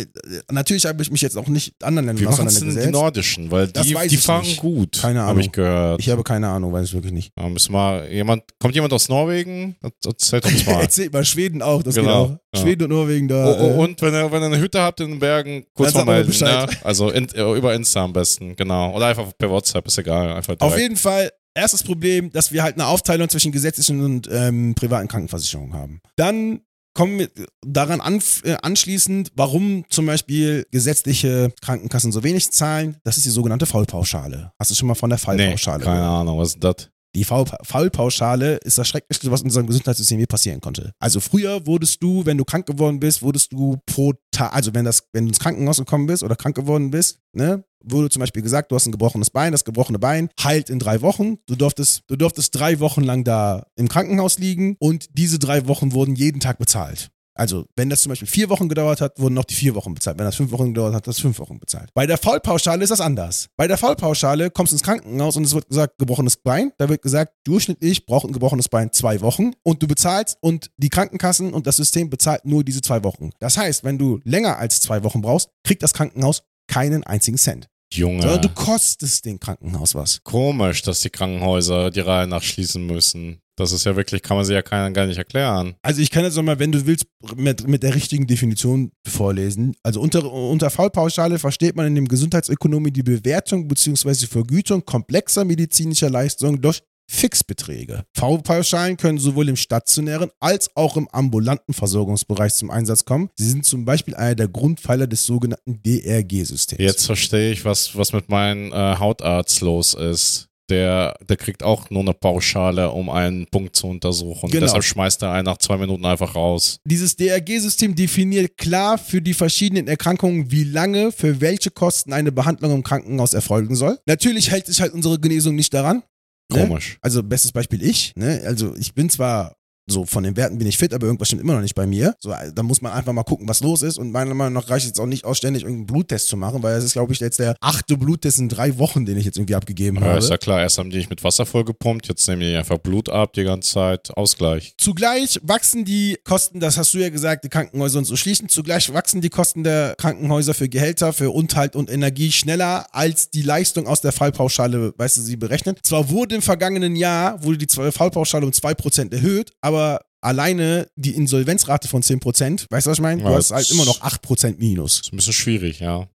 natürlich 0.50 0.86
habe 0.86 1.02
ich 1.02 1.10
mich 1.10 1.20
jetzt 1.20 1.36
auch 1.36 1.46
nicht 1.48 1.74
anderen 1.82 2.18
Wie 2.18 2.24
Ländern 2.24 2.46
es 2.46 2.60
denn 2.60 2.68
die 2.70 2.78
auseinandergesetzt. 2.78 2.92
Nordischen? 2.92 3.50
Weil 3.50 3.66
die, 3.68 3.82
die 4.08 4.14
ich 4.14 4.20
fahren 4.20 4.42
nicht. 4.42 4.60
gut. 4.60 4.98
Keine 5.00 5.20
Habe 5.20 5.30
Ahnung. 5.32 5.42
ich 5.42 5.52
gehört. 5.52 6.00
Ich 6.00 6.08
habe 6.08 6.22
keine 6.24 6.48
Ahnung, 6.48 6.72
weiß 6.72 6.88
ich 6.88 6.94
wirklich 6.94 7.12
nicht. 7.12 7.32
Ja, 7.38 7.48
müssen 7.48 7.72
mal 7.72 8.08
jemand, 8.10 8.42
kommt 8.58 8.74
jemand 8.74 8.92
aus 8.92 9.08
Norwegen? 9.08 9.76
Erzählt 10.04 10.44
uns 10.46 10.66
mal. 10.66 10.72
Erzähl 10.80 11.10
mal, 11.10 11.24
Schweden 11.24 11.60
auch, 11.62 11.82
das 11.82 11.94
Genau, 11.94 12.26
geht 12.28 12.36
auch. 12.36 12.40
ja. 12.54 12.60
Schweden 12.62 12.82
und 12.84 12.90
Norwegen 12.90 13.28
da. 13.28 13.46
Oh, 13.46 13.56
oh, 13.58 13.70
äh, 13.70 13.84
und 13.84 14.00
wenn 14.02 14.14
ihr, 14.14 14.32
wenn 14.32 14.42
ihr 14.42 14.46
eine 14.46 14.58
Hütte 14.58 14.80
habt 14.80 15.00
in 15.00 15.10
den 15.10 15.18
Bergen, 15.18 15.64
kurz 15.74 15.94
mal 15.94 16.04
melden. 16.04 16.32
Ne? 16.40 16.68
Also 16.84 17.10
in, 17.10 17.26
über 17.26 17.74
Insta 17.74 18.02
am 18.04 18.12
besten, 18.12 18.56
genau. 18.56 18.94
Oder 18.96 19.06
einfach 19.06 19.26
per 19.36 19.50
WhatsApp, 19.50 19.86
ist 19.86 19.98
egal. 19.98 20.32
Einfach 20.32 20.54
direkt. 20.54 20.62
Auf 20.62 20.78
jeden 20.78 20.96
Fall, 20.96 21.30
erstes 21.54 21.82
Problem, 21.82 22.30
dass 22.32 22.52
wir 22.52 22.62
halt 22.62 22.74
eine 22.74 22.86
Aufteilung 22.86 23.28
zwischen 23.28 23.52
gesetzlichen 23.52 24.02
und 24.04 24.28
ähm, 24.30 24.74
privaten 24.74 25.08
Krankenversicherungen 25.08 25.74
haben. 25.74 26.00
Dann 26.16 26.60
kommen 26.94 27.18
wir 27.18 27.30
daran 27.66 28.00
anf- 28.00 28.44
äh, 28.44 28.56
anschließend, 28.60 29.32
warum 29.34 29.84
zum 29.88 30.06
Beispiel 30.06 30.66
gesetzliche 30.70 31.52
Krankenkassen 31.62 32.12
so 32.12 32.22
wenig 32.22 32.50
zahlen. 32.50 32.98
Das 33.04 33.16
ist 33.16 33.24
die 33.24 33.30
sogenannte 33.30 33.66
Fallpauschale. 33.66 34.52
Hast 34.58 34.70
du 34.70 34.74
schon 34.74 34.88
mal 34.88 34.94
von 34.94 35.08
der 35.10 35.18
nee, 35.18 35.24
Fallpauschale 35.24 35.84
keine 35.84 35.96
gehört? 35.96 36.20
Ahnung, 36.20 36.38
was 36.38 36.48
ist 36.48 36.62
das? 36.64 36.90
Die 37.14 37.24
Fallpauschale 37.24 38.56
ist 38.56 38.78
das 38.78 38.88
Schrecklichste, 38.88 39.30
was 39.30 39.42
in 39.42 39.48
unserem 39.48 39.66
Gesundheitssystem 39.66 40.18
je 40.18 40.26
passieren 40.26 40.60
konnte. 40.62 40.92
Also 40.98 41.20
früher 41.20 41.66
wurdest 41.66 42.02
du, 42.02 42.24
wenn 42.24 42.38
du 42.38 42.44
krank 42.44 42.64
geworden 42.64 43.00
bist, 43.00 43.22
wurdest 43.22 43.52
du 43.52 43.76
pro 43.84 44.14
Tag, 44.30 44.54
also 44.54 44.72
wenn 44.72 44.86
das, 44.86 45.08
wenn 45.12 45.24
du 45.24 45.28
ins 45.28 45.38
Krankenhaus 45.38 45.76
gekommen 45.76 46.06
bist 46.06 46.22
oder 46.22 46.36
krank 46.36 46.56
geworden 46.56 46.90
bist, 46.90 47.18
ne, 47.34 47.64
wurde 47.84 48.08
zum 48.08 48.20
Beispiel 48.20 48.42
gesagt, 48.42 48.72
du 48.72 48.76
hast 48.76 48.86
ein 48.86 48.92
gebrochenes 48.92 49.30
Bein, 49.30 49.52
das 49.52 49.64
gebrochene 49.64 49.98
Bein 49.98 50.30
heilt 50.42 50.70
in 50.70 50.78
drei 50.78 51.02
Wochen. 51.02 51.36
Du 51.46 51.54
durftest, 51.54 52.04
du 52.06 52.16
durftest 52.16 52.54
drei 52.54 52.80
Wochen 52.80 53.02
lang 53.02 53.24
da 53.24 53.66
im 53.76 53.88
Krankenhaus 53.88 54.38
liegen 54.38 54.76
und 54.78 55.06
diese 55.12 55.38
drei 55.38 55.66
Wochen 55.66 55.92
wurden 55.92 56.14
jeden 56.14 56.40
Tag 56.40 56.58
bezahlt. 56.58 57.10
Also, 57.34 57.66
wenn 57.76 57.88
das 57.88 58.02
zum 58.02 58.10
Beispiel 58.10 58.28
vier 58.28 58.50
Wochen 58.50 58.68
gedauert 58.68 59.00
hat, 59.00 59.18
wurden 59.18 59.34
noch 59.34 59.44
die 59.44 59.54
vier 59.54 59.74
Wochen 59.74 59.94
bezahlt. 59.94 60.18
Wenn 60.18 60.26
das 60.26 60.36
fünf 60.36 60.52
Wochen 60.52 60.74
gedauert 60.74 60.94
hat, 60.94 61.06
das 61.06 61.18
fünf 61.18 61.38
Wochen 61.38 61.58
bezahlt. 61.58 61.90
Bei 61.94 62.06
der 62.06 62.18
Fallpauschale 62.18 62.82
ist 62.82 62.90
das 62.90 63.00
anders. 63.00 63.48
Bei 63.56 63.66
der 63.66 63.78
Fallpauschale 63.78 64.50
kommst 64.50 64.72
du 64.72 64.76
ins 64.76 64.82
Krankenhaus 64.82 65.36
und 65.36 65.44
es 65.44 65.54
wird 65.54 65.68
gesagt, 65.68 65.98
gebrochenes 65.98 66.36
Bein. 66.36 66.72
Da 66.78 66.88
wird 66.88 67.02
gesagt, 67.02 67.32
durchschnittlich 67.44 68.06
braucht 68.06 68.26
ein 68.26 68.32
gebrochenes 68.32 68.68
Bein 68.68 68.92
zwei 68.92 69.20
Wochen 69.20 69.52
und 69.62 69.82
du 69.82 69.86
bezahlst 69.86 70.36
und 70.40 70.70
die 70.76 70.90
Krankenkassen 70.90 71.54
und 71.54 71.66
das 71.66 71.76
System 71.76 72.10
bezahlt 72.10 72.44
nur 72.44 72.64
diese 72.64 72.82
zwei 72.82 73.02
Wochen. 73.04 73.30
Das 73.40 73.56
heißt, 73.56 73.84
wenn 73.84 73.98
du 73.98 74.20
länger 74.24 74.58
als 74.58 74.80
zwei 74.80 75.02
Wochen 75.02 75.22
brauchst, 75.22 75.50
kriegt 75.64 75.82
das 75.82 75.94
Krankenhaus 75.94 76.42
keinen 76.66 77.04
einzigen 77.04 77.38
Cent. 77.38 77.68
Junge. 77.94 78.40
Du 78.40 78.48
kostest 78.48 79.24
dem 79.24 79.38
Krankenhaus 79.38 79.94
was. 79.94 80.22
Komisch, 80.24 80.82
dass 80.82 81.00
die 81.00 81.10
Krankenhäuser 81.10 81.90
die 81.90 82.00
Reihe 82.00 82.26
nachschließen 82.26 82.84
müssen. 82.84 83.42
Das 83.56 83.72
ist 83.72 83.84
ja 83.84 83.94
wirklich, 83.96 84.22
kann 84.22 84.36
man 84.36 84.46
sich 84.46 84.54
ja 84.54 84.62
keiner 84.62 84.90
gar 84.92 85.06
nicht 85.06 85.18
erklären. 85.18 85.74
Also 85.82 86.00
ich 86.00 86.10
kann 86.10 86.24
jetzt 86.24 86.36
nochmal, 86.36 86.58
wenn 86.58 86.72
du 86.72 86.86
willst, 86.86 87.06
mit, 87.36 87.68
mit 87.68 87.82
der 87.82 87.94
richtigen 87.94 88.26
Definition 88.26 88.92
vorlesen. 89.06 89.74
Also 89.82 90.00
unter, 90.00 90.32
unter 90.32 90.70
Fallpauschale 90.70 91.38
versteht 91.38 91.76
man 91.76 91.86
in 91.86 91.94
dem 91.94 92.08
Gesundheitsökonomie 92.08 92.90
die 92.90 93.02
Bewertung 93.02 93.68
bzw. 93.68 94.26
Vergütung 94.26 94.84
komplexer 94.84 95.44
medizinischer 95.44 96.08
Leistungen 96.08 96.62
durch 96.62 96.82
Fixbeträge. 97.12 98.04
V-Pauschalen 98.14 98.96
können 98.96 99.18
sowohl 99.18 99.48
im 99.48 99.56
stationären 99.56 100.30
als 100.40 100.74
auch 100.74 100.96
im 100.96 101.08
ambulanten 101.08 101.74
Versorgungsbereich 101.74 102.54
zum 102.54 102.70
Einsatz 102.70 103.04
kommen. 103.04 103.28
Sie 103.36 103.48
sind 103.48 103.66
zum 103.66 103.84
Beispiel 103.84 104.14
einer 104.14 104.34
der 104.34 104.48
Grundpfeiler 104.48 105.06
des 105.06 105.26
sogenannten 105.26 105.82
DRG-Systems. 105.82 106.80
Jetzt 106.80 107.06
verstehe 107.06 107.52
ich, 107.52 107.64
was, 107.64 107.96
was 107.96 108.12
mit 108.12 108.28
meinem 108.28 108.72
äh, 108.72 108.96
Hautarzt 108.98 109.60
los 109.60 109.94
ist. 109.94 110.48
Der, 110.70 111.18
der 111.28 111.36
kriegt 111.36 111.62
auch 111.62 111.90
nur 111.90 112.00
eine 112.00 112.14
Pauschale, 112.14 112.90
um 112.90 113.10
einen 113.10 113.46
Punkt 113.46 113.76
zu 113.76 113.88
untersuchen. 113.88 114.48
Genau. 114.48 114.64
Deshalb 114.64 114.84
schmeißt 114.84 115.22
er 115.22 115.32
einen 115.32 115.44
nach 115.44 115.58
zwei 115.58 115.76
Minuten 115.76 116.06
einfach 116.06 116.34
raus. 116.34 116.78
Dieses 116.86 117.14
DRG-System 117.16 117.94
definiert 117.94 118.56
klar 118.56 118.96
für 118.96 119.20
die 119.20 119.34
verschiedenen 119.34 119.86
Erkrankungen, 119.86 120.50
wie 120.50 120.64
lange 120.64 121.12
für 121.12 121.42
welche 121.42 121.70
Kosten 121.70 122.14
eine 122.14 122.32
Behandlung 122.32 122.72
im 122.72 122.82
Krankenhaus 122.82 123.34
erfolgen 123.34 123.74
soll. 123.74 123.98
Natürlich 124.06 124.50
hält 124.50 124.66
sich 124.66 124.80
halt 124.80 124.94
unsere 124.94 125.20
Genesung 125.20 125.56
nicht 125.56 125.74
daran. 125.74 126.02
Ne? 126.52 126.66
Komisch. 126.68 126.98
Also 127.00 127.22
bestes 127.22 127.52
Beispiel 127.52 127.82
ich. 127.82 128.12
Ne? 128.16 128.42
Also 128.44 128.74
ich 128.76 128.94
bin 128.94 129.08
zwar 129.10 129.56
so 129.86 130.04
von 130.04 130.22
den 130.22 130.36
Werten 130.36 130.58
bin 130.58 130.66
ich 130.68 130.78
fit, 130.78 130.94
aber 130.94 131.06
irgendwas 131.06 131.28
stimmt 131.28 131.42
immer 131.42 131.54
noch 131.54 131.60
nicht 131.60 131.74
bei 131.74 131.86
mir. 131.86 132.14
So, 132.20 132.32
da 132.54 132.62
muss 132.62 132.80
man 132.82 132.92
einfach 132.92 133.12
mal 133.12 133.24
gucken, 133.24 133.48
was 133.48 133.60
los 133.60 133.82
ist. 133.82 133.98
Und 133.98 134.12
meiner 134.12 134.32
Meinung 134.34 134.52
nach 134.54 134.70
reicht 134.70 134.84
es 134.84 134.90
jetzt 134.90 135.00
auch 135.00 135.06
nicht 135.06 135.24
aus, 135.24 135.38
ständig 135.38 135.62
irgendeinen 135.62 135.86
Bluttest 135.86 136.28
zu 136.28 136.36
machen, 136.36 136.62
weil 136.62 136.74
das 136.76 136.84
ist, 136.84 136.92
glaube 136.92 137.12
ich, 137.12 137.20
jetzt 137.20 137.38
der 137.38 137.56
achte 137.60 137.96
Bluttest 137.96 138.38
in 138.38 138.48
drei 138.48 138.78
Wochen, 138.78 139.04
den 139.04 139.16
ich 139.18 139.24
jetzt 139.24 139.36
irgendwie 139.38 139.54
abgegeben 139.56 139.96
Ja, 139.98 140.02
habe. 140.04 140.18
ist 140.18 140.30
ja 140.30 140.38
klar, 140.38 140.60
erst 140.60 140.78
haben 140.78 140.90
die 140.90 140.98
nicht 140.98 141.10
mit 141.10 141.24
Wasser 141.24 141.46
vollgepumpt, 141.46 142.08
jetzt 142.08 142.26
nehmen 142.28 142.42
die 142.42 142.54
einfach 142.56 142.78
Blut 142.78 143.08
ab 143.08 143.32
die 143.32 143.44
ganze 143.44 143.70
Zeit. 143.72 144.10
Ausgleich. 144.16 144.74
Zugleich 144.78 145.40
wachsen 145.42 145.84
die 145.84 146.16
Kosten, 146.24 146.60
das 146.60 146.76
hast 146.76 146.94
du 146.94 146.98
ja 146.98 147.08
gesagt, 147.08 147.44
die 147.44 147.48
Krankenhäuser 147.48 147.98
und 147.98 148.04
so 148.04 148.14
schließen. 148.16 148.48
Zugleich 148.48 148.92
wachsen 148.92 149.20
die 149.20 149.30
Kosten 149.30 149.64
der 149.64 149.94
Krankenhäuser 149.98 150.54
für 150.54 150.68
Gehälter, 150.68 151.12
für 151.12 151.30
Unterhalt 151.30 151.74
und 151.76 151.90
Energie 151.90 152.30
schneller 152.30 152.86
als 152.92 153.30
die 153.30 153.42
Leistung 153.42 153.86
aus 153.86 154.00
der 154.00 154.12
Fallpauschale, 154.12 154.94
weißt 154.96 155.16
du, 155.16 155.20
sie 155.22 155.36
berechnet. 155.36 155.80
Zwar 155.82 156.08
wurde 156.10 156.36
im 156.36 156.42
vergangenen 156.42 156.94
Jahr, 156.96 157.42
wurde 157.42 157.58
die 157.58 157.66
Fallpauschale 157.68 158.44
um 158.46 158.52
2% 158.52 159.12
erhöht, 159.12 159.50
aber 159.60 159.71
alleine 160.20 160.88
die 160.96 161.14
Insolvenzrate 161.14 161.88
von 161.88 162.02
10%, 162.02 162.66
weißt 162.70 162.86
du, 162.86 162.90
was 162.90 162.98
ich 162.98 163.02
meine? 163.02 163.22
Du 163.22 163.28
Ja, 163.28 163.34
hast 163.36 163.50
halt 163.50 163.70
immer 163.70 163.84
noch 163.84 164.00
8% 164.02 164.56
Minus. 164.58 165.00
Ist 165.00 165.12
ein 165.12 165.16
bisschen 165.16 165.32
schwierig, 165.32 165.80
ja. 165.80 166.08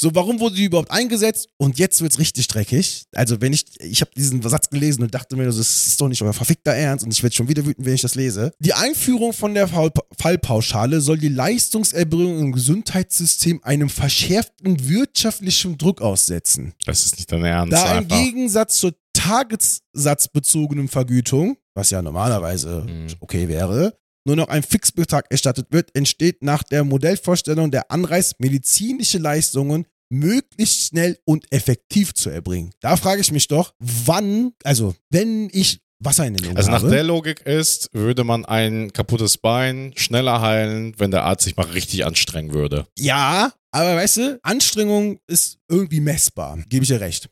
So, 0.00 0.12
warum 0.16 0.40
wurde 0.40 0.56
die 0.56 0.64
überhaupt 0.64 0.90
eingesetzt? 0.90 1.48
Und 1.58 1.78
jetzt 1.78 2.00
wird's 2.02 2.18
richtig 2.18 2.48
dreckig. 2.48 3.04
Also, 3.14 3.40
wenn 3.40 3.52
ich, 3.52 3.66
ich 3.78 4.00
habe 4.00 4.10
diesen 4.16 4.42
Satz 4.42 4.68
gelesen 4.68 5.02
und 5.04 5.14
dachte 5.14 5.36
mir, 5.36 5.44
das 5.44 5.58
ist 5.58 6.00
doch 6.00 6.08
nicht 6.08 6.20
euer 6.22 6.32
verfickter 6.32 6.72
Ernst 6.72 7.04
und 7.04 7.12
ich 7.12 7.22
werde 7.22 7.36
schon 7.36 7.46
wieder 7.46 7.64
wütend, 7.64 7.86
wenn 7.86 7.94
ich 7.94 8.00
das 8.00 8.16
lese. 8.16 8.52
Die 8.58 8.72
Einführung 8.74 9.32
von 9.32 9.54
der 9.54 9.68
Fall 9.68 9.92
Fallpauschale 10.18 11.00
soll 11.00 11.18
die 11.18 11.28
Leistungserbringung 11.28 12.40
im 12.40 12.52
Gesundheitssystem 12.52 13.60
einem 13.62 13.88
verschärften 13.88 14.88
wirtschaftlichen 14.88 15.78
Druck 15.78 16.00
aussetzen. 16.02 16.72
Das 16.84 17.04
ist 17.04 17.18
nicht 17.18 17.30
dein 17.30 17.44
Ernst. 17.44 17.72
Da 17.72 17.92
im 17.92 17.98
einfach. 17.98 18.18
Gegensatz 18.18 18.78
zur 18.78 18.94
tagessatzbezogenen 19.12 20.88
Vergütung, 20.88 21.56
was 21.74 21.90
ja 21.90 22.02
normalerweise 22.02 22.84
Mhm. 22.86 23.06
okay 23.20 23.48
wäre, 23.48 23.96
nur 24.26 24.36
noch 24.36 24.48
ein 24.48 24.62
Fixbetrag 24.62 25.26
erstattet 25.30 25.66
wird, 25.70 25.94
entsteht 25.96 26.42
nach 26.42 26.62
der 26.62 26.84
Modellvorstellung 26.84 27.70
der 27.70 27.90
Anreiz, 27.90 28.34
medizinische 28.38 29.18
Leistungen 29.18 29.86
möglichst 30.10 30.88
schnell 30.88 31.18
und 31.24 31.50
effektiv 31.50 32.14
zu 32.14 32.30
erbringen. 32.30 32.70
Da 32.80 32.96
frage 32.96 33.20
ich 33.20 33.32
mich 33.32 33.48
doch, 33.48 33.72
wann, 33.80 34.52
also 34.62 34.94
wenn 35.10 35.48
ich 35.52 35.80
Wasser 36.04 36.26
in 36.26 36.34
den 36.34 36.44
Lungen 36.44 36.56
Also 36.56 36.70
nach 36.70 36.82
habe, 36.82 36.90
der 36.92 37.04
Logik 37.04 37.40
ist, 37.46 37.88
würde 37.92 38.24
man 38.24 38.44
ein 38.44 38.92
kaputtes 38.92 39.38
Bein 39.38 39.92
schneller 39.96 40.40
heilen, 40.40 40.94
wenn 40.98 41.12
der 41.12 41.24
Arzt 41.24 41.44
sich 41.44 41.56
mal 41.56 41.66
richtig 41.66 42.04
anstrengen 42.04 42.52
würde. 42.52 42.86
ja, 42.98 43.52
aber 43.74 43.96
weißt 43.96 44.16
du, 44.18 44.38
Anstrengung 44.42 45.18
ist 45.26 45.58
irgendwie 45.70 46.00
messbar, 46.00 46.58
gebe 46.68 46.82
ich 46.82 46.88
dir 46.88 47.00
recht. 47.00 47.30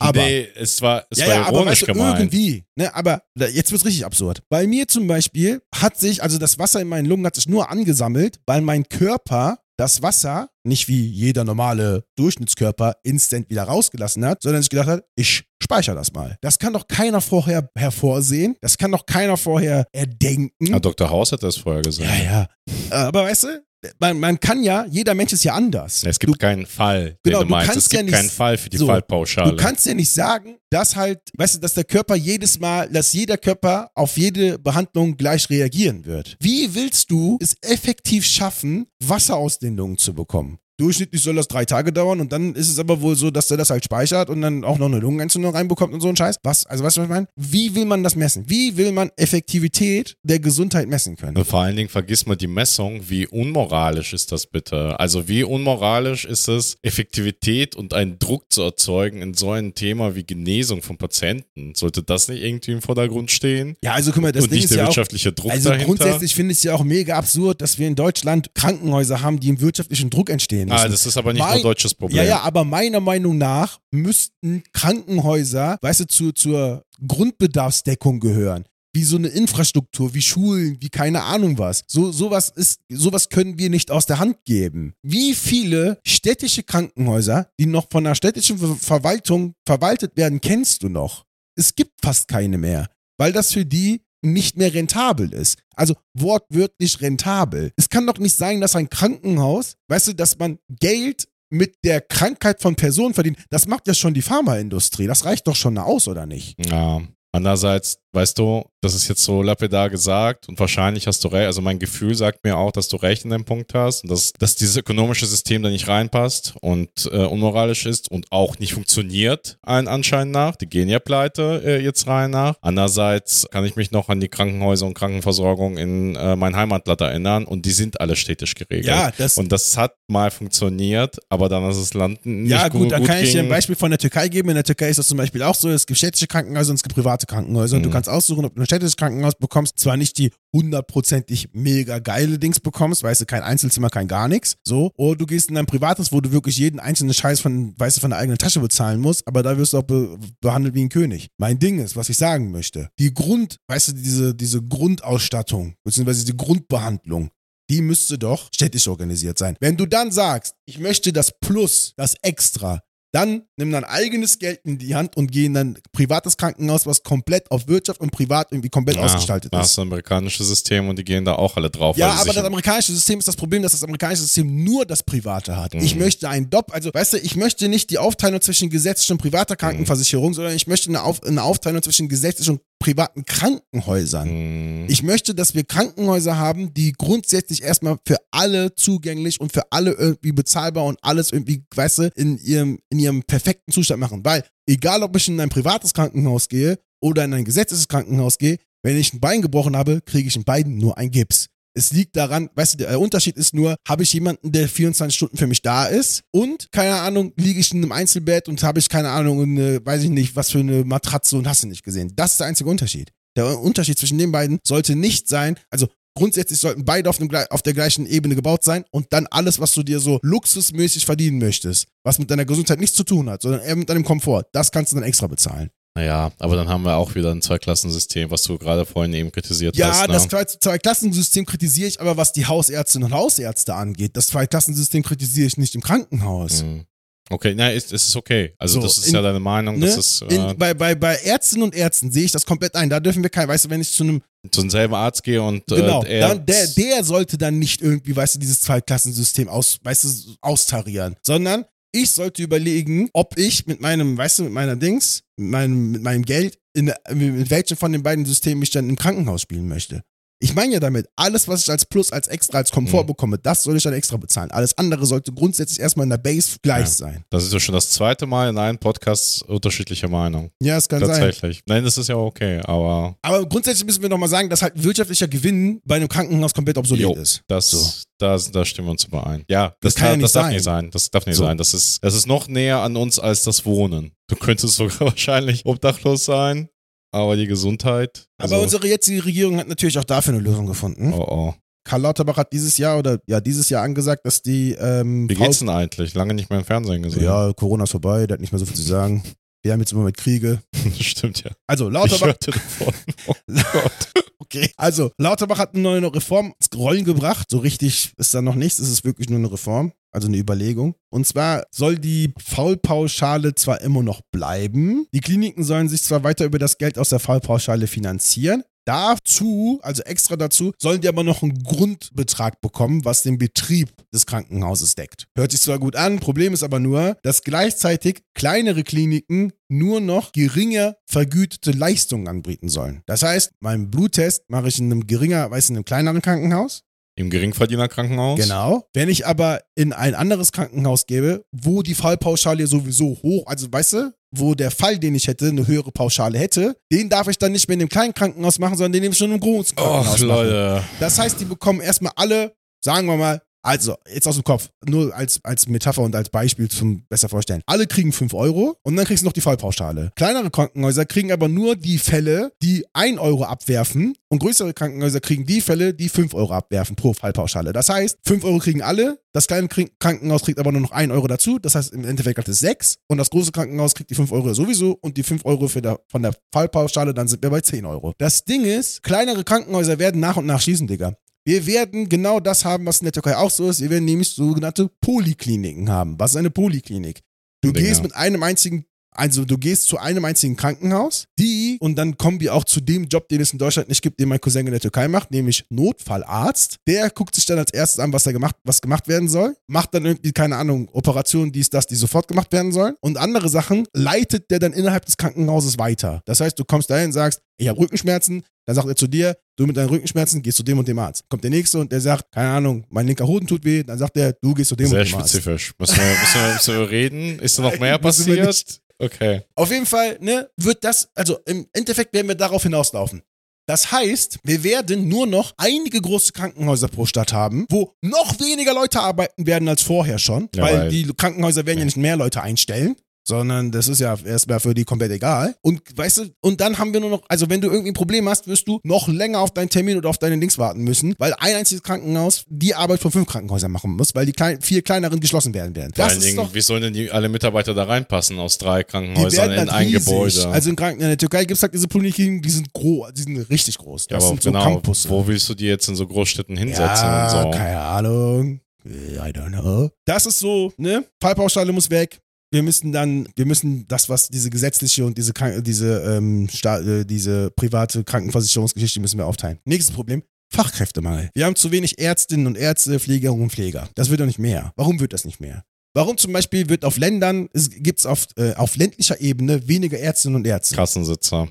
Aber 0.00 0.20
nee, 0.20 0.48
es 0.54 0.80
war, 0.80 1.04
es 1.10 1.18
ja, 1.18 1.26
war 1.26 1.34
ja, 1.34 1.46
aber 1.46 1.66
weißt 1.66 1.82
du, 1.82 1.86
gemeint. 1.86 2.20
irgendwie, 2.20 2.64
ne, 2.76 2.94
aber 2.94 3.22
jetzt 3.36 3.72
wird's 3.72 3.84
richtig 3.84 4.04
absurd. 4.04 4.42
Bei 4.48 4.66
mir 4.66 4.86
zum 4.86 5.06
Beispiel 5.06 5.60
hat 5.74 5.98
sich, 5.98 6.22
also 6.22 6.38
das 6.38 6.58
Wasser 6.58 6.80
in 6.80 6.88
meinen 6.88 7.06
Lungen 7.06 7.26
hat 7.26 7.34
sich 7.34 7.48
nur 7.48 7.70
angesammelt, 7.70 8.38
weil 8.46 8.60
mein 8.60 8.88
Körper 8.88 9.58
das 9.78 10.02
Wasser 10.02 10.50
nicht 10.64 10.88
wie 10.88 11.06
jeder 11.06 11.44
normale 11.44 12.04
Durchschnittskörper 12.16 12.94
instant 13.04 13.48
wieder 13.48 13.62
rausgelassen 13.62 14.24
hat, 14.24 14.42
sondern 14.42 14.62
sich 14.62 14.70
gedacht 14.70 14.88
hat, 14.88 15.04
ich 15.16 15.44
speichere 15.62 15.94
das 15.94 16.12
mal. 16.12 16.36
Das 16.40 16.58
kann 16.58 16.72
doch 16.72 16.88
keiner 16.88 17.20
vorher 17.20 17.68
hervorsehen, 17.76 18.56
das 18.60 18.76
kann 18.76 18.90
doch 18.90 19.06
keiner 19.06 19.36
vorher 19.36 19.86
erdenken. 19.92 20.66
Ja, 20.66 20.80
Dr. 20.80 21.08
House 21.08 21.32
hat 21.32 21.42
das 21.42 21.56
vorher 21.56 21.82
gesagt. 21.82 22.10
Ja, 22.10 22.24
ja. 22.24 22.48
Aber 22.90 23.24
weißt 23.24 23.44
du, 23.44 23.64
man, 24.00 24.18
man 24.18 24.40
kann 24.40 24.62
ja, 24.62 24.86
jeder 24.90 25.14
Mensch 25.14 25.32
ist 25.32 25.44
ja 25.44 25.54
anders. 25.54 26.02
Es 26.04 26.18
gibt 26.18 26.38
keinen 26.38 26.66
Fall, 26.66 27.10
den 27.10 27.16
Genau, 27.24 27.38
du 27.40 27.44
du 27.44 27.50
meinst. 27.50 27.66
kannst 27.72 27.86
Es 27.86 27.90
gibt 27.90 28.00
ja 28.00 28.02
nicht- 28.04 28.14
keinen 28.14 28.30
Fall 28.30 28.58
für 28.58 28.68
die 28.70 28.76
so, 28.76 28.86
Fallpauschale. 28.86 29.50
Du 29.52 29.56
kannst 29.56 29.86
ja 29.86 29.94
nicht 29.94 30.12
sagen, 30.12 30.56
dass 30.70 30.96
halt, 30.96 31.20
weißt 31.36 31.56
du, 31.56 31.58
dass 31.60 31.74
der 31.74 31.84
Körper 31.84 32.14
jedes 32.16 32.58
Mal, 32.58 32.88
dass 32.90 33.12
jeder 33.12 33.36
Körper 33.36 33.90
auf 33.94 34.16
jede 34.16 34.58
Behandlung 34.58 35.16
gleich 35.16 35.48
reagieren 35.50 36.04
wird. 36.04 36.36
Wie 36.40 36.74
willst 36.74 37.10
du 37.10 37.38
es 37.40 37.56
effektiv 37.62 38.24
schaffen, 38.24 38.86
Wasser 39.02 39.36
aus 39.36 39.58
den 39.58 39.76
Lungen 39.76 39.98
zu 39.98 40.12
bekommen? 40.14 40.58
Durchschnittlich 40.78 41.20
soll 41.22 41.34
das 41.34 41.48
drei 41.48 41.64
Tage 41.64 41.92
dauern 41.92 42.20
und 42.20 42.30
dann 42.32 42.54
ist 42.54 42.68
es 42.70 42.78
aber 42.78 43.00
wohl 43.00 43.16
so, 43.16 43.32
dass 43.32 43.50
er 43.50 43.56
das 43.56 43.70
halt 43.70 43.84
speichert 43.84 44.30
und 44.30 44.40
dann 44.42 44.62
auch 44.62 44.78
noch 44.78 44.86
eine 44.86 45.00
Lungenentzündung 45.00 45.52
reinbekommt 45.52 45.92
und 45.92 46.00
so 46.00 46.08
ein 46.08 46.16
Scheiß. 46.16 46.36
Was, 46.44 46.66
also 46.66 46.84
weißt 46.84 46.96
du, 46.96 47.00
was 47.00 47.06
ich 47.06 47.10
meine? 47.10 47.26
Wie 47.34 47.74
will 47.74 47.84
man 47.84 48.04
das 48.04 48.14
messen? 48.14 48.44
Wie 48.48 48.76
will 48.76 48.92
man 48.92 49.10
Effektivität 49.16 50.14
der 50.22 50.38
Gesundheit 50.38 50.88
messen 50.88 51.16
können? 51.16 51.36
Und 51.36 51.44
vor 51.46 51.62
allen 51.62 51.74
Dingen 51.74 51.88
vergiss 51.88 52.26
mal 52.26 52.36
die 52.36 52.46
Messung, 52.46 53.00
wie 53.08 53.26
unmoralisch 53.26 54.12
ist 54.12 54.30
das 54.30 54.46
bitte? 54.46 54.98
Also 55.00 55.26
wie 55.26 55.42
unmoralisch 55.42 56.24
ist 56.24 56.46
es, 56.46 56.76
Effektivität 56.82 57.74
und 57.74 57.92
einen 57.92 58.20
Druck 58.20 58.44
zu 58.52 58.62
erzeugen 58.62 59.20
in 59.20 59.34
so 59.34 59.50
ein 59.50 59.74
Thema 59.74 60.14
wie 60.14 60.22
Genesung 60.22 60.82
von 60.82 60.96
Patienten? 60.96 61.74
Sollte 61.74 62.04
das 62.04 62.28
nicht 62.28 62.42
irgendwie 62.42 62.70
im 62.72 62.82
Vordergrund 62.82 63.32
stehen? 63.32 63.74
Ja, 63.82 63.94
also 63.94 64.12
guck 64.12 64.22
mal, 64.22 64.30
das 64.30 64.44
und 64.44 64.50
Ding 64.50 64.58
nicht 64.58 64.66
ist 64.66 64.70
der 64.70 64.78
ja 64.78 64.84
auch, 64.84 64.88
wirtschaftliche 64.90 65.32
Druck 65.32 65.50
Also 65.50 65.70
dahinter? 65.70 65.86
grundsätzlich 65.86 66.34
finde 66.36 66.52
ich 66.52 66.58
es 66.58 66.64
ja 66.64 66.74
auch 66.74 66.84
mega 66.84 67.16
absurd, 67.16 67.60
dass 67.62 67.78
wir 67.78 67.88
in 67.88 67.96
Deutschland 67.96 68.50
Krankenhäuser 68.54 69.22
haben, 69.22 69.40
die 69.40 69.48
im 69.48 69.60
wirtschaftlichen 69.60 70.10
Druck 70.10 70.30
entstehen 70.30 70.67
müssen. 70.68 70.86
ah, 70.86 70.88
das 70.88 71.06
ist 71.06 71.16
aber 71.16 71.32
nicht 71.32 71.40
Mein- 71.40 71.48
nur 71.50 71.56
ein 71.58 71.62
deutsches 71.62 71.94
Problem. 71.94 72.16
Ja, 72.18 72.24
ja, 72.24 72.40
aber 72.40 72.64
meiner 72.64 73.00
Meinung 73.00 73.38
nach 73.38 73.78
müssten 73.90 74.62
Krankenhäuser, 74.72 75.78
weißt 75.80 76.00
du, 76.00 76.06
zu, 76.06 76.32
zur 76.32 76.82
Grundbedarfsdeckung 77.06 78.20
gehören. 78.20 78.64
Wie 78.94 79.04
so 79.04 79.16
eine 79.16 79.28
Infrastruktur, 79.28 80.14
wie 80.14 80.22
Schulen, 80.22 80.78
wie 80.80 80.88
keine 80.88 81.22
Ahnung 81.22 81.58
was. 81.58 81.82
So, 81.86 82.10
sowas 82.10 82.48
ist, 82.56 82.80
sowas 82.90 83.28
können 83.28 83.58
wir 83.58 83.68
nicht 83.70 83.90
aus 83.90 84.06
der 84.06 84.18
Hand 84.18 84.38
geben. 84.44 84.94
Wie 85.02 85.34
viele 85.34 85.98
städtische 86.06 86.62
Krankenhäuser, 86.62 87.48
die 87.60 87.66
noch 87.66 87.86
von 87.92 88.04
der 88.04 88.14
städtischen 88.14 88.58
Ver 88.58 88.74
Verwaltung 88.76 89.54
verwaltet 89.66 90.16
werden, 90.16 90.40
kennst 90.40 90.82
du 90.82 90.88
noch? 90.88 91.24
Es 91.54 91.74
gibt 91.74 91.92
fast 92.02 92.28
keine 92.28 92.56
mehr, 92.56 92.88
weil 93.18 93.32
das 93.32 93.52
für 93.52 93.64
die 93.66 94.00
nicht 94.22 94.56
mehr 94.56 94.72
rentabel 94.72 95.32
ist. 95.32 95.58
Also 95.74 95.94
wortwörtlich 96.14 97.00
rentabel. 97.00 97.72
Es 97.76 97.88
kann 97.88 98.06
doch 98.06 98.18
nicht 98.18 98.36
sein, 98.36 98.60
dass 98.60 98.76
ein 98.76 98.90
Krankenhaus, 98.90 99.76
weißt 99.88 100.08
du, 100.08 100.12
dass 100.14 100.38
man 100.38 100.58
Geld 100.68 101.28
mit 101.50 101.76
der 101.84 102.00
Krankheit 102.00 102.60
von 102.60 102.76
Personen 102.76 103.14
verdient. 103.14 103.38
Das 103.50 103.66
macht 103.66 103.86
ja 103.86 103.94
schon 103.94 104.14
die 104.14 104.22
Pharmaindustrie. 104.22 105.06
Das 105.06 105.24
reicht 105.24 105.46
doch 105.46 105.56
schon 105.56 105.78
aus, 105.78 106.08
oder 106.08 106.26
nicht? 106.26 106.56
Ja. 106.66 107.00
Andererseits, 107.32 107.98
weißt 108.12 108.38
du, 108.38 108.64
das 108.80 108.94
ist 108.94 109.08
jetzt 109.08 109.24
so 109.24 109.42
lapidar 109.42 109.90
gesagt 109.90 110.48
und 110.48 110.58
wahrscheinlich 110.58 111.06
hast 111.06 111.22
du 111.24 111.28
recht, 111.28 111.46
also 111.46 111.60
mein 111.60 111.78
Gefühl 111.78 112.14
sagt 112.14 112.44
mir 112.44 112.56
auch, 112.56 112.70
dass 112.72 112.88
du 112.88 112.96
recht 112.96 113.24
in 113.24 113.30
dem 113.30 113.44
Punkt 113.44 113.74
hast 113.74 114.02
und 114.04 114.10
dass, 114.10 114.32
dass 114.38 114.54
dieses 114.54 114.76
ökonomische 114.76 115.26
System 115.26 115.62
da 115.62 115.68
nicht 115.68 115.88
reinpasst 115.88 116.54
und 116.60 116.88
äh, 117.12 117.24
unmoralisch 117.24 117.86
ist 117.86 118.10
und 118.10 118.26
auch 118.30 118.58
nicht 118.58 118.74
funktioniert, 118.74 119.58
allen 119.62 119.88
Anschein 119.88 120.30
nach. 120.30 120.56
Die 120.56 120.66
gehen 120.66 120.88
ja 120.88 121.00
pleite 121.00 121.60
äh, 121.64 121.82
jetzt 121.82 122.06
rein 122.06 122.30
nach. 122.30 122.54
Andererseits 122.62 123.46
kann 123.50 123.64
ich 123.64 123.76
mich 123.76 123.90
noch 123.90 124.08
an 124.08 124.20
die 124.20 124.28
Krankenhäuser 124.28 124.86
und 124.86 124.94
Krankenversorgung 124.94 125.76
in 125.76 126.14
äh, 126.14 126.36
mein 126.36 126.54
Heimatland 126.56 127.00
erinnern 127.00 127.44
und 127.44 127.66
die 127.66 127.72
sind 127.72 128.00
alle 128.00 128.16
städtisch 128.16 128.54
geregelt. 128.54 128.86
Ja, 128.86 129.10
das- 129.16 129.36
und 129.36 129.50
das 129.52 129.76
hat 129.76 129.92
mal 130.06 130.30
funktioniert, 130.30 131.16
aber 131.28 131.48
dann 131.48 131.68
ist 131.68 131.80
das 131.80 131.94
Land 131.94 132.24
nicht 132.24 132.50
ja, 132.50 132.68
gut, 132.68 132.90
dann 132.92 133.04
kann 133.04 133.22
ich 133.22 133.32
dir 133.32 133.42
ein. 133.42 133.48
Beispiel 133.48 133.74
von 133.76 133.90
der 133.90 133.98
Türkei 133.98 134.28
geben. 134.28 134.48
In 134.50 134.54
der 134.54 134.64
Türkei 134.64 134.88
ist 134.88 134.98
das 134.98 135.08
zum 135.08 135.18
Beispiel 135.18 135.42
auch 135.42 135.54
so. 135.54 135.68
Es 135.68 135.86
gibt 135.86 135.98
städtische 135.98 136.26
Krankenhäuser 136.26 136.70
und 136.70 136.76
es 136.76 136.82
gibt 136.82 136.94
private 136.94 137.26
Krankenhäuser. 137.26 137.76
Und 137.76 137.82
du 137.82 137.88
Mhm. 137.88 137.92
Kannst 137.98 138.08
aussuchen, 138.08 138.44
ob 138.44 138.54
du 138.54 138.62
ein 138.62 138.66
städtisches 138.66 138.96
Krankenhaus 138.96 139.34
bekommst. 139.34 139.78
Zwar 139.78 139.96
nicht 139.96 140.18
die 140.18 140.30
hundertprozentig 140.54 141.48
mega 141.52 141.98
geile 141.98 142.38
Dings 142.38 142.60
bekommst, 142.60 143.02
weißt 143.02 143.22
du, 143.22 143.26
kein 143.26 143.42
Einzelzimmer, 143.42 143.90
kein 143.90 144.06
gar 144.06 144.28
nichts. 144.28 144.56
So. 144.64 144.92
Oder 144.96 145.16
du 145.16 145.26
gehst 145.26 145.50
in 145.50 145.56
ein 145.56 145.66
privates, 145.66 146.12
wo 146.12 146.20
du 146.20 146.30
wirklich 146.30 146.56
jeden 146.58 146.78
einzelnen 146.78 147.12
Scheiß 147.12 147.40
von, 147.40 147.74
weißt 147.76 147.96
du, 147.96 148.00
von 148.00 148.10
der 148.10 148.20
eigenen 148.20 148.38
Tasche 148.38 148.60
bezahlen 148.60 149.00
musst. 149.00 149.26
Aber 149.26 149.42
da 149.42 149.58
wirst 149.58 149.72
du 149.72 149.78
auch 149.78 149.82
be 149.82 150.16
behandelt 150.40 150.74
wie 150.74 150.84
ein 150.84 150.88
König. 150.88 151.28
Mein 151.38 151.58
Ding 151.58 151.80
ist, 151.80 151.96
was 151.96 152.08
ich 152.08 152.16
sagen 152.16 152.52
möchte. 152.52 152.88
Die 153.00 153.12
Grund, 153.12 153.56
weißt 153.66 153.88
du, 153.88 153.92
diese, 153.92 154.34
diese 154.34 154.62
Grundausstattung, 154.62 155.74
beziehungsweise 155.82 156.24
die 156.24 156.36
Grundbehandlung, 156.36 157.30
die 157.68 157.82
müsste 157.82 158.16
doch 158.16 158.48
städtisch 158.54 158.88
organisiert 158.88 159.38
sein. 159.38 159.56
Wenn 159.60 159.76
du 159.76 159.86
dann 159.86 160.12
sagst, 160.12 160.54
ich 160.66 160.78
möchte 160.78 161.12
das 161.12 161.32
Plus, 161.40 161.92
das 161.96 162.14
Extra, 162.22 162.80
dann 163.12 163.42
nimm 163.56 163.70
dein 163.72 163.84
eigenes 163.84 164.38
Geld 164.38 164.60
in 164.64 164.76
die 164.78 164.94
Hand 164.94 165.16
und 165.16 165.32
geh 165.32 165.46
in 165.46 165.56
ein 165.56 165.78
privates 165.92 166.36
Krankenhaus, 166.36 166.84
was 166.86 167.02
komplett 167.02 167.50
auf 167.50 167.66
Wirtschaft 167.66 168.00
und 168.00 168.10
privat 168.12 168.52
irgendwie 168.52 168.68
komplett 168.68 168.98
ausgestaltet 168.98 169.52
da 169.52 169.60
ist. 169.60 169.68
hast 169.68 169.76
du 169.78 169.82
ein 169.82 169.88
amerikanisches 169.88 170.46
System 170.46 170.88
und 170.88 170.98
die 170.98 171.04
gehen 171.04 171.24
da 171.24 171.34
auch 171.34 171.56
alle 171.56 171.70
drauf. 171.70 171.96
Ja, 171.96 172.12
aber 172.12 172.32
das 172.32 172.44
amerikanische 172.44 172.92
System 172.92 173.18
ist 173.18 173.26
das 173.28 173.36
Problem, 173.36 173.62
dass 173.62 173.72
das 173.72 173.82
amerikanische 173.82 174.22
System 174.22 174.62
nur 174.62 174.84
das 174.84 175.02
Private 175.02 175.56
hat. 175.56 175.74
Ich 175.74 175.94
Mhm. 175.94 176.00
möchte 176.02 176.28
ein 176.28 176.50
Dopp, 176.50 176.72
also 176.74 176.90
weißt 176.92 177.14
du, 177.14 177.16
ich 177.18 177.34
möchte 177.36 177.68
nicht 177.68 177.90
die 177.90 177.98
Aufteilung 177.98 178.40
zwischen 178.42 178.68
gesetzlicher 178.68 179.12
und 179.14 179.18
privater 179.18 179.54
Mhm. 179.54 179.58
Krankenversicherung, 179.58 180.34
sondern 180.34 180.54
ich 180.54 180.66
möchte 180.66 180.90
eine, 180.90 181.02
Auf 181.02 181.22
eine 181.22 181.42
Aufteilung 181.42 181.82
zwischen 181.82 182.08
gesetzlichen 182.08 182.52
und 182.56 182.60
privaten 182.78 183.24
Krankenhäusern. 183.24 184.28
Hm, 184.28 184.86
Ich 184.88 185.02
möchte, 185.02 185.34
dass 185.34 185.54
wir 185.54 185.64
Krankenhäuser 185.64 186.38
haben, 186.38 186.72
die 186.74 186.92
grundsätzlich 186.92 187.62
erstmal 187.62 187.98
für 188.06 188.16
alle 188.30 188.74
zugänglich 188.74 189.40
und 189.40 189.52
für 189.52 189.70
alle 189.70 189.92
irgendwie 189.92 190.32
bezahlbar 190.32 190.84
und 190.84 190.98
alles 191.02 191.32
irgendwie, 191.32 191.64
weißt 191.74 191.98
du, 191.98 192.02
in 192.14 192.38
ihrem, 192.38 192.78
in 192.90 192.98
ihrem 192.98 193.22
perfekten 193.22 193.72
Zustand 193.72 194.00
machen. 194.00 194.24
Weil, 194.24 194.44
egal 194.66 195.02
ob 195.02 195.16
ich 195.16 195.28
in 195.28 195.40
ein 195.40 195.48
privates 195.48 195.92
Krankenhaus 195.94 196.48
gehe 196.48 196.78
oder 197.00 197.24
in 197.24 197.34
ein 197.34 197.44
gesetzliches 197.44 197.88
Krankenhaus 197.88 198.38
gehe, 198.38 198.58
wenn 198.82 198.96
ich 198.96 199.12
ein 199.12 199.20
Bein 199.20 199.42
gebrochen 199.42 199.76
habe, 199.76 200.00
kriege 200.00 200.28
ich 200.28 200.36
in 200.36 200.44
beiden 200.44 200.78
nur 200.78 200.96
ein 200.98 201.10
Gips. 201.10 201.48
Es 201.78 201.92
liegt 201.92 202.16
daran, 202.16 202.50
weißt 202.56 202.74
du, 202.74 202.78
der 202.78 202.98
Unterschied 202.98 203.36
ist 203.36 203.54
nur, 203.54 203.76
habe 203.86 204.02
ich 204.02 204.12
jemanden, 204.12 204.50
der 204.50 204.68
24 204.68 205.14
Stunden 205.14 205.36
für 205.36 205.46
mich 205.46 205.62
da 205.62 205.86
ist 205.86 206.24
und, 206.32 206.72
keine 206.72 206.96
Ahnung, 206.96 207.32
liege 207.36 207.60
ich 207.60 207.70
in 207.70 207.78
einem 207.78 207.92
Einzelbett 207.92 208.48
und 208.48 208.60
habe 208.64 208.80
ich, 208.80 208.88
keine 208.88 209.10
Ahnung, 209.10 209.40
eine, 209.40 209.86
weiß 209.86 210.02
ich 210.02 210.10
nicht, 210.10 210.34
was 210.34 210.50
für 210.50 210.58
eine 210.58 210.84
Matratze 210.84 211.36
und 211.36 211.46
hast 211.46 211.62
du 211.62 211.68
nicht 211.68 211.84
gesehen. 211.84 212.12
Das 212.16 212.32
ist 212.32 212.40
der 212.40 212.48
einzige 212.48 212.68
Unterschied. 212.68 213.12
Der 213.36 213.60
Unterschied 213.60 213.96
zwischen 213.96 214.18
den 214.18 214.32
beiden 214.32 214.58
sollte 214.66 214.96
nicht 214.96 215.28
sein, 215.28 215.56
also 215.70 215.86
grundsätzlich 216.16 216.58
sollten 216.58 216.84
beide 216.84 217.08
auf, 217.08 217.18
dem, 217.18 217.30
auf 217.50 217.62
der 217.62 217.74
gleichen 217.74 218.06
Ebene 218.06 218.34
gebaut 218.34 218.64
sein 218.64 218.84
und 218.90 219.12
dann 219.12 219.28
alles, 219.28 219.60
was 219.60 219.72
du 219.72 219.84
dir 219.84 220.00
so 220.00 220.18
luxusmäßig 220.22 221.06
verdienen 221.06 221.38
möchtest, 221.38 221.86
was 222.02 222.18
mit 222.18 222.28
deiner 222.28 222.44
Gesundheit 222.44 222.80
nichts 222.80 222.96
zu 222.96 223.04
tun 223.04 223.30
hat, 223.30 223.42
sondern 223.42 223.60
eher 223.60 223.76
mit 223.76 223.88
deinem 223.88 224.04
Komfort, 224.04 224.46
das 224.50 224.72
kannst 224.72 224.90
du 224.90 224.96
dann 224.96 225.04
extra 225.04 225.28
bezahlen. 225.28 225.70
Naja, 225.98 226.30
aber 226.38 226.54
dann 226.54 226.68
haben 226.68 226.84
wir 226.84 226.96
auch 226.96 227.14
wieder 227.16 227.32
ein 227.32 227.42
Zweiklassensystem, 227.42 228.30
was 228.30 228.42
du 228.44 228.56
gerade 228.56 228.86
vorhin 228.86 229.12
eben 229.14 229.32
kritisiert 229.32 229.76
Ja, 229.76 229.88
hast. 229.90 230.02
Ne? 230.06 230.12
das 230.14 230.28
Zwei- 230.28 230.44
Zweiklassensystem 230.44 231.44
kritisiere 231.44 231.88
ich 231.88 232.00
aber, 232.00 232.16
was 232.16 232.32
die 232.32 232.46
Hausärztinnen 232.46 233.06
und 233.10 233.18
Hausärzte 233.18 233.74
angeht. 233.74 234.16
Das 234.16 234.28
Zweiklassensystem 234.28 235.02
kritisiere 235.02 235.48
ich 235.48 235.56
nicht 235.56 235.74
im 235.74 235.80
Krankenhaus. 235.80 236.60
Hm. 236.62 236.84
Okay, 237.30 237.52
na, 237.56 237.70
ist, 237.70 237.92
ist 237.92 238.14
okay. 238.16 238.54
Also 238.58 238.74
So, 238.80 238.86
das 238.86 238.98
ist 238.98 239.08
in- 239.08 239.14
ja 239.14 239.22
deine 239.22 239.40
Meinung. 239.40 239.78
Ne? 239.78 239.86
Das 239.86 239.96
ist, 239.98 240.22
äh, 240.22 240.34
In, 240.34 240.56
bei, 240.56 240.72
bei, 240.72 240.94
bei 240.94 241.16
Ärztinnen 241.16 241.64
und 241.64 241.74
Ärzten 241.74 242.10
sehe 242.12 242.24
ich 242.24 242.32
das 242.32 242.46
komplett 242.46 242.74
ein. 242.76 242.88
Da 242.88 243.00
dürfen 243.00 243.22
wir 243.22 243.28
kein, 243.28 243.48
weißt 243.48 243.64
du, 243.66 243.70
wenn 243.70 243.80
ich 243.80 243.90
zu 243.92 244.04
einem 244.04 244.22
zu 244.52 244.60
denselben 244.62 244.94
Arzt 244.94 245.24
gehe 245.24 245.42
und 245.42 245.66
Genau, 245.66 246.04
äh, 246.04 246.20
dann, 246.20 246.46
der, 246.46 246.68
der 246.68 247.02
sollte 247.04 247.36
dann 247.36 247.58
nicht 247.58 247.82
irgendwie, 247.82 248.14
weißt 248.16 248.36
du, 248.36 248.38
dieses 248.38 248.60
Zweitklassensystem 248.60 249.48
aus, 249.48 249.78
weißt 249.82 250.04
du, 250.04 250.08
austarieren, 250.40 251.16
sondern 251.22 251.64
ich 251.92 252.10
sollte 252.10 252.42
überlegen, 252.42 253.08
ob 253.12 253.38
ich 253.38 253.66
mit 253.66 253.80
meinem, 253.80 254.16
weißt 254.16 254.40
du, 254.40 254.44
mit 254.44 254.52
meiner 254.52 254.76
Dings, 254.76 255.22
mit 255.36 255.50
meinem, 255.50 255.90
mit 255.92 256.02
meinem 256.02 256.24
Geld, 256.24 256.58
in, 256.74 256.92
mit 257.12 257.50
welchem 257.50 257.76
von 257.76 257.92
den 257.92 258.02
beiden 258.02 258.24
Systemen 258.24 258.62
ich 258.62 258.70
dann 258.70 258.88
im 258.88 258.96
Krankenhaus 258.96 259.42
spielen 259.42 259.68
möchte. 259.68 260.02
Ich 260.40 260.54
meine 260.54 260.74
ja 260.74 260.80
damit, 260.80 261.06
alles, 261.16 261.48
was 261.48 261.62
ich 261.64 261.70
als 261.70 261.84
Plus, 261.84 262.12
als 262.12 262.28
Extra, 262.28 262.58
als 262.58 262.70
Komfort 262.70 263.02
Mhm. 263.02 263.06
bekomme, 263.08 263.38
das 263.38 263.64
soll 263.64 263.76
ich 263.76 263.82
dann 263.82 263.92
extra 263.92 264.16
bezahlen. 264.16 264.50
Alles 264.52 264.76
andere 264.78 265.04
sollte 265.04 265.32
grundsätzlich 265.32 265.80
erstmal 265.80 266.04
in 266.04 266.10
der 266.10 266.18
Base 266.18 266.58
gleich 266.62 266.80
Ja. 266.84 266.86
sein. 266.86 267.24
das 267.30 267.44
ist 267.44 267.52
ja 267.52 267.58
schon 267.58 267.74
das 267.74 267.90
zweite 267.90 268.24
Mal 268.26 268.48
in 268.50 268.56
einem 268.58 268.78
Podcast 268.78 269.42
unterschiedliche 269.42 270.06
Meinung. 270.08 270.50
Ja, 270.62 270.76
es 270.76 270.88
kann 270.88 271.00
sein. 271.00 271.08
Tatsächlich. 271.08 271.62
Nein, 271.66 271.82
das 271.82 271.98
ist 271.98 272.08
ja 272.08 272.14
okay, 272.16 272.60
aber 272.64 273.16
Aber 273.22 273.46
grundsätzlich 273.48 273.84
müssen 273.84 274.00
wir 274.02 274.08
nochmal 274.08 274.28
sagen, 274.28 274.48
dass 274.48 274.62
halt 274.62 274.80
wirtschaftlicher 274.82 275.26
Gewinn 275.26 275.80
bei 275.84 275.96
einem 275.96 276.08
Krankenhaus 276.08 276.54
komplett 276.54 276.78
obsolet 276.78 277.02
Jo. 277.02 277.14
ist. 277.14 277.42
das, 277.48 277.70
So. 277.70 277.84
da, 278.18 278.38
da 278.52 278.64
stimmen 278.64 278.88
wir 278.88 278.92
uns 278.92 279.04
überein. 279.04 279.44
Ja, 279.48 279.74
das, 279.80 279.94
Das 279.94 279.94
kann 279.96 280.04
ja 280.04 280.10
darf- 280.10 280.16
nicht 280.18 280.24
das 280.24 280.32
darf 280.32 280.42
sein. 280.44 280.52
nicht 280.54 280.64
sein. 280.64 280.90
Das 280.92 281.10
darf 281.10 281.26
nicht 281.26 281.36
So. 281.36 281.44
sein. 281.44 281.58
Das 281.58 281.74
ist, 281.74 282.04
das 282.04 282.14
ist 282.14 282.26
noch 282.28 282.46
näher 282.46 282.78
an 282.78 282.96
uns 282.96 283.18
als 283.18 283.42
das 283.42 283.64
Wohnen. 283.64 284.12
Du 284.28 284.36
könntest 284.36 284.76
sogar 284.76 285.00
wahrscheinlich 285.00 285.66
obdachlos 285.66 286.24
sein, 286.24 286.68
aber 287.12 287.36
die 287.36 287.46
Gesundheit. 287.46 288.26
Aber 288.38 288.52
also- 288.54 288.62
unsere 288.64 288.86
jetzige 288.86 289.24
Regierung 289.24 289.56
hat 289.58 289.68
natürlich 289.68 289.98
auch 289.98 290.04
dafür 290.04 290.34
eine 290.34 290.42
Lösung 290.42 290.66
gefunden. 290.66 291.12
Oh, 291.12 291.26
oh. 291.28 291.54
Karl 291.84 292.02
Lauterbach 292.02 292.36
hat 292.36 292.52
dieses 292.52 292.76
Jahr 292.76 292.98
oder 292.98 293.18
ja 293.26 293.40
dieses 293.40 293.70
Jahr 293.70 293.82
angesagt, 293.82 294.26
dass 294.26 294.42
die 294.42 294.72
ähm, 294.72 295.26
Wie 295.28 295.34
geht's 295.34 295.60
denn 295.60 295.70
eigentlich? 295.70 296.12
Lange 296.14 296.34
nicht 296.34 296.50
mehr 296.50 296.58
im 296.58 296.64
Fernsehen 296.66 297.02
gesehen. 297.02 297.22
ja 297.24 297.50
Corona 297.54 297.84
ist 297.84 297.92
vorbei, 297.92 298.26
der 298.26 298.34
hat 298.34 298.40
nicht 298.42 298.52
mehr 298.52 298.58
so 298.58 298.66
viel 298.66 298.76
zu 298.76 298.82
sagen. 298.82 299.22
Wir 299.62 299.72
haben 299.72 299.80
jetzt 299.80 299.92
immer 299.92 300.04
mit 300.04 300.16
Kriege. 300.18 300.60
stimmt 301.00 301.42
ja. 301.44 301.50
Also 301.66 301.88
Ich 301.88 301.94
Lauterbach, 301.94 302.26
hörte 302.26 302.50
davon. 302.50 302.94
Oh 303.26 303.32
Gott. 303.72 303.92
okay. 304.38 304.70
Also 304.76 305.10
Lauterbach 305.16 305.58
hat 305.58 305.72
eine 305.74 305.82
neue 305.82 306.14
Reform 306.14 306.52
ins 306.60 306.68
Rollen 306.78 307.04
gebracht. 307.04 307.46
So 307.50 307.58
richtig 307.58 308.12
ist 308.18 308.34
da 308.34 308.42
noch 308.42 308.54
nichts. 308.54 308.78
Es 308.80 308.90
ist 308.90 309.04
wirklich 309.04 309.30
nur 309.30 309.38
eine 309.38 309.50
Reform, 309.50 309.92
also 310.12 310.28
eine 310.28 310.38
Überlegung. 310.38 310.94
Und 311.10 311.26
zwar 311.26 311.64
soll 311.70 311.98
die 311.98 312.32
Faulpauschale 312.38 313.54
zwar 313.54 313.80
immer 313.80 314.02
noch 314.02 314.20
bleiben. 314.32 315.06
Die 315.12 315.20
Kliniken 315.20 315.64
sollen 315.64 315.88
sich 315.88 316.02
zwar 316.02 316.24
weiter 316.24 316.44
über 316.44 316.58
das 316.58 316.78
Geld 316.78 316.98
aus 316.98 317.10
der 317.10 317.18
Faulpauschale 317.18 317.86
finanzieren. 317.86 318.62
Dazu, 318.88 319.80
also 319.82 320.02
extra 320.04 320.36
dazu, 320.36 320.72
sollen 320.78 321.02
die 321.02 321.08
aber 321.08 321.22
noch 321.22 321.42
einen 321.42 321.62
Grundbetrag 321.62 322.62
bekommen, 322.62 323.04
was 323.04 323.22
den 323.22 323.36
Betrieb 323.36 323.90
des 324.14 324.24
Krankenhauses 324.24 324.94
deckt. 324.94 325.26
Hört 325.36 325.50
sich 325.52 325.60
zwar 325.60 325.78
gut 325.78 325.94
an, 325.94 326.20
Problem 326.20 326.54
ist 326.54 326.62
aber 326.62 326.80
nur, 326.80 327.18
dass 327.22 327.42
gleichzeitig 327.42 328.22
kleinere 328.32 328.84
Kliniken 328.84 329.52
nur 329.68 330.00
noch 330.00 330.32
geringer 330.32 330.96
vergütete 331.04 331.72
Leistungen 331.72 332.28
anbieten 332.28 332.70
sollen. 332.70 333.02
Das 333.04 333.22
heißt, 333.22 333.52
meinen 333.60 333.90
Bluttest 333.90 334.48
mache 334.48 334.68
ich 334.68 334.78
in 334.78 334.86
einem 334.86 335.06
geringer, 335.06 335.50
weißt 335.50 335.68
du, 335.68 335.72
in 335.74 335.76
einem 335.76 335.84
kleineren 335.84 336.22
Krankenhaus. 336.22 336.84
Im 337.18 337.30
Geringverdienerkrankenhaus? 337.30 338.38
Genau. 338.38 338.84
Wenn 338.94 339.08
ich 339.08 339.26
aber 339.26 339.60
in 339.74 339.92
ein 339.92 340.14
anderes 340.14 340.52
Krankenhaus 340.52 341.06
gebe, 341.06 341.42
wo 341.50 341.82
die 341.82 341.94
Fallpauschale 341.94 342.66
sowieso 342.66 343.18
hoch, 343.22 343.44
also 343.46 343.66
weißt 343.70 343.92
du, 343.94 344.12
wo 344.30 344.54
der 344.54 344.70
Fall, 344.70 344.98
den 344.98 345.14
ich 345.14 345.26
hätte, 345.26 345.48
eine 345.48 345.66
höhere 345.66 345.90
Pauschale 345.90 346.38
hätte, 346.38 346.76
den 346.92 347.08
darf 347.08 347.26
ich 347.28 347.38
dann 347.38 347.52
nicht 347.52 347.66
mehr 347.66 347.74
in 347.74 347.80
dem 347.80 347.88
kleinen 347.88 348.14
Krankenhaus 348.14 348.58
machen, 348.58 348.76
sondern 348.76 348.92
den 348.92 349.02
nehme 349.02 349.12
ich 349.12 349.18
schon 349.18 349.32
im 349.32 349.40
großen 349.40 349.74
Krankenhaus 349.74 350.22
Och, 350.22 350.26
machen. 350.26 350.28
Leute. 350.28 350.84
Das 351.00 351.18
heißt, 351.18 351.40
die 351.40 351.44
bekommen 351.44 351.80
erstmal 351.80 352.12
alle, 352.14 352.54
sagen 352.84 353.08
wir 353.08 353.16
mal, 353.16 353.42
also 353.62 353.96
jetzt 354.12 354.26
aus 354.26 354.36
dem 354.36 354.44
Kopf, 354.44 354.70
nur 354.86 355.14
als, 355.14 355.40
als 355.44 355.68
Metapher 355.68 356.02
und 356.02 356.14
als 356.14 356.28
Beispiel 356.30 356.68
zum 356.68 357.06
besser 357.08 357.28
vorstellen. 357.28 357.62
Alle 357.66 357.86
kriegen 357.86 358.12
5 358.12 358.34
Euro 358.34 358.76
und 358.82 358.96
dann 358.96 359.04
kriegst 359.04 359.22
du 359.22 359.26
noch 359.26 359.32
die 359.32 359.40
Fallpauschale. 359.40 360.12
Kleinere 360.16 360.50
Krankenhäuser 360.50 361.04
kriegen 361.06 361.32
aber 361.32 361.48
nur 361.48 361.76
die 361.76 361.98
Fälle, 361.98 362.52
die 362.62 362.84
1 362.92 363.18
Euro 363.18 363.44
abwerfen 363.44 364.14
und 364.28 364.38
größere 364.38 364.74
Krankenhäuser 364.74 365.20
kriegen 365.20 365.46
die 365.46 365.60
Fälle, 365.60 365.94
die 365.94 366.08
5 366.08 366.34
Euro 366.34 366.54
abwerfen 366.54 366.96
pro 366.96 367.12
Fallpauschale. 367.12 367.72
Das 367.72 367.88
heißt, 367.88 368.18
5 368.24 368.44
Euro 368.44 368.58
kriegen 368.58 368.82
alle, 368.82 369.20
das 369.32 369.46
kleine 369.46 369.68
Krank- 369.68 369.92
Krankenhaus 369.98 370.42
kriegt 370.42 370.58
aber 370.58 370.72
nur 370.72 370.80
noch 370.80 370.92
1 370.92 371.12
Euro 371.12 371.26
dazu. 371.26 371.58
Das 371.58 371.74
heißt, 371.74 371.92
im 371.92 372.04
Endeffekt 372.04 372.38
hat 372.38 372.48
es 372.48 372.60
6 372.60 372.96
und 373.08 373.18
das 373.18 373.30
große 373.30 373.52
Krankenhaus 373.52 373.94
kriegt 373.94 374.10
die 374.10 374.14
5 374.14 374.32
Euro 374.32 374.54
sowieso 374.54 374.98
und 375.00 375.16
die 375.16 375.22
5 375.22 375.44
Euro 375.44 375.66
der, 375.66 376.00
von 376.08 376.22
der 376.22 376.34
Fallpauschale, 376.52 377.14
dann 377.14 377.28
sind 377.28 377.42
wir 377.42 377.50
bei 377.50 377.60
10 377.60 377.84
Euro. 377.84 378.12
Das 378.18 378.44
Ding 378.44 378.64
ist, 378.64 379.02
kleinere 379.02 379.44
Krankenhäuser 379.44 379.98
werden 379.98 380.20
nach 380.20 380.36
und 380.36 380.46
nach 380.46 380.60
schließen, 380.60 380.86
Digga. 380.86 381.14
Wir 381.44 381.66
werden 381.66 382.08
genau 382.08 382.40
das 382.40 382.64
haben, 382.64 382.84
was 382.86 383.00
in 383.00 383.04
der 383.06 383.12
Türkei 383.12 383.36
auch 383.36 383.50
so 383.50 383.68
ist. 383.68 383.80
Wir 383.80 383.90
werden 383.90 384.04
nämlich 384.04 384.30
sogenannte 384.30 384.90
Polikliniken 385.00 385.90
haben. 385.90 386.18
Was 386.18 386.32
ist 386.32 386.36
eine 386.36 386.50
Poliklinik? 386.50 387.22
Du 387.62 387.72
Digga. 387.72 387.86
gehst 387.86 388.02
mit 388.02 388.14
einem 388.14 388.42
einzigen, 388.42 388.84
also 389.18 389.44
du 389.44 389.58
gehst 389.58 389.88
zu 389.88 389.98
einem 389.98 390.24
einzigen 390.24 390.56
Krankenhaus, 390.56 391.24
die, 391.38 391.76
und 391.80 391.96
dann 391.96 392.16
kommen 392.16 392.40
wir 392.40 392.54
auch 392.54 392.64
zu 392.64 392.80
dem 392.80 393.04
Job, 393.08 393.28
den 393.28 393.40
es 393.40 393.52
in 393.52 393.58
Deutschland 393.58 393.88
nicht 393.88 394.00
gibt, 394.00 394.20
den 394.20 394.28
mein 394.28 394.40
Cousin 394.40 394.66
in 394.66 394.72
der 394.72 394.80
Türkei 394.80 395.08
macht, 395.08 395.30
nämlich 395.30 395.64
Notfallarzt. 395.70 396.76
Der 396.86 397.10
guckt 397.10 397.34
sich 397.34 397.44
dann 397.46 397.58
als 397.58 397.72
erstes 397.72 397.98
an, 397.98 398.12
was 398.12 398.22
da 398.22 398.32
gemacht, 398.32 398.56
was 398.64 398.80
gemacht 398.80 399.08
werden 399.08 399.28
soll, 399.28 399.56
macht 399.66 399.92
dann 399.94 400.04
irgendwie, 400.04 400.32
keine 400.32 400.56
Ahnung, 400.56 400.88
Operationen, 400.92 401.50
dies, 401.52 401.68
das, 401.68 401.86
die 401.86 401.96
sofort 401.96 402.28
gemacht 402.28 402.52
werden 402.52 402.72
sollen. 402.72 402.94
Und 403.00 403.18
andere 403.18 403.48
Sachen 403.48 403.86
leitet 403.92 404.50
der 404.50 404.60
dann 404.60 404.72
innerhalb 404.72 405.04
des 405.04 405.16
Krankenhauses 405.16 405.78
weiter. 405.78 406.22
Das 406.24 406.40
heißt, 406.40 406.58
du 406.58 406.64
kommst 406.64 406.88
dahin 406.90 407.06
und 407.06 407.12
sagst, 407.12 407.40
ich 407.56 407.68
habe 407.68 407.80
Rückenschmerzen, 407.80 408.42
dann 408.66 408.76
sagt 408.76 408.86
er 408.86 408.94
zu 408.94 409.08
dir, 409.08 409.36
du 409.56 409.66
mit 409.66 409.76
deinen 409.76 409.88
Rückenschmerzen 409.88 410.42
gehst 410.42 410.58
zu 410.58 410.62
dem 410.62 410.78
und 410.78 410.86
dem 410.86 410.98
Arzt. 410.98 411.24
Kommt 411.28 411.42
der 411.42 411.50
nächste 411.50 411.78
und 411.78 411.90
der 411.90 412.00
sagt, 412.00 412.30
keine 412.30 412.50
Ahnung, 412.50 412.84
mein 412.90 413.06
linker 413.06 413.26
Hoden 413.26 413.46
tut 413.48 413.64
weh, 413.64 413.82
dann 413.82 413.98
sagt 413.98 414.16
er, 414.16 414.34
du 414.34 414.54
gehst 414.54 414.68
zu 414.68 414.76
dem 414.76 414.86
Sehr 414.86 415.00
und 415.00 415.08
dem 415.08 415.14
Arzt. 415.16 415.30
spezifisch. 415.30 415.72
Müssen 415.78 415.96
wir, 415.96 416.04
müssen, 416.04 416.40
wir, 416.40 416.52
müssen 416.52 416.74
wir 416.74 416.90
reden? 416.90 417.38
Ist 417.40 417.58
da 417.58 417.62
noch 417.62 417.78
mehr 417.80 417.98
passiert? 417.98 418.80
Okay. 418.98 419.42
Auf 419.54 419.70
jeden 419.70 419.86
Fall, 419.86 420.18
ne, 420.20 420.50
wird 420.56 420.82
das, 420.84 421.08
also 421.14 421.38
im 421.46 421.66
Endeffekt 421.72 422.12
werden 422.12 422.28
wir 422.28 422.34
darauf 422.34 422.62
hinauslaufen. 422.64 423.22
Das 423.68 423.92
heißt, 423.92 424.38
wir 424.44 424.64
werden 424.64 425.08
nur 425.08 425.26
noch 425.26 425.52
einige 425.58 426.00
große 426.00 426.32
Krankenhäuser 426.32 426.88
pro 426.88 427.04
Stadt 427.04 427.34
haben, 427.34 427.66
wo 427.68 427.92
noch 428.00 428.40
weniger 428.40 428.72
Leute 428.72 429.00
arbeiten 429.00 429.46
werden 429.46 429.68
als 429.68 429.82
vorher 429.82 430.18
schon, 430.18 430.48
Ja, 430.54 430.62
weil, 430.64 430.78
weil- 430.78 430.88
die 430.88 431.06
Krankenhäuser 431.14 431.66
werden 431.66 431.78
ja 431.80 431.84
nicht 431.84 431.98
mehr 431.98 432.16
Leute 432.16 432.40
einstellen. 432.42 432.96
Sondern 433.28 433.70
das 433.70 433.88
ist 433.88 434.00
ja 434.00 434.16
erstmal 434.24 434.58
für 434.58 434.72
die 434.72 434.84
komplett 434.84 435.12
egal. 435.12 435.54
Und 435.60 435.82
weißt 435.94 436.16
du, 436.16 436.22
und 436.40 436.62
dann 436.62 436.78
haben 436.78 436.94
wir 436.94 437.00
nur 437.00 437.10
noch, 437.10 437.22
also 437.28 437.50
wenn 437.50 437.60
du 437.60 437.68
irgendwie 437.68 437.90
ein 437.90 437.94
Problem 437.94 438.26
hast, 438.26 438.46
wirst 438.48 438.66
du 438.66 438.80
noch 438.84 439.06
länger 439.06 439.40
auf 439.40 439.50
deinen 439.52 439.68
Termin 439.68 439.98
oder 439.98 440.08
auf 440.08 440.16
deine 440.16 440.36
Links 440.36 440.56
warten 440.56 440.80
müssen, 440.80 441.14
weil 441.18 441.34
ein 441.34 441.56
einziges 441.56 441.82
Krankenhaus 441.82 442.44
die 442.48 442.74
Arbeit 442.74 443.00
von 443.00 443.10
fünf 443.10 443.28
Krankenhäusern 443.28 443.70
machen 443.70 443.96
muss, 443.96 444.14
weil 444.14 444.24
die 444.24 444.32
klein, 444.32 444.62
vier 444.62 444.80
kleineren 444.80 445.20
geschlossen 445.20 445.52
werden 445.52 445.76
werden. 445.76 445.92
Vor 445.94 446.06
Das 446.06 446.14
allen 446.14 446.22
Dingen, 446.22 446.36
doch 446.38 446.54
wie 446.54 446.60
sollen 446.62 446.80
denn 446.80 446.94
die, 446.94 447.10
alle 447.10 447.28
Mitarbeiter 447.28 447.74
da 447.74 447.84
reinpassen 447.84 448.38
aus 448.38 448.56
drei 448.56 448.82
Krankenhäusern 448.82 449.50
in 449.50 449.56
dann 449.56 449.68
ein 449.68 449.88
riesig. 449.88 450.06
Gebäude? 450.06 450.48
Also 450.48 450.70
in, 450.70 450.76
Kranken 450.76 451.02
in 451.02 451.08
der 451.08 451.18
Türkei 451.18 451.40
gibt 451.44 451.56
es 451.58 451.62
halt 451.62 451.74
diese 451.74 451.86
Polikliniken, 451.88 452.40
die 452.40 452.50
sind 452.50 452.72
groß, 452.72 453.12
die 453.12 453.22
sind 453.22 453.50
richtig 453.50 453.76
groß. 453.76 454.06
ja, 454.08 454.16
Das 454.16 454.24
aber 454.24 454.30
sind 454.32 454.42
so 454.44 454.50
genau, 454.52 454.64
Campus. 454.64 455.06
wo 455.06 455.26
willst 455.26 455.46
du 455.50 455.54
die 455.54 455.66
jetzt 455.66 455.86
in 455.88 455.96
so 455.96 456.06
Großstädten 456.06 456.56
hinsetzen 456.56 457.04
ja, 457.06 457.42
und 457.42 457.52
so? 457.52 457.58
keine 457.58 457.78
Ahnung. 457.80 458.60
I 458.86 459.32
don't 459.32 459.48
know. 459.50 459.90
Das 460.06 460.24
ist 460.24 460.38
so, 460.38 460.72
ne? 460.78 461.04
Fallpauschale 461.20 461.72
muss 461.72 461.90
weg. 461.90 462.20
Wir 462.50 462.62
müssen 462.62 462.92
dann, 462.92 463.28
wir 463.36 463.44
müssen 463.44 463.86
das, 463.88 464.08
was 464.08 464.28
diese 464.28 464.48
gesetzliche 464.48 465.04
und 465.04 465.18
diese, 465.18 465.32
diese, 465.62 466.00
ähm, 466.02 466.48
Sta 466.48 466.78
äh, 466.80 467.04
diese 467.04 467.50
private 467.50 468.04
Krankenversicherungsgeschichte 468.04 469.00
müssen 469.00 469.18
wir 469.18 469.26
aufteilen. 469.26 469.58
Nächstes 469.64 469.94
Problem. 469.94 470.22
Fachkräftemangel. 470.50 471.28
Wir 471.34 471.44
haben 471.44 471.56
zu 471.56 471.70
wenig 471.72 471.98
Ärztinnen 471.98 472.46
und 472.46 472.56
Ärzte, 472.56 472.98
Pflegerinnen 472.98 473.42
und 473.42 473.50
Pfleger. 473.52 473.88
Das 473.94 474.08
wird 474.08 474.20
doch 474.20 474.26
nicht 474.26 474.38
mehr. 474.38 474.72
Warum 474.76 474.98
wird 474.98 475.12
das 475.12 475.26
nicht 475.26 475.40
mehr? 475.40 475.62
Warum 475.94 476.16
zum 476.16 476.32
Beispiel 476.32 476.68
wird 476.70 476.86
auf 476.86 476.96
Ländern, 476.96 477.48
gibt 477.52 477.98
es 477.98 478.06
auf, 478.06 478.26
äh, 478.36 478.54
auf 478.54 478.76
ländlicher 478.76 479.20
Ebene 479.20 479.68
weniger 479.68 479.98
Ärztinnen 479.98 480.36
und 480.36 480.46
Ärzte? 480.46 480.74
Kassensitzer. 480.74 481.48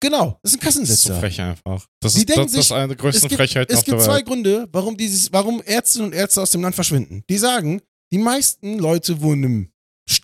Genau, 0.00 0.38
das 0.42 0.52
sind 0.52 0.62
Das 0.62 0.74
ist 0.76 0.80
so 0.82 0.84
Kassensitzer. 0.84 1.20
frech 1.20 1.40
einfach. 1.40 1.86
Das 2.00 2.12
Die 2.12 2.20
ist, 2.20 2.28
denken 2.28 2.42
das, 2.44 2.52
das 2.52 2.60
ist 2.60 2.68
sich, 2.68 2.76
eine 2.76 2.88
der 2.88 2.96
größten 2.98 3.24
es 3.24 3.28
gibt, 3.30 3.40
Frechheiten 3.40 3.72
es 3.72 3.78
auf 3.78 3.84
der 3.84 3.94
gibt 3.94 4.04
zwei 4.04 4.16
Welt. 4.16 4.26
Gründe, 4.26 4.68
warum, 4.70 4.96
dieses, 4.96 5.32
warum 5.32 5.62
Ärztinnen 5.62 6.08
und 6.08 6.14
Ärzte 6.14 6.42
aus 6.42 6.50
dem 6.50 6.60
Land 6.62 6.74
verschwinden. 6.74 7.24
Die 7.30 7.38
sagen, 7.38 7.80
die 8.12 8.18
meisten 8.18 8.78
Leute 8.78 9.20
wohnen 9.22 9.44
im, 9.44 9.68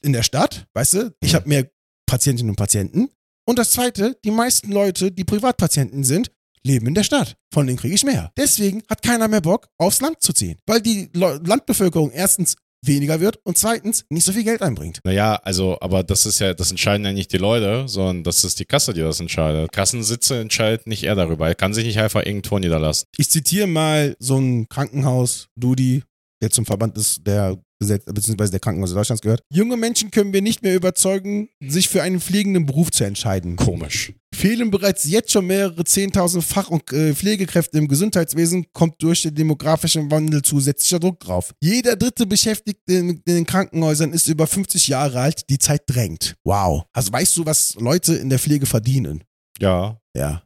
in 0.03 0.13
der 0.13 0.23
Stadt, 0.23 0.67
weißt 0.75 0.95
du, 0.95 1.15
ich 1.21 1.33
Mhm. 1.33 1.37
habe 1.37 1.49
mehr 1.49 1.71
Patientinnen 2.07 2.51
und 2.51 2.57
Patienten. 2.57 3.09
Und 3.47 3.59
das 3.59 3.73
zweite, 3.73 4.17
die 4.25 4.31
meisten 4.31 4.71
Leute, 4.71 5.11
die 5.11 5.25
Privatpatienten 5.25 6.05
sind, 6.05 6.31
leben 6.65 6.87
in 6.87 6.95
der 6.95 7.03
Stadt. 7.03 7.37
Von 7.53 7.67
denen 7.67 7.79
kriege 7.79 7.95
ich 7.95 8.05
mehr. 8.05 8.31
Deswegen 8.37 8.83
hat 8.89 9.03
keiner 9.03 9.27
mehr 9.27 9.41
Bock, 9.41 9.69
aufs 9.79 10.01
Land 10.01 10.23
zu 10.23 10.33
ziehen. 10.33 10.59
Weil 10.67 10.81
die 10.81 11.09
Landbevölkerung 11.13 12.11
erstens 12.13 12.55
weniger 12.85 13.21
wird 13.21 13.39
und 13.45 13.59
zweitens 13.59 14.05
nicht 14.11 14.25
so 14.25 14.33
viel 14.33 14.45
Geld 14.45 14.61
einbringt. 14.63 15.01
Naja, 15.05 15.37
also, 15.37 15.79
aber 15.81 16.03
das 16.03 16.27
ist 16.27 16.41
ja, 16.41 16.53
das 16.55 16.71
entscheiden 16.71 17.05
ja 17.07 17.13
nicht 17.13 17.33
die 17.33 17.39
Leute, 17.39 17.89
sondern 17.89 18.25
das 18.25 18.43
ist 18.45 18.59
die 18.59 18.65
Kasse, 18.65 18.93
die 18.93 19.01
das 19.01 19.21
entscheidet. 19.21 19.71
Kassensitze 19.73 20.41
entscheidet 20.41 20.87
nicht 20.87 21.05
er 21.05 21.15
darüber. 21.15 21.47
Er 21.49 21.55
kann 21.55 21.75
sich 21.75 21.85
nicht 21.85 21.99
einfach 21.99 22.25
irgendwo 22.25 22.59
niederlassen. 22.59 23.07
Ich 23.17 23.31
zitiere 23.31 23.67
mal 23.69 24.17
so 24.19 24.37
ein 24.39 24.69
Krankenhaus, 24.69 25.49
Dudi, 25.57 26.03
der 26.43 26.51
zum 26.51 26.67
Verband 26.67 26.97
ist, 26.99 27.25
der 27.27 27.57
beziehungsweise 27.87 28.51
der 28.51 28.61
Krankenhäuser 28.61 28.95
Deutschlands 28.95 29.23
gehört. 29.23 29.43
Junge 29.53 29.77
Menschen 29.77 30.11
können 30.11 30.33
wir 30.33 30.43
nicht 30.43 30.63
mehr 30.63 30.75
überzeugen, 30.75 31.49
sich 31.61 31.89
für 31.89 32.03
einen 32.03 32.21
pflegenden 32.21 32.67
Beruf 32.67 32.91
zu 32.91 33.05
entscheiden. 33.05 33.57
Komisch. 33.57 34.13
Fehlen 34.35 34.71
bereits 34.71 35.05
jetzt 35.05 35.31
schon 35.31 35.47
mehrere 35.47 35.83
10.000 35.83 36.41
Fach- 36.41 36.71
und 36.71 36.91
äh, 36.93 37.15
Pflegekräfte 37.15 37.77
im 37.77 37.87
Gesundheitswesen, 37.87 38.67
kommt 38.73 39.03
durch 39.03 39.23
den 39.23 39.35
demografischen 39.35 40.11
Wandel 40.11 40.43
zusätzlicher 40.43 40.99
Druck 40.99 41.21
drauf. 41.21 41.53
Jeder 41.61 41.97
dritte 41.97 42.27
Beschäftigte 42.27 42.95
in 42.95 43.23
in 43.27 43.35
den 43.35 43.47
Krankenhäusern 43.47 44.13
ist 44.13 44.29
über 44.29 44.47
50 44.47 44.89
Jahre 44.89 45.21
alt, 45.21 45.49
die 45.51 45.59
Zeit 45.59 45.83
drängt. 45.87 46.37
Wow. 46.45 46.85
Also 46.93 47.13
weißt 47.13 47.37
du, 47.37 47.47
was 47.47 47.75
Leute 47.77 48.15
in 48.15 48.31
der 48.31 48.39
Pflege 48.39 48.67
verdienen? 48.67 49.25
Ja. 49.61 50.01
Ja. 50.17 50.43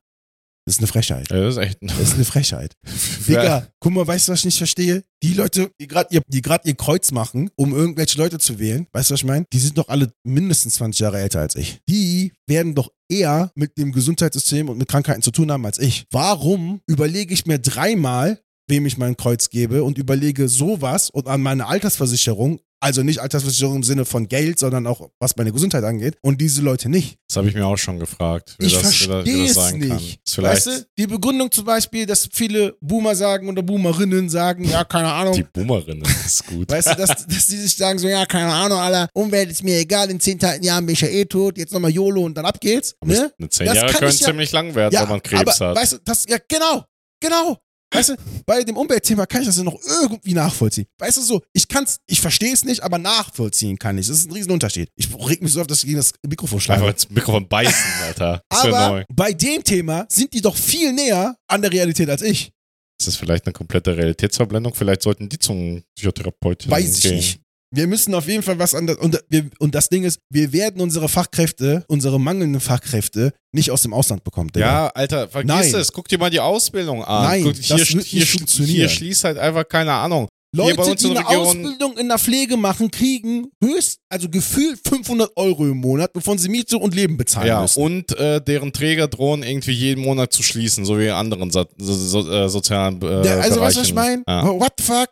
Das 0.67 0.75
ist 0.75 0.81
eine 0.81 0.89
Frechheit. 0.89 1.31
Ja, 1.31 1.41
das 1.41 1.57
ist 1.57 1.63
echt. 1.63 1.79
Das 1.81 2.01
ist 2.01 2.15
eine 2.15 2.25
Frechheit. 2.25 2.73
Digga, 3.29 3.69
guck 3.79 3.93
mal, 3.93 4.05
weißt 4.05 4.27
du, 4.27 4.33
was 4.33 4.41
ich 4.41 4.47
nicht 4.47 4.59
verstehe? 4.59 5.05
Die 5.23 5.33
Leute, 5.33 5.71
die 5.81 5.87
gerade 5.87 6.13
ihr, 6.13 6.23
die 6.27 6.43
ihr 6.65 6.75
Kreuz 6.75 7.13
machen, 7.13 7.51
um 7.55 7.73
irgendwelche 7.73 8.19
Leute 8.19 8.41
zu 8.41 8.59
wählen, 8.59 8.89
weißt 8.93 9.11
du, 9.11 9.15
was 9.15 9.21
ich 9.21 9.27
meine? 9.27 9.47
Die 9.53 9.61
sind 9.61 9.79
doch 9.79 9.89
alle 9.89 10.13
mindestens 10.25 10.75
20 10.75 10.99
Jahre 10.99 11.21
älter 11.21 11.39
als 11.39 11.55
ich. 11.55 11.79
Die 11.89 12.33
werden 12.49 12.75
doch 12.75 12.91
eher 13.09 13.53
mit 13.55 13.79
dem 13.79 13.93
Gesundheitssystem 13.93 14.69
und 14.69 14.79
mit 14.79 14.89
Krankheiten 14.89 15.23
zu 15.23 15.31
tun 15.31 15.53
haben 15.53 15.65
als 15.65 15.79
ich. 15.79 16.05
Warum 16.11 16.81
überlege 16.89 17.33
ich 17.33 17.47
mir 17.47 17.61
dreimal, 17.61 18.41
wem 18.69 18.87
ich 18.87 18.99
mein 18.99 19.17
Kreuz 19.17 19.51
gebe 19.51 19.85
und 19.85 19.99
überlege 19.99 20.49
sowas 20.49 21.11
und 21.11 21.29
an 21.29 21.43
meine 21.43 21.67
Altersversicherung, 21.67 22.59
also 22.81 23.03
nicht 23.03 23.21
Altersversicherung 23.21 23.77
im 23.77 23.83
Sinne 23.83 24.05
von 24.05 24.29
Geld, 24.29 24.59
sondern 24.59 24.87
auch 24.87 25.09
was 25.19 25.37
meine 25.37 25.53
Gesundheit 25.53 25.83
angeht 25.85 26.17
und 26.23 26.41
diese 26.41 26.63
Leute 26.63 26.89
nicht. 26.89 27.17
Das 27.29 27.37
habe 27.39 27.49
ich 27.49 27.55
mir 27.55 27.67
auch 27.67 27.77
schon 27.79 27.99
gefragt. 27.99 28.55
Wie 28.59 28.67
Ich 28.67 28.77
verstehe 28.77 29.45
es 29.47 29.55
sein 29.55 29.81
kann. 29.81 29.97
nicht. 29.97 30.21
Weißt 30.39 30.67
du, 30.67 30.87
die 30.99 31.07
Begründung 31.07 31.51
zum 31.51 31.65
Beispiel, 31.65 32.07
dass 32.07 32.29
viele 32.33 32.77
Boomer 32.81 33.15
sagen 33.17 33.49
oder 33.49 33.63
Boomerinnen 33.63 34.29
sagen, 34.29 34.65
ja, 34.65 34.85
keine 34.85 35.13
Ahnung. 35.13 35.35
die 35.35 35.43
Boomerin 35.45 36.03
ist 36.25 36.47
gut. 36.47 36.71
Weißt 36.71 36.89
du, 36.91 36.95
dass, 36.95 37.09
dass 37.27 37.47
die 37.47 37.57
sich 37.57 37.77
sagen 37.77 37.99
so, 37.99 38.07
ja, 38.09 38.27
keine 38.27 38.53
Ahnung, 38.53 38.79
Alter, 38.79 39.09
Umwelt 39.15 39.51
ist 39.51 39.63
mir 39.65 39.79
egal, 39.79 40.11
in 40.11 40.21
zehn 40.21 40.39
Jahren 40.63 40.85
bin 40.87 40.93
ich 40.93 41.01
ja 41.01 41.09
eh 41.09 41.25
tot, 41.25 41.57
jetzt 41.59 41.73
nochmal 41.73 41.91
YOLO 41.91 42.23
und 42.25 42.35
dann 42.37 42.45
ab 42.45 42.61
geht's. 42.61 42.95
Ne? 43.05 43.33
Eine 43.39 43.49
zehn 43.49 43.67
Das 43.67 43.77
Jahre 43.77 43.89
kann 43.93 44.01
können 44.01 44.11
ja- 44.13 44.27
ziemlich 44.27 44.53
lang 44.53 44.75
werden, 44.75 44.93
Ja, 44.95 45.03
wenn 45.03 45.09
man 45.11 45.23
Krebs 45.23 45.61
aber, 45.61 45.71
hat. 45.71 45.77
weißt 45.79 45.93
du, 45.95 45.99
das, 46.05 46.25
ja, 46.29 46.37
genau, 46.49 46.85
genau. 47.21 47.57
Weißt 47.97 48.09
du, 48.11 48.17
bei 48.45 48.63
dem 48.63 48.77
Umweltthema 48.77 49.27
kann 49.27 49.43
ich 49.43 49.47
das 49.49 49.57
ja 49.59 49.65
noch 49.65 49.79
irgendwie 50.03 50.35
nachvollziehen. 50.35 50.87
Weißt 50.99 51.17
du 51.17 51.23
so, 51.23 51.43
ich 51.53 51.69
kann's, 51.69 51.99
ich 52.07 52.21
verstehe 52.21 52.53
es 52.53 52.65
nicht, 52.65 52.83
aber 52.83 52.99
nachvollziehen 52.99 53.79
kann 53.79 53.99
ich. 53.99 54.07
Das 54.07 54.19
ist 54.19 54.29
ein 54.29 54.33
Riesenunterschied. 54.33 54.89
Ich 54.97 55.09
reg 55.15 55.43
mich 55.43 55.53
so 55.53 55.61
auf, 55.61 55.67
dass 55.67 55.79
ich 55.79 55.87
gegen 55.87 55.97
das 55.99 56.13
Mikrofon 56.27 56.61
schlage. 56.61 56.83
Einfach 56.83 56.95
ins 56.95 57.11
Mikrofon 57.11 57.49
beißen, 57.49 57.93
Alter. 58.07 58.43
Aber 58.49 59.05
bei 59.13 59.33
dem 59.33 59.63
Thema 59.65 60.07
sind 60.09 60.33
die 60.33 60.41
doch 60.41 60.57
viel 60.57 60.93
näher 60.93 61.37
an 61.49 61.63
der 61.63 61.73
Realität 61.73 62.09
als 62.09 62.23
ich. 62.23 62.53
Ist 62.99 63.09
das 63.09 63.17
vielleicht 63.17 63.45
eine 63.47 63.53
komplette 63.53 63.97
Realitätsverblendung? 63.97 64.75
Vielleicht 64.75 65.03
sollten 65.03 65.29
die 65.29 65.39
zum 65.39 65.83
Psychotherapeuten 65.97 66.71
Weiß 66.71 66.97
ich 66.97 67.03
gehen. 67.03 67.17
nicht. 67.17 67.41
Wir 67.75 67.87
müssen 67.87 68.15
auf 68.15 68.29
jeden 68.29 68.43
Fall 68.43 68.59
was 68.59 68.75
anderes. 68.75 69.01
Und, 69.01 69.19
wir, 69.29 69.51
und 69.59 69.75
das 69.75 69.89
Ding 69.89 70.05
ist, 70.05 70.21
wir 70.31 70.53
werden 70.53 70.81
unsere 70.81 71.09
Fachkräfte, 71.09 71.85
unsere 71.89 72.21
mangelnden 72.21 72.61
Fachkräfte 72.61 73.33
nicht 73.53 73.71
aus 73.71 73.83
dem 73.83 73.93
Ausland 73.93 74.23
bekommen. 74.25 74.51
Digga. 74.55 74.67
Ja, 74.67 74.87
Alter, 74.89 75.29
vergiss 75.29 75.49
Nein. 75.73 75.75
es. 75.75 75.93
Guck 75.93 76.09
dir 76.09 76.19
mal 76.19 76.31
die 76.31 76.41
Ausbildung 76.41 77.03
an. 77.05 77.25
Nein, 77.25 77.43
Guck, 77.45 77.57
das 77.57 77.67
hier, 77.67 77.79
wird 77.79 77.95
nicht 77.95 78.07
hier, 78.07 78.27
funktionieren. 78.27 78.77
hier 78.77 78.89
schließt 78.89 79.25
halt 79.25 79.39
einfach 79.39 79.69
keine 79.69 79.93
Ahnung. 79.93 80.29
Leute, 80.55 80.95
die 80.95 81.07
in 81.09 81.17
eine 81.19 81.29
Region- 81.29 81.47
Ausbildung 81.47 81.99
in 81.99 82.09
der 82.09 82.19
Pflege 82.19 82.57
machen, 82.57 82.91
kriegen 82.91 83.49
höchst, 83.63 83.99
also 84.09 84.29
gefühlt 84.31 84.79
500 84.89 85.33
Euro 85.37 85.67
im 85.67 85.77
Monat, 85.79 86.13
bevor 86.15 86.39
sie 86.39 86.49
Miete 86.49 86.79
und 86.79 86.95
Leben 86.95 87.19
bezahlen 87.19 87.49
Ja, 87.49 87.61
müssen. 87.61 87.83
und 87.83 88.17
äh, 88.19 88.41
deren 88.41 88.73
Träger 88.73 89.07
drohen 89.09 89.43
irgendwie 89.43 89.73
jeden 89.73 90.03
Monat 90.03 90.33
zu 90.33 90.43
schließen, 90.43 90.87
so 90.87 90.99
wie 90.99 91.07
in 91.07 91.11
anderen 91.13 91.51
so, 91.51 91.67
so, 91.77 91.95
so, 91.95 92.31
äh, 92.31 92.49
sozialen 92.49 93.03
äh, 93.03 93.07
Ja, 93.07 93.13
also, 93.17 93.57
Bereichen. 93.57 93.61
weißt 93.61 93.77
du, 93.77 93.81
was 93.81 93.87
ich 93.89 93.95
meine? 93.95 94.23
Ja. 94.27 94.45
What 94.49 94.73
the 94.79 94.85
fuck? 94.85 95.09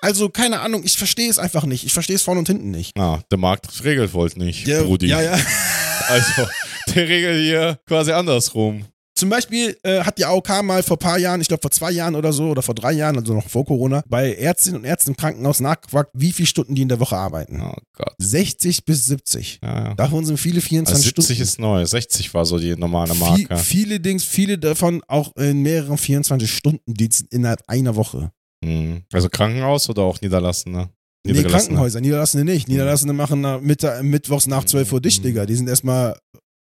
Also, 0.00 0.28
keine 0.28 0.60
Ahnung, 0.60 0.82
ich 0.84 0.96
verstehe 0.96 1.28
es 1.30 1.38
einfach 1.38 1.64
nicht. 1.64 1.84
Ich 1.84 1.92
verstehe 1.92 2.16
es 2.16 2.22
vorne 2.22 2.40
und 2.40 2.46
hinten 2.48 2.70
nicht. 2.70 2.96
Ah, 2.98 3.20
der 3.30 3.38
Markt 3.38 3.82
regelt 3.84 4.12
wohl 4.14 4.30
nicht, 4.36 4.64
Brudi. 4.64 5.06
ja, 5.08 5.20
ja. 5.22 5.38
Also, 6.08 6.46
der 6.94 7.08
regelt 7.08 7.40
hier 7.42 7.78
quasi 7.86 8.10
andersrum. 8.12 8.84
Zum 9.14 9.28
Beispiel 9.28 9.76
äh, 9.84 10.00
hat 10.02 10.18
die 10.18 10.24
AOK 10.24 10.62
mal 10.64 10.82
vor 10.82 10.96
ein 10.96 10.98
paar 10.98 11.18
Jahren, 11.18 11.40
ich 11.40 11.46
glaube 11.46 11.60
vor 11.62 11.70
zwei 11.70 11.92
Jahren 11.92 12.16
oder 12.16 12.32
so, 12.32 12.48
oder 12.50 12.62
vor 12.62 12.74
drei 12.74 12.92
Jahren, 12.92 13.16
also 13.18 13.34
noch 13.34 13.46
vor 13.48 13.64
Corona, 13.64 14.02
bei 14.08 14.34
Ärztinnen 14.34 14.80
und 14.80 14.84
Ärzten 14.84 15.10
im 15.10 15.16
Krankenhaus 15.16 15.60
nachgefragt, 15.60 16.10
wie 16.14 16.32
viele 16.32 16.46
Stunden 16.48 16.74
die 16.74 16.82
in 16.82 16.88
der 16.88 16.98
Woche 16.98 17.16
arbeiten. 17.16 17.60
Oh 17.60 17.74
Gott. 17.96 18.14
60 18.18 18.84
bis 18.84 19.04
70. 19.04 19.60
Ja, 19.62 19.84
ja. 19.88 19.94
Davon 19.94 20.24
sind 20.24 20.38
viele 20.38 20.60
24 20.60 20.94
Also 20.94 21.04
70 21.04 21.24
Stunden. 21.36 21.42
ist 21.42 21.58
neu, 21.60 21.86
60 21.86 22.34
war 22.34 22.44
so 22.46 22.58
die 22.58 22.74
normale 22.74 23.12
Viel, 23.14 23.20
Marke. 23.20 23.56
viele 23.58 24.00
Dings, 24.00 24.24
viele 24.24 24.58
davon 24.58 25.02
auch 25.06 25.36
in 25.36 25.60
mehreren 25.62 25.98
24-Stunden-Diensten 25.98 27.28
innerhalb 27.30 27.62
einer 27.68 27.94
Woche. 27.96 28.32
Hm. 28.64 29.02
Also 29.12 29.28
Krankenhaus 29.28 29.88
oder 29.88 30.02
auch 30.02 30.20
Niederlassene? 30.20 30.88
Nee? 31.26 31.42
Krankenhäuser, 31.44 32.00
Niederlassene 32.00 32.44
nicht. 32.44 32.68
Niederlassene 32.68 33.12
machen 33.12 33.40
nach 33.42 33.60
Mittag, 33.60 34.02
mittwochs 34.02 34.46
nach 34.46 34.64
12 34.64 34.92
Uhr 34.92 35.00
dicht, 35.00 35.20
Mhm. 35.20 35.26
Digga. 35.26 35.46
Die 35.46 35.54
sind 35.54 35.68
erstmal, 35.68 36.16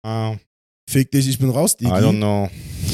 Ah, 0.05 0.37
fick 0.89 1.11
dich, 1.11 1.29
ich 1.29 1.39
bin 1.39 1.51
raus, 1.51 1.77
I 1.81 1.87
don't 1.87 2.17
know. 2.17 2.49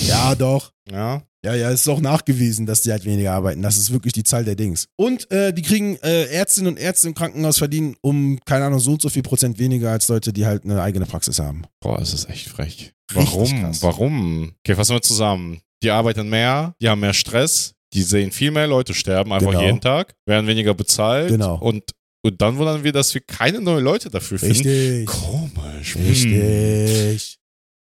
Ja, 0.07 0.34
doch. 0.34 0.72
Ja, 0.90 1.22
Ja, 1.45 1.55
ja, 1.55 1.70
es 1.70 1.82
ist 1.82 1.88
auch 1.88 2.01
nachgewiesen, 2.01 2.64
dass 2.64 2.80
die 2.80 2.90
halt 2.90 3.05
weniger 3.05 3.32
arbeiten. 3.34 3.61
Das 3.61 3.76
ist 3.76 3.92
wirklich 3.92 4.14
die 4.14 4.22
Zahl 4.24 4.45
der 4.47 4.55
Dings. 4.57 4.86
Und 4.97 5.30
äh, 5.30 5.53
die 5.53 5.61
kriegen, 5.61 5.97
äh, 6.03 6.24
Ärztinnen 6.32 6.68
und 6.72 6.78
Ärzte 6.78 7.09
im 7.09 7.14
Krankenhaus 7.14 7.59
verdienen 7.59 7.97
um, 8.01 8.38
keine 8.47 8.64
Ahnung, 8.64 8.78
so 8.80 8.92
und 8.92 9.03
so 9.03 9.11
viel 9.11 9.22
Prozent 9.22 9.59
weniger 9.59 9.90
als 9.92 10.09
Leute, 10.09 10.32
die 10.32 10.47
halt 10.47 10.64
eine 10.64 10.80
eigene 10.80 11.05
Praxis 11.05 11.38
haben. 11.38 11.64
boah, 11.82 12.01
es 12.01 12.14
ist 12.14 12.30
echt 12.30 12.49
frech. 12.49 12.95
Warum? 13.12 13.51
Warum? 13.82 14.53
Okay, 14.64 14.74
fassen 14.74 14.95
wir 14.97 15.03
zusammen. 15.03 15.61
Die 15.82 15.90
arbeiten 15.90 16.30
mehr, 16.30 16.74
die 16.80 16.88
haben 16.88 17.01
mehr 17.01 17.12
Stress, 17.12 17.74
die 17.95 18.03
sehen 18.03 18.30
viel 18.32 18.51
mehr 18.51 18.66
Leute 18.66 18.92
sterben, 18.95 19.32
einfach 19.32 19.53
Genau. 19.53 19.62
jeden 19.64 19.80
Tag, 19.80 20.14
werden 20.26 20.47
weniger 20.47 20.74
bezahlt 20.74 21.28
Genau. 21.28 21.57
und, 21.59 21.84
und 22.22 22.40
dann 22.42 22.57
wundern 22.57 22.82
wir, 22.84 22.92
dass 22.92 23.14
wir 23.14 23.20
keine 23.20 23.61
neuen 23.61 23.84
Leute 23.84 24.11
dafür 24.11 24.38
finden. 24.38 24.68
Richtig. 24.68 25.07
Komisch. 25.07 25.97
Richtig. 25.97 27.38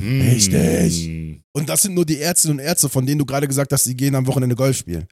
Hm. 0.03 0.21
Richtig. 0.21 1.05
Hm. 1.07 1.43
Und 1.55 1.69
das 1.69 1.83
sind 1.83 1.95
nur 1.95 2.05
die 2.05 2.19
Ärztinnen 2.19 2.59
und 2.59 2.65
Ärzte, 2.65 2.89
von 2.89 3.07
denen 3.07 3.19
du 3.19 3.25
gerade 3.27 3.47
gesagt 3.47 3.73
hast, 3.73 3.87
die 3.87 3.97
gehen 3.97 4.15
am 4.15 4.27
Wochenende 4.27 4.57
Golf 4.57 4.77
spielen. 4.77 5.07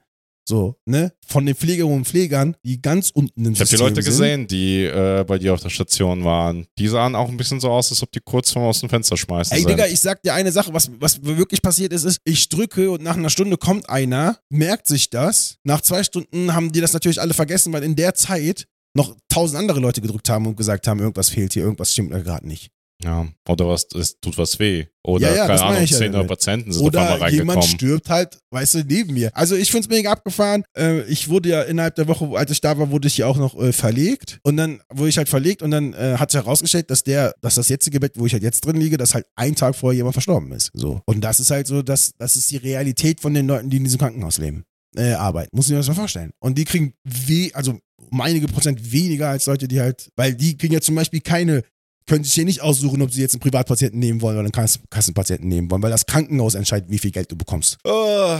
So, 0.50 0.74
ne? 0.84 1.12
Von 1.28 1.46
den 1.46 1.54
Pflegerinnen 1.54 1.98
und 1.98 2.08
Pflegern, 2.08 2.56
die 2.64 2.82
ganz 2.82 3.10
unten 3.10 3.44
im 3.44 3.52
Ich 3.52 3.60
habe 3.60 3.68
die 3.68 3.76
System 3.76 3.86
Leute 3.86 4.02
sind. 4.02 4.10
gesehen, 4.10 4.46
die 4.48 4.82
äh, 4.82 5.24
bei 5.24 5.38
dir 5.38 5.54
auf 5.54 5.60
der 5.60 5.70
Station 5.70 6.24
waren. 6.24 6.66
Die 6.76 6.88
sahen 6.88 7.14
auch 7.14 7.28
ein 7.28 7.36
bisschen 7.36 7.60
so 7.60 7.70
aus, 7.70 7.92
als 7.92 8.02
ob 8.02 8.10
die 8.10 8.18
kurz 8.18 8.50
vorm 8.50 8.64
aus 8.64 8.80
dem 8.80 8.88
Fenster 8.88 9.16
schmeißen. 9.16 9.52
Ey, 9.56 9.60
sind. 9.62 9.70
Digga, 9.70 9.86
ich 9.86 10.00
sag 10.00 10.20
dir 10.24 10.34
eine 10.34 10.50
Sache, 10.50 10.74
was, 10.74 10.90
was 10.98 11.22
wirklich 11.22 11.62
passiert 11.62 11.92
ist, 11.92 12.02
ist, 12.02 12.18
ich 12.24 12.48
drücke 12.48 12.90
und 12.90 13.00
nach 13.00 13.16
einer 13.16 13.30
Stunde 13.30 13.58
kommt 13.58 13.88
einer, 13.88 14.38
merkt 14.48 14.88
sich 14.88 15.08
das. 15.08 15.58
Nach 15.62 15.80
zwei 15.82 16.02
Stunden 16.02 16.52
haben 16.52 16.72
die 16.72 16.80
das 16.80 16.94
natürlich 16.94 17.20
alle 17.20 17.32
vergessen, 17.32 17.72
weil 17.72 17.84
in 17.84 17.94
der 17.94 18.14
Zeit 18.16 18.66
noch 18.92 19.14
tausend 19.28 19.56
andere 19.56 19.78
Leute 19.78 20.00
gedrückt 20.00 20.28
haben 20.28 20.48
und 20.48 20.56
gesagt 20.56 20.88
haben, 20.88 20.98
irgendwas 20.98 21.28
fehlt 21.28 21.52
hier, 21.52 21.62
irgendwas 21.62 21.92
stimmt 21.92 22.12
da 22.12 22.18
gerade 22.18 22.48
nicht. 22.48 22.72
Ja, 23.02 23.26
oder 23.48 23.68
was, 23.68 23.86
es 23.94 24.20
tut 24.20 24.36
was 24.36 24.58
weh. 24.58 24.86
Oder, 25.02 25.30
Ja, 25.30 25.36
ja, 25.36 25.46
keine 25.46 25.62
Ahnung, 25.62 25.82
ich 25.82 25.90
ja. 25.90 26.22
Patienten 26.24 26.72
sind 26.72 26.82
auf 26.82 26.88
Oder 26.88 27.14
einmal 27.14 27.32
jemand 27.32 27.64
stirbt 27.64 28.10
halt, 28.10 28.38
weißt 28.50 28.74
du, 28.74 28.78
neben 28.84 29.14
mir. 29.14 29.30
Also 29.34 29.56
ich 29.56 29.70
find's 29.70 29.88
mega 29.88 30.10
abgefahren. 30.10 30.64
Äh, 30.76 31.02
ich 31.04 31.28
wurde 31.30 31.48
ja 31.48 31.62
innerhalb 31.62 31.94
der 31.94 32.08
Woche, 32.08 32.26
als 32.36 32.50
ich 32.50 32.60
da 32.60 32.76
war, 32.78 32.90
wurde 32.90 33.08
ich 33.08 33.16
ja 33.16 33.26
auch 33.26 33.38
noch 33.38 33.58
äh, 33.58 33.72
verlegt. 33.72 34.38
Und 34.42 34.58
dann 34.58 34.82
wurde 34.92 35.08
ich 35.08 35.16
halt 35.16 35.30
verlegt 35.30 35.62
und 35.62 35.70
dann 35.70 35.94
äh, 35.94 36.16
hat 36.18 36.30
sich 36.30 36.40
herausgestellt, 36.40 36.90
dass 36.90 37.02
der, 37.02 37.34
dass 37.40 37.54
das 37.54 37.70
jetzige 37.70 38.00
Bett, 38.00 38.12
wo 38.16 38.26
ich 38.26 38.34
halt 38.34 38.42
jetzt 38.42 38.66
drin 38.66 38.76
liege, 38.76 38.98
dass 38.98 39.14
halt 39.14 39.26
ein 39.34 39.54
Tag 39.54 39.74
vorher 39.74 39.96
jemand 39.96 40.14
verstorben 40.14 40.52
ist. 40.52 40.70
So. 40.74 41.00
Und 41.06 41.22
das 41.22 41.40
ist 41.40 41.50
halt 41.50 41.66
so, 41.66 41.82
dass, 41.82 42.12
das 42.18 42.36
ist 42.36 42.50
die 42.50 42.58
Realität 42.58 43.20
von 43.20 43.32
den 43.32 43.46
Leuten, 43.46 43.70
die 43.70 43.78
in 43.78 43.84
diesem 43.84 43.98
Krankenhaus 43.98 44.36
leben. 44.36 44.64
Äh, 44.96 45.12
arbeiten. 45.12 45.56
Muss 45.56 45.66
ich 45.66 45.70
mir 45.70 45.78
das 45.78 45.88
mal 45.88 45.94
vorstellen. 45.94 46.32
Und 46.40 46.58
die 46.58 46.64
kriegen 46.64 46.94
we 47.04 47.50
also 47.54 47.78
um 48.10 48.20
einige 48.20 48.48
Prozent 48.48 48.92
weniger 48.92 49.28
als 49.28 49.46
Leute, 49.46 49.68
die 49.68 49.80
halt, 49.80 50.10
weil 50.16 50.34
die 50.34 50.56
kriegen 50.56 50.74
ja 50.74 50.80
zum 50.80 50.96
Beispiel 50.96 51.20
keine 51.20 51.62
können 52.06 52.24
sich 52.24 52.34
hier 52.34 52.44
nicht 52.44 52.60
aussuchen, 52.60 53.02
ob 53.02 53.12
sie 53.12 53.20
jetzt 53.20 53.34
einen 53.34 53.40
Privatpatienten 53.40 53.98
nehmen 53.98 54.20
wollen 54.20 54.36
oder 54.36 54.44
einen 54.46 54.52
Kass- 54.52 54.80
Kassenpatienten 54.90 55.48
nehmen 55.48 55.70
wollen, 55.70 55.82
weil 55.82 55.90
das 55.90 56.06
Krankenhaus 56.06 56.54
entscheidet, 56.54 56.90
wie 56.90 56.98
viel 56.98 57.10
Geld 57.12 57.30
du 57.30 57.36
bekommst. 57.36 57.78
Oh. 57.84 58.38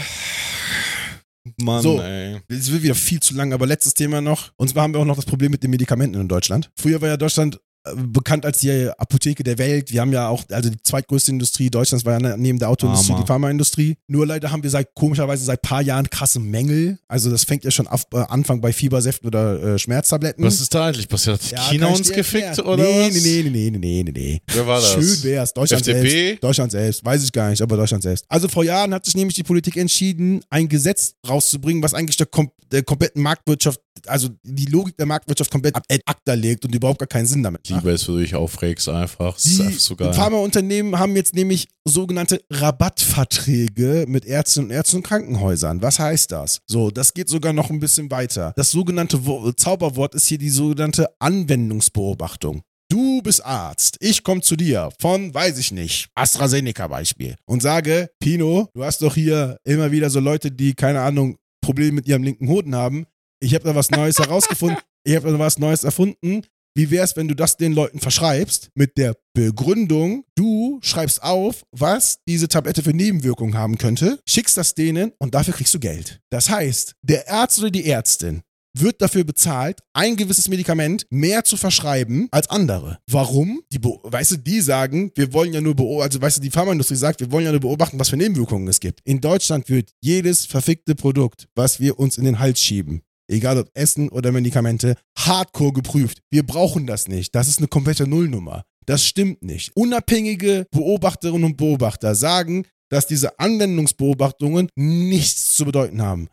Mann, 1.63 1.83
So. 1.83 2.01
ey. 2.01 2.39
Es 2.49 2.71
wird 2.71 2.83
wieder 2.83 2.95
viel 2.95 3.21
zu 3.21 3.35
lang, 3.35 3.53
aber 3.53 3.67
letztes 3.67 3.95
Thema 3.95 4.21
noch. 4.21 4.53
Und 4.57 4.69
zwar 4.69 4.83
haben 4.83 4.93
wir 4.95 5.01
auch 5.01 5.05
noch 5.07 5.17
das 5.17 5.25
Problem 5.25 5.51
mit 5.51 5.63
den 5.63 5.71
Medikamenten 5.71 6.21
in 6.21 6.29
Deutschland. 6.29 6.71
Früher 6.77 7.01
war 7.01 7.09
ja 7.09 7.17
Deutschland 7.17 7.59
bekannt 7.95 8.45
als 8.45 8.59
die 8.59 8.91
Apotheke 8.99 9.43
der 9.43 9.59
Welt. 9.59 9.91
Wir 9.91 10.01
haben 10.03 10.13
ja 10.13 10.29
auch, 10.29 10.45
also 10.51 10.69
die 10.69 10.83
zweitgrößte 10.83 11.31
Industrie 11.31 11.71
Deutschlands 11.71 12.05
war 12.05 12.21
ja 12.21 12.37
neben 12.37 12.59
der 12.59 12.69
Autoindustrie 12.69 13.15
die 13.19 13.27
Pharmaindustrie. 13.27 13.97
Nur 14.07 14.27
leider 14.27 14.51
haben 14.51 14.63
wir 14.63 14.71
seit, 14.71 14.95
komischerweise 14.95 15.45
seit 15.45 15.63
paar 15.63 15.81
Jahren 15.81 16.09
krasse 16.11 16.41
Mängel. 16.41 16.99
Also 17.09 17.31
das 17.31 17.45
fängt 17.45 17.65
ja 17.65 17.71
schon 17.71 17.87
auf, 17.87 18.05
äh, 18.13 18.19
Anfang 18.29 18.61
bei 18.61 18.73
Fiebersäften 18.73 19.27
oder 19.27 19.63
äh, 19.63 19.79
Schmerztabletten. 19.79 20.45
Was 20.45 20.61
ist 20.61 20.75
da 20.75 20.87
eigentlich 20.87 21.09
passiert? 21.09 21.41
Hat 21.43 21.51
Ja, 21.51 21.63
China 21.71 21.87
uns 21.87 22.13
gefickt 22.13 22.59
oder 22.59 22.83
nee, 22.83 23.09
was? 23.09 23.23
Nee, 23.23 23.43
nee, 23.45 23.51
nee, 23.51 23.71
nee, 23.71 23.79
nee, 23.79 24.03
nee, 24.03 24.13
nee. 24.13 24.43
Wer 24.53 24.67
war 24.67 24.81
das? 24.81 24.93
Schön 24.93 25.23
wär's. 25.23 25.55
Deutschland 25.55 25.87
FDP? 25.87 26.11
selbst. 26.11 26.45
Deutschland 26.45 26.73
selbst. 26.73 27.05
Weiß 27.05 27.25
ich 27.25 27.33
gar 27.33 27.51
nicht, 27.51 27.63
aber 27.63 27.77
Deutschland 27.77 28.03
selbst. 28.03 28.27
Also 28.29 28.49
vor 28.49 28.65
Jahren 28.65 28.93
hat 28.93 29.07
sich 29.07 29.15
nämlich 29.15 29.37
die 29.37 29.43
Politik 29.43 29.77
entschieden, 29.77 30.43
ein 30.51 30.69
Gesetz 30.69 31.15
rauszubringen, 31.27 31.83
was 31.83 31.95
eigentlich 31.95 32.19
der, 32.19 32.27
kom 32.27 32.51
der 32.71 32.83
kompletten 32.83 33.23
Marktwirtschaft, 33.23 33.81
also 34.07 34.29
die 34.43 34.67
Logik 34.67 34.97
der 34.97 35.07
Marktwirtschaft 35.07 35.51
komplett 35.51 35.75
ab 35.77 35.85
ad 35.91 36.03
acta 36.05 36.35
legt 36.35 36.65
und 36.65 36.75
überhaupt 36.75 36.99
gar 36.99 37.09
keinen 37.09 37.27
Sinn 37.27 37.43
damit 37.43 37.70
Es, 37.79 38.09
wenn 38.09 38.15
du 38.15 38.21
dich 38.21 38.35
aufregst 38.35 38.89
einfach. 38.89 39.35
Das 39.35 39.47
ist 39.47 39.59
Die 39.59 39.63
einfach 39.65 39.81
so. 39.81 39.97
Pharmaunternehmen 39.97 40.99
haben 40.99 41.17
jetzt 41.17 41.35
nämlich 41.35 41.69
sogenannte 41.85 42.41
Rabattverträge 42.51 44.05
mit 44.09 44.25
Ärzten 44.25 44.65
und 44.65 44.71
Ärzten 44.71 44.99
und 44.99 45.03
Krankenhäusern. 45.03 45.83
Was 45.83 45.99
heißt 45.99 46.33
das? 46.33 46.61
So, 46.67 46.91
das 46.91 47.15
geht 47.15 47.29
sogar 47.29 47.53
noch 47.53 47.71
ein 47.71 47.81
bisschen 47.81 48.11
weiter. 48.11 48.53
Das 48.57 48.71
sogenannte 48.71 49.27
Wo 49.27 49.51
Zauberwort 49.53 50.15
ist 50.15 50.27
hier 50.27 50.39
die 50.39 50.51
sogenannte 50.51 51.09
Anwendungsbeobachtung. 51.19 52.63
Du 52.91 53.23
bist 53.23 53.45
Arzt. 53.45 53.97
Ich 54.01 54.25
komme 54.25 54.41
zu 54.41 54.57
dir 54.57 54.91
von, 55.01 55.33
weiß 55.33 55.59
ich 55.59 55.71
nicht, 55.71 56.09
AstraZeneca 56.17 56.89
Beispiel 56.89 57.37
und 57.47 57.63
sage, 57.63 58.11
Pino, 58.19 58.69
du 58.75 58.83
hast 58.85 59.03
doch 59.03 59.15
hier 59.15 59.59
immer 59.65 59.93
wieder 59.93 60.11
so 60.11 60.19
Leute, 60.19 60.51
die, 60.51 60.75
keine 60.75 61.01
Ahnung, 61.01 61.37
Probleme 61.61 61.93
mit 61.93 62.09
ihrem 62.09 62.25
linken 62.25 62.49
Hoden 62.49 62.75
haben. 62.75 63.07
Ich 63.41 63.55
habe 63.55 63.65
da 63.65 63.75
was 63.75 63.91
Neues 63.91 64.19
herausgefunden. 64.19 64.79
Ich 65.03 65.17
habe 65.17 65.33
da 65.33 65.39
was 65.39 65.59
Neues 65.59 65.83
erfunden. 65.83 66.43
Wie 66.75 66.91
wär's, 66.91 67.17
wenn 67.17 67.29
du 67.29 67.35
das 67.35 67.57
den 67.57 67.73
Leuten 67.73 68.01
verschreibst 68.01 68.71
mit 68.75 68.97
der 68.97 69.17
Begründung, 69.35 70.25
du 70.35 70.79
schreibst 70.83 71.23
auf, 71.23 71.65
was 71.73 72.19
diese 72.29 72.49
Tablette 72.49 72.83
für 72.83 72.93
Nebenwirkungen 72.93 73.57
haben 73.57 73.79
könnte, 73.79 74.21
schickst 74.29 74.57
das 74.57 74.75
denen 74.75 75.13
und 75.19 75.35
dafür 75.35 75.55
kriegst 75.55 75.75
du 75.75 75.81
Geld. 75.81 76.21
Das 76.31 76.51
heißt, 76.51 76.95
der 77.03 77.31
Arzt 77.31 77.59
oder 77.59 77.71
die 77.71 77.87
Ärztin 77.87 78.43
wird 78.77 79.03
dafür 79.03 79.25
bezahlt, 79.25 79.81
ein 79.93 80.17
gewisses 80.17 80.49
Medikament 80.49 81.07
mehr 81.11 81.45
zu 81.45 81.57
verschreiben 81.57 82.29
als 82.31 82.49
andere. 82.51 82.99
Warum? 83.11 83.63
Die, 83.73 83.81
weißt 83.83 84.33
du, 84.33 84.37
die 84.37 84.61
sagen, 84.61 85.11
wir 85.15 85.33
wollen 85.33 85.53
ja 85.53 85.61
nur 85.61 85.75
beobachten, 85.75 86.03
also 86.03 86.23
weißt 86.23 86.39
du, 86.39 86.43
die 86.43 86.51
Pharmaindustrie 86.51 86.97
sagt, 86.97 87.21
wir 87.21 87.31
wollen 87.33 87.45
ja 87.45 87.51
nur 87.51 87.61
beobachten, 87.61 87.99
was 87.99 88.11
für 88.11 88.17
Nebenwirkungen 88.17 88.69
es 88.69 88.81
gibt. 88.81 89.01
In 89.05 89.21
Deutschland 89.21 89.69
wird 89.69 89.91
jedes 90.01 90.47
verfickte 90.47 90.95
Produkt, 90.95 91.49
was 91.55 91.81
wir 91.81 91.99
uns 91.99 92.19
in 92.19 92.25
den 92.25 92.39
Hals 92.39 92.61
schieben, 92.61 93.03
egal 93.31 93.59
ob 93.59 93.71
Essen 93.75 94.09
oder 94.09 94.33
Medikamente, 94.33 94.95
hardcore 95.19 95.73
geprüft. 95.73 96.21
Wir 96.31 96.45
brauchen 96.47 96.87
das 96.87 97.09
nicht. 97.09 97.35
Das 97.35 97.49
ist 97.49 97.59
eine 97.59 97.69
komplette 97.69 98.07
Nullnummer. 98.07 98.65
Das 98.87 99.05
stimmt 99.05 99.43
nicht. 99.43 99.71
Unabhängige 99.77 100.67
Beobachterinnen 100.73 101.45
und 101.45 101.57
Beobachter 101.57 102.15
sagen, 102.15 102.65
dass 102.91 103.07
diese 103.07 103.39
Anwendungsbeobachtungen 103.39 104.69
nichts 104.77 105.55
zu 105.55 105.65
bedeuten 105.65 106.03
haben. 106.03 106.29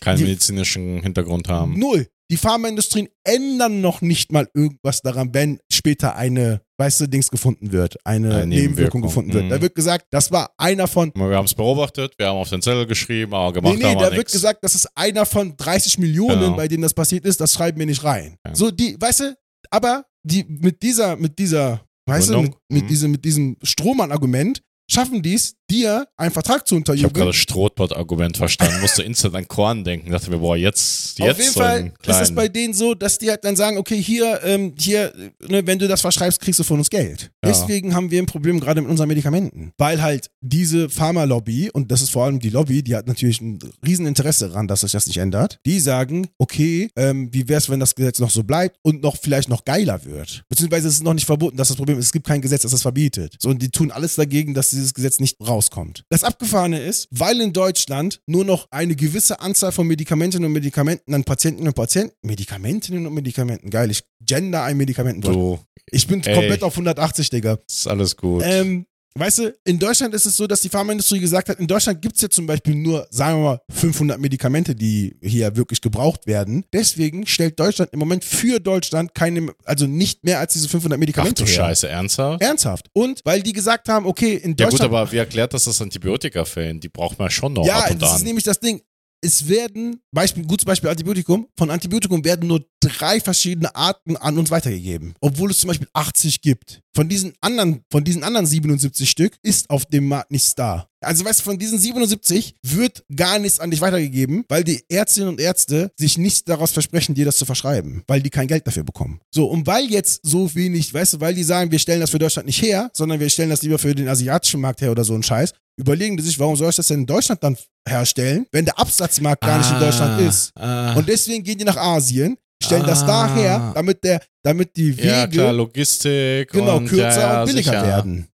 Keinen 0.00 0.18
Die- 0.18 0.24
medizinischen 0.24 1.02
Hintergrund 1.02 1.48
haben. 1.48 1.78
Null. 1.78 2.08
Die 2.30 2.36
Pharmaindustrien 2.38 3.08
ändern 3.22 3.80
noch 3.82 4.00
nicht 4.00 4.32
mal 4.32 4.48
irgendwas 4.54 5.02
daran, 5.02 5.34
wenn 5.34 5.60
später 5.84 6.16
eine, 6.16 6.62
weißt 6.78 7.02
du, 7.02 7.06
Dings 7.08 7.30
gefunden 7.30 7.70
wird, 7.70 7.98
eine, 8.06 8.28
Eine 8.36 8.46
Nebenwirkung, 8.46 8.62
Nebenwirkung, 8.62 9.02
gefunden 9.02 9.32
wird. 9.34 9.44
mhm. 9.44 9.48
Da 9.50 9.60
wird 9.60 9.74
gesagt, 9.74 10.06
das 10.10 10.32
war 10.32 10.54
einer 10.56 10.86
von, 10.88 11.12
Wir 11.14 11.36
haben 11.36 11.44
es 11.44 11.52
beobachtet, 11.54 12.14
wir 12.16 12.26
haben 12.28 12.38
auf 12.38 12.48
den 12.48 12.62
Zettel 12.62 12.86
geschrieben, 12.86 13.34
aber 13.34 13.52
gemacht 13.52 13.74
nee, 13.74 13.82
nee, 13.84 13.90
haben 13.90 13.98
da 14.00 14.10
wir 14.10 14.16
wird 14.16 14.32
gesagt, 14.32 14.60
das 14.64 14.74
ist 14.74 14.88
einer 14.94 15.26
von 15.26 15.54
30 15.58 15.98
Millionen, 15.98 16.40
Genau. 16.40 16.56
bei 16.56 16.68
denen 16.68 16.82
das 16.82 16.94
passiert 16.94 17.26
ist, 17.26 17.38
das 17.38 17.52
schreiben 17.52 17.78
wir 17.78 17.84
nicht 17.86 18.02
rein. 18.02 18.36
Ja. 18.46 18.54
So, 18.54 18.70
die, 18.70 18.96
weißt 18.98 19.20
du, 19.20 19.36
aber 19.70 20.06
die, 20.22 20.44
mit 20.48 20.82
dieser, 20.82 21.16
mit 21.16 21.38
dieser, 21.38 21.82
weißt 22.06 22.30
du, 22.30 22.32
mit, 22.32 22.40
Gründung? 22.44 22.60
mit, 22.70 22.82
Mhm. 22.84 22.88
diesem, 22.88 23.10
mit 23.10 23.24
diesem 23.26 23.56
Strohmann-Argument 23.62 24.62
schaffen 24.90 25.20
die 25.22 25.34
es, 25.34 25.54
dir 25.70 26.06
einen 26.16 26.30
Vertrag 26.30 26.66
zu 26.66 26.74
Ich 26.74 26.78
habe 26.78 26.80
unterjubeln. 26.80 27.14
gerade 27.14 27.30
das 27.30 27.36
Strohbot-Argument 27.36 28.36
verstanden, 28.36 28.80
musste 28.80 29.02
instant 29.02 29.34
an 29.34 29.48
Korn 29.48 29.84
denken, 29.84 30.10
dachte 30.10 30.30
mir, 30.30 30.38
boah, 30.38 30.56
jetzt, 30.56 31.18
jetzt 31.18 31.30
Auf 31.30 31.38
jeden 31.38 31.52
so 31.52 31.60
Fall 31.60 31.92
ist 32.06 32.20
es 32.20 32.34
bei 32.34 32.48
denen 32.48 32.74
so, 32.74 32.94
dass 32.94 33.18
die 33.18 33.30
halt 33.30 33.44
dann 33.44 33.56
sagen, 33.56 33.78
okay, 33.78 34.00
hier, 34.00 34.40
ähm, 34.44 34.74
hier, 34.78 35.12
ne, 35.48 35.66
wenn 35.66 35.78
du 35.78 35.88
das 35.88 36.00
verschreibst, 36.00 36.40
kriegst 36.40 36.60
du 36.60 36.64
von 36.64 36.78
uns 36.78 36.90
Geld. 36.90 37.30
Ja. 37.44 37.50
Deswegen 37.50 37.94
haben 37.94 38.10
wir 38.10 38.22
ein 38.22 38.26
Problem 38.26 38.60
gerade 38.60 38.80
mit 38.80 38.90
unseren 38.90 39.08
Medikamenten. 39.08 39.72
Weil 39.78 40.02
halt 40.02 40.30
diese 40.40 40.88
Pharma-Lobby, 40.90 41.70
und 41.72 41.90
das 41.90 42.02
ist 42.02 42.10
vor 42.10 42.24
allem 42.24 42.40
die 42.40 42.50
Lobby, 42.50 42.82
die 42.82 42.94
hat 42.94 43.06
natürlich 43.06 43.40
ein 43.40 43.58
Rieseninteresse 43.86 44.48
daran, 44.48 44.68
dass 44.68 44.82
sich 44.82 44.92
das 44.92 45.06
nicht 45.06 45.18
ändert, 45.18 45.58
die 45.64 45.80
sagen, 45.80 46.28
okay, 46.38 46.90
ähm, 46.96 47.28
wie 47.32 47.48
wär's, 47.48 47.70
wenn 47.70 47.80
das 47.80 47.94
Gesetz 47.94 48.18
noch 48.18 48.30
so 48.30 48.44
bleibt 48.44 48.76
und 48.82 49.02
noch 49.02 49.16
vielleicht 49.16 49.48
noch 49.48 49.64
geiler 49.64 50.04
wird. 50.04 50.44
Beziehungsweise 50.48 50.88
es 50.88 50.94
ist 50.94 51.02
noch 51.02 51.14
nicht 51.14 51.26
verboten, 51.26 51.56
das 51.56 51.68
ist 51.68 51.70
das 51.70 51.76
Problem 51.78 51.98
ist, 51.98 52.06
es 52.06 52.12
gibt 52.12 52.26
kein 52.26 52.42
Gesetz, 52.42 52.62
das 52.62 52.72
das 52.74 52.82
verbietet. 52.82 53.36
So, 53.38 53.48
und 53.48 53.62
die 53.62 53.70
tun 53.70 53.90
alles 53.90 54.16
dagegen, 54.16 54.54
dass 54.54 54.70
dieses 54.70 54.94
Gesetz 54.94 55.18
nicht 55.20 55.36
rauskommt. 55.64 56.04
Das 56.10 56.24
Abgefahrene 56.24 56.80
ist, 56.80 57.08
weil 57.10 57.40
in 57.40 57.52
Deutschland 57.52 58.20
nur 58.26 58.44
noch 58.44 58.68
eine 58.70 58.94
gewisse 58.94 59.40
Anzahl 59.40 59.72
von 59.72 59.86
Medikamentinnen 59.86 60.46
und 60.46 60.52
Medikamenten 60.52 61.14
an 61.14 61.24
Patientinnen 61.24 61.68
und 61.68 61.74
Patienten, 61.74 62.14
Medikamentinnen 62.22 63.06
und 63.06 63.14
Medikamenten, 63.14 63.70
geil, 63.70 63.90
ich 63.90 64.04
gender 64.20 64.62
ein 64.62 64.76
Medikamentenwort. 64.76 65.34
Du, 65.34 65.58
Ich 65.90 66.06
bin 66.06 66.22
Ey. 66.22 66.34
komplett 66.34 66.62
auf 66.62 66.74
180, 66.74 67.30
Digga. 67.30 67.58
ist 67.68 67.86
alles 67.88 68.16
gut. 68.16 68.42
Ähm, 68.44 68.86
weißt 69.16 69.38
du, 69.38 69.54
in 69.64 69.78
Deutschland 69.78 70.12
ist 70.14 70.26
es 70.26 70.36
so, 70.36 70.46
dass 70.46 70.60
die 70.60 70.68
Pharmaindustrie 70.68 71.20
gesagt 71.20 71.48
hat, 71.48 71.58
in 71.60 71.66
Deutschland 71.66 72.02
gibt 72.02 72.16
es 72.16 72.22
ja 72.22 72.28
zum 72.28 72.46
Beispiel 72.46 72.74
nur, 72.74 73.06
sagen 73.10 73.38
wir 73.38 73.44
mal, 73.44 73.60
500 73.70 74.18
Medikamente, 74.20 74.74
die 74.74 75.16
hier 75.22 75.54
wirklich 75.56 75.80
gebraucht 75.80 76.26
werden. 76.26 76.64
Deswegen 76.72 77.26
stellt 77.26 77.58
Deutschland 77.60 77.92
im 77.92 77.98
Moment 78.00 78.24
für 78.24 78.58
Deutschland 78.60 79.14
keine, 79.14 79.52
also 79.64 79.86
nicht 79.86 80.24
mehr 80.24 80.40
als 80.40 80.52
diese 80.54 80.68
500 80.68 80.96
Ach 80.96 81.00
Medikamente 81.00 81.44
du 81.44 81.48
her. 81.48 81.56
Scheiße, 81.56 81.88
ernsthaft? 81.88 82.42
Ernsthaft. 82.42 82.86
Und 82.92 83.20
weil 83.24 83.42
die 83.42 83.52
gesagt 83.52 83.88
haben, 83.88 84.06
okay, 84.06 84.34
in 84.34 84.56
Ja 84.58 84.66
gut, 84.66 84.74
Deutschland. 84.74 84.82
aber 84.92 85.12
wie 85.12 85.18
erklärt 85.18 85.54
das 85.54 85.64
das 85.64 85.80
Antibiotika 85.80 86.44
fehlen? 86.44 86.80
Die 86.80 86.88
braucht 86.88 87.18
man 87.18 87.30
schon 87.30 87.52
noch 87.52 87.66
Ja, 87.66 87.78
ab 87.80 87.90
und 87.92 88.02
das 88.02 88.14
ist 88.14 88.18
an. 88.20 88.24
nämlich 88.24 88.44
das 88.44 88.58
Ding. 88.60 88.80
Es 89.24 89.48
werden, 89.48 90.02
Beispiel, 90.12 90.44
gutes 90.44 90.66
Beispiel 90.66 90.90
Antibiotikum, 90.90 91.48
von 91.56 91.70
Antibiotikum 91.70 92.22
werden 92.26 92.46
nur 92.46 92.62
drei 92.78 93.20
verschiedene 93.20 93.74
Arten 93.74 94.18
an 94.18 94.36
uns 94.36 94.50
weitergegeben. 94.50 95.14
Obwohl 95.18 95.50
es 95.50 95.60
zum 95.60 95.68
Beispiel 95.68 95.88
80 95.94 96.42
gibt. 96.42 96.82
Von 96.94 97.08
diesen 97.08 97.32
anderen, 97.40 97.80
von 97.90 98.04
diesen 98.04 98.22
anderen 98.22 98.44
77 98.44 99.08
Stück 99.08 99.38
ist 99.42 99.70
auf 99.70 99.86
dem 99.86 100.08
Markt 100.08 100.30
nichts 100.30 100.54
da. 100.54 100.90
Also 101.04 101.24
weißt 101.24 101.40
du, 101.40 101.44
von 101.44 101.58
diesen 101.58 101.78
77 101.78 102.54
wird 102.62 103.04
gar 103.14 103.38
nichts 103.38 103.60
an 103.60 103.70
dich 103.70 103.80
weitergegeben, 103.80 104.44
weil 104.48 104.64
die 104.64 104.82
Ärztinnen 104.88 105.28
und 105.28 105.40
Ärzte 105.40 105.90
sich 105.96 106.18
nicht 106.18 106.48
daraus 106.48 106.72
versprechen, 106.72 107.14
dir 107.14 107.24
das 107.24 107.36
zu 107.36 107.44
verschreiben, 107.44 108.02
weil 108.06 108.20
die 108.22 108.30
kein 108.30 108.46
Geld 108.48 108.66
dafür 108.66 108.84
bekommen. 108.84 109.20
So, 109.34 109.46
und 109.46 109.66
weil 109.66 109.84
jetzt 109.90 110.20
so 110.24 110.54
wenig, 110.54 110.92
weißt 110.92 111.14
du, 111.14 111.20
weil 111.20 111.34
die 111.34 111.44
sagen, 111.44 111.70
wir 111.70 111.78
stellen 111.78 112.00
das 112.00 112.10
für 112.10 112.18
Deutschland 112.18 112.46
nicht 112.46 112.60
her, 112.62 112.90
sondern 112.94 113.20
wir 113.20 113.28
stellen 113.30 113.50
das 113.50 113.62
lieber 113.62 113.78
für 113.78 113.94
den 113.94 114.08
asiatischen 114.08 114.60
Markt 114.60 114.80
her 114.80 114.90
oder 114.90 115.04
so 115.04 115.14
ein 115.14 115.22
Scheiß, 115.22 115.52
überlegen 115.76 116.16
die 116.16 116.22
sich, 116.22 116.38
warum 116.38 116.56
soll 116.56 116.70
ich 116.70 116.76
das 116.76 116.86
denn 116.88 117.00
in 117.00 117.06
Deutschland 117.06 117.42
dann 117.42 117.56
herstellen, 117.88 118.46
wenn 118.52 118.64
der 118.64 118.78
Absatzmarkt 118.78 119.42
gar 119.42 119.58
nicht 119.58 119.70
in 119.70 119.80
Deutschland 119.80 120.20
ist. 120.20 120.52
Ah, 120.56 120.94
Und 120.94 121.08
deswegen 121.08 121.42
gehen 121.44 121.58
die 121.58 121.64
nach 121.64 121.76
Asien, 121.76 122.36
stellen 122.62 122.84
das 122.86 123.02
Ah. 123.02 123.06
da 123.28 123.34
her, 123.34 123.72
damit, 123.74 124.02
der, 124.04 124.22
damit 124.42 124.76
die 124.76 124.96
Wege 124.96 125.08
ja, 125.08 125.26
klar, 125.26 125.52
Logistik. 125.52 126.50
genau 126.50 126.78
und, 126.78 126.86
kürzer 126.86 127.20
ja, 127.20 127.40
und 127.42 127.46
billiger 127.48 127.70
sicher. 127.72 127.86
werden. 127.86 128.28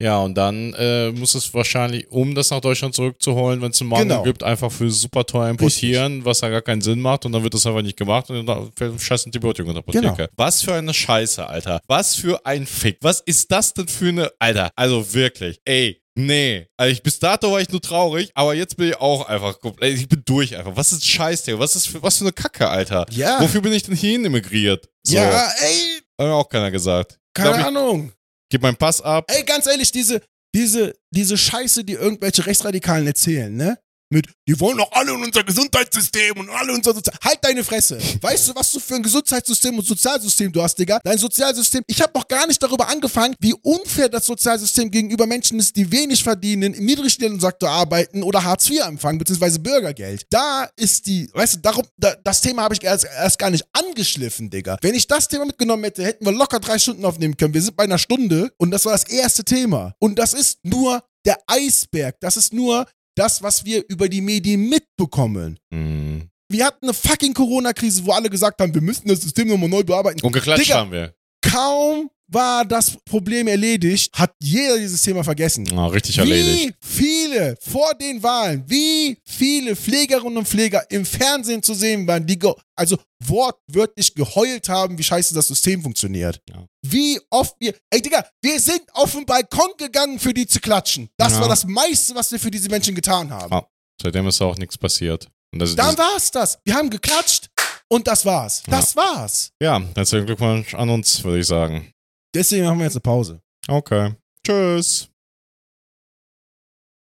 Ja, 0.00 0.18
und 0.18 0.34
dann 0.36 0.74
äh, 0.74 1.10
muss 1.10 1.34
es 1.34 1.52
wahrscheinlich, 1.54 2.08
um 2.10 2.34
das 2.36 2.50
nach 2.50 2.60
Deutschland 2.60 2.94
zurückzuholen, 2.94 3.60
wenn 3.60 3.72
es 3.72 3.80
einen 3.80 3.90
Mangel 3.90 4.06
Genau. 4.06 4.22
gibt, 4.22 4.44
einfach 4.44 4.70
für 4.70 4.88
super 4.92 5.26
teuer 5.26 5.48
importieren, 5.50 6.24
was 6.24 6.40
ja 6.40 6.48
gar 6.50 6.62
keinen 6.62 6.82
Sinn 6.82 7.00
macht 7.00 7.26
und 7.26 7.32
dann 7.32 7.42
wird 7.42 7.54
das 7.54 7.66
einfach 7.66 7.82
nicht 7.82 7.96
gemacht 7.96 8.30
und 8.30 8.46
dann 8.46 8.70
fällt 8.76 8.92
ein 8.92 8.98
scheiß 9.00 9.26
Antibiotikum 9.26 9.70
in 9.70 9.74
der 9.74 9.80
Apotheke. 9.82 10.14
Genau. 10.14 10.28
Was 10.36 10.62
für 10.62 10.74
eine 10.74 10.94
Scheiße, 10.94 11.44
Alter. 11.44 11.80
Was 11.88 12.14
für 12.14 12.46
ein 12.46 12.64
Fick. 12.66 12.98
Was 13.00 13.20
ist 13.26 13.50
das 13.50 13.74
denn 13.74 13.88
für 13.88 14.08
eine, 14.08 14.30
Alter, 14.38 14.70
also 14.76 15.12
wirklich, 15.14 15.58
ey. 15.64 16.00
Nee, 16.14 16.66
also 16.76 16.92
ich, 16.92 17.02
bis 17.02 17.18
dato 17.20 17.50
war 17.52 17.60
ich 17.60 17.68
nur 17.68 17.80
traurig, 17.80 18.30
aber 18.34 18.52
jetzt 18.54 18.76
bin 18.76 18.88
ich 18.88 18.96
auch 19.00 19.26
einfach, 19.28 19.60
komplett- 19.60 19.98
ich 19.98 20.08
bin 20.08 20.22
durch 20.24 20.56
einfach. 20.56 20.72
Was 20.76 20.90
ist 20.92 21.06
Scheiß, 21.06 21.44
Digga? 21.44 21.58
Was 21.60 21.76
ist 21.76 21.86
für, 21.88 22.02
was 22.02 22.18
für 22.18 22.24
eine 22.24 22.32
Kacke, 22.32 22.68
Alter? 22.68 23.06
Ja, 23.10 23.40
Wofür 23.40 23.60
bin 23.62 23.72
ich 23.72 23.84
denn 23.84 23.94
hierhin 23.94 24.24
emigriert? 24.24 24.88
So, 25.04 25.14
ja, 25.16 25.48
ey, 25.60 26.00
Hat 26.20 26.26
mir 26.26 26.34
auch 26.34 26.48
keiner 26.48 26.70
gesagt. 26.72 27.18
keine 27.34 27.52
Glaub 27.54 27.66
Ahnung. 27.66 28.12
Gib 28.50 28.62
meinen 28.62 28.76
Pass 28.76 29.00
ab. 29.00 29.24
Ey, 29.28 29.44
ganz 29.44 29.66
ehrlich, 29.66 29.92
diese, 29.92 30.22
diese, 30.54 30.94
diese 31.10 31.36
Scheiße, 31.36 31.84
die 31.84 31.94
irgendwelche 31.94 32.46
Rechtsradikalen 32.46 33.06
erzählen, 33.06 33.54
ne? 33.54 33.78
Mit, 34.10 34.26
die 34.48 34.58
wollen 34.58 34.78
doch 34.78 34.90
alle 34.92 35.12
in 35.12 35.22
unser 35.22 35.44
Gesundheitssystem 35.44 36.34
und 36.38 36.48
alle 36.48 36.72
unser 36.72 36.94
Sozial... 36.94 37.14
Halt 37.22 37.38
deine 37.42 37.62
Fresse. 37.62 37.98
Weißt 38.22 38.48
du, 38.48 38.54
was 38.54 38.70
du 38.70 38.80
für 38.80 38.94
ein 38.94 39.02
Gesundheitssystem 39.02 39.76
und 39.76 39.86
Sozialsystem 39.86 40.50
du 40.50 40.62
hast, 40.62 40.76
Digga? 40.76 40.98
Dein 41.04 41.18
Sozialsystem... 41.18 41.82
Ich 41.86 42.00
habe 42.00 42.12
noch 42.14 42.26
gar 42.26 42.46
nicht 42.46 42.62
darüber 42.62 42.88
angefangen, 42.88 43.34
wie 43.38 43.52
unfair 43.52 44.08
das 44.08 44.24
Sozialsystem 44.24 44.90
gegenüber 44.90 45.26
Menschen 45.26 45.58
ist, 45.58 45.76
die 45.76 45.92
wenig 45.92 46.22
verdienen, 46.22 46.72
im 46.72 46.86
Niedrigstellensektor 46.86 47.68
arbeiten 47.68 48.22
oder 48.22 48.42
Hartz 48.42 48.70
IV 48.70 48.80
empfangen, 48.86 49.18
beziehungsweise 49.18 49.58
Bürgergeld. 49.58 50.24
Da 50.30 50.70
ist 50.76 51.06
die... 51.06 51.28
Weißt 51.34 51.56
du, 51.56 51.58
darum, 51.58 51.84
da, 51.98 52.14
das 52.24 52.40
Thema 52.40 52.62
habe 52.62 52.74
ich 52.74 52.82
erst, 52.82 53.04
erst 53.04 53.38
gar 53.38 53.50
nicht 53.50 53.66
angeschliffen, 53.74 54.48
Digga. 54.48 54.78
Wenn 54.80 54.94
ich 54.94 55.06
das 55.06 55.28
Thema 55.28 55.44
mitgenommen 55.44 55.84
hätte, 55.84 56.02
hätten 56.02 56.24
wir 56.24 56.32
locker 56.32 56.60
drei 56.60 56.78
Stunden 56.78 57.04
aufnehmen 57.04 57.36
können. 57.36 57.52
Wir 57.52 57.60
sind 57.60 57.76
bei 57.76 57.84
einer 57.84 57.98
Stunde 57.98 58.50
und 58.56 58.70
das 58.70 58.86
war 58.86 58.92
das 58.92 59.04
erste 59.04 59.44
Thema. 59.44 59.94
Und 59.98 60.18
das 60.18 60.32
ist 60.32 60.60
nur 60.62 61.02
der 61.26 61.38
Eisberg. 61.46 62.16
Das 62.20 62.38
ist 62.38 62.54
nur 62.54 62.86
das, 63.18 63.42
was 63.42 63.64
wir 63.64 63.84
über 63.88 64.08
die 64.08 64.20
Medien 64.20 64.68
mitbekommen. 64.68 65.58
Hm. 65.72 66.28
Wir 66.50 66.64
hatten 66.64 66.86
eine 66.86 66.94
fucking 66.94 67.34
Corona-Krise, 67.34 68.06
wo 68.06 68.12
alle 68.12 68.30
gesagt 68.30 68.60
haben, 68.60 68.72
wir 68.72 68.80
müssen 68.80 69.08
das 69.08 69.20
System 69.20 69.48
nochmal 69.48 69.68
neu 69.68 69.82
bearbeiten. 69.82 70.24
Und 70.24 70.32
geklatscht 70.32 70.64
Digga. 70.64 70.76
haben 70.76 70.92
wir. 70.92 71.14
Kaum 71.42 72.10
war 72.28 72.64
das 72.64 72.96
Problem 73.04 73.48
erledigt, 73.48 74.12
hat 74.18 74.32
jeder 74.40 74.76
dieses 74.78 75.02
Thema 75.02 75.24
vergessen. 75.24 75.66
Ah, 75.76 75.86
richtig 75.86 76.18
erledigt. 76.18 76.74
Wie 76.80 76.86
viele 76.86 77.56
vor 77.60 77.94
den 77.94 78.22
Wahlen, 78.22 78.64
wie 78.66 79.18
viele 79.24 79.74
Pflegerinnen 79.74 80.36
und 80.36 80.46
Pfleger 80.46 80.88
im 80.90 81.04
Fernsehen 81.04 81.62
zu 81.62 81.74
sehen 81.74 82.06
waren, 82.06 82.26
die 82.26 82.38
also 82.76 82.96
wortwörtlich 83.24 84.14
geheult 84.14 84.68
haben, 84.68 84.98
wie 84.98 85.02
scheiße 85.02 85.34
das 85.34 85.48
System 85.48 85.82
funktioniert. 85.82 86.40
Ja. 86.48 86.66
Wie 86.82 87.18
oft 87.30 87.54
wir, 87.58 87.74
ey 87.90 88.00
Digga, 88.00 88.24
wir 88.42 88.60
sind 88.60 88.82
auf 88.92 89.12
den 89.12 89.26
Balkon 89.26 89.70
gegangen, 89.78 90.18
für 90.18 90.32
die 90.34 90.46
zu 90.46 90.60
klatschen. 90.60 91.08
Das 91.16 91.32
Ja. 91.32 91.40
war 91.40 91.48
das 91.48 91.64
meiste, 91.64 92.14
was 92.14 92.30
wir 92.30 92.38
für 92.38 92.50
diese 92.50 92.68
Menschen 92.68 92.94
getan 92.94 93.30
haben. 93.30 93.52
Ah, 93.52 93.66
Seitdem 94.00 94.28
ist 94.28 94.40
auch 94.40 94.56
nichts 94.56 94.78
passiert. 94.78 95.26
Dann 95.52 95.98
war's 95.98 96.30
das. 96.30 96.58
Wir 96.64 96.74
haben 96.74 96.90
geklatscht 96.90 97.48
und 97.88 98.06
das 98.06 98.24
war's. 98.24 98.62
Das 98.66 98.94
war's. 98.94 99.50
ja, 99.60 99.82
herzlichen 99.94 100.26
Glückwunsch 100.26 100.74
an 100.74 100.90
uns, 100.90 101.24
würde 101.24 101.40
ich 101.40 101.46
sagen. 101.46 101.90
Deswegen 102.34 102.64
machen 102.64 102.78
wir 102.78 102.84
jetzt 102.84 102.94
eine 102.96 103.00
Pause. 103.00 103.40
Okay. 103.66 104.14
Tschüss. 104.46 105.08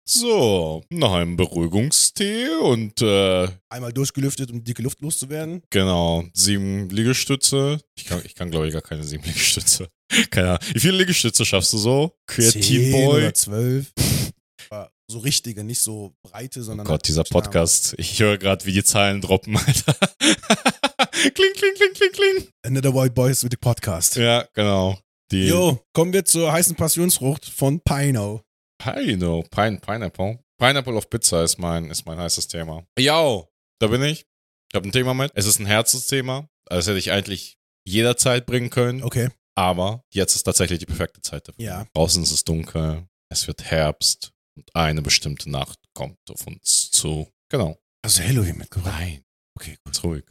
So, 0.07 0.83
nach 0.89 1.11
einem 1.13 1.37
Beruhigungstee 1.37 2.47
und 2.63 2.99
äh, 3.03 3.47
Einmal 3.69 3.93
durchgelüftet, 3.93 4.49
um 4.49 4.63
dicke 4.63 4.81
Luft 4.81 5.01
loszuwerden. 5.01 5.61
genau, 5.69 6.23
sieben 6.33 6.89
Liegestütze. 6.89 7.79
Ich 7.95 8.05
kann, 8.05 8.21
ich 8.25 8.33
kann 8.33 8.49
glaube 8.49 8.67
ich 8.67 8.73
gar 8.73 8.81
keine 8.81 9.03
sieben 9.03 9.23
Liegestütze. 9.23 9.87
Keine 10.31 10.47
Ahnung. 10.49 10.61
Wie 10.73 10.79
viele 10.79 10.97
Liegestütze 10.97 11.45
schaffst 11.45 11.71
du 11.71 11.77
so? 11.77 12.17
Zehn 12.27 12.91
Boy. 12.91 13.17
oder 13.21 13.33
zwölf. 13.35 13.93
So 15.11 15.19
richtige, 15.19 15.63
nicht 15.63 15.81
so 15.81 16.15
breite, 16.23 16.59
Oh 16.61 16.63
sondern. 16.63 16.87
Gott, 16.87 17.07
dieser. 17.07 17.23
Podcast. 17.23 17.93
Ich 17.97 18.19
höre 18.19 18.37
gerade, 18.39 18.65
wie 18.65 18.71
die 18.71 18.83
Zahlen 18.83 19.21
droppen, 19.21 19.55
Alter. 19.65 19.95
kling, 21.33 21.53
kling, 21.53 21.73
kling, 21.75 21.93
kling, 21.93 22.11
kling. 22.13 22.47
Another 22.65 22.93
White 22.93 23.13
Boys 23.13 23.43
with 23.43 23.51
the 23.51 23.57
Podcast. 23.57 24.15
Ja, 24.15 24.47
genau. 24.53 24.97
Die 25.31 25.47
Jo, 25.47 25.83
kommen 25.93 26.13
wir 26.13 26.23
zur 26.23 26.51
heißen 26.51 26.75
Passionsfrucht 26.75 27.45
von 27.45 27.81
Pino. 27.81 28.41
Pino, 28.81 29.43
Pine, 29.51 29.79
Pineapple. 29.79 30.39
Pineapple 30.57 30.93
auf 30.95 31.09
Pizza 31.09 31.43
ist 31.43 31.57
mein, 31.57 31.91
ist 31.91 32.05
mein 32.05 32.17
heißes 32.17 32.47
Thema. 32.47 32.85
Ja, 32.97 33.43
da 33.79 33.87
bin 33.87 34.01
ich. 34.03 34.25
Ich 34.71 34.75
habe 34.75 34.87
ein 34.87 34.91
Thema 34.91 35.13
mit. 35.13 35.31
Es 35.35 35.45
ist 35.45 35.59
ein 35.59 35.65
Herzensthema. 35.65 36.47
Das 36.65 36.87
hätte 36.87 36.97
ich 36.99 37.11
eigentlich 37.11 37.57
jederzeit 37.85 38.45
bringen 38.45 38.69
können. 38.69 39.03
Okay. 39.03 39.29
Aber 39.55 40.03
jetzt 40.13 40.35
ist 40.35 40.43
tatsächlich 40.43 40.79
die 40.79 40.85
perfekte 40.85 41.21
Zeit 41.21 41.47
dafür. 41.47 41.63
Ja. 41.63 41.87
Draußen 41.93 42.23
ist 42.23 42.31
es 42.31 42.45
dunkel. 42.45 43.07
Es 43.29 43.45
wird 43.47 43.63
Herbst. 43.65 44.31
Und 44.55 44.73
eine 44.73 45.01
bestimmte 45.01 45.49
Nacht 45.49 45.79
kommt 45.93 46.17
auf 46.29 46.47
uns 46.47 46.91
zu. 46.91 47.27
Genau. 47.49 47.77
Du 48.03 48.09
Halloween 48.09 48.57
mitgebracht? 48.57 48.93
Nein, 48.99 49.23
Okay, 49.57 49.71
gut. 49.83 49.85
ganz 49.85 50.03
ruhig. 50.03 50.23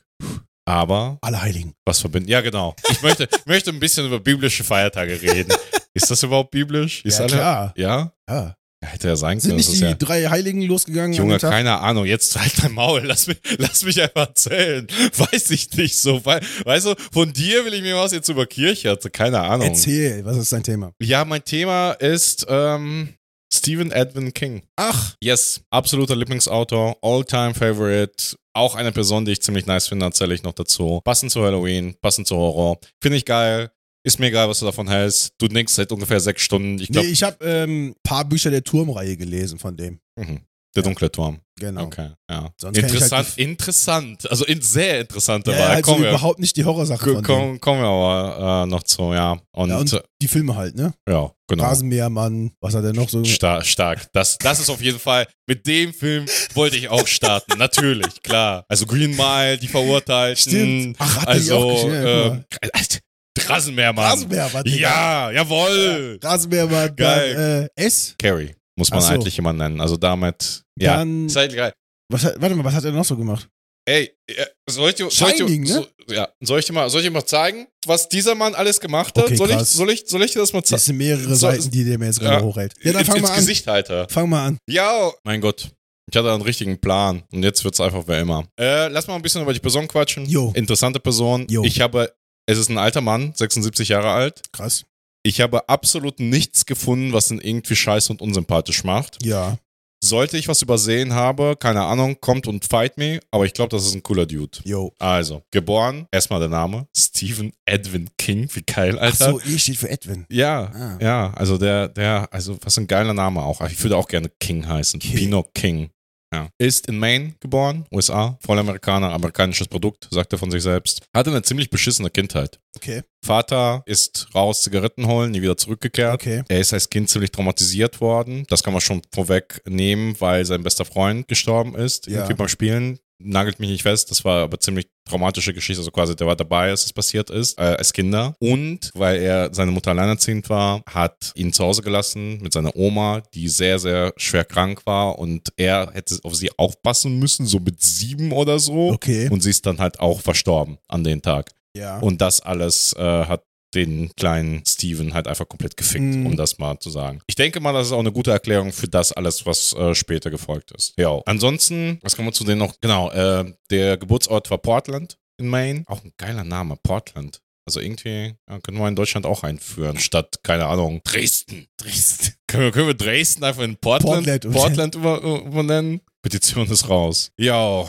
Aber 0.68 1.18
Alle 1.22 1.40
Heiligen. 1.40 1.72
was 1.86 2.00
verbindet. 2.00 2.28
Ja, 2.30 2.40
genau. 2.42 2.76
Ich 2.90 3.00
möchte, 3.02 3.26
möchte 3.46 3.70
ein 3.70 3.80
bisschen 3.80 4.06
über 4.06 4.20
biblische 4.20 4.62
Feiertage 4.64 5.20
reden. 5.22 5.52
Ist 5.94 6.10
das 6.10 6.22
überhaupt 6.22 6.50
biblisch? 6.50 7.02
Ist 7.04 7.18
Ja, 7.18 7.24
alle- 7.24 7.32
klar. 7.34 7.72
Ja? 7.76 8.12
Ja. 8.28 8.54
Ja, 8.80 8.90
Hätte 8.90 9.08
ja 9.08 9.16
sein 9.16 9.40
Sind 9.40 9.48
können. 9.50 9.56
nicht 9.56 9.68
das 9.70 9.74
die 9.76 9.82
ja 9.82 9.94
drei 9.94 10.26
Heiligen 10.28 10.62
losgegangen? 10.62 11.10
an 11.12 11.16
Junge, 11.16 11.38
keine 11.38 11.78
Ahnung. 11.80 12.04
Jetzt 12.04 12.38
halt 12.38 12.62
dein 12.62 12.72
Maul. 12.72 13.02
Lass 13.04 13.26
mich, 13.26 13.38
lass 13.56 13.82
mich 13.82 14.00
einfach 14.00 14.28
erzählen. 14.28 14.86
Weiß 15.16 15.50
ich 15.50 15.72
nicht 15.76 15.98
so. 15.98 16.24
Wei- 16.24 16.40
Weißt 16.64 16.86
du, 16.86 16.94
von 17.12 17.32
dir 17.32 17.64
will 17.64 17.74
ich 17.74 17.82
mir 17.82 17.96
was 17.96 18.12
jetzt 18.12 18.28
über 18.28 18.46
Kirche. 18.46 18.90
Also 18.90 19.08
keine 19.10 19.40
Ahnung. 19.40 19.66
Erzähl, 19.68 20.24
was 20.24 20.36
ist 20.36 20.52
dein 20.52 20.62
Thema? 20.62 20.92
Ja, 21.02 21.24
mein 21.24 21.44
Thema 21.44 21.92
ist 21.92 22.46
ähm, 22.48 23.14
Stephen 23.52 23.90
Edwin 23.90 24.32
King. 24.32 24.62
Ach, 24.76 25.16
Yes, 25.20 25.60
absoluter 25.70 26.14
Lieblingsautor, 26.14 26.96
All-Time 27.02 27.54
Favorite. 27.54 28.36
Auch 28.58 28.74
eine 28.74 28.90
Person, 28.90 29.24
die 29.24 29.32
ich 29.32 29.40
ziemlich 29.40 29.66
nice 29.66 29.86
finde, 29.86 30.06
erzähle 30.06 30.34
ich 30.34 30.42
noch 30.42 30.52
dazu. 30.52 31.00
Passend 31.04 31.30
zu 31.30 31.42
Halloween, 31.44 31.94
passend 32.00 32.26
zu 32.26 32.36
Horror. 32.36 32.78
Finde 33.00 33.16
ich 33.16 33.24
geil. 33.24 33.70
Ist 34.02 34.18
mir 34.18 34.26
egal, 34.26 34.48
was 34.48 34.58
du 34.58 34.66
davon 34.66 34.88
hältst. 34.88 35.34
Du 35.38 35.46
nickst 35.46 35.76
seit 35.76 35.92
ungefähr 35.92 36.18
sechs 36.18 36.42
Stunden. 36.42 36.74
Ich 36.80 36.88
nee, 36.88 36.94
glaube, 36.94 37.06
ich 37.06 37.22
habe 37.22 37.44
ähm, 37.44 37.94
paar 38.02 38.24
Bücher 38.24 38.50
der 38.50 38.64
Turmreihe 38.64 39.16
gelesen 39.16 39.60
von 39.60 39.76
dem. 39.76 40.00
mhm. 40.16 40.40
Der 40.78 40.84
dunkle 40.84 41.10
Turm. 41.10 41.40
Genau. 41.58 41.84
Okay, 41.84 42.10
ja. 42.30 42.48
Ich 42.60 42.78
interessant, 42.78 43.26
halt 43.28 43.38
interessant. 43.38 44.30
Also 44.30 44.44
in 44.44 44.62
sehr 44.62 45.00
interessante 45.00 45.50
Ja, 45.50 45.58
Wahl. 45.58 45.68
halt 45.68 45.86
so 45.86 45.92
kommen, 45.92 46.04
wir, 46.04 46.10
überhaupt 46.10 46.38
nicht 46.38 46.56
die 46.56 46.64
Horrorsache 46.64 47.14
von 47.14 47.22
kommen, 47.22 47.60
kommen 47.60 47.80
wir 47.80 47.88
aber 47.88 48.64
äh, 48.64 48.66
noch 48.66 48.82
zu, 48.84 49.12
ja. 49.12 49.32
Und, 49.52 49.68
Ja, 49.68 49.74
ja, 49.74 49.80
und 49.80 50.02
die 50.22 50.28
Filme 50.28 50.54
halt, 50.54 50.76
ne? 50.76 50.94
ja 51.08 51.32
genau. 51.48 51.64
Rasenmähermann, 51.64 52.52
was 52.60 52.74
hat 52.74 52.84
er 52.84 52.92
noch 52.92 53.08
so? 53.08 53.24
Stark, 53.24 53.66
stark. 53.66 54.06
Das, 54.12 54.38
das 54.38 54.60
ist 54.60 54.70
auf 54.70 54.80
jeden 54.80 55.00
Fall, 55.00 55.26
mit 55.46 55.66
dem 55.66 55.92
Film 55.92 56.26
wollte 56.54 56.76
ich 56.76 56.88
auch 56.88 57.06
starten. 57.06 57.52
Natürlich, 57.58 58.22
klar. 58.22 58.64
Also 58.68 58.86
Green 58.86 59.16
Mile, 59.16 59.58
die 59.58 59.68
Verurteilten. 59.68 60.50
Stimmt. 60.50 60.96
Ach, 61.00 61.16
hat 61.16 61.24
die 61.24 61.32
also, 61.32 61.56
auch 61.56 61.74
geschrieben, 61.74 61.94
ja, 61.94 62.28
guck 62.28 62.62
äh, 62.62 62.98
Rasenmähermann. 63.46 64.04
Rasenmähermann. 64.04 64.62
Ja, 64.66 65.30
jawohl. 65.30 66.18
Rasenmähermann, 66.22 66.94
Geil. 66.96 67.34
dann 67.34 67.62
äh, 67.64 67.86
S. 67.86 68.14
Carrie 68.18 68.57
muss 68.78 68.90
man 68.90 69.00
so. 69.00 69.08
eigentlich 69.12 69.38
immer 69.38 69.52
nennen. 69.52 69.80
Also 69.80 69.96
damit, 69.96 70.62
ja. 70.78 70.96
Dann, 70.96 71.26
Ist 71.26 71.36
halt 71.36 71.54
geil. 71.54 71.72
was 72.10 72.24
warte 72.24 72.54
mal, 72.54 72.64
was 72.64 72.74
hat 72.74 72.84
er 72.84 72.92
noch 72.92 73.04
so 73.04 73.16
gemacht? 73.16 73.48
Ey, 73.86 74.12
äh, 74.26 74.44
soll 74.68 74.90
ich 74.90 74.96
dir, 74.96 75.10
soll 75.10 75.30
ich 75.30 75.36
dir, 75.36 75.46
Shining, 75.48 75.62
ne? 75.62 75.68
so, 76.06 76.14
ja, 76.14 76.28
soll 76.42 76.58
ich 76.60 76.66
dir 76.66 76.74
mal, 76.74 76.90
soll 76.90 77.00
ich 77.00 77.06
dir 77.06 77.10
mal 77.12 77.24
zeigen, 77.24 77.66
was 77.86 78.06
dieser 78.08 78.34
Mann 78.34 78.54
alles 78.54 78.78
gemacht 78.80 79.16
hat? 79.16 79.24
Okay, 79.24 79.36
soll, 79.36 79.50
ich, 79.50 79.58
soll, 79.60 79.90
ich, 79.90 80.04
soll 80.06 80.22
ich 80.22 80.32
dir 80.32 80.40
das 80.40 80.52
mal 80.52 80.60
Das 80.60 80.68
zeigen? 80.70 80.80
sind 80.82 80.96
mehrere 80.98 81.28
So- 81.34 81.50
Seiten, 81.50 81.70
die 81.70 81.84
der 81.84 81.98
mir 81.98 82.06
jetzt 82.06 82.20
gerade 82.20 82.36
Ja. 82.36 82.42
hochhält. 82.42 82.74
Ja, 82.82 82.92
dann 82.92 83.00
ins, 83.00 83.08
fang 83.08 83.16
ins 83.18 83.28
mal 83.28 83.32
an. 83.34 83.40
Gesicht, 83.40 83.66
Alter. 83.68 84.06
Fang 84.10 84.28
mal 84.28 84.46
an. 84.46 84.58
Ja, 84.68 85.10
mein 85.24 85.40
Gott. 85.40 85.70
Ich 86.10 86.16
hatte 86.16 86.30
einen 86.32 86.42
richtigen 86.42 86.78
Plan 86.78 87.22
und 87.32 87.42
jetzt 87.42 87.64
wird's 87.64 87.80
einfach 87.80 88.06
wie 88.08 88.18
immer. 88.18 88.46
Äh, 88.60 88.88
lass 88.88 89.06
mal 89.06 89.14
ein 89.16 89.22
bisschen 89.22 89.42
über 89.42 89.52
die 89.54 89.60
Person 89.60 89.88
quatschen. 89.88 90.26
Jo. 90.26 90.52
Interessante 90.54 91.00
Person. 91.00 91.46
Jo. 91.50 91.64
Ich 91.64 91.80
habe, 91.80 92.12
es 92.46 92.58
ist 92.58 92.68
ein 92.70 92.78
alter 92.78 93.00
Mann, 93.00 93.32
76 93.34 93.88
Jahre 93.88 94.10
alt. 94.10 94.42
Krass. 94.52 94.84
Ich 95.24 95.40
habe 95.40 95.68
absolut 95.68 96.20
nichts 96.20 96.64
gefunden, 96.66 97.12
was 97.12 97.30
ihn 97.30 97.40
irgendwie 97.40 97.76
scheiße 97.76 98.12
und 98.12 98.22
unsympathisch 98.22 98.84
macht. 98.84 99.24
Ja. 99.24 99.58
Sollte 100.02 100.38
ich 100.38 100.46
was 100.46 100.62
übersehen 100.62 101.12
habe, 101.12 101.56
keine 101.58 101.82
Ahnung, 101.82 102.18
kommt 102.20 102.46
und 102.46 102.64
fight 102.64 102.96
me, 102.98 103.18
aber 103.32 103.46
ich 103.46 103.52
glaube, 103.52 103.70
das 103.76 103.84
ist 103.84 103.94
ein 103.96 104.02
cooler 104.04 104.26
Dude. 104.26 104.56
Jo. 104.62 104.92
Also, 105.00 105.42
geboren, 105.50 106.06
erstmal 106.12 106.38
der 106.38 106.48
Name, 106.48 106.86
Stephen 106.96 107.52
Edwin 107.66 108.08
King, 108.16 108.48
wie 108.52 108.62
geil, 108.62 108.96
Ach 109.00 109.02
Alter. 109.02 109.32
so, 109.32 109.40
E 109.40 109.58
steht 109.58 109.76
für 109.76 109.90
Edwin. 109.90 110.24
Ja, 110.30 110.70
Ah. 110.72 110.98
ja, 111.02 111.34
also 111.34 111.58
der, 111.58 111.88
der, 111.88 112.32
also 112.32 112.56
was 112.62 112.78
ein 112.78 112.86
geiler 112.86 113.12
Name 113.12 113.42
auch. 113.42 113.60
Ich 113.62 113.82
würde 113.82 113.96
auch 113.96 114.06
gerne 114.06 114.30
King 114.38 114.68
heißen. 114.68 115.00
King. 115.00 115.16
Pino 115.16 115.42
King. 115.52 115.90
Ja. 116.32 116.48
Ist 116.58 116.88
in 116.88 116.98
Maine 116.98 117.34
geboren, 117.40 117.86
USA, 117.90 118.38
voll 118.42 118.58
Amerikaner, 118.58 119.12
amerikanisches 119.12 119.68
Produkt, 119.68 120.08
sagt 120.10 120.32
er 120.32 120.38
von 120.38 120.50
sich 120.50 120.62
selbst. 120.62 121.02
Hatte 121.14 121.30
eine 121.30 121.42
ziemlich 121.42 121.70
beschissene 121.70 122.10
Kindheit. 122.10 122.60
Okay. 122.76 123.02
Vater 123.24 123.82
ist 123.86 124.28
raus 124.34 124.62
Zigaretten 124.62 125.06
holen, 125.06 125.30
nie 125.30 125.42
wieder 125.42 125.56
zurückgekehrt. 125.56 126.14
Okay. 126.14 126.42
Er 126.48 126.60
ist 126.60 126.72
als 126.72 126.90
Kind 126.90 127.08
ziemlich 127.08 127.32
traumatisiert 127.32 128.00
worden. 128.00 128.44
Das 128.48 128.62
kann 128.62 128.72
man 128.72 128.80
schon 128.80 129.02
vorweg 129.12 129.62
nehmen, 129.66 130.14
weil 130.20 130.44
sein 130.44 130.62
bester 130.62 130.84
Freund 130.84 131.26
gestorben 131.28 131.74
ist. 131.74 132.06
Ja. 132.06 132.18
Irgendwie 132.18 132.34
beim 132.34 132.48
Spielen. 132.48 132.98
Nagelt 133.20 133.58
mich 133.58 133.70
nicht 133.70 133.82
fest. 133.82 134.10
Das 134.10 134.24
war 134.24 134.44
aber 134.44 134.60
ziemlich 134.60 134.88
traumatische 135.08 135.52
Geschichte. 135.52 135.80
Also 135.80 135.90
quasi, 135.90 136.14
der 136.14 136.26
war 136.26 136.36
dabei, 136.36 136.70
als 136.70 136.84
es 136.84 136.92
passiert 136.92 137.30
ist, 137.30 137.58
äh, 137.58 137.62
als 137.62 137.92
Kinder. 137.92 138.34
Und 138.38 138.90
weil 138.94 139.20
er 139.20 139.52
seine 139.52 139.70
Mutter 139.70 139.90
alleinerziehend 139.90 140.48
war, 140.48 140.82
hat 140.88 141.32
ihn 141.34 141.52
zu 141.52 141.64
Hause 141.64 141.82
gelassen 141.82 142.38
mit 142.40 142.52
seiner 142.52 142.74
Oma, 142.76 143.22
die 143.34 143.48
sehr, 143.48 143.78
sehr 143.78 144.12
schwer 144.16 144.44
krank 144.44 144.82
war. 144.84 145.18
Und 145.18 145.52
er 145.56 145.90
hätte 145.92 146.18
auf 146.22 146.34
sie 146.34 146.50
aufpassen 146.56 147.18
müssen, 147.18 147.46
so 147.46 147.58
mit 147.58 147.80
sieben 147.80 148.32
oder 148.32 148.58
so. 148.58 148.90
Okay. 148.90 149.28
Und 149.30 149.42
sie 149.42 149.50
ist 149.50 149.66
dann 149.66 149.78
halt 149.78 150.00
auch 150.00 150.20
verstorben 150.20 150.78
an 150.88 151.04
den 151.04 151.22
Tag. 151.22 151.50
Ja. 151.76 151.98
Und 151.98 152.20
das 152.20 152.40
alles 152.40 152.92
äh, 152.94 153.02
hat 153.02 153.42
den 153.74 154.10
kleinen 154.16 154.64
Steven 154.66 155.12
halt 155.14 155.28
einfach 155.28 155.48
komplett 155.48 155.76
gefickt, 155.76 156.04
Mhm. 156.04 156.26
um 156.26 156.36
das 156.36 156.58
mal 156.58 156.78
zu 156.78 156.90
sagen. 156.90 157.20
Ich 157.26 157.34
denke 157.34 157.60
mal, 157.60 157.72
das 157.72 157.88
ist 157.88 157.92
auch 157.92 157.98
eine 157.98 158.12
gute 158.12 158.30
Erklärung 158.30 158.72
für 158.72 158.88
das 158.88 159.12
alles, 159.12 159.44
was 159.46 159.72
äh, 159.74 159.94
später 159.94 160.30
gefolgt 160.30 160.70
ist. 160.72 160.94
Ja. 160.98 161.20
Ansonsten, 161.26 161.98
was 162.02 162.16
kann 162.16 162.24
man 162.24 162.34
zu 162.34 162.44
denen 162.44 162.58
noch? 162.58 162.74
Genau, 162.80 163.10
äh, 163.10 163.52
der 163.70 163.96
Geburtsort 163.98 164.50
war 164.50 164.58
Portland 164.58 165.18
in 165.38 165.48
Maine. 165.48 165.84
Auch 165.86 166.02
ein 166.02 166.12
geiler 166.16 166.44
Name, 166.44 166.76
Portland. 166.82 167.40
Also 167.66 167.80
irgendwie 167.80 168.34
ja, 168.48 168.58
können 168.60 168.78
wir 168.78 168.88
in 168.88 168.96
Deutschland 168.96 169.26
auch 169.26 169.42
einführen, 169.42 169.98
statt, 169.98 170.38
keine 170.42 170.66
Ahnung, 170.66 171.02
Dresden. 171.04 171.66
Dresden. 171.76 172.32
Können 172.46 172.62
wir, 172.64 172.72
können 172.72 172.86
wir 172.86 172.94
Dresden 172.94 173.44
einfach 173.44 173.62
in 173.62 173.76
Portland, 173.76 174.24
Portland 174.26 174.54
Portland, 174.54 174.94
über, 174.94 175.20
übernennen? 175.46 176.00
Petition 176.22 176.66
ist 176.70 176.88
raus. 176.88 177.30
Ja, 177.38 177.86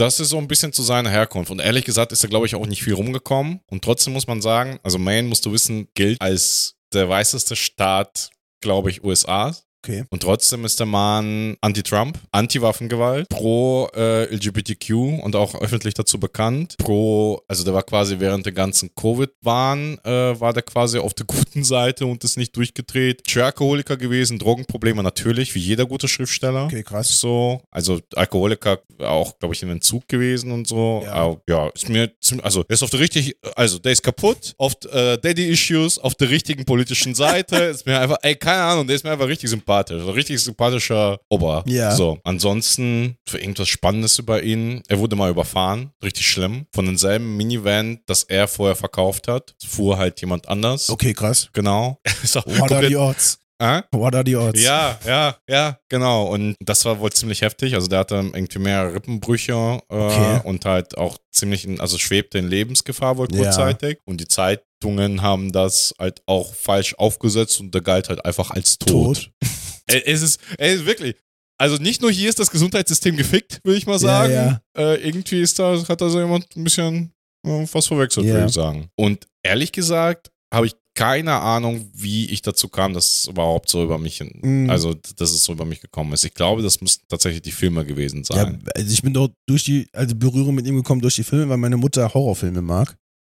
das 0.00 0.18
ist 0.18 0.30
so 0.30 0.38
ein 0.38 0.48
bisschen 0.48 0.72
zu 0.72 0.82
seiner 0.82 1.10
Herkunft. 1.10 1.50
Und 1.50 1.60
ehrlich 1.60 1.84
gesagt 1.84 2.12
ist 2.12 2.24
er, 2.24 2.30
glaube 2.30 2.46
ich, 2.46 2.54
auch 2.54 2.66
nicht 2.66 2.82
viel 2.82 2.94
rumgekommen. 2.94 3.60
Und 3.66 3.84
trotzdem 3.84 4.14
muss 4.14 4.26
man 4.26 4.40
sagen, 4.40 4.80
also 4.82 4.98
Maine, 4.98 5.28
musst 5.28 5.44
du 5.44 5.52
wissen, 5.52 5.88
gilt 5.94 6.20
als 6.20 6.76
der 6.92 7.08
weißeste 7.08 7.54
Staat, 7.54 8.30
glaube 8.62 8.90
ich, 8.90 9.04
USAs. 9.04 9.66
Okay. 9.82 10.04
Und 10.10 10.22
trotzdem 10.22 10.64
ist 10.66 10.78
der 10.78 10.86
Mann 10.86 11.56
anti-Trump, 11.62 12.18
anti-Waffengewalt, 12.32 13.28
pro 13.30 13.88
äh, 13.94 14.24
LGBTQ 14.34 15.22
und 15.22 15.34
auch 15.36 15.54
öffentlich 15.60 15.94
dazu 15.94 16.20
bekannt. 16.20 16.74
Pro, 16.78 17.40
also 17.48 17.64
der 17.64 17.72
war 17.72 17.82
quasi 17.82 18.20
während 18.20 18.44
der 18.44 18.52
ganzen 18.52 18.90
Covid-Wahn, 18.94 19.98
äh, 20.04 20.38
war 20.38 20.52
der 20.52 20.62
quasi 20.62 20.98
auf 20.98 21.14
der 21.14 21.24
guten 21.40 21.64
Seite 21.64 22.04
und 22.04 22.22
ist 22.24 22.36
nicht 22.36 22.54
durchgedreht. 22.56 23.22
Schweralkoholiker 23.30 23.96
gewesen, 23.96 24.38
Drogenprobleme 24.38 25.02
natürlich, 25.02 25.54
wie 25.54 25.60
jeder 25.60 25.86
gute 25.86 26.08
Schriftsteller. 26.08 26.64
Okay, 26.66 26.82
krass. 26.82 27.18
So, 27.18 27.62
also 27.70 28.00
Alkoholiker 28.14 28.80
auch, 28.98 29.38
glaube 29.38 29.54
ich, 29.54 29.62
im 29.62 29.70
Entzug 29.70 30.06
gewesen 30.08 30.52
und 30.52 30.68
so. 30.68 31.02
Ja. 31.06 31.12
Aber, 31.14 31.40
ja, 31.48 31.68
ist 31.68 31.88
mir, 31.88 32.10
ziemlich- 32.20 32.44
also 32.44 32.62
der 32.64 32.74
ist 32.74 32.82
auf 32.82 32.90
der 32.90 33.00
richtig, 33.00 33.34
also 33.56 33.78
der 33.78 33.92
ist 33.92 34.02
kaputt, 34.02 34.52
auf 34.58 34.74
äh, 34.92 35.16
Daddy-Issues, 35.16 35.98
auf 35.98 36.14
der 36.16 36.28
richtigen 36.28 36.66
politischen 36.66 37.14
Seite. 37.14 37.56
ist 37.70 37.86
mir 37.86 37.98
einfach, 37.98 38.18
ey, 38.22 38.36
keine 38.36 38.62
Ahnung, 38.62 38.86
der 38.86 38.96
ist 38.96 39.04
mir 39.04 39.12
einfach 39.12 39.26
richtig 39.28 39.48
sympathisch. 39.48 39.69
Ein 39.78 40.00
richtig 40.08 40.40
sympathischer 40.42 41.18
Ober. 41.28 41.62
Ja. 41.66 41.90
So, 41.94 42.18
ansonsten 42.24 43.16
für 43.28 43.38
irgendwas 43.38 43.68
Spannendes 43.68 44.18
über 44.18 44.42
ihn. 44.42 44.82
Er 44.88 44.98
wurde 44.98 45.16
mal 45.16 45.30
überfahren, 45.30 45.92
richtig 46.02 46.26
schlimm, 46.28 46.66
von 46.74 46.86
demselben 46.86 47.36
Minivan, 47.36 48.00
das 48.06 48.24
er 48.24 48.48
vorher 48.48 48.76
verkauft 48.76 49.28
hat. 49.28 49.54
Fuhr 49.66 49.96
halt 49.98 50.20
jemand 50.20 50.48
anders. 50.48 50.90
Okay, 50.90 51.12
krass. 51.14 51.48
Genau. 51.52 51.98
Ist 52.22 52.36
auch 52.36 52.46
What 52.46 52.72
are 52.72 52.86
the 52.86 52.96
odds? 52.96 53.38
Äh? 53.58 53.82
What 53.92 54.14
are 54.14 54.24
the 54.24 54.36
odds? 54.36 54.62
Ja, 54.62 54.98
ja, 55.06 55.36
ja, 55.46 55.78
genau. 55.90 56.28
Und 56.28 56.56
das 56.60 56.82
war 56.86 56.98
wohl 56.98 57.12
ziemlich 57.12 57.42
heftig. 57.42 57.74
Also 57.74 57.88
der 57.88 57.98
hatte 57.98 58.14
irgendwie 58.16 58.58
mehrere 58.58 58.94
Rippenbrüche 58.94 59.52
äh, 59.52 59.94
Okay. 59.94 60.40
und 60.44 60.64
halt 60.64 60.96
auch 60.96 61.18
ziemlich, 61.30 61.66
in, 61.66 61.78
also 61.78 61.98
schwebte 61.98 62.38
in 62.38 62.48
Lebensgefahr 62.48 63.18
wohl 63.18 63.28
Ja. 63.32 63.42
kurzzeitig. 63.42 63.98
Und 64.06 64.18
die 64.22 64.28
Zeitungen 64.28 65.20
haben 65.20 65.52
das 65.52 65.92
halt 65.98 66.22
auch 66.24 66.54
falsch 66.54 66.94
aufgesetzt 66.96 67.60
und 67.60 67.74
der 67.74 67.82
galt 67.82 68.08
halt 68.08 68.24
einfach 68.24 68.50
als 68.50 68.78
tot. 68.78 68.88
Tot. 68.88 69.30
Es 69.94 70.22
ist, 70.22 70.40
es 70.58 70.74
ist 70.76 70.86
wirklich. 70.86 71.16
Also 71.58 71.76
nicht 71.76 72.00
nur 72.00 72.10
hier 72.10 72.28
ist 72.30 72.38
das 72.38 72.50
Gesundheitssystem 72.50 73.16
gefickt, 73.16 73.60
würde 73.64 73.76
ich 73.78 73.86
mal 73.86 73.98
sagen. 73.98 74.32
Ja, 74.32 74.60
Äh, 74.76 74.96
irgendwie 75.06 75.40
ist 75.42 75.58
da, 75.58 75.76
hat 75.86 76.00
da 76.00 76.08
so 76.08 76.18
jemand 76.18 76.46
ein 76.56 76.64
bisschen 76.64 77.12
äh, 77.46 77.66
was 77.72 77.86
verwechselt, 77.86 78.26
Ja. 78.26 78.34
würde 78.34 78.46
ich 78.46 78.52
sagen. 78.54 78.88
Und 78.96 79.26
ehrlich 79.42 79.70
gesagt, 79.72 80.30
habe 80.52 80.66
ich 80.66 80.74
keine 80.94 81.34
Ahnung, 81.34 81.88
wie 81.94 82.26
ich 82.30 82.42
dazu 82.42 82.68
kam, 82.68 82.92
dass 82.94 83.06
es 83.18 83.26
überhaupt 83.28 83.68
so 83.68 83.82
über 83.84 83.96
mich, 83.98 84.20
Mhm. 84.42 84.68
also 84.68 84.94
dass 85.16 85.30
es 85.30 85.44
so 85.44 85.52
über 85.52 85.64
mich 85.64 85.80
gekommen 85.80 86.12
ist. 86.12 86.24
Ich 86.24 86.34
glaube, 86.34 86.62
das 86.62 86.80
müssten 86.80 87.06
tatsächlich 87.08 87.42
die 87.42 87.52
Filme 87.52 87.84
gewesen 87.86 88.24
Ja, 88.30 88.36
sein. 88.44 88.62
also 88.74 88.92
ich 88.92 89.00
bin 89.02 89.14
doch 89.14 89.28
durch 89.46 89.62
die 89.64 89.86
also 89.92 90.14
Berührung 90.16 90.54
mit 90.54 90.66
ihm 90.66 90.76
gekommen 90.76 91.00
durch 91.00 91.14
die 91.16 91.24
Filme, 91.24 91.48
weil 91.48 91.56
meine 91.58 91.76
Mutter 91.76 92.12
Horrorfilme 92.12 92.60
mag. 92.62 92.96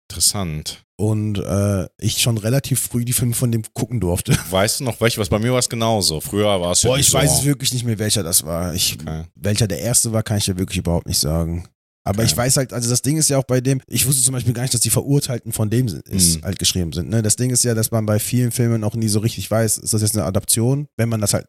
Interessant. 0.10 0.84
Und 1.06 1.38
äh, 1.40 1.88
ich 2.00 2.22
schon 2.22 2.38
relativ 2.38 2.80
früh 2.80 3.04
die 3.04 3.14
Filme 3.14 3.34
von 3.34 3.52
dem 3.52 3.64
gucken 3.74 4.00
durfte. 4.00 4.38
Weißt 4.50 4.80
du 4.80 4.84
noch 4.86 5.02
welche? 5.02 5.20
Was 5.20 5.28
bei 5.30 5.40
mir 5.40 5.52
war 5.52 5.60
es 5.60 5.68
genauso. 5.70 6.22
Früher 6.22 6.62
war 6.62 6.72
es 6.72 6.84
ja 6.84 6.90
Boah, 6.90 6.98
ich 6.98 7.10
so. 7.10 7.18
weiß 7.18 7.40
es 7.40 7.44
wirklich 7.44 7.74
nicht 7.74 7.84
mehr, 7.86 8.00
welcher 8.00 8.24
das 8.24 8.46
war. 8.46 8.74
Ich, 8.74 8.98
Okay. 9.02 9.24
Welcher 9.36 9.68
der 9.68 9.80
erste 9.80 10.14
war, 10.14 10.24
kann 10.24 10.38
ich 10.38 10.46
dir 10.46 10.58
wirklich 10.58 10.78
überhaupt 10.78 11.08
nicht 11.08 11.20
sagen. 11.20 11.68
Aber 12.06 12.20
Okay. 12.20 12.28
ich 12.32 12.38
weiß 12.38 12.58
halt, 12.58 12.74
also 12.74 12.90
das 12.90 13.02
Ding 13.02 13.18
ist 13.18 13.30
ja 13.30 13.38
auch 13.38 13.44
bei 13.44 13.60
dem, 13.62 13.82
ich 13.88 14.06
wusste 14.08 14.22
zum 14.24 14.34
Beispiel 14.34 14.54
gar 14.54 14.62
nicht, 14.62 14.74
dass 14.74 14.82
die 14.82 14.90
Verurteilten 14.90 15.52
von 15.52 15.70
dem 15.70 15.88
ist, 15.88 16.38
Mhm. 16.40 16.44
halt 16.44 16.60
geschrieben 16.60 16.94
sind. 16.94 17.10
Ne? 17.10 17.22
Das 17.22 17.36
Ding 17.36 17.50
ist 17.50 17.64
ja, 17.64 17.74
dass 17.74 17.92
man 17.92 18.06
bei 18.06 18.20
vielen 18.20 18.52
Filmen 18.52 18.84
auch 18.84 18.96
nie 18.96 19.08
so 19.10 19.20
richtig 19.20 19.50
weiß, 19.50 19.78
ist 19.80 19.94
das 19.94 20.02
jetzt 20.02 20.16
eine 20.16 20.26
Adaption, 20.26 20.88
wenn 20.98 21.10
man 21.10 21.22
das 21.22 21.34
halt 21.34 21.46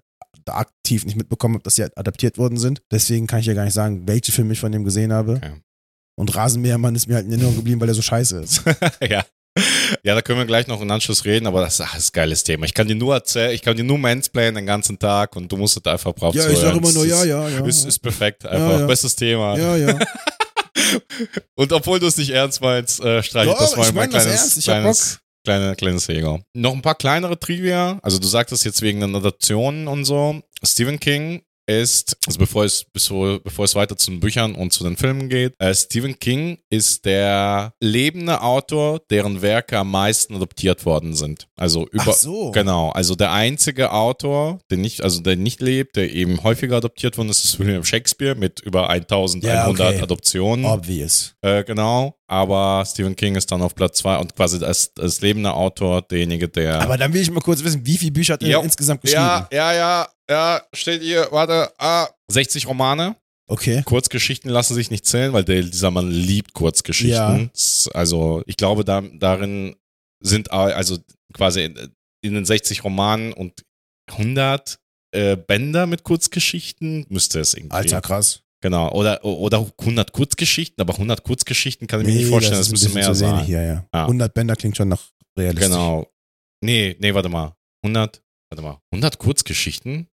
aktiv 0.46 1.04
nicht 1.06 1.16
mitbekommen 1.16 1.56
hat, 1.56 1.66
dass 1.66 1.76
sie 1.76 1.82
halt 1.82 1.96
adaptiert 1.96 2.38
worden 2.38 2.58
sind. 2.58 2.82
Deswegen 2.90 3.26
kann 3.26 3.40
ich 3.40 3.46
ja 3.46 3.54
gar 3.54 3.64
nicht 3.64 3.74
sagen, 3.74 4.06
welche 4.06 4.30
Filme 4.32 4.52
ich 4.52 4.60
von 4.60 4.72
dem 4.72 4.84
gesehen 4.84 5.12
habe. 5.12 5.34
Okay. 5.36 5.52
Und 6.16 6.34
Rasenmähermann 6.36 6.94
ist 6.94 7.08
mir 7.08 7.14
halt 7.16 7.24
in 7.26 7.32
Erinnerung 7.32 7.56
geblieben, 7.56 7.80
weil 7.80 7.88
er 7.88 7.94
so 7.94 8.02
scheiße 8.02 8.38
ist. 8.40 8.62
ja. 9.08 9.24
Ja, 10.02 10.14
da 10.14 10.22
können 10.22 10.38
wir 10.38 10.46
gleich 10.46 10.66
noch 10.66 10.80
in 10.80 10.90
Anschluss 10.90 11.24
reden, 11.24 11.46
aber 11.46 11.60
das, 11.60 11.80
ach, 11.80 11.96
ist 11.96 12.10
ein 12.10 12.12
geiles 12.12 12.42
Thema. 12.42 12.66
Ich 12.66 12.74
kann 12.74 12.88
dir 12.88 12.96
nur 12.96 13.14
erzählen, 13.14 13.52
ich 13.52 13.62
kann 13.62 13.76
dir 13.76 13.84
nur 13.84 13.98
mansplainen 13.98 14.56
den 14.56 14.66
ganzen 14.66 14.98
Tag 14.98 15.36
und 15.36 15.50
du 15.50 15.56
musst 15.56 15.76
es 15.76 15.84
einfach 15.84 16.12
brav 16.12 16.34
ja, 16.34 16.48
ich 16.48 16.58
sage 16.58 16.78
immer 16.78 16.92
nur 16.92 17.06
ja, 17.06 17.24
ja, 17.24 17.48
ja. 17.48 17.64
Ist, 17.64 17.84
ist 17.84 18.00
perfekt, 18.00 18.44
einfach. 18.46 18.80
ja. 18.80 18.86
Bestes 18.86 19.14
Thema. 19.14 19.56
ja, 19.56 19.76
ja. 19.76 19.98
Und 21.54 21.72
obwohl 21.72 21.98
du 22.00 22.06
es 22.06 22.16
nicht 22.16 22.30
ernst 22.30 22.60
meinst, 22.60 23.00
äh, 23.00 23.22
streiche 23.22 23.52
ich 23.52 23.58
das 23.58 23.76
mal 23.76 23.82
ich 23.82 23.88
in 23.90 23.94
mein 23.94 24.10
mein 24.10 24.20
kleines, 24.20 24.40
ernst, 24.40 24.56
ich 24.58 24.68
hab 24.68 24.80
kleines, 24.80 25.18
kleine, 25.44 25.76
kleines 25.76 26.08
Ego. 26.08 26.40
Noch 26.52 26.72
ein 26.72 26.82
paar 26.82 26.96
kleinere 26.96 27.38
Trivia. 27.38 27.98
Also 28.02 28.18
du 28.18 28.26
sagtest 28.26 28.64
jetzt 28.64 28.82
wegen 28.82 29.00
den 29.00 29.14
Adaptionen 29.14 29.88
und 29.88 30.04
so. 30.04 30.42
Stephen 30.62 30.98
King 30.98 31.42
ist, 31.66 32.16
also 32.26 32.38
bevor 32.38 32.64
es, 32.64 32.84
bevor, 32.92 33.40
bevor 33.40 33.64
es 33.64 33.74
weiter 33.74 33.96
zu 33.96 34.10
den 34.10 34.20
Büchern 34.20 34.54
und 34.54 34.72
zu 34.72 34.84
den 34.84 34.96
Filmen 34.96 35.28
geht, 35.28 35.54
äh, 35.58 35.74
Stephen 35.74 36.18
King 36.18 36.58
ist 36.70 37.04
der 37.04 37.72
lebende 37.80 38.40
Autor, 38.42 39.00
deren 39.10 39.42
Werke 39.42 39.78
am 39.78 39.90
meisten 39.90 40.34
adoptiert 40.34 40.84
worden 40.84 41.14
sind. 41.14 41.46
Also 41.56 41.88
über, 41.90 42.04
Ach 42.08 42.12
so. 42.12 42.50
Genau, 42.50 42.90
also 42.90 43.14
der 43.14 43.32
einzige 43.32 43.92
Autor, 43.92 44.58
der 44.70 44.78
nicht, 44.78 45.02
also 45.02 45.20
der 45.20 45.36
nicht 45.36 45.60
lebt, 45.60 45.96
der 45.96 46.12
eben 46.12 46.42
häufiger 46.42 46.76
adoptiert 46.76 47.16
worden 47.16 47.30
ist, 47.30 47.44
ist 47.44 47.58
William 47.58 47.84
Shakespeare 47.84 48.34
mit 48.34 48.60
über 48.60 48.88
1100 48.90 49.50
Ja, 49.50 49.68
okay. 49.68 50.00
Adoptionen. 50.00 50.64
Obvious. 50.64 51.34
Äh, 51.42 51.64
genau, 51.64 52.16
aber 52.26 52.84
Stephen 52.86 53.16
King 53.16 53.36
ist 53.36 53.50
dann 53.52 53.62
auf 53.62 53.74
Platz 53.74 53.98
zwei 53.98 54.16
und 54.16 54.34
quasi 54.34 54.64
als, 54.64 54.92
als 54.98 55.20
lebender 55.20 55.54
Autor 55.54 56.02
derjenige, 56.02 56.48
der. 56.48 56.80
Aber 56.80 56.96
dann 56.96 57.12
will 57.12 57.20
ich 57.20 57.30
mal 57.30 57.40
kurz 57.40 57.62
wissen, 57.62 57.84
wie 57.86 57.96
viele 57.96 58.12
Bücher 58.12 58.34
hat 58.34 58.42
er 58.42 58.48
denn 58.48 58.64
insgesamt 58.64 59.02
geschrieben? 59.02 59.22
ja, 59.22 59.48
ja, 59.52 59.72
ja, 59.72 60.08
ja, 60.30 60.62
steht 60.72 61.02
hier, 61.02 61.28
warte, 61.30 61.72
ah, 61.78 62.08
60 62.30 62.66
Romane. 62.66 63.16
Okay. 63.46 63.82
Kurzgeschichten 63.84 64.50
lassen 64.50 64.74
sich 64.74 64.90
nicht 64.90 65.04
zählen, 65.04 65.32
weil 65.34 65.44
der, 65.44 65.62
dieser 65.62 65.90
Mann 65.90 66.10
liebt 66.10 66.54
Kurzgeschichten. 66.54 67.50
Ja. 67.54 67.90
Also 67.92 68.42
ich 68.46 68.56
glaube, 68.56 68.84
da, 68.84 69.02
darin 69.02 69.76
sind 70.22 70.50
a- 70.50 70.68
also 70.74 70.96
quasi 71.34 71.64
in, 71.64 71.92
in 72.24 72.34
den 72.34 72.46
60 72.46 72.84
Romanen 72.84 73.34
und 73.34 73.62
100 74.10 74.78
äh, 75.14 75.36
Bänder 75.36 75.86
mit 75.86 76.04
Kurzgeschichten 76.04 77.04
müsste 77.10 77.40
es 77.40 77.52
irgendwie. 77.54 77.74
Alter, 77.76 78.00
krass. 78.00 78.40
Genau, 78.62 78.90
oder, 78.92 79.22
oder 79.26 79.70
100 79.78 80.12
Kurzgeschichten, 80.12 80.80
aber 80.80 80.94
100 80.94 81.22
Kurzgeschichten 81.22 81.86
kann 81.86 82.00
ich 82.00 82.06
mir 82.06 82.14
nicht 82.14 82.28
vorstellen, 82.30 82.56
das, 82.56 82.68
ist 82.68 82.72
müsste 82.72 82.88
ein 82.88 82.94
mehr 82.94 83.14
sein. 83.14 83.36
wenig. 83.36 83.48
Ja. 83.48 83.62
Ja. 83.62 83.86
100 83.92 84.32
Bänder 84.32 84.56
klingt 84.56 84.76
schon 84.78 84.88
nach 84.88 85.02
realistisch. 85.38 85.68
Genau. 85.68 86.10
Nee, 86.64 86.96
nee, 86.98 87.12
warte 87.12 87.28
mal. 87.28 87.54
100, 87.84 88.22
warte 88.50 88.62
mal. 88.62 88.80
100 88.90 89.18
Kurzgeschichten? 89.18 90.08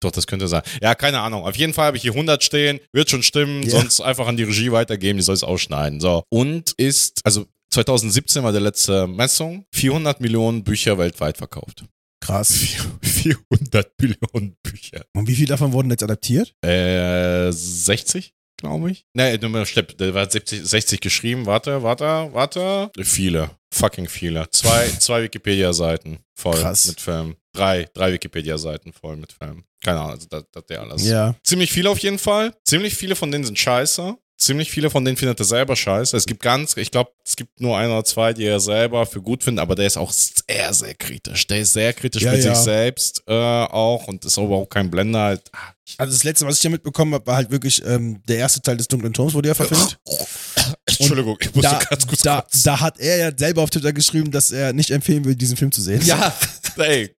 Doch, 0.00 0.10
das 0.10 0.26
könnte 0.26 0.46
sein. 0.48 0.62
Ja, 0.82 0.94
keine 0.94 1.20
Ahnung. 1.20 1.44
Auf 1.44 1.56
jeden 1.56 1.72
Fall 1.72 1.86
habe 1.86 1.96
ich 1.96 2.02
hier 2.02 2.12
100 2.12 2.42
stehen. 2.44 2.80
Wird 2.92 3.10
schon 3.10 3.22
stimmen. 3.22 3.62
Ja. 3.62 3.70
Sonst 3.70 4.00
einfach 4.00 4.26
an 4.26 4.36
die 4.36 4.42
Regie 4.42 4.70
weitergeben. 4.72 5.16
Die 5.16 5.22
soll 5.22 5.34
es 5.34 5.42
ausschneiden. 5.42 6.00
So. 6.00 6.22
Und 6.28 6.72
ist, 6.76 7.20
also 7.24 7.46
2017 7.70 8.42
war 8.42 8.52
der 8.52 8.60
letzte 8.60 9.06
Messung. 9.06 9.64
400 9.74 10.20
Millionen 10.20 10.64
Bücher 10.64 10.98
weltweit 10.98 11.38
verkauft. 11.38 11.84
Krass. 12.20 12.52
400 13.02 13.92
Millionen 14.00 14.56
Bücher. 14.62 15.04
Und 15.14 15.28
wie 15.28 15.34
viele 15.34 15.48
davon 15.48 15.72
wurden 15.72 15.90
jetzt 15.90 16.02
adaptiert? 16.02 16.54
Äh, 16.64 17.50
60, 17.52 18.34
glaube 18.56 18.90
ich. 18.90 19.04
Nee, 19.14 19.38
du 19.38 19.64
stimmt, 19.64 20.00
der 20.00 20.14
war 20.14 20.30
70, 20.30 20.64
60 20.64 21.00
geschrieben. 21.00 21.46
Warte, 21.46 21.82
warte, 21.82 22.30
warte. 22.32 22.90
Viele. 23.00 23.50
Fucking 23.72 24.08
viele. 24.08 24.48
Zwei, 24.50 24.88
zwei 24.98 25.22
Wikipedia-Seiten 25.22 26.18
voll 26.34 26.58
Krass. 26.58 26.86
mit 26.88 27.00
Filmen. 27.00 27.36
Drei, 27.56 27.88
drei 27.94 28.12
Wikipedia-Seiten 28.12 28.92
voll 28.92 29.16
mit 29.16 29.32
Filmen. 29.32 29.64
Keine 29.82 30.00
Ahnung, 30.00 30.12
also 30.12 30.26
das, 30.28 30.44
das 30.52 30.66
der 30.66 30.80
alles. 30.82 31.06
Ja. 31.06 31.34
Ziemlich 31.42 31.72
viele 31.72 31.90
auf 31.90 31.98
jeden 31.98 32.18
Fall. 32.18 32.52
Ziemlich 32.64 32.94
viele 32.94 33.16
von 33.16 33.30
denen 33.30 33.44
sind 33.44 33.58
scheiße. 33.58 34.14
Ziemlich 34.38 34.70
viele 34.70 34.90
von 34.90 35.02
denen 35.02 35.16
findet 35.16 35.40
er 35.40 35.46
selber 35.46 35.74
scheiße. 35.76 36.14
Es 36.14 36.26
gibt 36.26 36.42
ganz, 36.42 36.76
ich 36.76 36.90
glaube, 36.90 37.10
es 37.24 37.36
gibt 37.36 37.58
nur 37.58 37.78
ein 37.78 37.88
oder 37.90 38.04
zwei, 38.04 38.34
die 38.34 38.44
er 38.44 38.60
selber 38.60 39.06
für 39.06 39.22
gut 39.22 39.42
findet, 39.42 39.62
aber 39.62 39.74
der 39.74 39.86
ist 39.86 39.96
auch 39.96 40.12
sehr, 40.12 40.74
sehr 40.74 40.94
kritisch. 40.94 41.46
Der 41.46 41.60
ist 41.60 41.72
sehr 41.72 41.94
kritisch 41.94 42.22
Ja, 42.22 42.32
mit 42.32 42.44
ja. 42.44 42.54
sich 42.54 42.62
selbst 42.62 43.22
äh, 43.26 43.32
auch 43.32 44.06
und 44.08 44.26
ist 44.26 44.36
aber 44.36 44.56
auch 44.56 44.68
kein 44.68 44.90
Blender. 44.90 45.20
Halt. 45.20 45.42
Ah, 45.52 45.72
Also 45.96 46.12
das 46.12 46.22
letzte, 46.24 46.46
was 46.46 46.58
ich 46.58 46.62
ja 46.64 46.68
mitbekommen 46.68 47.14
habe, 47.14 47.26
war 47.26 47.36
halt 47.36 47.50
wirklich 47.50 47.82
ähm, 47.86 48.20
der 48.28 48.36
erste 48.36 48.60
Teil 48.60 48.76
des 48.76 48.88
Dunklen 48.88 49.14
Turms, 49.14 49.32
wurde 49.32 49.48
ja 49.48 49.54
verfilmt. 49.54 49.98
Entschuldigung, 50.86 51.38
ich 51.40 51.54
musste 51.54 51.70
Da, 51.70 51.78
ganz 51.78 52.06
kurz 52.06 52.20
da, 52.20 52.46
da 52.64 52.80
hat 52.80 52.98
er 53.00 53.16
ja 53.16 53.30
selber 53.36 53.62
auf 53.62 53.70
Twitter 53.70 53.92
geschrieben, 53.94 54.30
dass 54.30 54.50
er 54.50 54.74
nicht 54.74 54.90
empfehlen 54.90 55.24
will, 55.24 55.34
diesen 55.34 55.56
Film 55.56 55.72
zu 55.72 55.80
sehen. 55.80 56.02
Ja, 56.04 56.34
ey, 56.76 57.14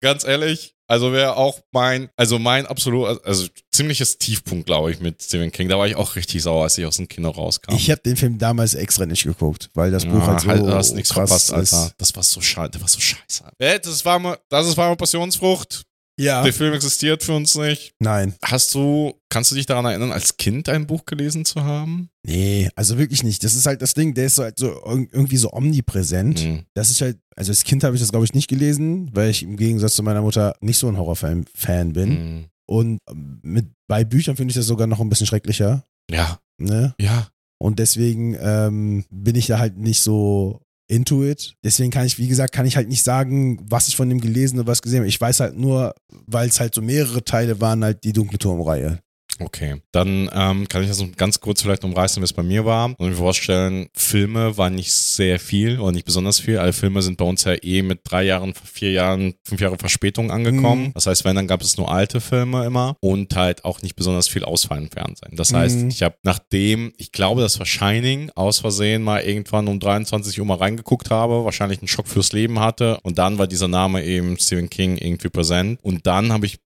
ganz 0.00 0.24
ehrlich, 0.24 0.74
also 0.88 1.12
wäre 1.12 1.36
auch 1.36 1.60
mein, 1.72 2.08
also 2.16 2.38
mein 2.38 2.66
absolut, 2.66 3.24
also 3.24 3.46
ziemliches 3.72 4.18
Tiefpunkt, 4.18 4.66
glaube 4.66 4.92
ich, 4.92 5.00
mit 5.00 5.22
Stephen 5.22 5.50
King. 5.50 5.68
Da 5.68 5.78
war 5.78 5.86
ich 5.86 5.96
auch 5.96 6.14
richtig 6.14 6.42
sauer, 6.42 6.64
als 6.64 6.78
ich 6.78 6.86
aus 6.86 6.96
dem 6.96 7.08
Kino 7.08 7.30
rauskam. 7.30 7.74
Ich 7.74 7.90
habe 7.90 8.00
den 8.02 8.16
Film 8.16 8.38
damals 8.38 8.74
extra 8.74 9.04
nicht 9.04 9.24
geguckt, 9.24 9.68
weil 9.74 9.90
das 9.90 10.04
Buch 10.04 10.14
ja, 10.14 10.26
halt 10.26 10.40
so 10.40 10.48
halt, 10.48 10.66
hast 10.66 10.94
krass 10.94 11.08
verpasst, 11.08 11.50
ist. 11.50 11.74
Alter. 11.74 11.92
Das 11.98 12.14
war 12.14 12.22
so 12.22 12.40
scheiße, 12.40 12.70
das 12.70 12.82
war 12.82 12.88
so 12.88 13.00
scheiße. 13.00 13.44
Das 13.58 14.04
war 14.04 14.18
mal, 14.18 14.38
das 14.48 14.68
ist 14.68 14.76
warme 14.76 14.96
Passionsfrucht. 14.96 15.84
Ja. 16.18 16.42
Der 16.42 16.52
Film 16.52 16.72
existiert 16.72 17.22
für 17.22 17.34
uns 17.34 17.54
nicht. 17.56 17.92
Nein. 18.00 18.34
Hast 18.42 18.74
du, 18.74 19.14
kannst 19.28 19.50
du 19.50 19.54
dich 19.54 19.66
daran 19.66 19.84
erinnern, 19.84 20.12
als 20.12 20.36
Kind 20.38 20.68
ein 20.68 20.86
Buch 20.86 21.04
gelesen 21.04 21.44
zu 21.44 21.62
haben? 21.64 22.08
Nee, 22.26 22.70
also 22.74 22.96
wirklich 22.98 23.22
nicht. 23.22 23.44
Das 23.44 23.54
ist 23.54 23.66
halt 23.66 23.82
das 23.82 23.92
Ding, 23.94 24.14
der 24.14 24.26
ist 24.26 24.36
so 24.36 24.42
halt 24.42 24.58
so 24.58 24.68
irg- 24.84 25.08
irgendwie 25.12 25.36
so 25.36 25.52
omnipräsent. 25.52 26.40
Hm. 26.40 26.62
Das 26.74 26.90
ist 26.90 27.00
halt, 27.02 27.18
also 27.36 27.52
als 27.52 27.64
Kind 27.64 27.84
habe 27.84 27.94
ich 27.96 28.00
das 28.00 28.10
glaube 28.10 28.24
ich 28.24 28.32
nicht 28.34 28.48
gelesen, 28.48 29.10
weil 29.14 29.30
ich 29.30 29.42
im 29.42 29.56
Gegensatz 29.56 29.94
zu 29.94 30.02
meiner 30.02 30.22
Mutter 30.22 30.54
nicht 30.60 30.78
so 30.78 30.88
ein 30.88 30.96
Horrorfan-Fan 30.96 31.92
bin. 31.92 32.10
Hm. 32.10 32.44
Und 32.68 32.98
ähm, 33.10 33.38
mit, 33.42 33.66
bei 33.86 34.04
Büchern 34.04 34.36
finde 34.36 34.52
ich 34.52 34.56
das 34.56 34.66
sogar 34.66 34.86
noch 34.86 35.00
ein 35.00 35.08
bisschen 35.08 35.26
schrecklicher. 35.26 35.84
Ja, 36.10 36.38
Ne? 36.58 36.94
ja. 37.00 37.28
Und 37.58 37.78
deswegen 37.78 38.36
ähm, 38.40 39.04
bin 39.10 39.34
ich 39.34 39.46
da 39.46 39.58
halt 39.58 39.76
nicht 39.78 40.02
so 40.02 40.60
into 40.88 41.24
it. 41.24 41.56
Deswegen 41.64 41.90
kann 41.90 42.06
ich, 42.06 42.18
wie 42.18 42.28
gesagt, 42.28 42.52
kann 42.52 42.66
ich 42.66 42.76
halt 42.76 42.88
nicht 42.88 43.02
sagen, 43.02 43.58
was 43.68 43.88
ich 43.88 43.96
von 43.96 44.08
dem 44.08 44.20
gelesen 44.20 44.58
oder 44.58 44.68
was 44.68 44.82
gesehen 44.82 45.00
habe. 45.00 45.08
Ich 45.08 45.20
weiß 45.20 45.40
halt 45.40 45.56
nur, 45.56 45.94
weil 46.26 46.48
es 46.48 46.60
halt 46.60 46.74
so 46.74 46.82
mehrere 46.82 47.24
Teile 47.24 47.60
waren, 47.60 47.84
halt 47.84 48.04
die 48.04 48.12
Dunkle 48.12 48.38
Turmreihe. 48.38 49.00
Okay, 49.38 49.82
dann 49.92 50.30
ähm, 50.32 50.66
kann 50.68 50.82
ich 50.82 50.88
das 50.88 51.00
noch 51.00 51.12
ganz 51.16 51.40
kurz 51.40 51.62
vielleicht 51.62 51.84
umreißen, 51.84 52.22
wie 52.22 52.24
es 52.24 52.32
bei 52.32 52.42
mir 52.42 52.64
war. 52.64 52.94
Und 52.98 53.08
mir 53.10 53.14
vorstellen, 53.14 53.88
Filme 53.94 54.56
waren 54.56 54.74
nicht 54.74 54.92
sehr 54.92 55.38
viel 55.38 55.78
oder 55.78 55.92
nicht 55.92 56.06
besonders 56.06 56.40
viel. 56.40 56.58
Alle 56.58 56.72
Filme 56.72 57.02
sind 57.02 57.18
bei 57.18 57.24
uns 57.24 57.44
ja 57.44 57.54
eh 57.62 57.82
mit 57.82 58.00
drei 58.04 58.22
Jahren, 58.24 58.54
vier 58.54 58.92
Jahren, 58.92 59.34
fünf 59.44 59.60
Jahre 59.60 59.76
Verspätung 59.78 60.30
angekommen. 60.30 60.86
Mhm. 60.86 60.92
Das 60.94 61.06
heißt, 61.06 61.24
wenn, 61.24 61.36
dann 61.36 61.46
gab 61.46 61.60
es 61.62 61.76
nur 61.76 61.90
alte 61.90 62.20
Filme 62.20 62.64
immer 62.64 62.96
und 63.00 63.34
halt 63.36 63.64
auch 63.64 63.82
nicht 63.82 63.96
besonders 63.96 64.28
viel 64.28 64.44
Ausfall 64.44 64.78
im 64.78 64.90
Fernsehen. 64.90 65.36
Das 65.36 65.52
heißt, 65.52 65.76
Mhm. 65.78 65.88
ich 65.88 66.02
habe 66.02 66.16
nachdem, 66.22 66.92
ich 66.96 67.12
glaube, 67.12 67.40
das 67.42 67.58
war 67.58 67.66
Shining, 67.66 68.30
aus 68.34 68.60
Versehen 68.60 69.02
mal 69.02 69.20
irgendwann 69.22 69.68
um 69.68 69.78
23 69.80 70.40
Uhr 70.40 70.46
mal 70.46 70.56
reingeguckt 70.58 71.10
habe, 71.10 71.44
wahrscheinlich 71.44 71.80
einen 71.80 71.88
Schock 71.88 72.08
fürs 72.08 72.32
Leben 72.32 72.60
hatte 72.60 72.98
und 73.02 73.18
dann 73.18 73.38
war 73.38 73.46
dieser 73.46 73.68
Name 73.68 74.04
eben 74.04 74.38
Stephen 74.38 74.70
King 74.70 74.96
irgendwie 74.96 75.28
präsent 75.28 75.78
und 75.82 76.06
dann 76.06 76.32
habe 76.32 76.46
ich 76.46 76.58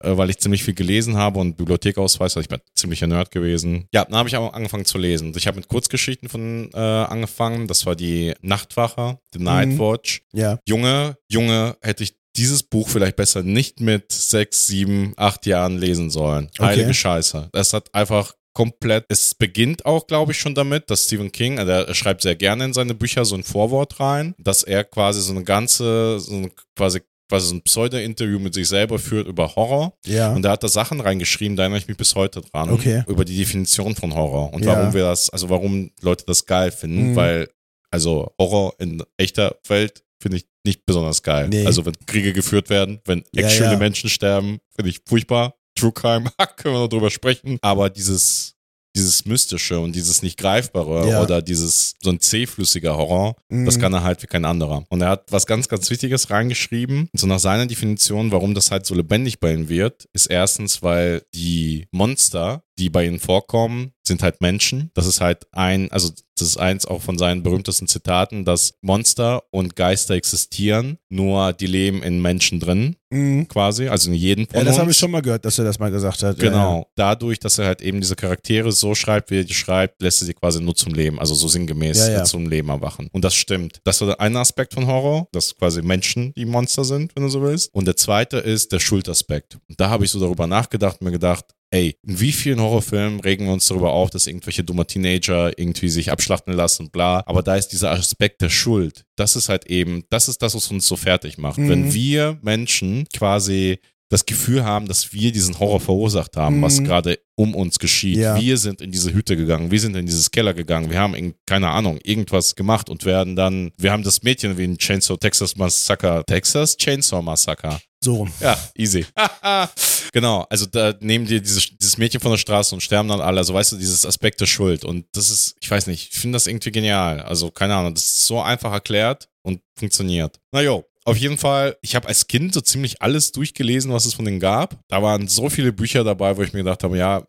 weil 0.00 0.30
ich 0.30 0.38
ziemlich 0.38 0.62
viel 0.62 0.74
gelesen 0.74 1.16
habe 1.16 1.38
und 1.38 1.56
Bibliothekausweis, 1.56 2.36
also 2.36 2.40
ich 2.40 2.48
bin 2.48 2.60
ziemlicher 2.74 3.06
Nerd 3.06 3.30
gewesen. 3.30 3.86
Ja, 3.92 4.04
dann 4.04 4.16
habe 4.16 4.28
ich 4.28 4.36
auch 4.36 4.52
angefangen 4.52 4.84
zu 4.84 4.98
lesen. 4.98 5.32
Ich 5.36 5.46
habe 5.46 5.56
mit 5.56 5.68
Kurzgeschichten 5.68 6.28
von 6.28 6.70
äh, 6.74 6.78
angefangen. 6.78 7.66
Das 7.66 7.86
war 7.86 7.96
die 7.96 8.34
Nachtwache, 8.42 9.18
The 9.32 9.38
Night 9.38 9.68
Mhm. 9.68 9.78
Watch. 9.78 10.22
Ja. 10.32 10.58
Junge, 10.66 11.16
Junge, 11.30 11.76
hätte 11.80 12.04
ich 12.04 12.14
dieses 12.36 12.62
Buch 12.62 12.88
vielleicht 12.88 13.16
besser 13.16 13.42
nicht 13.42 13.80
mit 13.80 14.12
sechs, 14.12 14.66
sieben, 14.66 15.14
acht 15.16 15.46
Jahren 15.46 15.78
lesen 15.78 16.10
sollen. 16.10 16.48
Okay. 16.58 16.64
Heilige 16.68 16.94
Scheiße. 16.94 17.48
Das 17.52 17.72
hat 17.72 17.94
einfach 17.94 18.34
komplett, 18.52 19.04
es 19.08 19.34
beginnt 19.34 19.84
auch, 19.84 20.06
glaube 20.06 20.32
ich, 20.32 20.38
schon 20.38 20.54
damit, 20.54 20.88
dass 20.90 21.04
Stephen 21.04 21.30
King, 21.30 21.58
also 21.58 21.70
er 21.72 21.94
schreibt 21.94 22.22
sehr 22.22 22.36
gerne 22.36 22.64
in 22.64 22.72
seine 22.72 22.94
Bücher 22.94 23.24
so 23.26 23.34
ein 23.34 23.42
Vorwort 23.42 24.00
rein, 24.00 24.34
dass 24.38 24.62
er 24.62 24.82
quasi 24.84 25.20
so 25.20 25.32
eine 25.32 25.44
ganze, 25.44 26.18
so 26.20 26.32
eine 26.32 26.50
quasi 26.74 27.00
quasi 27.28 27.48
so 27.48 27.54
ein 27.54 27.62
Pseudo-Interview 27.62 28.38
mit 28.38 28.54
sich 28.54 28.68
selber 28.68 28.98
führt 28.98 29.26
über 29.26 29.54
Horror. 29.56 29.94
Ja. 30.06 30.32
Und 30.32 30.42
da 30.42 30.50
hat 30.52 30.62
er 30.62 30.68
Sachen 30.68 31.00
reingeschrieben, 31.00 31.56
da 31.56 31.64
erinnere 31.64 31.80
ich 31.80 31.88
mich 31.88 31.96
bis 31.96 32.14
heute 32.14 32.40
dran. 32.40 32.70
Okay. 32.70 33.02
Über 33.08 33.24
die 33.24 33.36
Definition 33.36 33.94
von 33.96 34.14
Horror 34.14 34.52
und 34.54 34.64
Ja. 34.64 34.72
warum 34.76 34.94
wir 34.94 35.04
das, 35.04 35.30
also 35.30 35.48
warum 35.50 35.90
Leute 36.00 36.24
das 36.26 36.46
geil 36.46 36.70
finden, 36.70 37.10
Mhm. 37.12 37.16
weil, 37.16 37.48
also 37.90 38.32
Horror 38.40 38.74
in 38.78 39.02
echter 39.16 39.56
Welt 39.68 40.04
finde 40.20 40.38
ich 40.38 40.46
nicht 40.64 40.84
besonders 40.86 41.22
geil. 41.22 41.48
Nee. 41.48 41.66
Also 41.66 41.84
wenn 41.84 41.94
Kriege 42.06 42.32
geführt 42.32 42.70
werden, 42.70 43.00
wenn 43.04 43.22
actually 43.36 43.72
ja. 43.72 43.78
Menschen 43.78 44.08
sterben, 44.10 44.58
finde 44.74 44.90
ich 44.90 45.00
furchtbar. 45.06 45.54
True 45.78 45.92
Crime, 45.92 46.30
können 46.56 46.74
wir 46.74 46.80
noch 46.80 46.88
drüber 46.88 47.10
sprechen. 47.10 47.58
Aber 47.60 47.90
dieses, 47.90 48.54
dieses 48.96 49.24
Mystische 49.26 49.78
und 49.78 49.94
dieses 49.94 50.22
nicht 50.22 50.38
Greifbare 50.38 51.08
Ja. 51.08 51.22
oder 51.22 51.42
dieses 51.42 51.94
so 52.02 52.10
ein 52.10 52.18
zähflüssiger 52.20 52.96
Horror, 52.96 53.36
das 53.48 53.76
Mhm. 53.76 53.80
kann 53.80 53.92
er 53.94 54.02
halt 54.02 54.22
wie 54.22 54.26
kein 54.26 54.44
anderer. 54.44 54.84
Und 54.88 55.02
er 55.02 55.10
hat 55.10 55.26
was 55.30 55.46
ganz, 55.46 55.68
ganz 55.68 55.88
Wichtiges 55.90 56.30
reingeschrieben. 56.30 57.08
So 57.12 57.26
nach 57.26 57.38
seiner 57.38 57.66
Definition, 57.66 58.32
warum 58.32 58.54
das 58.54 58.70
halt 58.70 58.86
so 58.86 58.94
lebendig 58.94 59.38
bei 59.40 59.52
ihm 59.52 59.68
wird, 59.68 60.06
ist 60.12 60.26
erstens, 60.26 60.82
weil 60.82 61.22
die 61.34 61.86
Monster, 61.92 62.62
die 62.78 62.90
bei 62.90 63.06
ihnen 63.06 63.18
vorkommen, 63.18 63.92
sind 64.06 64.22
halt 64.22 64.40
Menschen. 64.40 64.90
Das 64.94 65.06
ist 65.06 65.20
halt 65.20 65.46
ein, 65.52 65.90
also 65.90 66.10
das 66.38 66.48
ist 66.48 66.56
eins 66.58 66.84
auch 66.86 67.00
von 67.02 67.16
seinen 67.18 67.42
berühmtesten 67.42 67.88
Zitaten, 67.88 68.44
dass 68.44 68.74
Monster 68.82 69.42
und 69.50 69.74
Geister 69.74 70.14
existieren, 70.14 70.98
nur 71.08 71.52
die 71.54 71.66
leben 71.66 72.02
in 72.02 72.20
Menschen 72.20 72.60
drin, 72.60 72.96
Mhm. 73.10 73.46
quasi, 73.48 73.86
also 73.88 74.10
in 74.10 74.16
jedem 74.16 74.46
von 74.46 74.58
Ja, 74.58 74.64
das 74.64 74.78
habe 74.78 74.90
ich 74.90 74.96
schon 74.96 75.10
mal 75.12 75.22
gehört, 75.22 75.44
dass 75.44 75.58
er 75.58 75.64
das 75.64 75.78
mal 75.78 75.90
gesagt 75.90 76.22
hat. 76.24 76.38
Genau. 76.38 76.86
Dadurch, 76.96 77.38
dass 77.38 77.58
er 77.58 77.66
halt 77.66 77.80
eben 77.80 78.00
diese 78.00 78.16
Charaktere 78.16 78.72
so 78.72 78.94
schreibt, 78.96 79.30
wie 79.30 79.38
er 79.38 79.44
die 79.44 79.54
schreibt, 79.54 80.02
lässt 80.02 80.20
er 80.22 80.26
sie 80.26 80.34
quasi 80.34 80.60
nur 80.60 80.74
zum 80.74 80.92
Leben, 80.92 81.18
also 81.20 81.34
so 81.34 81.46
sinngemäß 81.48 81.98
Ja, 81.98 82.10
ja. 82.12 82.20
äh, 82.22 82.24
zum 82.24 82.48
Leben 82.48 82.68
erwachen. 82.68 83.08
Und 83.12 83.24
das 83.24 83.34
stimmt. 83.34 83.80
Das 83.84 84.00
ist 84.02 84.08
ein 84.20 84.36
Aspekt 84.36 84.74
von 84.74 84.86
Horror, 84.86 85.28
dass 85.32 85.54
quasi 85.56 85.82
Menschen 85.82 86.32
die 86.36 86.44
Monster 86.44 86.84
sind, 86.84 87.14
wenn 87.16 87.22
du 87.22 87.28
so 87.28 87.40
willst. 87.42 87.72
Und 87.74 87.86
der 87.86 87.96
zweite 87.96 88.38
ist 88.38 88.72
der 88.72 88.80
Schuldaspekt. 88.80 89.56
Und 89.68 89.80
da 89.80 89.88
habe 89.88 90.04
ich 90.04 90.10
so 90.10 90.20
darüber 90.20 90.46
nachgedacht 90.46 91.00
und 91.00 91.06
mir 91.06 91.12
gedacht, 91.12 91.44
Ey, 91.76 91.94
in 92.06 92.18
wie 92.20 92.32
vielen 92.32 92.58
Horrorfilmen 92.60 93.20
regen 93.20 93.44
wir 93.44 93.52
uns 93.52 93.66
darüber 93.68 93.92
auf, 93.92 94.08
dass 94.08 94.26
irgendwelche 94.26 94.64
dumme 94.64 94.86
Teenager 94.86 95.58
irgendwie 95.58 95.90
sich 95.90 96.10
abschlachten 96.10 96.54
lassen, 96.54 96.88
bla. 96.90 97.22
Aber 97.26 97.42
da 97.42 97.54
ist 97.56 97.68
dieser 97.68 97.90
Aspekt 97.90 98.40
der 98.40 98.48
Schuld. 98.48 99.04
Das 99.16 99.36
ist 99.36 99.50
halt 99.50 99.66
eben, 99.66 100.04
das 100.08 100.28
ist 100.28 100.40
das, 100.40 100.54
was 100.54 100.70
uns 100.70 100.86
so 100.86 100.96
fertig 100.96 101.36
macht. 101.36 101.58
Mhm. 101.58 101.68
Wenn 101.68 101.92
wir 101.92 102.38
Menschen 102.40 103.06
quasi 103.12 103.78
das 104.08 104.24
Gefühl 104.24 104.64
haben, 104.64 104.86
dass 104.88 105.12
wir 105.12 105.32
diesen 105.32 105.58
Horror 105.58 105.80
verursacht 105.80 106.36
haben, 106.36 106.62
was 106.62 106.80
Mhm. 106.80 106.84
gerade 106.84 107.18
um 107.34 107.54
uns 107.54 107.78
geschieht. 107.78 108.16
Ja. 108.18 108.40
Wir 108.40 108.56
sind 108.56 108.80
in 108.80 108.90
diese 108.92 109.12
Hütte 109.12 109.36
gegangen, 109.36 109.70
wir 109.70 109.80
sind 109.80 109.96
in 109.96 110.06
dieses 110.06 110.30
Keller 110.30 110.54
gegangen, 110.54 110.88
wir 110.90 110.98
haben, 111.00 111.14
irgend- 111.14 111.34
keine 111.44 111.68
Ahnung, 111.68 111.98
irgendwas 112.04 112.54
gemacht 112.54 112.88
und 112.88 113.04
werden 113.04 113.34
dann, 113.36 113.72
wir 113.76 113.90
haben 113.92 114.04
das 114.04 114.22
Mädchen 114.22 114.56
wie 114.56 114.64
in 114.64 114.78
Chainsaw 114.78 115.18
Texas 115.18 115.56
Massacre, 115.56 116.22
Texas 116.26 116.76
Chainsaw 116.76 117.20
Massacre. 117.20 117.80
So 118.02 118.14
rum. 118.14 118.30
Ja, 118.40 118.56
easy. 118.78 119.04
genau, 120.16 120.46
also 120.48 120.64
da 120.64 120.94
nehmen 121.00 121.26
die 121.26 121.42
dieses, 121.42 121.76
dieses 121.76 121.98
Mädchen 121.98 122.22
von 122.22 122.30
der 122.30 122.38
Straße 122.38 122.74
und 122.74 122.80
sterben 122.80 123.10
dann 123.10 123.20
alle. 123.20 123.36
Also 123.36 123.52
weißt 123.52 123.72
du, 123.72 123.76
dieses 123.76 124.06
Aspekt 124.06 124.40
der 124.40 124.46
Schuld. 124.46 124.82
Und 124.82 125.04
das 125.12 125.28
ist, 125.28 125.56
ich 125.60 125.70
weiß 125.70 125.88
nicht, 125.88 126.14
ich 126.14 126.18
finde 126.18 126.36
das 126.36 126.46
irgendwie 126.46 126.72
genial. 126.72 127.20
Also 127.20 127.50
keine 127.50 127.74
Ahnung, 127.74 127.92
das 127.92 128.06
ist 128.06 128.26
so 128.26 128.40
einfach 128.40 128.72
erklärt 128.72 129.28
und 129.42 129.60
funktioniert. 129.78 130.40
Na 130.52 130.62
jo. 130.62 130.86
Auf 131.04 131.18
jeden 131.18 131.36
Fall, 131.36 131.76
ich 131.82 131.94
habe 131.94 132.08
als 132.08 132.26
Kind 132.26 132.54
so 132.54 132.62
ziemlich 132.62 133.00
alles 133.02 133.30
durchgelesen, 133.30 133.92
was 133.92 134.06
es 134.06 134.14
von 134.14 134.24
denen 134.24 134.40
gab. 134.40 134.80
Da 134.88 135.02
waren 135.02 135.28
so 135.28 135.50
viele 135.50 135.72
Bücher 135.72 136.02
dabei, 136.02 136.36
wo 136.36 136.42
ich 136.42 136.52
mir 136.54 136.60
gedacht 136.60 136.82
habe, 136.82 136.96
ja, 136.96 137.22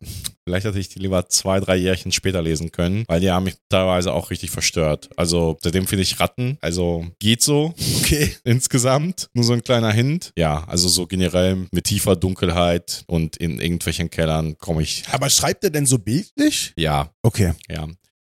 vielleicht 0.48 0.66
hätte 0.66 0.80
ich 0.80 0.88
die 0.88 1.00
lieber 1.00 1.28
zwei, 1.28 1.60
drei 1.60 1.76
Jährchen 1.76 2.14
später 2.14 2.42
lesen 2.42 2.72
können, 2.72 3.04
weil 3.10 3.20
die 3.20 3.30
haben 3.30 3.44
mich 3.44 3.56
teilweise 3.68 4.14
auch 4.14 4.30
richtig 4.32 4.50
verstört. 4.50 5.10
Also 5.18 5.58
seitdem 5.62 5.88
finde 5.88 6.04
ich 6.04 6.22
Ratten, 6.22 6.58
also 6.62 7.06
geht 7.20 7.42
so 7.44 7.74
Okay. 8.00 8.34
insgesamt. 8.46 9.28
Nur 9.34 9.44
so 9.44 9.52
ein 9.52 9.62
kleiner 9.64 9.92
Hint. 9.92 10.32
Ja, 10.38 10.64
also 10.68 10.88
so 10.88 11.06
generell 11.06 11.68
mit 11.72 11.84
tiefer 11.84 12.16
Dunkelheit 12.16 13.04
und 13.08 13.36
in 13.36 13.60
irgendwelchen 13.60 14.10
Kellern 14.10 14.58
komme 14.58 14.84
ich. 14.84 15.04
Aber 15.12 15.30
schreibt 15.30 15.66
er 15.66 15.70
denn 15.70 15.86
so 15.86 16.00
bildlich? 16.00 16.72
Ja, 16.78 17.12
Okay. 17.24 17.52
ja. 17.70 17.88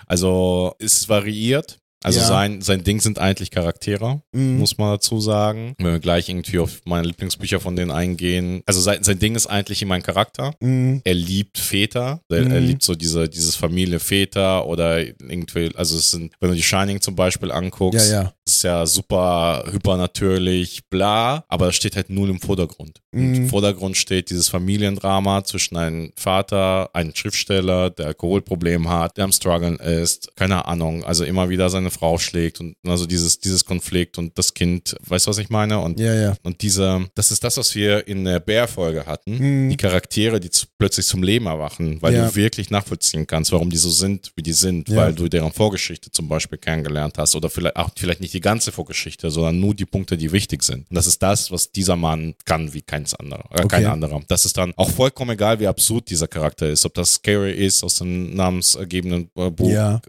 Also 0.08 0.74
es 0.80 1.10
variiert. 1.10 1.80
Also 2.06 2.20
Ja. 2.20 2.28
sein, 2.28 2.62
sein 2.62 2.84
Ding 2.84 3.02
sind 3.02 3.18
eigentlich 3.20 3.50
Charaktere, 3.52 4.22
Mhm. 4.32 4.60
muss 4.60 4.78
man 4.78 4.92
dazu 4.92 5.20
sagen. 5.20 5.74
Wenn 5.80 5.92
wir 5.94 6.00
gleich 6.00 6.30
irgendwie 6.30 6.60
auf 6.60 6.82
meine 6.86 7.08
Lieblingsbücher 7.08 7.60
von 7.60 7.76
denen 7.76 7.90
eingehen. 7.92 8.62
Also 8.66 8.80
sein, 8.80 9.04
sein 9.04 9.18
Ding 9.20 9.36
ist 9.36 9.48
eigentlich 9.48 9.82
immer 9.82 9.96
ein 9.96 10.04
Charakter. 10.04 10.54
Mhm. 10.60 11.02
Er 11.04 11.14
liebt 11.16 11.58
Väter. 11.58 12.22
Er, 12.30 12.38
er 12.38 12.62
Mhm. 12.62 12.68
liebt 12.68 12.84
so 12.84 12.94
diese, 12.96 13.28
dieses 13.28 13.56
Familie 13.56 14.00
Väter 14.00 14.68
oder 14.68 15.00
irgendwie, 15.00 15.72
also 15.76 15.98
es 15.98 16.12
sind, 16.12 16.32
wenn 16.40 16.50
du 16.50 16.56
die 16.56 16.64
Shining 16.64 17.02
zum 17.02 17.16
Beispiel 17.16 17.52
anguckst, 17.52 18.12
Ja, 18.12 18.22
ja. 18.24 18.34
Ist 18.58 18.64
ja 18.64 18.86
super 18.86 19.64
hypernatürlich, 19.72 20.82
bla, 20.90 21.44
aber 21.48 21.68
das 21.68 21.76
steht 21.76 21.96
halt 21.96 22.10
null 22.10 22.30
im 22.30 22.40
Vordergrund. 22.40 23.02
Und 23.14 23.22
Mhm. 23.26 23.36
Im 23.36 23.50
Vordergrund 23.50 23.96
steht 23.96 24.30
dieses 24.30 24.50
Familiendrama 24.50 25.44
zwischen 25.46 25.78
einem 25.78 26.12
Vater, 26.18 26.90
einem 26.94 27.16
Schriftsteller, 27.16 27.90
der 27.90 28.08
Alkoholproblem 28.08 28.90
hat, 28.90 29.16
der 29.16 29.24
am 29.24 29.32
struggeln 29.32 29.78
ist, 29.78 30.36
keine 30.36 30.66
Ahnung, 30.66 31.06
also 31.06 31.24
immer 31.24 31.48
wieder 31.50 31.70
seine 31.70 31.92
Frau 31.92 32.18
schlägt 32.18 32.60
und 32.60 32.76
also 32.86 33.06
dieses, 33.06 33.40
dieses 33.40 33.64
Konflikt 33.64 34.18
und 34.18 34.38
das 34.38 34.54
Kind, 34.54 34.98
weißt 35.08 35.28
du, 35.28 35.30
was 35.30 35.38
ich 35.38 35.50
meine? 35.50 35.80
Und, 35.80 35.98
Ja, 36.00 36.14
ja. 36.14 36.34
und 36.44 36.62
diese, 36.62 37.08
das 37.16 37.32
ist 37.32 37.42
das, 37.46 37.56
was 37.56 37.74
wir 37.74 38.06
in 38.06 38.26
der 38.26 38.42
Bär-Folge 38.42 39.06
hatten. 39.06 39.38
Mhm. 39.66 39.70
Die 39.70 39.78
Charaktere, 39.78 40.42
die 40.42 40.50
zu, 40.50 40.66
plötzlich 40.78 41.06
zum 41.08 41.24
Leben 41.24 41.46
erwachen, 41.46 42.02
weil 42.02 42.14
Ja. 42.16 42.28
du 42.28 42.36
wirklich 42.36 42.70
nachvollziehen 42.70 43.26
kannst, 43.28 43.52
warum 43.54 43.70
die 43.70 43.78
so 43.78 43.90
sind, 43.90 44.32
wie 44.36 44.44
die 44.44 44.54
sind, 44.54 44.94
weil 44.94 45.14
du 45.14 45.30
deren 45.30 45.54
Vorgeschichte 45.54 46.12
zum 46.12 46.28
Beispiel 46.28 46.58
kennengelernt 46.58 47.18
hast 47.18 47.34
oder 47.36 47.50
vielleicht 47.50 47.78
auch 47.78 47.90
vielleicht 47.98 48.20
nicht 48.20 48.34
die 48.34 48.42
ganze 48.46 48.72
Vorgeschichte, 48.72 49.30
sondern 49.32 49.60
nur 49.60 49.74
die 49.76 49.86
Punkte, 49.86 50.16
die 50.18 50.32
wichtig 50.32 50.64
sind. 50.64 50.90
Und 50.90 50.96
das 50.96 51.08
ist 51.08 51.22
das, 51.22 51.52
was 51.52 51.72
dieser 51.72 51.96
Mann 51.96 52.36
kann 52.46 52.74
wie 52.74 52.82
keins 52.82 53.14
anderer, 53.14 53.44
äh, 53.52 53.68
kein 53.68 53.84
Okay. 53.84 53.86
anderer. 53.86 54.22
Das 54.28 54.46
ist 54.46 54.56
dann 54.58 54.72
auch 54.78 54.90
vollkommen 54.90 55.32
egal, 55.32 55.60
wie 55.60 55.68
absurd 55.68 56.10
dieser 56.10 56.28
Charakter 56.28 56.70
ist, 56.70 56.86
ob 56.86 56.94
das 56.94 57.14
Scary 57.16 57.54
ist 57.54 57.84
aus 57.84 57.96
dem 57.96 58.36
namensgebenden 58.36 59.30
äh, 59.36 59.50
Buch. 59.52 59.70
Ja. 59.70 60.00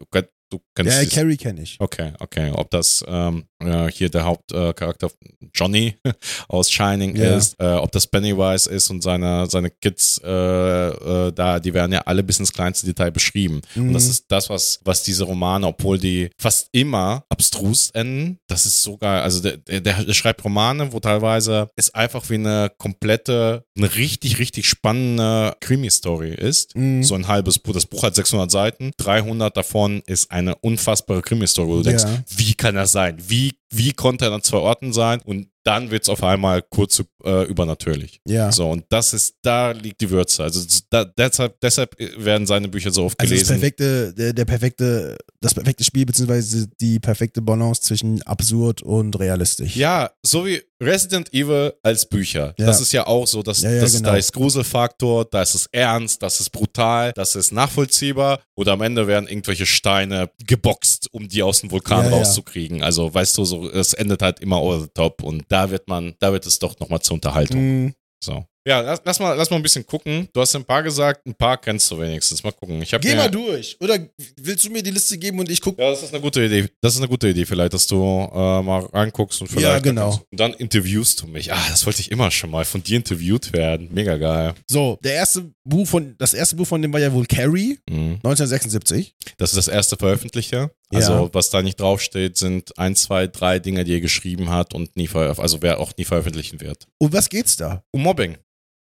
Du 0.49 0.61
kennst 0.77 0.97
Ja, 0.97 1.05
Carrie 1.07 1.37
kenne 1.37 1.63
ich. 1.63 1.77
Okay, 1.81 2.13
okay. 2.21 2.53
Ob 2.55 2.71
das 2.71 3.05
ähm, 3.09 3.47
äh, 3.63 3.91
hier 3.91 4.09
der 4.11 4.25
Hauptcharakter 4.25 5.11
Johnny 5.55 5.97
aus 6.49 6.71
Shining 6.71 7.17
Ja. 7.17 7.37
ist, 7.37 7.55
äh, 7.59 7.67
ob 7.75 7.91
das 7.93 8.07
Pennywise 8.07 8.69
ist 8.71 8.91
und 8.91 9.03
seine, 9.03 9.47
seine 9.49 9.71
Kids 9.71 10.21
äh, 10.25 10.29
äh, 10.31 11.33
da, 11.33 11.59
die 11.61 11.73
werden 11.75 11.93
ja 11.93 12.01
alle 12.01 12.23
bis 12.23 12.39
ins 12.39 12.53
kleinste 12.53 12.87
Detail 12.87 13.11
beschrieben. 13.11 13.61
Und 13.75 13.93
das 13.93 14.05
Mhm. 14.05 14.11
ist 14.11 14.25
das, 14.29 14.51
was, 14.51 14.81
was 14.85 15.03
diese 15.03 15.25
Romane, 15.25 15.67
obwohl 15.67 15.99
die 15.99 16.31
fast 16.39 16.69
immer 16.73 17.25
abstrus 17.29 17.91
enden, 17.91 18.39
das 18.49 18.67
ist 18.67 18.83
so 18.83 18.97
geil. 18.99 19.23
Also 19.23 19.41
der, 19.41 19.57
der, 19.59 19.81
der 20.05 20.15
schreibt 20.15 20.45
Romane, 20.45 20.93
wo 20.93 21.01
teilweise 21.01 21.69
es 21.77 21.95
einfach 21.95 22.29
wie 22.31 22.35
eine 22.35 22.71
komplette, 22.79 23.65
eine 23.77 23.95
richtig, 23.97 24.39
richtig 24.39 24.69
spannende 24.69 25.57
Krimi-Story 25.61 26.35
ist. 26.35 26.75
Mhm. 26.77 27.03
So 27.03 27.15
ein 27.15 27.29
halbes 27.29 27.59
Buch. 27.59 27.73
Das 27.73 27.87
Buch 27.87 28.03
hat 28.03 28.15
600 28.15 28.51
Seiten. 28.51 28.93
300 28.99 29.57
davon 29.57 30.03
ist 30.07 30.31
eine 30.31 30.55
unfassbare 30.57 31.23
Krimi-Story, 31.23 31.69
wo 31.69 31.77
du 31.79 31.83
denkst, 31.83 32.05
Ja. 32.05 32.23
wie 32.37 32.55
kann 32.55 32.75
das 32.75 32.93
sein? 32.93 33.17
Wie, 33.27 33.46
wie 33.47 33.59
konnte 33.97 34.27
er 34.27 34.33
an 34.33 34.43
zwei 34.43 34.59
Orten 34.59 34.93
sein? 34.93 35.21
Und 35.25 35.49
dann 35.65 35.91
wird 35.91 36.05
es 36.05 36.09
auf 36.09 36.23
einmal 36.23 36.63
kurz 36.63 37.03
äh, 37.25 37.45
übernatürlich. 37.49 38.21
Ja. 38.25 38.53
So, 38.53 38.71
und 38.71 38.85
das 38.89 39.13
ist, 39.13 39.35
da 39.43 39.73
liegt 39.73 40.01
die 40.01 40.11
Würze. 40.11 40.45
Also 40.45 40.61
da, 40.91 41.05
deshalb, 41.05 41.59
deshalb 41.61 41.97
werden 42.19 42.47
seine 42.47 42.69
Bücher 42.69 42.93
so 42.93 43.03
oft 43.05 43.19
Also 43.19 43.35
das 43.35 43.43
gelesen. 43.49 43.61
perfekte, 43.61 44.15
der, 44.15 44.33
der 44.33 44.45
perfekte, 44.45 45.19
das 45.41 45.55
perfekte 45.55 45.83
Spiel, 45.83 46.07
beziehungsweise 46.07 46.69
die 46.81 47.01
perfekte 47.01 47.43
Balance 47.43 47.81
zwischen 47.83 48.23
absurd 48.23 48.83
und 48.83 49.19
realistisch. 49.19 49.75
Ja, 49.75 50.11
so 50.25 50.47
wie 50.47 50.63
Resident 50.81 51.33
Evil 51.35 51.73
als 51.83 52.07
Bücher. 52.09 52.55
Ja. 52.59 52.67
Das 52.67 52.81
ist 52.81 52.93
ja 52.93 53.05
auch 53.09 53.27
so, 53.27 53.43
dass, 53.43 53.63
Ja, 53.63 53.73
ja, 53.73 53.81
dass 53.81 53.95
genau. 53.95 54.11
da 54.11 54.17
ist 54.19 54.33
Gruselfaktor, 54.35 55.25
da 55.25 55.43
ist 55.43 55.55
es 55.55 55.69
ernst, 55.73 56.23
das 56.23 56.39
ist 56.39 56.51
brutal, 56.51 57.13
das 57.15 57.35
ist 57.35 57.51
nachvollziehbar 57.51 58.41
oder 58.55 58.73
am 58.73 58.83
Ende 58.83 59.07
werden 59.09 59.27
irgendwelche 59.27 59.67
Steine 59.67 60.31
geboxt, 60.47 61.09
um 61.13 61.27
die 61.29 61.43
aus 61.43 61.61
dem 61.63 61.73
Vulkan 61.73 62.07
rauszukriegen. 62.07 62.83
Also 62.85 63.13
weißt 63.13 63.37
du, 63.39 63.45
so, 63.45 63.56
es 63.65 63.93
endet 63.93 64.23
halt 64.23 64.41
immer 64.41 64.63
over 64.63 64.81
the 64.81 64.89
top 64.93 65.23
und 65.23 65.45
da 65.49 65.71
wird 65.71 65.89
man, 65.89 66.15
da 66.19 66.33
wird 66.33 66.47
es 66.47 66.59
doch 66.59 66.79
nochmal 66.79 67.01
zur 67.01 67.15
Unterhaltung. 67.15 67.61
Mhm. 67.61 67.95
So. 68.23 68.45
Ja, 68.67 68.81
lass, 68.81 69.01
lass, 69.05 69.21
mal, 69.21 69.35
lass 69.35 69.49
mal 69.49 69.57
ein 69.57 69.63
bisschen 69.63 69.87
gucken. 69.87 70.29
Du 70.33 70.41
hast 70.41 70.57
ein 70.57 70.65
paar 70.65 70.83
gesagt, 70.83 71.25
ein 71.25 71.35
paar 71.35 71.57
kennst 71.57 71.89
du 71.89 72.01
wenigstens. 72.01 72.43
Mal 72.43 72.51
gucken. 72.51 72.83
Ich 72.83 72.91
Geh 73.01 73.15
mal 73.15 73.31
durch. 73.31 73.77
Oder 73.81 73.99
willst 74.41 74.65
du 74.65 74.71
mir 74.71 74.83
die 74.83 74.91
Liste 74.91 75.17
geben 75.19 75.39
und 75.39 75.49
ich 75.49 75.61
gucke? 75.61 75.81
Ja, 75.81 75.91
das 75.91 76.03
ist 76.03 76.13
eine 76.13 76.21
gute 76.21 76.45
Idee. 76.45 76.69
Das 76.81 76.95
ist 76.95 76.99
eine 76.99 77.09
gute 77.09 77.29
Idee, 77.29 77.47
vielleicht, 77.47 77.75
dass 77.75 77.87
du 77.87 77.97
äh, 77.97 78.63
mal 78.63 78.85
reinguckst 78.93 79.41
und 79.41 79.47
vielleicht. 79.47 79.67
Ja, 79.69 79.79
genau. 79.79 80.21
Und 80.33 80.41
dann 80.41 80.53
interviewst 80.55 81.23
du 81.23 81.29
mich. 81.29 81.53
Ah, 81.53 81.65
das 81.71 81.87
wollte 81.87 82.01
ich 82.01 82.11
immer 82.11 82.31
schon 82.33 82.51
mal 82.51 82.65
von 82.65 82.83
dir 82.83 82.97
interviewt 82.97 83.53
werden. 83.53 83.89
Mega 83.93 84.17
geil. 84.17 84.55
So, 84.67 84.99
der 85.05 85.15
erste 85.15 85.49
Buch 85.65 85.87
von, 85.87 86.17
das 86.19 86.35
erste 86.35 86.57
Buch 86.57 86.67
von 86.67 86.83
dem 86.83 86.93
war 86.93 86.99
ja 87.01 87.13
wohl 87.13 87.27
Carrie, 87.27 87.79
Mhm. 87.89 88.19
1976. 88.25 89.15
Das 89.39 89.51
ist 89.51 89.57
das 89.59 89.69
erste 89.69 89.97
Veröffentlichte. 89.97 90.73
Ja. 90.91 90.99
Also, 90.99 91.31
was 91.33 91.51
da 91.51 91.63
nicht 91.63 91.81
draufsteht, 91.81 92.37
sind 92.37 92.77
ein, 92.79 92.97
zwei, 92.97 93.29
drei 93.29 93.61
Dinge, 93.61 93.85
die 93.85 93.95
er 93.95 94.01
geschrieben 94.01 94.51
hat 94.51 94.75
und 94.75 94.97
nie 94.97 95.07
veröf 95.07 95.39
also 95.39 95.63
wer 95.63 95.79
auch 95.79 95.93
nie 95.97 96.05
veröffentlichen 96.05 96.61
wird. 96.61 96.87
Um 96.99 97.13
was 97.13 97.29
geht's 97.29 97.57
da? 97.57 97.85
Um 97.93 98.03
Mobbing. 98.03 98.37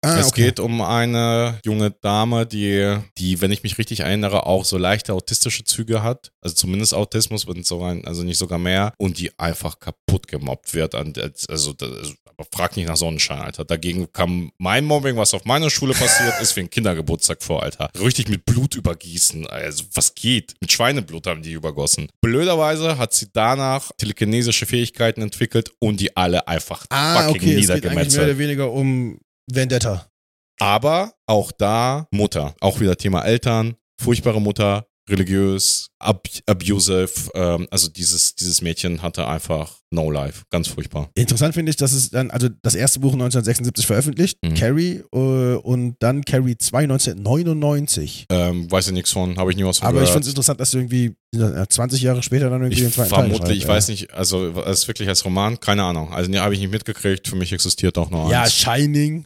Ah, 0.07 0.19
es 0.19 0.27
okay. 0.27 0.43
geht 0.45 0.59
um 0.59 0.81
eine 0.81 1.59
junge 1.65 1.91
Dame, 1.91 2.45
die, 2.45 2.97
die, 3.17 3.41
wenn 3.41 3.51
ich 3.51 3.63
mich 3.63 3.77
richtig 3.77 4.01
erinnere, 4.01 4.45
auch 4.45 4.65
so 4.65 4.77
leichte 4.77 5.13
autistische 5.13 5.63
Züge 5.63 6.03
hat. 6.03 6.31
Also 6.41 6.55
zumindest 6.55 6.93
Autismus, 6.93 7.47
wenn 7.47 7.63
so 7.63 7.83
ein, 7.83 8.05
also 8.05 8.23
nicht 8.23 8.37
sogar 8.37 8.59
mehr. 8.59 8.93
Und 8.97 9.17
die 9.19 9.37
einfach 9.39 9.79
kaputt 9.79 10.27
gemobbt 10.27 10.73
wird. 10.73 10.95
Also, 10.95 11.73
das- 11.73 12.13
frag 12.53 12.77
nicht 12.77 12.87
nach 12.87 12.97
Sonnenschein, 12.97 13.39
Alter. 13.39 13.65
Dagegen 13.65 14.11
kam 14.13 14.51
mein 14.59 14.85
Mobbing, 14.85 15.17
was 15.17 15.33
auf 15.33 15.45
meiner 15.45 15.71
Schule 15.71 15.93
passiert 15.95 16.39
ist, 16.39 16.55
wie 16.55 16.59
ein 16.59 16.69
Kindergeburtstag 16.69 17.41
vor, 17.41 17.63
Alter. 17.63 17.89
Richtig 17.99 18.29
mit 18.29 18.45
Blut 18.45 18.75
übergießen. 18.75 19.47
Also, 19.47 19.85
was 19.95 20.13
geht? 20.13 20.53
Mit 20.61 20.71
Schweineblut 20.71 21.25
haben 21.25 21.41
die 21.41 21.53
übergossen. 21.53 22.09
Blöderweise 22.21 22.99
hat 22.99 23.13
sie 23.15 23.27
danach 23.33 23.89
telekinesische 23.97 24.67
Fähigkeiten 24.67 25.23
entwickelt 25.23 25.71
und 25.79 25.99
die 25.99 26.15
alle 26.15 26.47
einfach 26.47 26.85
Ah, 26.89 27.23
fucking 27.23 27.41
okay, 27.41 27.55
es 27.55 27.61
geht 27.61 27.69
eigentlich 27.71 27.83
mehr 27.83 27.89
niedergemetzelt. 27.89 28.23
oder 28.29 28.37
weniger 28.37 28.71
um 28.71 29.19
Vendetta. 29.51 30.07
Aber 30.59 31.13
auch 31.27 31.51
da 31.51 32.07
Mutter. 32.11 32.55
Auch 32.61 32.79
wieder 32.79 32.97
Thema 32.97 33.21
Eltern. 33.23 33.75
Furchtbare 34.01 34.41
Mutter. 34.41 34.87
Religiös. 35.09 35.87
Ab 35.99 36.27
abusive. 36.47 37.09
Ähm, 37.33 37.65
also 37.71 37.87
dieses, 37.87 38.35
dieses 38.35 38.61
Mädchen 38.61 39.01
hatte 39.01 39.25
einfach 39.27 39.75
no 39.89 40.11
life. 40.11 40.43
Ganz 40.49 40.67
furchtbar. 40.67 41.09
Interessant 41.15 41.53
finde 41.53 41.69
ich, 41.69 41.77
dass 41.77 41.93
es 41.93 42.09
dann, 42.09 42.29
also 42.29 42.49
das 42.61 42.75
erste 42.75 42.99
Buch 42.99 43.13
1976 43.13 43.85
veröffentlicht, 43.87 44.37
Mhm. 44.43 44.53
Carrie, 44.55 45.03
äh, 45.13 45.17
und 45.55 45.95
dann 45.99 46.25
Carrie 46.25 46.57
2 46.57 46.83
1999. 46.83 48.25
Ähm, 48.29 48.69
weiß 48.69 48.87
ich 48.87 48.93
nichts 48.93 49.11
von. 49.11 49.37
Habe 49.37 49.51
ich 49.51 49.57
nie 49.57 49.63
was 49.63 49.77
von 49.77 49.87
Aber 49.87 49.97
ich 49.99 50.07
gehört. 50.07 50.13
finde 50.13 50.25
es 50.25 50.29
interessant, 50.31 50.59
dass 50.59 50.71
du 50.71 50.77
irgendwie 50.79 51.15
äh, 51.35 51.65
20 51.69 52.01
Jahre 52.01 52.21
später 52.23 52.49
dann 52.49 52.61
irgendwie 52.61 52.75
Ich 52.77 52.81
den 52.81 52.91
zweiten 52.91 53.09
Teil 53.09 53.19
vermutlich, 53.29 53.39
schreibst, 53.39 53.57
ich 53.57 53.63
ja. 53.63 53.69
weiß 53.69 53.87
nicht, 53.89 54.13
also 54.13 54.61
es 54.65 54.79
ist 54.79 54.87
wirklich 54.89 55.07
als 55.07 55.23
Roman, 55.23 55.59
keine 55.59 55.83
Ahnung. 55.83 56.13
Also 56.13 56.29
nee, 56.29 56.39
habe 56.39 56.53
ich 56.53 56.59
nicht 56.59 56.71
mitgekriegt, 56.71 57.27
für 57.27 57.35
mich 57.37 57.53
existiert 57.53 57.97
auch 57.97 58.09
nur 58.09 58.29
Ja, 58.29 58.43
eins. 58.43 58.53
Shining. 58.53 59.25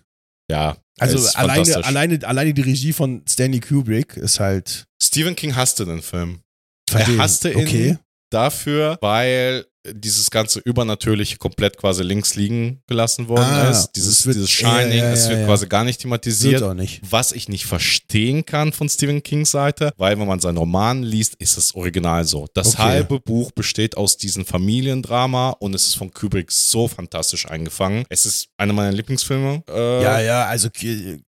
Ja, 0.51 0.77
Also 0.99 1.17
ist 1.17 1.35
alleine, 1.35 1.83
alleine, 1.85 2.19
alleine 2.27 2.53
die 2.53 2.61
Regie 2.61 2.93
von 2.93 3.23
Stanley 3.27 3.59
Kubrick 3.61 4.17
ist 4.17 4.39
halt 4.39 4.85
Stephen 5.01 5.35
King 5.35 5.55
hasste 5.55 5.85
den 5.85 6.01
Film. 6.01 6.41
verstehen. 6.89 7.17
Er 7.17 7.23
hasste 7.23 7.51
ihn 7.51 7.59
Okay. 7.61 7.97
dafür, 8.31 8.97
weil 9.01 9.65
dieses 9.93 10.29
ganze 10.29 10.59
Übernatürliche 10.59 11.37
komplett 11.37 11.77
quasi 11.77 12.03
links 12.03 12.35
liegen 12.35 12.81
gelassen 12.87 13.27
worden 13.27 13.43
Ah, 13.45 13.69
ist. 13.69 13.91
Dieses, 13.95 14.19
es 14.19 14.25
wird- 14.27 14.35
dieses 14.35 14.49
Shining, 14.51 14.89
ja, 14.99 15.05
ja, 15.05 15.11
es 15.11 15.27
wird 15.27 15.39
ja. 15.39 15.45
quasi 15.45 15.67
gar 15.67 15.83
nicht 15.83 16.01
thematisiert. 16.01 16.61
auch 16.61 16.73
nicht. 16.73 17.01
Was 17.09 17.31
ich 17.31 17.49
nicht 17.49 17.65
verstehen 17.65 18.45
kann 18.45 18.73
von 18.73 18.87
Stephen 18.89 19.23
Kings 19.23 19.51
Seite, 19.51 19.91
weil 19.97 20.19
wenn 20.19 20.27
man 20.27 20.39
seinen 20.39 20.57
Roman 20.57 21.01
liest, 21.03 21.35
ist 21.39 21.57
es 21.57 21.73
original 21.75 22.25
so. 22.25 22.47
Das 22.53 22.69
Okay. 22.75 22.81
halbe 22.83 23.19
Buch 23.19 23.51
besteht 23.51 23.97
aus 23.97 24.17
diesem 24.17 24.45
Familiendrama 24.45 25.51
und 25.59 25.73
es 25.73 25.87
ist 25.87 25.95
von 25.95 26.11
Kubrick 26.11 26.51
so 26.51 26.87
fantastisch 26.87 27.47
eingefangen. 27.49 28.05
Es 28.09 28.25
ist 28.25 28.47
einer 28.57 28.73
meiner 28.73 28.91
Lieblingsfilme. 28.91 29.63
Äh, 29.69 30.03
Ja, 30.03 30.19
ja, 30.21 30.45
also 30.45 30.69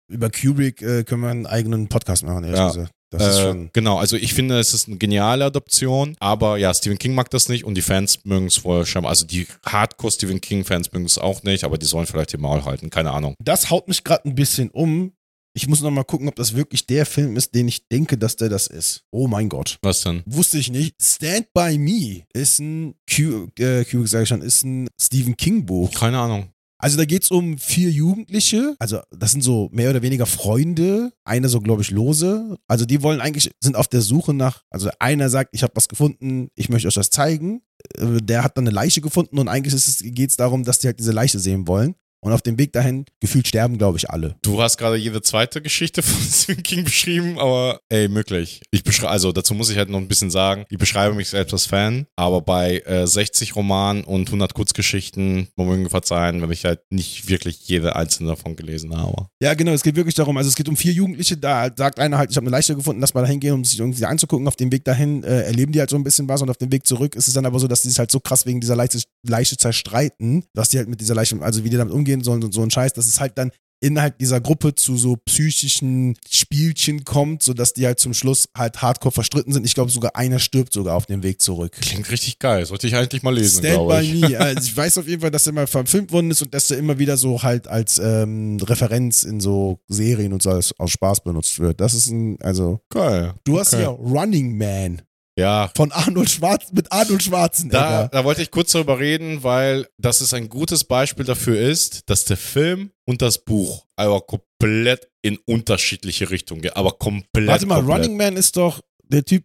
über 0.08 0.30
Kubrick 0.30 0.82
äh, 0.82 1.04
können 1.04 1.22
wir 1.22 1.30
einen 1.30 1.46
eigenen 1.48 1.88
Podcast 1.88 2.24
machen, 2.24 2.44
ehrlich 2.44 2.60
Ja. 2.60 2.68
gesagt. 2.68 2.92
Das 3.14 3.36
ist 3.36 3.40
äh, 3.40 3.44
schon. 3.44 3.70
genau, 3.74 3.98
also 3.98 4.16
ich 4.16 4.34
finde, 4.34 4.60
es 4.60 4.74
ist 4.74 4.88
eine 4.88 4.98
geniale 4.98 5.46
Adoption, 5.46 6.16
aber 6.20 6.58
ja, 6.58 6.74
Stephen 6.74 6.98
King 6.98 7.16
mag 7.16 7.30
das 7.30 7.50
nicht 7.50 7.64
und 7.64 7.76
die 7.76 7.82
Fans 7.82 8.20
mögen 8.26 8.48
es 8.48 8.64
wohl 8.64 8.86
scheinbar. 8.86 9.10
Also 9.12 9.26
die 9.26 9.48
Hardcore-Stephen 9.66 10.42
King-Fans 10.42 10.92
mögen 10.92 11.06
es 11.06 11.18
auch 11.18 11.44
nicht, 11.44 11.64
aber 11.64 11.78
die 11.78 11.86
sollen 11.86 12.06
vielleicht 12.08 12.34
die 12.34 12.38
Maul 12.38 12.66
halten, 12.66 12.90
keine 12.90 13.12
Ahnung. 13.12 13.36
Das 13.40 13.70
haut 13.70 13.88
mich 13.88 14.04
gerade 14.04 14.28
ein 14.28 14.36
bisschen 14.36 14.70
um. 14.70 15.14
Ich 15.56 15.68
muss 15.68 15.82
noch 15.82 15.92
mal 15.92 16.04
gucken, 16.04 16.28
ob 16.28 16.36
das 16.36 16.56
wirklich 16.56 16.88
der 16.88 17.06
Film 17.06 17.38
ist, 17.38 17.54
den 17.54 17.68
ich 17.68 17.88
denke, 17.88 18.18
dass 18.18 18.36
der 18.36 18.50
das 18.50 18.66
ist. 18.66 19.04
Oh 19.12 19.28
mein 19.28 19.50
Gott. 19.50 19.78
Was 19.84 20.02
denn? 20.02 20.24
Wusste 20.26 20.58
ich 20.58 20.72
nicht. 20.72 20.96
Stand 21.00 21.54
By 21.54 21.78
Me 21.78 22.24
ist 22.34 22.60
ein, 22.60 22.96
Q, 23.08 23.50
äh, 23.60 23.86
Kubrick 23.86 24.08
sage 24.08 24.24
ich 24.24 24.30
schon, 24.30 24.42
ist 24.42 24.64
ein 24.64 24.88
Stephen 25.00 25.38
King 25.38 25.64
Buch. 25.64 25.92
Keine 25.92 26.18
Ahnung. 26.18 26.53
Also 26.84 26.98
da 26.98 27.06
geht 27.06 27.24
es 27.24 27.32
um 27.32 27.58
vier 27.58 27.90
Jugendliche, 27.92 28.76
also 28.78 29.00
das 29.10 29.32
sind 29.32 29.40
so 29.40 29.70
mehr 29.72 29.90
oder 29.90 30.02
weniger 30.02 30.26
Freunde, 30.26 31.14
einer 31.24 31.48
so 31.48 31.62
glaube 31.62 31.82
ich 31.82 31.92
lose. 31.92 32.58
Also 32.68 32.84
die 32.84 33.02
wollen 33.02 33.22
eigentlich, 33.22 33.52
sind 33.64 33.78
auf 33.78 33.88
der 33.88 34.02
Suche 34.02 34.34
nach, 34.34 34.64
also 34.70 34.90
einer 35.00 35.30
sagt, 35.30 35.52
ich 35.54 35.64
habe 35.64 35.72
was 35.78 35.88
gefunden, 35.88 36.50
ich 36.56 36.68
möchte 36.68 36.90
euch 36.90 36.96
das 36.96 37.10
zeigen. 37.10 37.62
Äh, 37.98 38.18
Der 38.22 38.44
hat 38.44 38.58
dann 38.58 38.68
eine 38.68 38.76
Leiche 38.76 39.00
gefunden 39.00 39.40
und 39.40 39.48
eigentlich 39.48 39.74
geht 40.14 40.32
es 40.32 40.36
darum, 40.36 40.66
dass 40.66 40.80
die 40.80 40.88
halt 40.88 41.00
diese 41.00 41.14
Leiche 41.14 41.40
sehen 41.40 41.70
wollen. 41.70 41.96
Und 42.24 42.32
auf 42.32 42.42
dem 42.42 42.58
Weg 42.58 42.72
dahin, 42.72 43.06
gefühlt 43.20 43.48
sterben, 43.48 43.78
glaube 43.78 43.98
ich, 43.98 44.10
alle. 44.10 44.36
Du 44.42 44.62
hast 44.62 44.78
gerade 44.78 44.96
jede 44.96 45.22
zweite 45.22 45.62
Geschichte 45.62 46.02
von 46.02 46.22
Stephen 46.32 46.64
King 46.64 46.84
beschrieben, 46.86 47.38
aber 47.38 47.82
ey, 47.90 48.08
möglich. 48.08 48.62
Ich 48.72 48.84
beschreibe, 48.84 49.12
also 49.12 49.34
dazu 49.34 49.54
muss 49.54 49.70
ich 49.70 49.78
halt 49.78 49.90
noch 49.90 50.00
ein 50.00 50.08
bisschen 50.08 50.32
sagen, 50.32 50.66
ich 50.70 50.78
beschreibe 50.78 51.16
mich 51.16 51.30
selbst 51.30 51.52
als 51.52 51.66
Fan, 51.66 52.08
aber 52.16 52.42
bei 52.42 52.80
äh, 52.86 53.06
60 53.06 53.58
Romanen 53.58 54.06
und 54.06 54.28
100 54.28 54.54
Kurzgeschichten, 54.54 55.50
man 55.58 55.68
mögen 55.68 55.90
verzeihen, 55.90 56.42
wenn 56.42 56.52
ich 56.52 56.64
halt 56.64 56.80
nicht 56.90 57.28
wirklich 57.28 57.68
jede 57.68 57.96
einzelne 57.98 58.30
davon 58.30 58.56
gelesen 58.56 58.96
habe. 58.96 59.28
Ja, 59.42 59.54
genau, 59.54 59.74
es 59.74 59.84
geht 59.84 59.98
wirklich 59.98 60.16
darum, 60.16 60.38
also 60.38 60.48
es 60.48 60.56
geht 60.56 60.70
um 60.70 60.78
vier 60.78 60.94
Jugendliche, 60.94 61.36
da 61.36 61.70
sagt 61.76 62.00
einer 62.00 62.18
halt, 62.18 62.32
ich 62.32 62.38
habe 62.38 62.46
eine 62.46 62.56
Leiche 62.56 62.74
gefunden, 62.74 63.02
lass 63.02 63.14
mal 63.14 63.22
dahin 63.22 63.42
gehen, 63.42 63.54
um 63.54 63.66
sich 63.66 63.80
irgendwie 63.80 64.06
anzugucken. 64.06 64.48
Auf 64.48 64.56
dem 64.56 64.72
Weg 64.72 64.86
dahin 64.86 65.24
äh, 65.24 65.42
erleben 65.42 65.74
die 65.74 65.80
halt 65.80 65.90
so 65.90 65.98
ein 65.98 66.04
bisschen 66.06 66.30
was 66.30 66.42
und 66.42 66.50
auf 66.50 66.58
dem 66.58 66.72
Weg 66.72 66.88
zurück 66.88 67.16
ist 67.16 67.28
es 67.28 67.34
dann 67.34 67.46
aber 67.46 67.60
so, 67.60 67.68
dass 67.68 67.82
die 67.82 67.90
sich 67.90 68.00
halt 68.00 68.12
so 68.12 68.22
krass 68.22 68.46
wegen 68.46 68.62
dieser 68.62 68.78
Leiche, 68.78 69.02
Leiche 69.28 69.58
zerstreiten, 69.58 70.46
dass 70.54 70.70
die 70.70 70.78
halt 70.78 70.88
mit 70.88 71.02
dieser 71.02 71.16
Leiche, 71.16 71.42
also 71.42 71.64
wie 71.64 71.70
die 71.70 71.78
damit 71.78 71.94
umgehen 71.94 72.13
sollen 72.22 72.44
und 72.44 72.54
so 72.54 72.62
ein 72.62 72.72
Scheiß, 72.72 72.94
dass 72.94 73.08
es 73.08 73.20
halt 73.20 73.38
dann 73.38 73.52
innerhalb 73.82 74.18
dieser 74.18 74.40
Gruppe 74.40 74.76
zu 74.76 74.96
so 74.96 75.18
psychischen 75.18 76.16
Spielchen 76.30 77.04
kommt, 77.04 77.44
sodass 77.44 77.74
die 77.74 77.86
halt 77.86 78.00
zum 78.00 78.14
Schluss 78.14 78.48
halt 78.58 78.82
hardcore 78.82 79.12
verstritten 79.12 79.52
sind. 79.52 79.66
Ich 79.66 79.74
glaube 79.74 79.92
sogar 79.92 80.16
einer 80.16 80.40
stirbt 80.40 80.72
sogar 80.72 80.96
auf 80.96 81.06
dem 81.06 81.22
Weg 81.22 81.42
zurück. 81.42 81.74
Klingt 81.82 82.10
richtig 82.10 82.40
geil, 82.40 82.66
sollte 82.66 82.88
ich 82.88 82.96
eigentlich 82.96 83.24
mal 83.24 83.36
lesen, 83.36 83.60
Stand 83.66 83.90
by 83.90 84.00
ich. 84.00 84.22
me. 84.22 84.40
Also 84.40 84.62
ich 84.70 84.78
weiß 84.78 84.98
auf 85.00 85.08
jeden 85.10 85.20
Fall, 85.22 85.32
dass 85.32 85.44
der 85.44 85.52
mal 85.54 85.68
verfilmt 85.68 86.14
worden 86.14 86.32
ist 86.32 86.42
und 86.42 86.54
dass 86.54 86.68
der 86.70 86.78
immer 86.78 86.98
wieder 86.98 87.18
so 87.18 87.44
halt 87.44 87.68
als 87.68 88.00
ähm, 88.00 88.58
Referenz 88.62 89.24
in 89.24 89.42
so 89.42 89.80
Serien 89.90 90.32
und 90.32 90.42
so 90.42 90.52
als, 90.52 90.74
aus 90.80 90.92
Spaß 90.92 91.22
benutzt 91.26 91.60
wird. 91.60 91.82
Das 91.82 91.94
ist 91.94 92.08
ein, 92.10 92.38
also, 92.42 92.80
Geil. 92.90 93.34
du 93.44 93.60
hast 93.60 93.74
Okay. 93.74 93.84
ja 93.84 93.90
Running 93.90 94.58
Man 94.58 95.02
Ja, 95.38 95.72
von 95.76 95.92
Arnold 95.92 96.30
Schwarz, 96.30 96.72
mit 96.74 96.92
Arnold 96.92 97.22
Da, 97.22 97.26
Schwarzenegger. 97.26 98.10
da 98.12 98.24
wollte 98.24 98.44
ich 98.44 98.52
kurz 98.52 98.72
darüber 98.72 99.00
reden, 99.00 99.44
weil 99.44 99.88
das 99.98 100.22
ist 100.22 100.34
ein 100.34 100.48
gutes 100.48 100.84
Beispiel 100.84 101.26
dafür 101.26 101.60
ist, 101.60 102.08
dass 102.10 102.26
der 102.26 102.38
Film 102.38 102.92
und 103.06 103.22
das 103.24 103.44
Buch 103.44 103.86
aber 103.96 104.22
komplett 104.22 105.08
in 105.24 105.38
unterschiedliche 105.46 106.30
Richtungen 106.30 106.62
gehen. 106.62 106.74
Aber 106.76 106.92
komplett. 106.92 107.48
Warte 107.48 107.66
mal, 107.66 107.78
komplett. 107.78 107.98
Running 107.98 108.18
Man 108.18 108.38
ist 108.38 108.58
doch 108.58 108.82
der 109.04 109.26
Typ, 109.26 109.44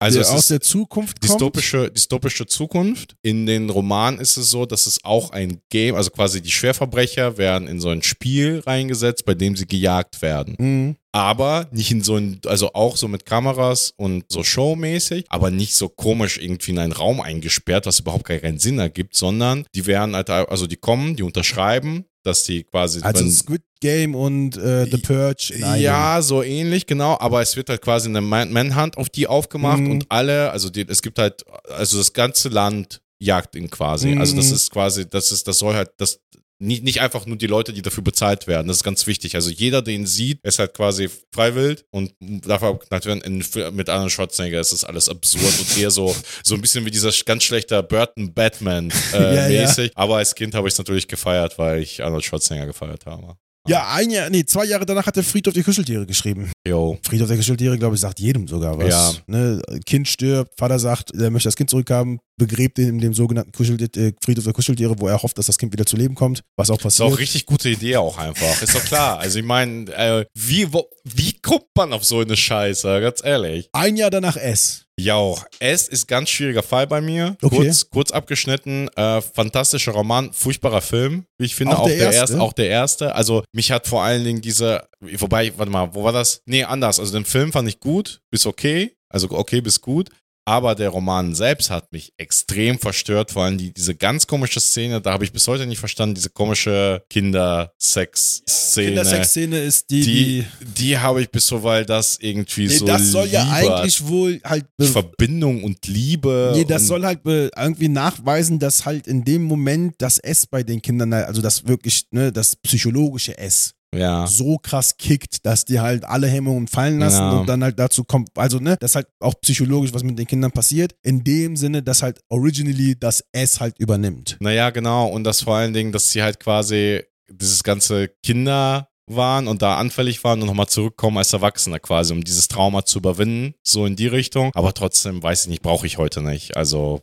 also 0.00 0.20
aus 0.22 0.48
der 0.48 0.60
Zukunft 0.60 1.20
kommt. 1.20 1.30
dystopische, 1.30 1.90
dystopische 1.90 2.46
Zukunft. 2.46 3.14
In 3.22 3.46
den 3.46 3.68
Romanen 3.70 4.18
ist 4.18 4.36
es 4.36 4.50
so, 4.50 4.66
dass 4.66 4.86
es 4.86 5.04
auch 5.04 5.30
ein 5.30 5.60
Game, 5.68 5.94
also 5.94 6.10
quasi 6.10 6.40
die 6.40 6.50
Schwerverbrecher 6.50 7.36
werden 7.38 7.68
in 7.68 7.80
so 7.80 7.90
ein 7.90 8.02
Spiel 8.02 8.62
reingesetzt, 8.66 9.24
bei 9.24 9.34
dem 9.34 9.56
sie 9.56 9.66
gejagt 9.66 10.22
werden. 10.22 10.56
Mhm. 10.58 10.96
aber 11.12 11.66
nicht 11.72 11.90
in 11.90 12.02
so 12.02 12.16
ein, 12.16 12.40
also 12.46 12.72
auch 12.72 12.96
so 12.96 13.08
mit 13.08 13.26
Kameras 13.26 13.92
und 13.96 14.24
so 14.28 14.44
showmäßig, 14.44 15.24
aber 15.28 15.50
nicht 15.50 15.74
so 15.74 15.88
komisch 15.88 16.38
irgendwie 16.38 16.70
in 16.70 16.78
einen 16.78 16.92
Raum 16.92 17.20
eingesperrt, 17.20 17.86
was 17.86 17.98
überhaupt 17.98 18.24
gar 18.26 18.38
keinen 18.38 18.60
Sinn 18.60 18.78
ergibt, 18.78 19.16
sondern 19.16 19.64
die 19.74 19.86
werden 19.86 20.14
halt, 20.14 20.30
also 20.30 20.68
die 20.68 20.76
kommen, 20.76 21.16
die 21.16 21.24
unterschreiben, 21.24 22.04
dass 22.22 22.44
die 22.44 22.64
quasi, 22.64 23.00
Also 23.02 23.24
wenn- 23.24 23.30
Squid 23.32 23.62
Game 23.80 24.14
und 24.14 24.56
äh, 24.58 24.84
The 24.90 24.98
Purge 24.98 25.54
ja, 25.76 26.20
so 26.20 26.42
ähnlich, 26.42 26.86
genau, 26.86 27.16
aber 27.18 27.40
es 27.40 27.56
wird 27.56 27.70
halt 27.70 27.80
quasi 27.80 28.08
eine 28.08 28.20
Man 28.20 28.52
Manhunt 28.52 28.98
auf 28.98 29.08
die 29.08 29.26
aufgemacht 29.26 29.80
Mhm. 29.80 29.90
und 29.92 30.06
alle, 30.10 30.50
also 30.50 30.68
die, 30.68 30.86
es 30.86 31.00
gibt 31.00 31.18
halt, 31.18 31.44
also 31.70 31.96
das 31.96 32.12
ganze 32.12 32.50
Land 32.50 33.00
jagt 33.18 33.54
ihn 33.56 33.70
quasi. 33.70 34.14
Also 34.18 34.36
das 34.36 34.48
Mhm. 34.48 34.54
ist 34.54 34.70
quasi, 34.70 35.08
das 35.08 35.32
ist, 35.32 35.48
das 35.48 35.58
soll 35.58 35.74
halt, 35.74 35.90
das 35.96 36.20
nicht, 36.60 36.84
nicht 36.84 37.00
einfach 37.00 37.26
nur 37.26 37.36
die 37.36 37.46
Leute, 37.46 37.72
die 37.72 37.82
dafür 37.82 38.04
bezahlt 38.04 38.46
werden. 38.46 38.68
Das 38.68 38.78
ist 38.78 38.84
ganz 38.84 39.06
wichtig. 39.06 39.34
Also 39.34 39.50
jeder, 39.50 39.82
den 39.82 40.06
sieht, 40.06 40.40
ist 40.42 40.58
halt 40.58 40.74
quasi 40.74 41.08
freiwillig 41.32 41.84
und 41.90 42.12
dafür 42.20 42.78
natürlich 42.90 43.24
in, 43.24 43.44
mit 43.74 43.88
Arnold 43.88 44.12
Schwarzenegger 44.12 44.60
ist 44.60 44.72
das 44.72 44.84
alles 44.84 45.08
absurd 45.08 45.58
und 45.58 45.78
eher 45.78 45.90
so, 45.90 46.14
so 46.44 46.54
ein 46.54 46.60
bisschen 46.60 46.84
wie 46.84 46.90
dieser 46.90 47.10
ganz 47.24 47.44
schlechter 47.44 47.82
Burton 47.82 48.34
Batman 48.34 48.92
äh, 49.12 49.20
Ja, 49.34 49.48
ja. 49.48 49.62
mäßig. 49.62 49.92
Aber 49.94 50.18
als 50.18 50.34
Kind 50.34 50.54
habe 50.54 50.68
ich 50.68 50.74
es 50.74 50.78
natürlich 50.78 51.08
gefeiert, 51.08 51.58
weil 51.58 51.82
ich 51.82 52.02
Arnold 52.02 52.24
Schwarzenegger 52.24 52.66
gefeiert 52.66 53.06
habe. 53.06 53.36
Ja, 53.68 53.92
ein 53.92 54.10
Jahr, 54.10 54.30
nee, 54.30 54.44
zwei 54.44 54.64
Jahre 54.64 54.86
danach 54.86 55.06
hat 55.06 55.16
der 55.16 55.22
Friedhof 55.22 55.52
der 55.52 55.62
Kuscheltiere 55.62 56.06
geschrieben. 56.06 56.50
Yo. 56.66 56.98
Friedhof 57.02 57.28
der 57.28 57.36
Kuscheltiere, 57.36 57.78
glaube 57.78 57.94
ich, 57.94 58.00
sagt 58.00 58.18
jedem 58.18 58.48
sogar 58.48 58.78
was. 58.78 58.88
Ja. 58.88 59.12
Ne? 59.26 59.60
Kind 59.84 60.08
stirbt, 60.08 60.52
Vater 60.58 60.78
sagt, 60.78 61.14
er 61.14 61.30
möchte 61.30 61.48
das 61.48 61.56
Kind 61.56 61.68
zurückhaben, 61.68 62.18
begräbt 62.38 62.78
ihn 62.78 62.88
in 62.88 62.98
dem 63.00 63.12
sogenannten 63.14 63.52
Kuschel 63.52 63.80
äh, 63.82 64.12
Friedhof 64.24 64.44
der 64.44 64.54
Kuscheltiere, 64.54 64.98
wo 64.98 65.08
er 65.08 65.22
hofft, 65.22 65.36
dass 65.36 65.46
das 65.46 65.58
Kind 65.58 65.72
wieder 65.72 65.84
zu 65.84 65.96
leben 65.96 66.14
kommt, 66.14 66.42
was 66.56 66.70
auch 66.70 66.78
Ist 66.78 66.82
passiert. 66.84 67.12
auch 67.12 67.18
richtig 67.18 67.44
gute 67.44 67.68
Idee 67.68 67.96
auch 67.98 68.16
einfach. 68.16 68.62
Ist 68.62 68.74
doch 68.74 68.84
klar. 68.84 69.18
Also 69.18 69.38
ich 69.38 69.44
meine, 69.44 69.90
äh, 69.92 70.24
wie, 70.34 70.72
wo, 70.72 70.86
wie 71.04 71.38
kommt 71.40 71.66
man 71.76 71.92
auf 71.92 72.04
so 72.04 72.20
eine 72.20 72.36
Scheiße? 72.36 73.00
Ganz 73.00 73.22
ehrlich. 73.22 73.68
Ein 73.72 73.96
Jahr 73.96 74.10
danach 74.10 74.36
S. 74.36 74.86
Ja, 75.04 75.14
auch. 75.14 75.44
Es 75.58 75.88
ist 75.88 76.06
ganz 76.06 76.28
schwieriger 76.30 76.62
Fall 76.62 76.86
bei 76.86 77.00
mir. 77.00 77.36
Okay. 77.42 77.56
Kurz, 77.56 77.90
kurz 77.90 78.10
abgeschnitten. 78.10 78.88
Äh, 78.96 79.20
fantastischer 79.20 79.92
Roman, 79.92 80.32
furchtbarer 80.32 80.80
Film. 80.80 81.24
Wie 81.38 81.46
ich 81.46 81.54
finde, 81.54 81.76
Auch 81.76 81.80
auch, 81.82 81.86
der 81.86 81.96
der, 81.96 82.06
erste? 82.06 82.20
erste. 82.20 82.40
Auch 82.40 82.52
der 82.52 82.68
erste. 82.68 83.14
Also 83.14 83.42
mich 83.52 83.70
hat 83.70 83.86
vor 83.86 84.02
allen 84.02 84.24
Dingen 84.24 84.40
diese, 84.40 84.88
wobei, 85.00 85.52
warte 85.56 85.72
mal, 85.72 85.94
wo 85.94 86.04
war 86.04 86.12
das? 86.12 86.42
Nee, 86.46 86.64
anders. 86.64 86.98
Also 87.00 87.12
den 87.12 87.24
Film 87.24 87.52
fand 87.52 87.68
ich 87.68 87.80
gut, 87.80 88.20
bis 88.30 88.46
okay. 88.46 88.96
Also 89.08 89.28
okay 89.30 89.60
bis 89.60 89.80
gut. 89.80 90.08
Aber 90.46 90.74
der 90.74 90.88
Roman 90.88 91.34
selbst 91.34 91.70
hat 91.70 91.92
mich 91.92 92.12
extrem 92.16 92.78
verstört. 92.78 93.30
Vor 93.30 93.44
allem 93.44 93.58
die, 93.58 93.72
diese 93.72 93.94
ganz 93.94 94.26
komische 94.26 94.60
Szene, 94.60 95.00
da 95.00 95.12
habe 95.12 95.24
ich 95.24 95.32
bis 95.32 95.46
heute 95.46 95.66
nicht 95.66 95.78
verstanden, 95.78 96.14
diese 96.14 96.30
komische 96.30 97.04
Kindersex-Szene. 97.10 98.86
Kindersex-Szene 98.88 99.58
ist 99.60 99.90
die, 99.90 100.00
Die, 100.02 100.46
die 100.78 100.98
habe 100.98 101.22
ich 101.22 101.30
bis 101.30 101.46
so, 101.46 101.62
weil 101.62 101.84
das 101.84 102.18
irgendwie 102.20 102.66
Nee, 102.66 102.76
so 102.76 102.86
das 102.86 103.08
soll 103.08 103.28
ja 103.28 103.42
Liebe 103.42 103.76
eigentlich 103.76 104.06
wohl 104.06 104.40
halt. 104.44 104.66
Verbindung 104.80 105.62
und 105.62 105.86
Liebe. 105.86 106.52
Nee, 106.56 106.64
das 106.64 106.86
soll 106.86 107.04
halt 107.04 107.20
irgendwie 107.24 107.88
nachweisen, 107.88 108.58
dass 108.58 108.86
halt 108.86 109.06
in 109.06 109.24
dem 109.24 109.44
Moment 109.44 109.94
das 109.98 110.18
S 110.18 110.46
bei 110.46 110.62
den 110.62 110.82
Kindern, 110.82 111.12
also 111.12 111.42
das 111.42 111.66
wirklich, 111.66 112.06
ne, 112.10 112.32
das 112.32 112.56
psychologische 112.56 113.36
S, 113.38 113.74
ja. 113.94 114.26
so 114.26 114.58
krass 114.58 114.96
kickt, 114.96 115.44
dass 115.44 115.64
die 115.64 115.80
halt 115.80 116.04
alle 116.04 116.28
Hemmungen 116.28 116.68
fallen 116.68 116.98
lassen 116.98 117.18
Ja. 117.22 117.30
und 117.40 117.48
dann 117.48 117.62
halt 117.62 117.78
dazu 117.78 118.04
kommt, 118.04 118.28
also 118.36 118.58
ne, 118.58 118.76
das 118.80 118.92
ist 118.92 118.94
halt 118.96 119.08
auch 119.20 119.34
psychologisch, 119.40 119.92
was 119.92 120.02
mit 120.02 120.18
den 120.18 120.26
Kindern 120.26 120.52
passiert, 120.52 120.94
in 121.02 121.24
dem 121.24 121.56
Sinne, 121.56 121.82
dass 121.82 122.02
halt 122.02 122.20
originally 122.28 122.98
das 122.98 123.24
S 123.32 123.60
halt 123.60 123.78
übernimmt. 123.78 124.36
Naja, 124.40 124.70
genau. 124.70 125.06
Und 125.08 125.24
das 125.24 125.42
vor 125.42 125.56
allen 125.56 125.72
Dingen, 125.74 125.92
dass 125.92 126.10
sie 126.10 126.22
halt 126.22 126.40
quasi 126.40 127.02
dieses 127.30 127.62
ganze 127.62 128.08
Kinder 128.24 128.88
waren 129.06 129.48
und 129.48 129.60
da 129.62 129.76
anfällig 129.76 130.22
waren 130.22 130.40
und 130.40 130.46
nochmal 130.46 130.68
zurückkommen 130.68 131.18
als 131.18 131.32
Erwachsene 131.32 131.80
quasi, 131.80 132.12
um 132.12 132.22
dieses 132.22 132.46
Trauma 132.48 132.84
zu 132.84 132.98
überwinden, 132.98 133.54
so 133.64 133.84
in 133.86 133.96
die 133.96 134.06
Richtung. 134.06 134.52
Aber 134.54 134.72
trotzdem, 134.72 135.20
weiß 135.22 135.42
ich 135.42 135.48
nicht, 135.48 135.62
brauche 135.62 135.86
ich 135.86 135.98
heute 135.98 136.22
nicht. 136.22 136.56
Also, 136.56 137.00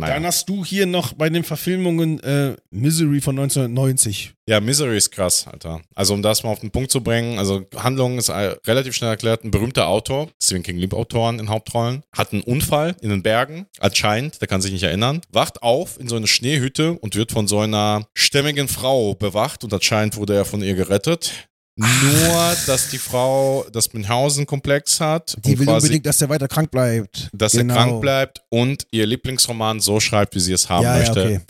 na, 0.00 0.06
na, 0.06 0.12
Dann 0.12 0.22
naja. 0.22 0.28
hast 0.28 0.48
du 0.48 0.64
hier 0.64 0.86
noch 0.86 1.12
bei 1.12 1.28
den 1.30 1.44
Verfilmungen 1.44 2.20
äh, 2.20 2.56
Misery 2.70 3.20
von 3.20 3.38
1990. 3.38 4.32
Ja, 4.48 4.60
Misery 4.60 4.96
ist 4.96 5.12
krass, 5.12 5.46
Alter. 5.46 5.80
Also, 5.94 6.12
um 6.14 6.22
das 6.22 6.42
mal 6.42 6.50
auf 6.50 6.58
den 6.60 6.72
Punkt 6.72 6.90
zu 6.90 7.02
bringen, 7.02 7.38
also 7.38 7.64
Handlung 7.76 8.18
ist 8.18 8.30
äh, 8.30 8.56
relativ 8.66 8.94
schnell 8.96 9.10
erklärt. 9.10 9.44
Ein 9.44 9.50
berühmter 9.52 9.86
Autor, 9.86 10.28
Stephen 10.42 10.62
King 10.64 10.76
liebt 10.76 10.94
Autoren 10.94 11.38
in 11.38 11.48
Hauptrollen, 11.48 12.02
hat 12.12 12.32
einen 12.32 12.42
Unfall 12.42 12.96
in 13.00 13.10
den 13.10 13.22
Bergen, 13.22 13.66
anscheinend, 13.78 14.40
der 14.40 14.48
kann 14.48 14.60
sich 14.60 14.72
nicht 14.72 14.82
erinnern, 14.82 15.20
wacht 15.30 15.62
auf 15.62 16.00
in 16.00 16.08
so 16.08 16.16
eine 16.16 16.26
Schneehütte 16.26 16.94
und 16.94 17.14
wird 17.14 17.30
von 17.30 17.46
so 17.46 17.60
einer 17.60 18.06
stämmigen 18.14 18.66
Frau 18.66 19.14
bewacht 19.14 19.62
und 19.62 19.72
anscheinend 19.72 20.16
wurde 20.16 20.34
er 20.34 20.44
von 20.44 20.62
ihr 20.62 20.74
gerettet. 20.74 21.49
Nur, 21.80 22.56
dass 22.66 22.88
die 22.90 22.98
Frau 22.98 23.64
das 23.72 23.92
Münchhausen-Komplex 23.92 25.00
hat. 25.00 25.36
Die 25.44 25.58
will 25.58 25.68
unbedingt, 25.68 26.04
dass 26.04 26.18
der 26.18 26.28
weiter 26.28 26.46
krank 26.48 26.70
bleibt. 26.70 27.30
dass 27.32 27.52
Genau. 27.52 27.74
er 27.74 27.76
krank 27.76 28.00
bleibt 28.00 28.42
und 28.50 28.86
ihr 28.90 29.06
Lieblingsroman 29.06 29.80
so 29.80 29.98
schreibt, 30.00 30.34
wie 30.34 30.40
sie 30.40 30.52
es 30.52 30.68
haben 30.68 30.84
Ja, 30.84 30.94
ja, 30.94 30.98
möchte. 31.00 31.20
okay. 31.22 31.40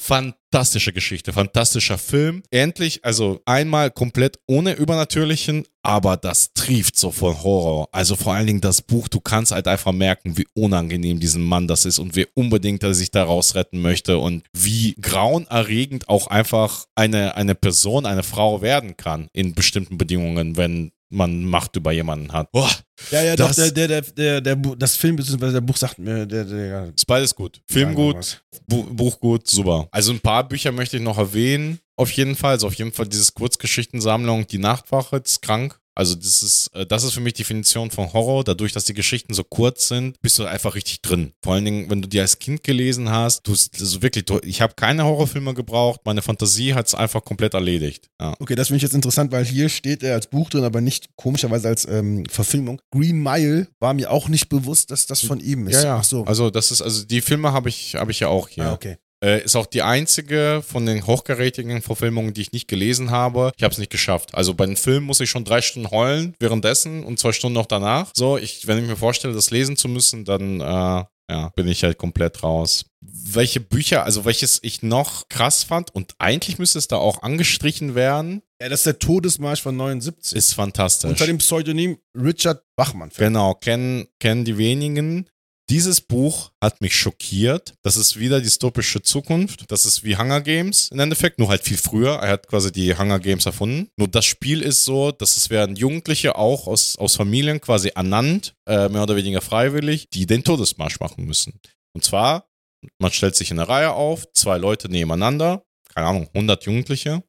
Fantastische 0.53 0.93
Geschichte, 0.93 1.33
fantastischer 1.33 1.97
Film. 1.97 2.43
Endlich, 2.51 3.05
also 3.05 3.41
einmal 3.45 3.93
komplett 3.93 4.41
ohne 4.49 4.73
Übernatürlichen, 4.73 5.65
aber 5.85 6.17
das 6.17 6.53
trieft 6.55 6.97
so 6.99 7.13
von 7.13 7.41
Horror. 7.45 7.89
Also 7.93 8.17
vor 8.17 8.35
allen 8.35 8.49
Dingen 8.49 8.61
das 8.61 8.83
Buch, 8.83 9.07
du 9.07 9.21
kannst 9.21 9.53
halt 9.53 9.69
einfach 9.69 9.93
merken, 9.93 10.37
wie 10.37 10.49
unangenehm 10.55 11.21
diesem 11.21 11.45
Mann 11.45 11.69
das 11.69 11.85
ist 11.85 12.01
und 12.01 12.17
wie 12.17 12.27
unbedingt 12.35 12.83
er 12.83 12.95
sich 12.95 13.13
daraus 13.13 13.55
retten 13.55 13.81
möchte 13.81 14.19
und 14.19 14.43
wie 14.53 14.97
grauenerregend 15.01 16.09
auch 16.09 16.27
einfach 16.27 16.85
eine, 16.97 17.37
eine 17.37 17.55
Person, 17.55 18.05
eine 18.05 18.25
Frau 18.25 18.61
werden 18.61 18.97
kann 18.97 19.29
in 19.33 19.55
bestimmten 19.55 19.99
Bedingungen, 19.99 20.57
wenn 20.57 20.91
man 21.11 21.45
Macht 21.45 21.77
über 21.77 21.93
jemanden 21.93 22.33
hat. 22.33 22.51
Boah, 22.53 22.71
Ja, 23.11 23.23
ja, 23.23 23.37
Das- 23.37 23.57
doch, 23.57 23.65
der, 23.71 23.73
der, 23.89 24.03
der, 24.03 24.41
der, 24.41 24.57
der, 24.57 24.77
das 24.77 24.97
Film 24.97 25.17
bzw. 25.17 25.53
der 25.53 25.61
Buch 25.61 25.77
sagt 25.77 25.99
mir, 25.99 26.25
der, 26.27 26.45
der, 26.45 26.93
ist 26.95 27.07
beides 27.07 27.35
gut. 27.35 27.61
Film 27.69 27.95
gut, 27.95 28.43
Buch 28.67 29.19
gut, 29.21 29.49
super. 29.49 29.89
Also 29.91 30.13
ein 30.13 30.21
paar 30.21 30.47
Bücher 30.49 30.71
möchte 30.73 30.97
ich 30.97 31.03
noch 31.03 31.19
erwähnen. 31.19 31.81
Auf 31.97 32.11
jeden 32.13 32.35
Fall, 32.37 32.53
also 32.53 32.67
auf 32.69 32.75
jeden 32.75 32.93
Fall 32.93 33.07
dieses 33.07 33.35
Kurzgeschichtensammlung 33.35 34.47
Die 34.47 34.59
Nachtwache 34.59 35.17
ist 35.19 35.43
krank. 35.43 35.79
Also 36.01 36.15
das 36.15 36.43
ist, 36.43 36.71
äh, 36.73 36.87
das 36.87 37.05
ist 37.05 37.13
für 37.13 37.21
mich 37.21 37.35
die 37.35 37.43
Definition 37.43 37.91
von 37.91 38.11
Horror. 38.15 38.43
Dadurch, 38.43 38.73
dass 38.73 38.87
die 38.87 38.95
Geschichten 38.95 39.35
so 39.35 39.45
kurz 39.45 39.89
sind, 39.89 40.19
bist 40.23 40.39
du 40.39 40.47
einfach 40.47 40.75
richtig 40.75 41.03
drin. 41.03 41.35
Vor 41.45 41.53
allen 41.53 41.67
Dingen, 41.67 41.91
wenn 41.91 42.01
du 42.01 42.09
die 42.09 42.19
als 42.19 42.39
Kind 42.39 42.65
gelesen 42.65 43.11
hast, 43.11 43.47
du 43.47 43.53
also 43.53 44.01
wirklich, 44.01 44.25
du, 44.25 44.41
ich 44.43 44.63
habe 44.63 44.73
keine 44.77 45.05
Horrorfilme 45.05 45.53
gebraucht. 45.53 46.01
Meine 46.07 46.23
Fantasie 46.23 46.73
hat 46.73 46.87
es 46.87 46.95
einfach 46.95 47.23
komplett 47.23 47.53
erledigt. 47.53 48.09
Ja. 48.19 48.35
Okay, 48.39 48.55
das 48.55 48.69
finde 48.69 48.79
ich 48.79 48.83
jetzt 48.85 48.95
interessant, 48.95 49.31
weil 49.31 49.45
hier 49.45 49.69
steht 49.69 50.03
er 50.03 50.15
als 50.15 50.27
Buch 50.27 50.49
drin, 50.49 50.65
aber 50.65 50.81
nicht 50.81 51.15
komischerweise 51.17 51.69
als 51.69 51.85
ähm, 51.85 52.25
Verfilmung. 52.31 52.81
Green 52.91 53.23
Mile 53.23 53.69
war 53.79 53.93
mir 53.93 54.11
auch 54.11 54.29
nicht 54.31 54.49
bewusst, 54.49 54.91
dass 54.91 55.05
das 55.05 55.21
von 55.21 55.39
ihm 55.39 55.69
ist. 55.69 55.83
Ja, 55.83 55.85
ja. 55.85 55.97
Ach 55.99 56.05
so. 56.05 56.25
Also 56.25 56.49
das 56.49 56.71
ist, 56.71 56.81
also 56.81 57.05
die 57.05 57.21
Filme 57.21 57.53
habe 57.53 57.69
ich, 57.69 57.95
habe 57.97 58.11
ich 58.11 58.21
ja 58.21 58.29
auch 58.29 58.49
hier. 58.49 58.65
Ah, 58.65 58.73
okay. 58.73 58.97
Äh, 59.23 59.45
ist 59.45 59.57
auch 59.57 59.67
die 59.67 59.83
einzige 59.83 60.63
von 60.67 60.87
den 60.87 61.07
hochkarätigen 61.07 61.83
Verfilmungen, 61.83 62.33
die 62.33 62.41
ich 62.41 62.53
nicht 62.53 62.69
gelesen 62.69 63.11
habe. 63.11 63.53
Ich 63.57 63.63
habe 63.63 63.73
es 63.73 63.79
nicht 63.79 63.91
geschafft. 63.91 64.35
Also 64.35 64.55
bei 64.55 64.67
den 64.67 64.77
Filmen 64.77 65.07
muss 65.07 65.21
ich 65.21 65.29
schon 65.29 65.45
drei 65.45 65.61
Stunden 65.61 65.91
heulen 65.91 66.35
währenddessen 66.39 67.05
und 67.05 67.19
zwei 67.19 67.33
Stunden 67.33 67.55
noch 67.55 67.67
danach. 67.67 68.11
So, 68.15 68.39
ich, 68.39 68.67
wenn 68.67 68.79
ich 68.79 68.89
mir 68.89 68.97
vorstelle, 68.97 69.35
das 69.35 69.51
lesen 69.51 69.77
zu 69.77 69.89
müssen, 69.89 70.25
dann 70.25 70.61
äh, 70.61 71.05
ja, 71.31 71.49
bin 71.55 71.69
ich 71.69 71.85
halt 71.85 71.97
komplett 71.97 72.43
raus. 72.43 72.87
Welche 73.01 73.61
Bücher, 73.61 74.05
also 74.05 74.25
welches 74.25 74.59
ich 74.63 74.83
noch 74.83 75.29
krass 75.29 75.63
fand 75.63 75.95
und 75.95 76.15
eigentlich 76.19 76.59
müsste 76.59 76.79
es 76.79 76.89
da 76.89 76.97
auch 76.97 77.23
angestrichen 77.23 77.95
werden, 77.95 78.43
Ja, 78.61 78.69
das 78.69 78.81
ist 78.81 78.87
der 78.87 78.99
Todesmarsch 78.99 79.63
von 79.63 79.77
79. 79.77 80.37
ist 80.37 80.55
fantastisch. 80.55 81.09
Unter 81.09 81.27
dem 81.27 81.39
Pseudonym 81.39 81.99
Richard 82.17 82.63
Bachmann. 82.77 83.11
Genau, 83.17 83.55
kennen, 83.55 84.09
kennen 84.19 84.45
die 84.45 84.59
wenigen. 84.59 85.29
Dieses 85.71 86.01
Buch 86.01 86.51
hat 86.61 86.81
mich 86.81 86.97
schockiert. 86.97 87.75
Das 87.83 87.97
ist 87.97 88.19
wieder 88.19 88.41
dystopische 88.41 89.03
Zukunft. 89.03 89.71
Das 89.71 89.87
ist 89.87 90.03
wie 90.03 90.17
Hunger 90.17 90.41
Games 90.41 90.89
im 90.89 90.99
Endeffekt, 90.99 91.39
nur 91.39 91.49
halt 91.49 91.63
viel 91.63 91.77
früher. 91.77 92.15
Er 92.17 92.31
hat 92.31 92.49
quasi 92.49 92.73
die 92.73 92.99
Hunger 92.99 93.21
Games 93.21 93.47
erfunden. 93.47 93.89
Nur 93.97 94.09
das 94.09 94.25
Spiel 94.25 94.63
ist 94.63 94.85
so, 94.85 95.13
dass 95.13 95.37
es 95.37 95.49
werden 95.49 95.77
Jugendliche 95.77 96.35
auch 96.35 96.67
aus, 96.67 96.97
aus 96.99 97.15
Familien 97.15 97.61
quasi 97.61 97.91
ernannt, 97.91 98.57
äh, 98.67 98.89
mehr 98.89 99.05
oder 99.05 99.15
weniger 99.15 99.41
freiwillig, 99.41 100.09
die 100.11 100.27
den 100.27 100.43
Todesmarsch 100.43 100.99
machen 100.99 101.25
müssen. 101.25 101.61
Und 101.93 102.03
zwar, 102.03 102.51
man 102.99 103.13
stellt 103.13 103.37
sich 103.37 103.53
in 103.53 103.61
eine 103.61 103.69
Reihe 103.69 103.93
auf, 103.93 104.27
zwei 104.33 104.59
Leute 104.59 104.89
nebeneinander, 104.89 105.63
keine 105.95 106.09
Ahnung, 106.09 106.29
100 106.35 106.67
Jugendliche, 106.67 107.23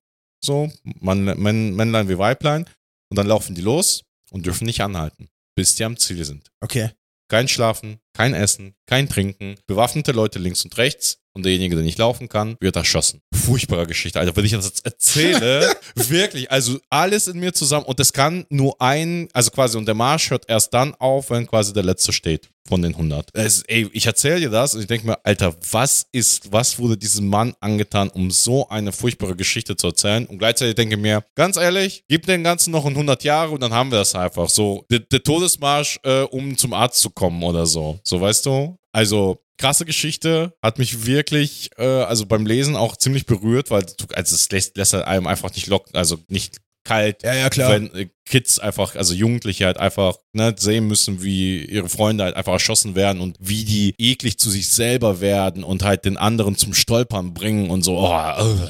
so, 0.44 0.72
Mann, 1.00 1.24
Männ, 1.24 1.76
Männlein 1.76 2.10
wie 2.10 2.18
Weiblein. 2.18 2.66
Und 3.12 3.18
dann 3.18 3.28
laufen 3.28 3.54
die 3.54 3.62
los 3.62 4.04
und 4.32 4.48
dürfen 4.48 4.66
nicht 4.66 4.82
anhalten, 4.82 5.30
bis 5.56 5.76
die 5.76 5.84
am 5.84 5.96
Ziel 5.98 6.26
sind. 6.26 6.52
Okay. 6.60 6.90
Kein 7.32 7.48
Schlafen, 7.48 8.02
kein 8.22 8.35
Essen, 8.35 8.76
kein 8.85 9.10
Trinken, 9.10 9.56
bewaffnete 9.65 10.11
Leute 10.11 10.38
links 10.38 10.64
und 10.64 10.77
rechts 10.77 11.22
und 11.34 11.43
derjenige, 11.43 11.76
der 11.76 11.84
nicht 11.84 11.98
laufen 11.98 12.30
kann, 12.30 12.56
wird 12.60 12.76
erschossen. 12.76 13.22
Furchtbare 13.34 13.88
Geschichte, 13.88 14.19
Alter. 14.19 14.35
Wenn 14.35 14.45
ich 14.45 14.52
das 14.52 14.65
jetzt 14.65 14.85
erzähle, 14.85 15.76
wirklich, 15.95 16.52
also 16.52 16.77
alles 16.91 17.27
in 17.27 17.39
mir 17.39 17.53
zusammen 17.53 17.85
und 17.85 17.99
es 17.99 18.14
kann 18.14 18.45
nur 18.49 18.80
ein, 18.80 19.27
also 19.34 19.49
quasi, 19.49 19.76
und 19.76 19.88
der 19.88 19.95
Marsch 19.95 20.30
hört 20.30 20.48
erst 20.48 20.72
dann 20.73 20.93
auf, 20.95 21.31
wenn 21.31 21.48
quasi 21.48 21.73
der 21.73 21.84
Letzte 21.84 22.14
steht 22.14 22.49
von 22.68 22.81
den 22.81 22.93
100. 22.93 23.30
Es, 23.34 23.64
ey, 23.64 23.89
ich 23.91 24.06
erzähle 24.06 24.39
dir 24.39 24.49
das 24.49 24.76
und 24.76 24.81
ich 24.81 24.88
denke 24.88 25.07
mir, 25.07 25.18
Alter, 25.26 25.56
was 25.72 26.06
ist, 26.11 26.52
was 26.52 26.77
wurde 26.77 26.98
diesem 26.98 27.27
Mann 27.27 27.53
angetan, 27.60 28.10
um 28.10 28.30
so 28.30 28.68
eine 28.69 28.91
furchtbare 28.91 29.35
Geschichte 29.35 29.76
zu 29.76 29.88
erzählen? 29.88 30.26
Und 30.26 30.38
gleichzeitig 30.38 30.76
denke 30.76 30.95
ich 30.95 31.02
mir, 31.02 31.23
ganz 31.35 31.57
ehrlich, 31.57 32.03
gib 32.07 32.26
den 32.27 32.43
Ganzen 32.43 32.72
noch 32.72 32.85
in 32.85 32.91
100 32.91 33.23
Jahre 33.23 33.52
und 33.52 33.61
dann 33.61 33.73
haben 33.73 33.91
wir 33.91 33.98
das 33.98 34.15
einfach. 34.15 34.48
So, 34.49 34.85
der, 34.91 34.99
der 34.99 35.23
Todesmarsch, 35.23 35.99
äh, 36.03 36.22
um 36.22 36.57
zum 36.57 36.73
Arzt 36.73 37.02
zu 37.02 37.10
kommen 37.10 37.41
oder 37.43 37.65
so. 37.65 37.99
So, 38.12 38.20
weißt 38.20 38.46
du? 38.46 38.76
Also, 38.92 39.42
krasse 39.58 39.86
Geschichte, 39.86 40.54
hat 40.62 40.80
mich 40.80 41.06
wirklich, 41.06 41.70
äh, 41.78 41.86
also 41.86 42.26
beim 42.26 42.46
Lesen 42.46 42.76
auch 42.76 42.98
ziemlich 42.98 43.26
berührt, 43.26 43.72
weil 43.72 43.84
du, 43.84 44.06
also 44.14 44.36
es 44.36 44.52
lässt, 44.52 44.76
lässt 44.76 44.94
einem 44.94 45.28
einfach 45.28 45.56
nicht 45.56 45.68
locken, 45.68 45.96
also 45.96 46.18
nicht 46.28 46.58
kalt, 46.84 47.24
Ja, 47.24 47.34
ja, 47.34 47.49
klar. 47.49 47.72
wenn 47.72 47.94
äh, 47.94 48.10
Kids 48.26 48.60
einfach, 48.60 48.95
also 48.95 49.14
Jugendliche 49.14 49.66
halt 49.66 49.78
einfach 49.78 50.16
ne, 50.34 50.56
sehen 50.58 50.88
müssen, 50.88 51.22
wie 51.22 51.66
ihre 51.66 51.90
Freunde 51.90 52.24
halt 52.24 52.36
einfach 52.36 52.53
erschossen 52.53 52.95
werden 52.95 53.22
und 53.22 53.36
wie 53.40 53.66
die 53.66 53.94
eklig 53.98 54.38
zu 54.40 54.49
sich 54.49 54.70
selber 54.70 55.20
werden 55.22 55.64
und 55.64 55.84
halt 55.84 56.06
den 56.06 56.18
anderen 56.18 56.56
zum 56.56 56.74
Stolpern 56.74 57.34
bringen 57.34 57.70
und 57.70 57.84
so, 57.84 57.98
oh, 57.98 58.14
äh, 58.14 58.68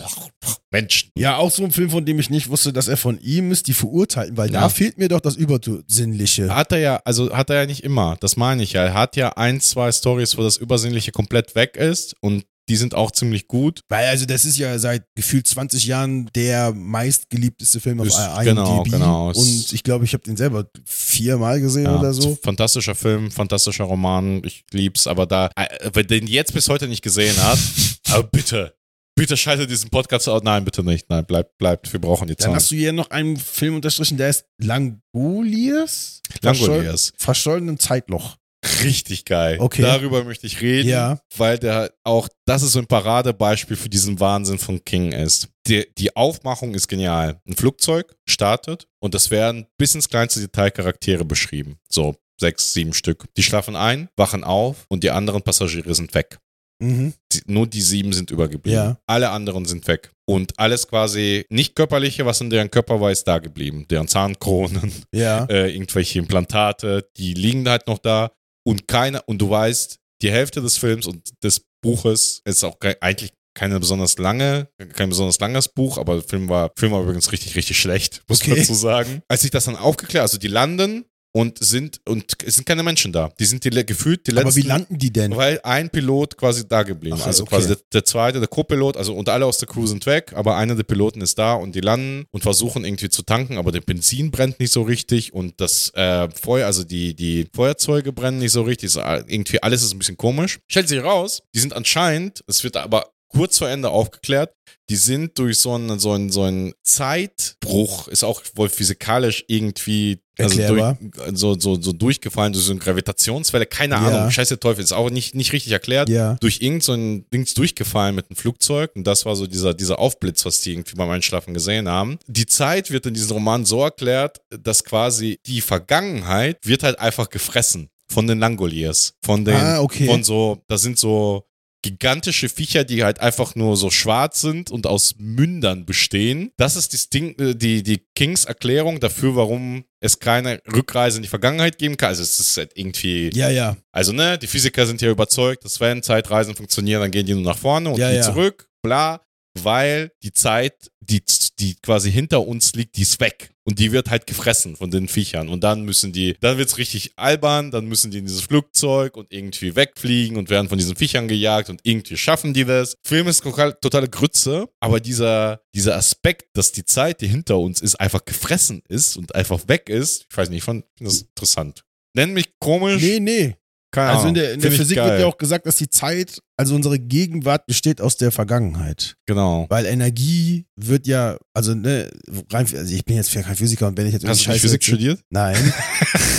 Menschen. 0.72 1.12
Ja, 1.16 1.38
auch 1.38 1.52
so 1.52 1.64
ein 1.64 1.72
Film, 1.72 1.90
von 1.90 2.06
dem 2.06 2.18
ich 2.20 2.30
nicht 2.30 2.50
wusste, 2.50 2.74
dass 2.74 2.88
er 2.88 2.98
von 2.98 3.20
ihm 3.22 3.52
ist, 3.52 3.68
die 3.68 3.74
Verurteilten, 3.74 4.38
weil 4.38 4.52
Ja. 4.52 4.62
da 4.62 4.70
fehlt 4.70 4.98
mir 4.98 5.10
doch 5.10 5.20
das 5.22 5.36
Übersinnliche. 5.36 6.54
Hat 6.56 6.72
er 6.72 6.80
ja, 6.80 7.02
also 7.06 7.36
hat 7.36 7.50
er 7.50 7.58
ja 7.58 7.66
nicht 7.66 7.84
immer, 7.84 8.18
das 8.20 8.38
meine 8.38 8.64
ich 8.64 8.74
ja. 8.74 8.84
Er 8.86 8.94
hat 8.94 9.16
ja 9.16 9.30
ein, 9.34 9.60
zwei 9.62 9.92
Stories, 9.92 10.38
wo 10.38 10.44
das 10.44 10.58
Übersinnliche 10.58 11.12
komplett 11.12 11.56
weg 11.56 11.76
ist 11.78 12.16
und 12.22 12.46
die 12.72 12.78
sind 12.78 12.96
auch 12.96 13.12
ziemlich 13.12 13.50
gut. 13.50 13.82
Weil 13.90 14.06
also 14.08 14.26
das 14.26 14.46
ist 14.46 14.58
ja 14.58 14.80
seit 14.80 15.04
gefühlt 15.14 15.46
20 15.46 15.86
Jahren 15.88 16.30
der 16.36 16.72
meistgeliebteste 16.74 17.82
Film 17.82 18.00
auf 18.00 18.08
Ist- 18.08 18.18
IMDb. 18.18 18.44
genau, 18.46 18.84
genau. 18.84 19.28
Und 19.32 19.74
ich 19.74 19.84
glaube, 19.84 20.06
ich 20.06 20.14
habe 20.14 20.24
den 20.24 20.38
selber 20.38 20.66
viermal 20.86 21.60
gesehen 21.60 21.88
oder 21.88 22.14
so. 22.14 22.38
Fantastischer 22.42 22.96
Film, 22.96 23.30
fantastischer 23.30 23.84
Roman, 23.84 24.42
ich 24.46 24.64
lieb's, 24.72 25.06
aber 25.06 25.26
da, 25.26 25.50
äh, 25.58 25.90
wer 25.92 26.04
den 26.06 26.28
jetzt 26.28 26.54
bis 26.54 26.70
heute 26.70 26.88
nicht 26.88 27.02
gesehen 27.02 27.36
hat, 27.44 27.60
aber 28.10 28.24
bitte, 28.24 28.74
bitte 29.16 29.36
schaltet 29.36 29.70
diesen 29.70 29.90
Podcast 29.90 30.30
aus. 30.30 30.42
Nein, 30.42 30.64
bitte 30.64 30.82
nicht. 30.82 31.10
Nein, 31.10 31.26
bleibt, 31.26 31.58
bleibt, 31.58 31.92
wir 31.92 32.00
brauchen 32.00 32.30
die 32.30 32.36
Dann 32.36 32.46
Zeit. 32.46 32.56
hast 32.56 32.72
du 32.72 32.76
hier 32.76 32.94
noch 32.94 33.10
einen 33.10 33.36
Film 33.36 33.76
unterstrichen, 33.76 34.16
der 34.16 34.30
ist 34.30 34.46
Langoliers? 34.62 36.22
Langoliers. 36.42 37.12
Verschollenen 37.18 37.78
Zeitloch. 37.80 38.38
Richtig 38.84 39.26
geil. 39.26 39.58
Okay. 39.60 39.82
Darüber 39.82 40.24
möchte 40.24 40.46
ich 40.48 40.62
reden, 40.62 40.90
Ja. 40.90 41.20
weil 41.36 41.58
der 41.58 41.92
auch, 42.04 42.28
das 42.46 42.62
ist 42.62 42.74
so 42.74 42.80
ein 42.80 42.86
Paradebeispiel 42.88 43.76
für 43.76 43.90
diesen 43.90 44.20
Wahnsinn 44.20 44.60
von 44.60 44.84
King 44.86 45.12
ist. 45.12 45.50
Die, 45.68 45.88
die 45.98 46.16
Aufmachung 46.16 46.74
ist 46.76 46.88
genial. 46.88 47.40
Ein 47.48 47.56
Flugzeug 47.56 48.14
startet 48.28 48.88
und 49.00 49.16
es 49.16 49.32
werden 49.32 49.66
bis 49.78 49.96
ins 49.96 50.10
kleinste 50.10 50.40
Detail 50.42 50.70
Charaktere 50.72 51.26
beschrieben. 51.26 51.78
So, 51.90 52.16
sechs, 52.40 52.74
sieben 52.74 52.94
Stück. 52.94 53.26
Die 53.36 53.44
schlafen 53.44 53.76
ein, 53.76 54.10
wachen 54.16 54.44
auf 54.44 54.86
und 54.90 55.04
die 55.04 55.12
anderen 55.12 55.42
Passagiere 55.42 55.94
sind 55.96 56.14
weg. 56.14 56.38
Mhm. 56.82 57.14
Die, 57.32 57.42
nur 57.46 57.68
die 57.68 57.82
sieben 57.82 58.12
sind 58.14 58.32
übergeblieben. 58.32 58.76
Ja. 58.80 58.98
Alle 59.06 59.30
anderen 59.30 59.66
sind 59.66 59.88
weg. 59.88 60.12
Und 60.28 60.58
alles 60.58 60.88
quasi 60.88 61.46
nicht 61.50 61.76
körperliche, 61.76 62.26
was 62.26 62.42
in 62.42 62.50
deren 62.50 62.72
Körper 62.72 63.00
war, 63.00 63.12
ist 63.12 63.26
da 63.26 63.38
geblieben. 63.38 63.86
Deren 63.90 64.08
Zahnkronen, 64.08 64.92
Ja. 65.14 65.46
äh, 65.50 65.72
irgendwelche 65.74 66.20
Implantate, 66.20 67.08
die 67.18 67.34
liegen 67.34 67.68
halt 67.70 67.86
noch 67.88 68.00
da. 68.00 68.32
Und 68.64 68.88
keiner, 68.88 69.24
und 69.28 69.40
du 69.40 69.50
weißt, 69.50 69.98
die 70.22 70.32
Hälfte 70.32 70.62
des 70.62 70.78
Films 70.78 71.08
und 71.08 71.30
des 71.44 71.66
Buches 71.84 72.42
ist 72.46 72.64
auch 72.64 72.80
ke- 72.80 72.98
eigentlich 73.02 73.32
keine 73.54 73.80
besonders 73.80 74.18
lange, 74.18 74.70
kein 74.94 75.10
besonders 75.10 75.40
langes 75.40 75.68
Buch, 75.68 75.98
aber 75.98 76.14
der 76.16 76.24
Film 76.24 76.48
war, 76.48 76.72
Film 76.78 76.94
war 76.94 77.02
übrigens 77.02 77.32
richtig, 77.34 77.56
richtig 77.56 77.78
schlecht, 77.80 78.22
muss 78.30 78.42
man 78.46 78.52
Okay. 78.54 78.62
dazu 78.62 78.74
sagen. 78.76 79.24
Als 79.28 79.44
ich 79.44 79.52
das 79.52 79.66
dann 79.66 79.76
aufgeklärt, 79.76 80.22
also 80.22 80.38
die 80.38 80.48
landen 80.48 81.06
und 81.34 81.64
sind, 81.64 82.02
und 82.08 82.38
es 82.46 82.56
sind 82.56 82.66
keine 82.66 82.84
Menschen 82.84 83.12
da. 83.12 83.32
Die 83.40 83.46
sind 83.46 83.64
die, 83.64 83.70
gefühlt 83.86 84.28
die 84.28 84.32
letzten. 84.32 84.48
Aber 84.48 84.56
wie 84.56 84.62
landen 84.62 84.98
die 84.98 85.12
denn? 85.12 85.36
Weil 85.36 85.60
ein 85.64 85.90
Pilot 85.90 86.38
quasi 86.38 86.68
da 86.68 86.84
geblieben. 86.84 87.18
Ach, 87.20 87.28
also 87.28 87.44
okay. 87.44 87.56
quasi 87.56 87.68
der, 87.70 87.78
der 87.94 88.06
zweite, 88.06 88.40
der 88.40 88.48
Co-Pilot, 88.48 88.98
also 88.98 89.14
und 89.14 89.30
alle 89.30 89.46
aus 89.46 89.58
der 89.58 89.68
Crew 89.68 89.88
sind 89.88 90.06
weg, 90.06 90.34
aber 90.36 90.58
einer 90.58 90.76
der 90.76 90.84
Piloten 90.84 91.22
ist 91.22 91.38
da 91.38 91.54
und 91.54 91.76
die 91.76 91.82
landen 91.82 92.26
und 92.32 92.42
versuchen 92.42 92.84
irgendwie 92.84 93.10
zu 93.10 93.24
tanken, 93.24 93.58
aber 93.58 93.72
der 93.72 93.82
Benzin 93.82 94.32
brennt 94.32 94.60
nicht 94.60 94.72
so 94.72 94.82
richtig 94.82 95.34
und 95.34 95.60
das 95.62 95.94
äh, 95.94 96.30
Feuer, 96.32 96.66
also 96.66 96.84
die, 96.84 97.16
die 97.16 97.48
Feuerzeuge 97.54 98.12
brennen 98.12 98.40
nicht 98.40 98.52
so 98.52 98.64
richtig. 98.64 98.92
So, 98.92 99.00
äh, 99.02 99.24
irgendwie 99.28 99.62
alles 99.64 99.84
ist 99.84 99.94
ein 99.94 100.00
bisschen 100.00 100.18
komisch. 100.18 100.60
Stellt 100.68 100.90
sich 100.90 101.02
raus, 101.02 101.42
die 101.56 101.60
sind 101.60 101.74
anscheinend, 101.74 102.44
es 102.48 102.64
wird 102.64 102.78
aber 102.78 103.12
kurz 103.34 103.58
vor 103.58 103.70
Ende 103.70 103.90
aufgeklärt, 103.90 104.54
die 104.90 104.96
sind 104.96 105.38
durch 105.40 105.60
so 105.60 105.74
einen, 105.74 106.00
so 106.00 106.12
einen, 106.12 106.30
so 106.30 106.44
einen 106.44 106.74
Zeitbruch, 106.84 108.08
ist 108.08 108.24
auch 108.24 108.42
wohl 108.56 108.70
physikalisch 108.70 109.44
irgendwie 109.48 110.20
also 110.38 110.58
durch, 110.68 110.96
so, 111.34 111.60
so, 111.60 111.80
so 111.80 111.92
durchgefallen, 111.94 112.52
durch 112.52 112.66
so 112.66 112.72
eine 112.72 112.80
Gravitationswelle, 112.80 113.66
keine 113.68 113.96
Ja. 113.96 114.02
Ahnung, 114.02 114.32
scheiße 114.32 114.60
Teufel, 114.60 114.84
ist 114.84 114.92
auch 114.92 115.10
nicht, 115.10 115.36
nicht 115.36 115.54
richtig 115.54 115.72
erklärt. 115.72 116.10
Ja. 116.10 116.36
Durch 116.42 116.62
irgend 116.62 116.84
so 116.84 116.94
ein 116.94 117.26
Dings 117.32 117.54
durchgefallen 117.54 118.16
mit 118.16 118.30
einem 118.30 118.36
Flugzeug 118.38 118.92
und 118.96 119.06
das 119.06 119.26
war 119.26 119.36
so 119.36 119.46
dieser, 119.48 119.74
dieser 119.74 120.00
Aufblitz, 120.00 120.46
was 120.46 120.62
die 120.62 120.74
irgendwie 120.74 120.96
beim 120.96 121.10
Einschlafen 121.10 121.54
gesehen 121.54 121.88
haben. 121.88 122.18
Die 122.28 122.46
Zeit 122.48 122.90
wird 122.92 123.06
in 123.06 123.14
diesem 123.14 123.32
Roman 123.34 123.66
so 123.66 123.82
erklärt, 123.84 124.42
dass 124.50 124.84
quasi 124.84 125.40
die 125.46 125.62
Vergangenheit 125.62 126.58
wird 126.64 126.84
halt 126.84 127.00
einfach 127.00 127.30
gefressen 127.30 127.90
von 128.10 128.28
den 128.28 128.40
Langoliers, 128.40 129.14
von 129.24 129.46
den, 129.46 129.56
Ah, 129.56 129.80
okay. 129.82 130.06
von 130.08 130.24
so, 130.24 130.62
das 130.68 130.82
sind 130.82 130.98
so 130.98 131.46
gigantische 131.82 132.50
Viecher, 132.50 132.84
die 132.84 133.04
halt 133.04 133.20
einfach 133.20 133.56
nur 133.56 133.76
so 133.76 133.90
schwarz 133.90 134.42
sind 134.42 134.72
und 134.72 134.86
aus 134.88 135.16
Mündern 135.18 135.86
bestehen. 135.86 136.52
Das 136.58 136.76
ist 136.76 136.94
das 136.94 137.10
Ding, 137.10 137.38
äh, 137.40 137.56
die, 137.56 137.84
die 137.84 138.06
Kings 138.16 138.46
Erklärung 138.46 139.00
dafür, 139.00 139.36
warum 139.36 139.86
es 140.00 140.20
keine 140.20 140.62
Rückreise 140.72 141.18
in 141.18 141.24
die 141.24 141.30
Vergangenheit 141.30 141.78
geben 141.78 141.98
kann. 141.98 142.10
Also 142.10 142.24
es 142.24 142.40
ist 142.40 142.58
halt 142.58 142.72
irgendwie 142.76 143.30
Ja, 143.34 143.50
ja. 143.50 143.78
also, 143.92 144.12
ne, 144.14 144.38
die 144.38 144.48
Physiker 144.48 144.86
sind 144.86 145.02
ja 145.02 145.10
überzeugt, 145.10 145.66
dass 145.66 145.80
wenn 145.80 146.04
Zeitreisen 146.04 146.56
funktionieren, 146.56 147.02
dann 147.02 147.12
gehen 147.12 147.26
die 147.26 147.34
nur 147.34 147.44
nach 147.44 147.58
vorne 147.58 147.90
und 147.90 147.98
Ja, 147.98 148.10
nie 148.10 148.16
ja. 148.18 148.22
zurück, 148.22 148.70
bla, 148.82 149.22
weil 149.60 150.12
die 150.24 150.34
Zeit, 150.34 150.92
die, 151.00 151.24
die 151.60 151.76
quasi 151.76 152.12
hinter 152.12 152.46
uns 152.48 152.74
liegt, 152.74 152.98
die 152.98 153.04
ist 153.04 153.20
weg. 153.20 153.51
Und 153.64 153.78
die 153.78 153.92
wird 153.92 154.10
halt 154.10 154.26
gefressen 154.26 154.76
von 154.76 154.90
den 154.90 155.08
Viechern. 155.08 155.48
Und 155.48 155.64
dann 155.64 155.84
müssen 155.84 156.12
die, 156.12 156.36
dann 156.40 156.58
wird's 156.58 156.78
richtig 156.80 157.14
albern, 157.16 157.70
dann 157.70 157.86
müssen 157.86 158.10
die 158.10 158.18
in 158.18 158.26
dieses 158.26 158.42
Flugzeug 158.42 159.16
und 159.18 159.32
irgendwie 159.32 159.76
wegfliegen 159.76 160.38
und 160.38 160.50
werden 160.50 160.68
von 160.68 160.80
diesen 160.80 160.96
Viechern 160.96 161.28
gejagt 161.28 161.70
und 161.70 161.80
irgendwie 161.84 162.18
schaffen 162.18 162.54
die 162.54 162.66
das. 162.66 162.96
Film 163.04 163.28
ist 163.28 163.44
total, 163.44 163.74
totale 163.74 164.10
Grütze, 164.10 164.68
aber 164.80 165.00
dieser, 165.00 165.62
dieser 165.76 165.96
Aspekt, 165.96 166.50
dass 166.54 166.72
die 166.72 166.86
Zeit, 166.86 167.22
die 167.22 167.28
hinter 167.28 167.60
uns 167.60 167.82
ist, 167.82 167.96
einfach 167.96 168.26
gefressen 168.26 168.82
ist 168.88 169.16
und 169.16 169.36
einfach 169.36 169.68
weg 169.68 169.90
ist, 169.90 170.26
ich 170.30 170.38
weiß 170.38 170.50
nicht, 170.50 170.60
ich 170.60 170.64
fand 170.64 170.86
das 171.00 171.22
interessant. 171.22 171.84
Nenn 172.14 172.34
mich 172.34 172.58
komisch. 172.60 173.02
Nee, 173.02 173.20
nee. 173.20 173.56
Keine 173.92 174.10
Also 174.12 174.28
in 174.30 174.34
der, 174.36 174.54
in 174.54 174.62
der 174.62 174.72
Physik 174.72 174.98
wird 174.98 175.20
ja 175.20 175.26
auch 175.26 175.38
gesagt, 175.38 175.66
dass 175.66 175.76
die 175.76 175.90
Zeit, 175.90 176.42
also 176.56 176.76
unsere 176.76 176.98
Gegenwart 176.98 177.66
besteht 177.66 178.00
aus 178.00 178.16
der 178.16 178.32
Vergangenheit. 178.32 179.16
Genau. 179.26 179.66
Weil 179.70 179.86
Energie 179.86 180.66
wird 180.78 181.08
ja, 181.08 181.38
also 181.54 181.76
ne, 181.76 182.10
rein, 182.52 182.66
also 182.74 182.94
ich 182.96 183.04
bin 183.04 183.18
jetzt 183.18 183.34
kein 183.34 183.44
Physiker 183.56 183.88
und 183.88 183.98
wenn 183.98 184.08
ich 184.08 184.14
jetzt 184.14 184.26
Hast 184.26 184.46
du 184.46 184.52
Physik 184.52 184.82
erzähle- 184.82 184.82
studiert? 184.82 185.20
Nein. 185.30 185.58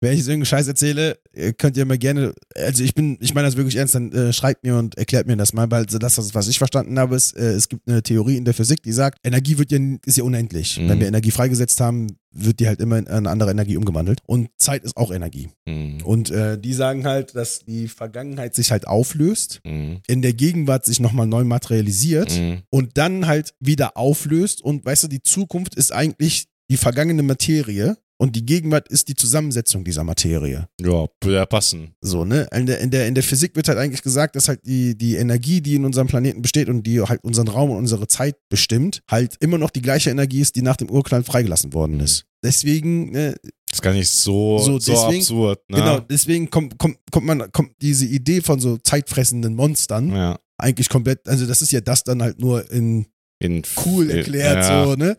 Wenn 0.00 0.12
ich 0.12 0.18
jetzt 0.18 0.28
irgendeinen 0.28 0.46
Scheiß 0.46 0.68
erzähle, 0.68 1.18
ihr 1.34 1.52
könnt 1.52 1.76
ihr 1.76 1.84
mir 1.84 1.98
gerne, 1.98 2.32
also 2.54 2.84
ich 2.84 2.94
bin, 2.94 3.18
ich 3.20 3.34
meine 3.34 3.48
das 3.48 3.56
wirklich 3.56 3.76
ernst, 3.76 3.94
dann 3.96 4.12
äh, 4.12 4.32
schreibt 4.32 4.62
mir 4.64 4.76
und 4.76 4.96
erklärt 4.96 5.26
mir 5.26 5.36
das 5.36 5.52
mal, 5.52 5.68
weil 5.70 5.88
so 5.88 5.98
das, 5.98 6.16
was 6.34 6.46
ich 6.48 6.58
verstanden 6.58 6.98
habe, 6.98 7.16
ist, 7.16 7.36
äh, 7.36 7.50
es 7.52 7.68
gibt 7.68 7.88
eine 7.88 8.02
Theorie 8.02 8.36
in 8.36 8.44
der 8.44 8.54
Physik, 8.54 8.82
die 8.82 8.92
sagt, 8.92 9.18
Energie 9.24 9.58
wird 9.58 9.72
ja, 9.72 9.78
ist 10.06 10.16
ja 10.18 10.24
unendlich. 10.24 10.78
Mhm. 10.78 10.88
Wenn 10.88 11.00
wir 11.00 11.08
Energie 11.08 11.32
freigesetzt 11.32 11.80
haben, 11.80 12.06
wird 12.30 12.60
die 12.60 12.68
halt 12.68 12.80
immer 12.80 12.98
in 12.98 13.08
eine 13.08 13.28
andere 13.30 13.50
Energie 13.50 13.76
umgewandelt. 13.76 14.20
Und 14.26 14.50
Zeit 14.58 14.84
ist 14.84 14.96
auch 14.96 15.10
Energie. 15.10 15.48
Mhm. 15.66 15.98
Und 16.04 16.30
äh, 16.30 16.58
die 16.58 16.74
sagen 16.74 17.04
halt, 17.04 17.34
dass 17.34 17.60
die 17.64 17.88
Vergangenheit 17.88 18.54
sich 18.54 18.70
halt 18.70 18.86
auflöst, 18.86 19.60
Mhm. 19.64 19.98
in 20.06 20.22
der 20.22 20.32
Gegenwart 20.34 20.84
sich 20.84 21.00
nochmal 21.00 21.26
neu 21.26 21.42
materialisiert 21.44 22.30
Mhm. 22.38 22.62
und 22.70 22.96
dann 22.98 23.26
halt 23.26 23.54
wieder 23.60 23.96
auflöst. 23.96 24.62
Und 24.62 24.84
weißt 24.84 25.04
du, 25.04 25.08
die 25.08 25.22
Zukunft 25.22 25.74
ist 25.74 25.92
eigentlich 25.92 26.46
die 26.70 26.76
vergangene 26.76 27.22
Materie 27.22 27.96
und 28.20 28.34
die 28.36 28.44
Gegenwart 28.44 28.88
ist 28.88 29.08
die 29.08 29.14
Zusammensetzung 29.14 29.84
dieser 29.84 30.04
Materie. 30.04 30.68
Ja, 30.80 31.06
würde 31.22 31.36
ja 31.36 31.46
passen. 31.46 31.94
So, 32.00 32.24
ne? 32.24 32.48
In 32.52 32.66
der, 32.66 32.80
in, 32.80 32.90
der, 32.90 33.06
in 33.06 33.14
der 33.14 33.22
Physik 33.24 33.54
wird 33.56 33.68
halt 33.68 33.78
eigentlich 33.78 34.02
gesagt, 34.02 34.34
dass 34.36 34.48
halt 34.48 34.60
die, 34.66 34.96
die 34.98 35.14
Energie, 35.16 35.60
die 35.60 35.76
in 35.76 35.84
unserem 35.84 36.08
Planeten 36.08 36.42
besteht 36.42 36.68
und 36.68 36.82
die 36.82 37.00
halt 37.00 37.22
unseren 37.22 37.48
Raum 37.48 37.70
und 37.70 37.76
unsere 37.76 38.06
Zeit 38.08 38.36
bestimmt, 38.48 39.02
halt 39.10 39.36
immer 39.40 39.56
noch 39.58 39.70
die 39.70 39.82
gleiche 39.82 40.10
Energie 40.10 40.40
ist, 40.40 40.56
die 40.56 40.62
nach 40.62 40.76
dem 40.76 40.90
Urknall 40.90 41.22
freigelassen 41.22 41.72
worden 41.72 42.00
ist. 42.00 42.24
Deswegen, 42.44 43.10
ne, 43.12 43.34
Das 43.68 43.78
ist 43.78 43.82
gar 43.82 43.92
nicht 43.92 44.08
so, 44.10 44.58
So, 44.58 44.78
so, 44.78 44.92
deswegen- 44.92 45.20
absurd. 45.22 45.60
Ne? 45.70 45.76
genau, 45.78 46.00
deswegen 46.00 46.50
kommt, 46.50 46.78
kommt, 46.78 46.98
kommt 47.10 47.26
man, 47.26 47.50
kommt 47.52 47.72
diese 47.82 48.06
Idee 48.06 48.40
von 48.40 48.58
so 48.60 48.78
zeitfressenden 48.78 49.54
Monstern 49.54 50.10
Ja. 50.14 50.38
eigentlich 50.56 50.88
komplett, 50.88 51.28
also 51.28 51.46
das 51.46 51.62
ist 51.62 51.72
ja 51.72 51.80
das 51.80 52.04
dann 52.04 52.22
halt 52.22 52.40
nur 52.40 52.70
in 52.70 53.06
In 53.40 53.62
cool 53.84 54.10
erklärt, 54.10 54.64
ja. 54.64 54.84
so, 54.84 54.94
ne? 54.94 55.16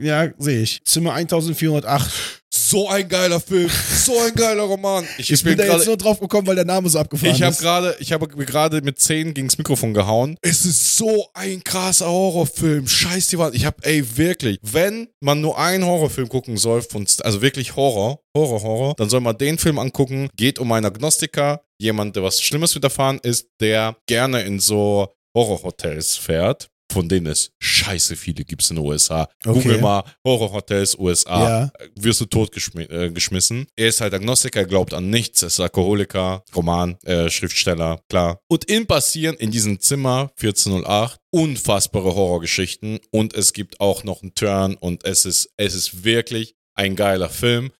Ja, 0.00 0.28
sehe 0.38 0.62
ich. 0.62 0.84
Zimmer 0.84 1.14
1408. 1.14 2.42
So 2.50 2.88
ein 2.88 3.08
geiler 3.08 3.38
Film, 3.38 3.70
so 3.70 4.18
ein 4.20 4.34
geiler 4.34 4.62
Roman. 4.62 5.06
Ich, 5.18 5.30
Ich 5.30 5.42
bin 5.44 5.56
da 5.56 5.64
jetzt 5.64 5.86
nur 5.86 5.96
drauf 5.96 6.18
gekommen, 6.20 6.46
weil 6.46 6.54
der 6.56 6.64
Name 6.64 6.88
so 6.88 6.98
abgefahren 6.98 7.34
ich 7.34 7.42
habe 7.42 7.52
ist. 7.52 7.60
gerade, 7.60 7.96
ich 8.00 8.12
habe 8.12 8.26
gerade 8.28 8.80
mit 8.82 8.98
10 8.98 9.34
gegens 9.34 9.58
Mikrofon 9.58 9.94
gehauen. 9.94 10.36
Es 10.42 10.64
ist 10.64 10.96
so 10.96 11.28
ein 11.34 11.62
krasser 11.62 12.06
Horrorfilm. 12.06 12.88
Scheiß 12.88 13.28
die 13.28 13.38
Wand. 13.38 13.54
Ich 13.54 13.66
habe, 13.66 13.76
ey, 13.82 14.04
wirklich, 14.16 14.58
wenn 14.62 15.08
man 15.20 15.40
nur 15.40 15.58
einen 15.58 15.84
Horrorfilm 15.84 16.28
gucken 16.28 16.56
soll, 16.56 16.82
von, 16.82 17.06
also 17.22 17.42
wirklich 17.42 17.76
Horror, 17.76 18.20
Horror, 18.36 18.62
Horror, 18.62 18.94
dann 18.96 19.10
soll 19.10 19.20
man 19.20 19.36
den 19.38 19.58
Film 19.58 19.78
angucken. 19.78 20.28
Geht 20.36 20.58
um 20.58 20.72
einen 20.72 20.86
Agnostiker, 20.86 21.62
jemand, 21.78 22.16
der 22.16 22.22
was 22.22 22.40
Schlimmes 22.42 22.74
widerfahren 22.74 23.20
ist, 23.22 23.48
der 23.60 23.96
gerne 24.06 24.42
in 24.42 24.60
so 24.60 25.08
Horrorhotels 25.36 26.16
fährt. 26.16 26.68
Von 26.96 27.10
denen 27.10 27.26
es 27.26 27.50
scheiße 27.60 28.16
viele 28.16 28.42
gibt 28.42 28.62
es 28.62 28.70
in 28.70 28.76
den 28.76 28.86
USA. 28.86 29.28
Okay. 29.44 29.60
Google 29.60 29.80
mal 29.82 30.02
Horrorhotels 30.26 30.98
USA 30.98 31.42
Ja. 31.48 31.72
wirst 31.94 32.22
du 32.22 32.24
totgeschmissen. 32.24 32.90
Äh, 32.90 33.10
geschmissen. 33.10 33.66
er 33.76 33.88
ist 33.88 34.00
halt 34.00 34.14
Agnostiker, 34.14 34.60
er 34.60 34.66
glaubt 34.66 34.94
an 34.94 35.10
nichts, 35.10 35.42
er 35.42 35.48
ist 35.48 35.60
Alkoholiker, 35.60 36.42
Roman, 36.54 36.96
äh, 37.04 37.28
Schriftsteller, 37.28 38.00
klar. 38.08 38.40
Und 38.48 38.70
ihm 38.70 38.86
passieren 38.86 39.36
in 39.36 39.50
diesem 39.50 39.78
Zimmer 39.78 40.30
1408 40.40 41.20
unfassbare 41.30 42.14
Horrorgeschichten 42.14 42.98
und 43.10 43.34
es 43.34 43.52
gibt 43.52 43.78
auch 43.78 44.02
noch 44.04 44.22
einen 44.22 44.34
Turn 44.34 44.74
und 44.76 45.04
es 45.04 45.26
ist, 45.26 45.50
es 45.58 45.74
ist 45.74 46.02
wirklich 46.02 46.54
ein 46.74 46.96
geiler 46.96 47.28
Film. 47.28 47.72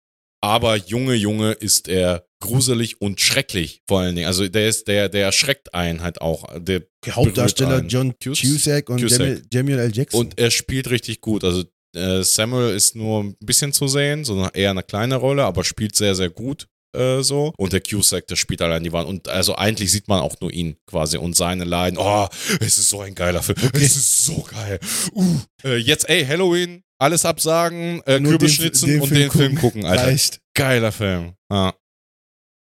Aber 0.43 0.77
Junge, 0.77 1.15
Junge 1.15 1.53
ist 1.53 1.89
er 1.89 2.27
gruselig 2.41 3.01
und 3.01 3.21
schrecklich 3.21 3.83
vor 3.89 4.01
allen 4.01 4.15
Dingen. 4.15 4.27
Also 4.29 4.47
der 4.47 4.69
ist, 4.69 4.87
der, 4.89 5.09
der 5.09 5.25
erschreckt 5.25 5.75
einen 5.75 6.03
halt 6.03 6.21
auch. 6.21 6.45
Der 6.59 6.83
Hauptdarsteller. 7.09 7.81
John 7.87 8.13
Cus- 8.23 8.41
Cusack 8.43 8.91
und 8.91 9.01
Cusack. 9.01 9.43
Samuel, 9.53 9.79
L. 9.79 9.93
Jackson. 9.97 10.21
Und 10.21 10.39
er 10.39 10.51
spielt 10.51 10.91
richtig 10.91 11.21
gut. 11.21 11.43
Also 11.45 11.65
äh, 11.95 12.23
Samuel 12.23 12.75
ist 12.77 12.95
nur 12.95 13.25
ein 13.25 13.37
bisschen 13.41 13.73
zu 13.73 13.89
sehen, 13.89 14.25
sondern 14.25 14.51
eher 14.53 14.71
eine 14.71 14.83
kleine 14.83 15.17
Rolle, 15.17 15.45
aber 15.45 15.65
spielt 15.65 15.97
sehr, 15.97 16.15
sehr 16.15 16.29
gut. 16.31 16.67
äh, 16.95 17.23
So. 17.23 17.55
Und 17.57 17.73
der 17.73 17.81
Cusack, 17.81 18.27
der 18.27 18.37
spielt 18.37 18.61
allein 18.61 18.85
die 18.85 18.93
Wand. 18.93 19.09
Und 19.09 19.29
also 19.29 19.55
eigentlich 19.57 19.91
sieht 19.91 20.07
man 20.07 20.21
auch 20.21 20.37
nur 20.41 20.53
ihn 20.53 20.77
quasi 20.87 21.17
und 21.17 21.35
seine 21.35 21.65
Leiden. 21.65 21.97
Oh, 21.99 22.29
es 22.61 22.77
ist 22.79 22.91
so 22.91 23.01
ein 23.01 23.15
geiler 23.15 23.43
Film. 23.43 23.57
Es 23.73 23.97
ist 23.97 24.27
so 24.27 24.43
geil. 24.53 24.79
Uh. 25.15 25.39
Äh, 25.65 25.77
jetzt, 25.79 26.09
ey, 26.11 26.25
Halloween, 26.27 26.83
alles 26.99 27.25
absagen, 27.25 28.03
äh, 28.07 28.21
Nur 28.21 28.33
Kürbis 28.33 28.59
den- 28.59 28.69
und 29.01 29.09
Film 29.09 29.15
den 29.15 29.31
Film 29.31 29.55
gucken, 29.57 29.85
Alter. 29.85 30.05
Reicht. 30.05 30.41
Geiler 30.55 30.93
Film. 30.93 31.35
Ah. 31.49 31.73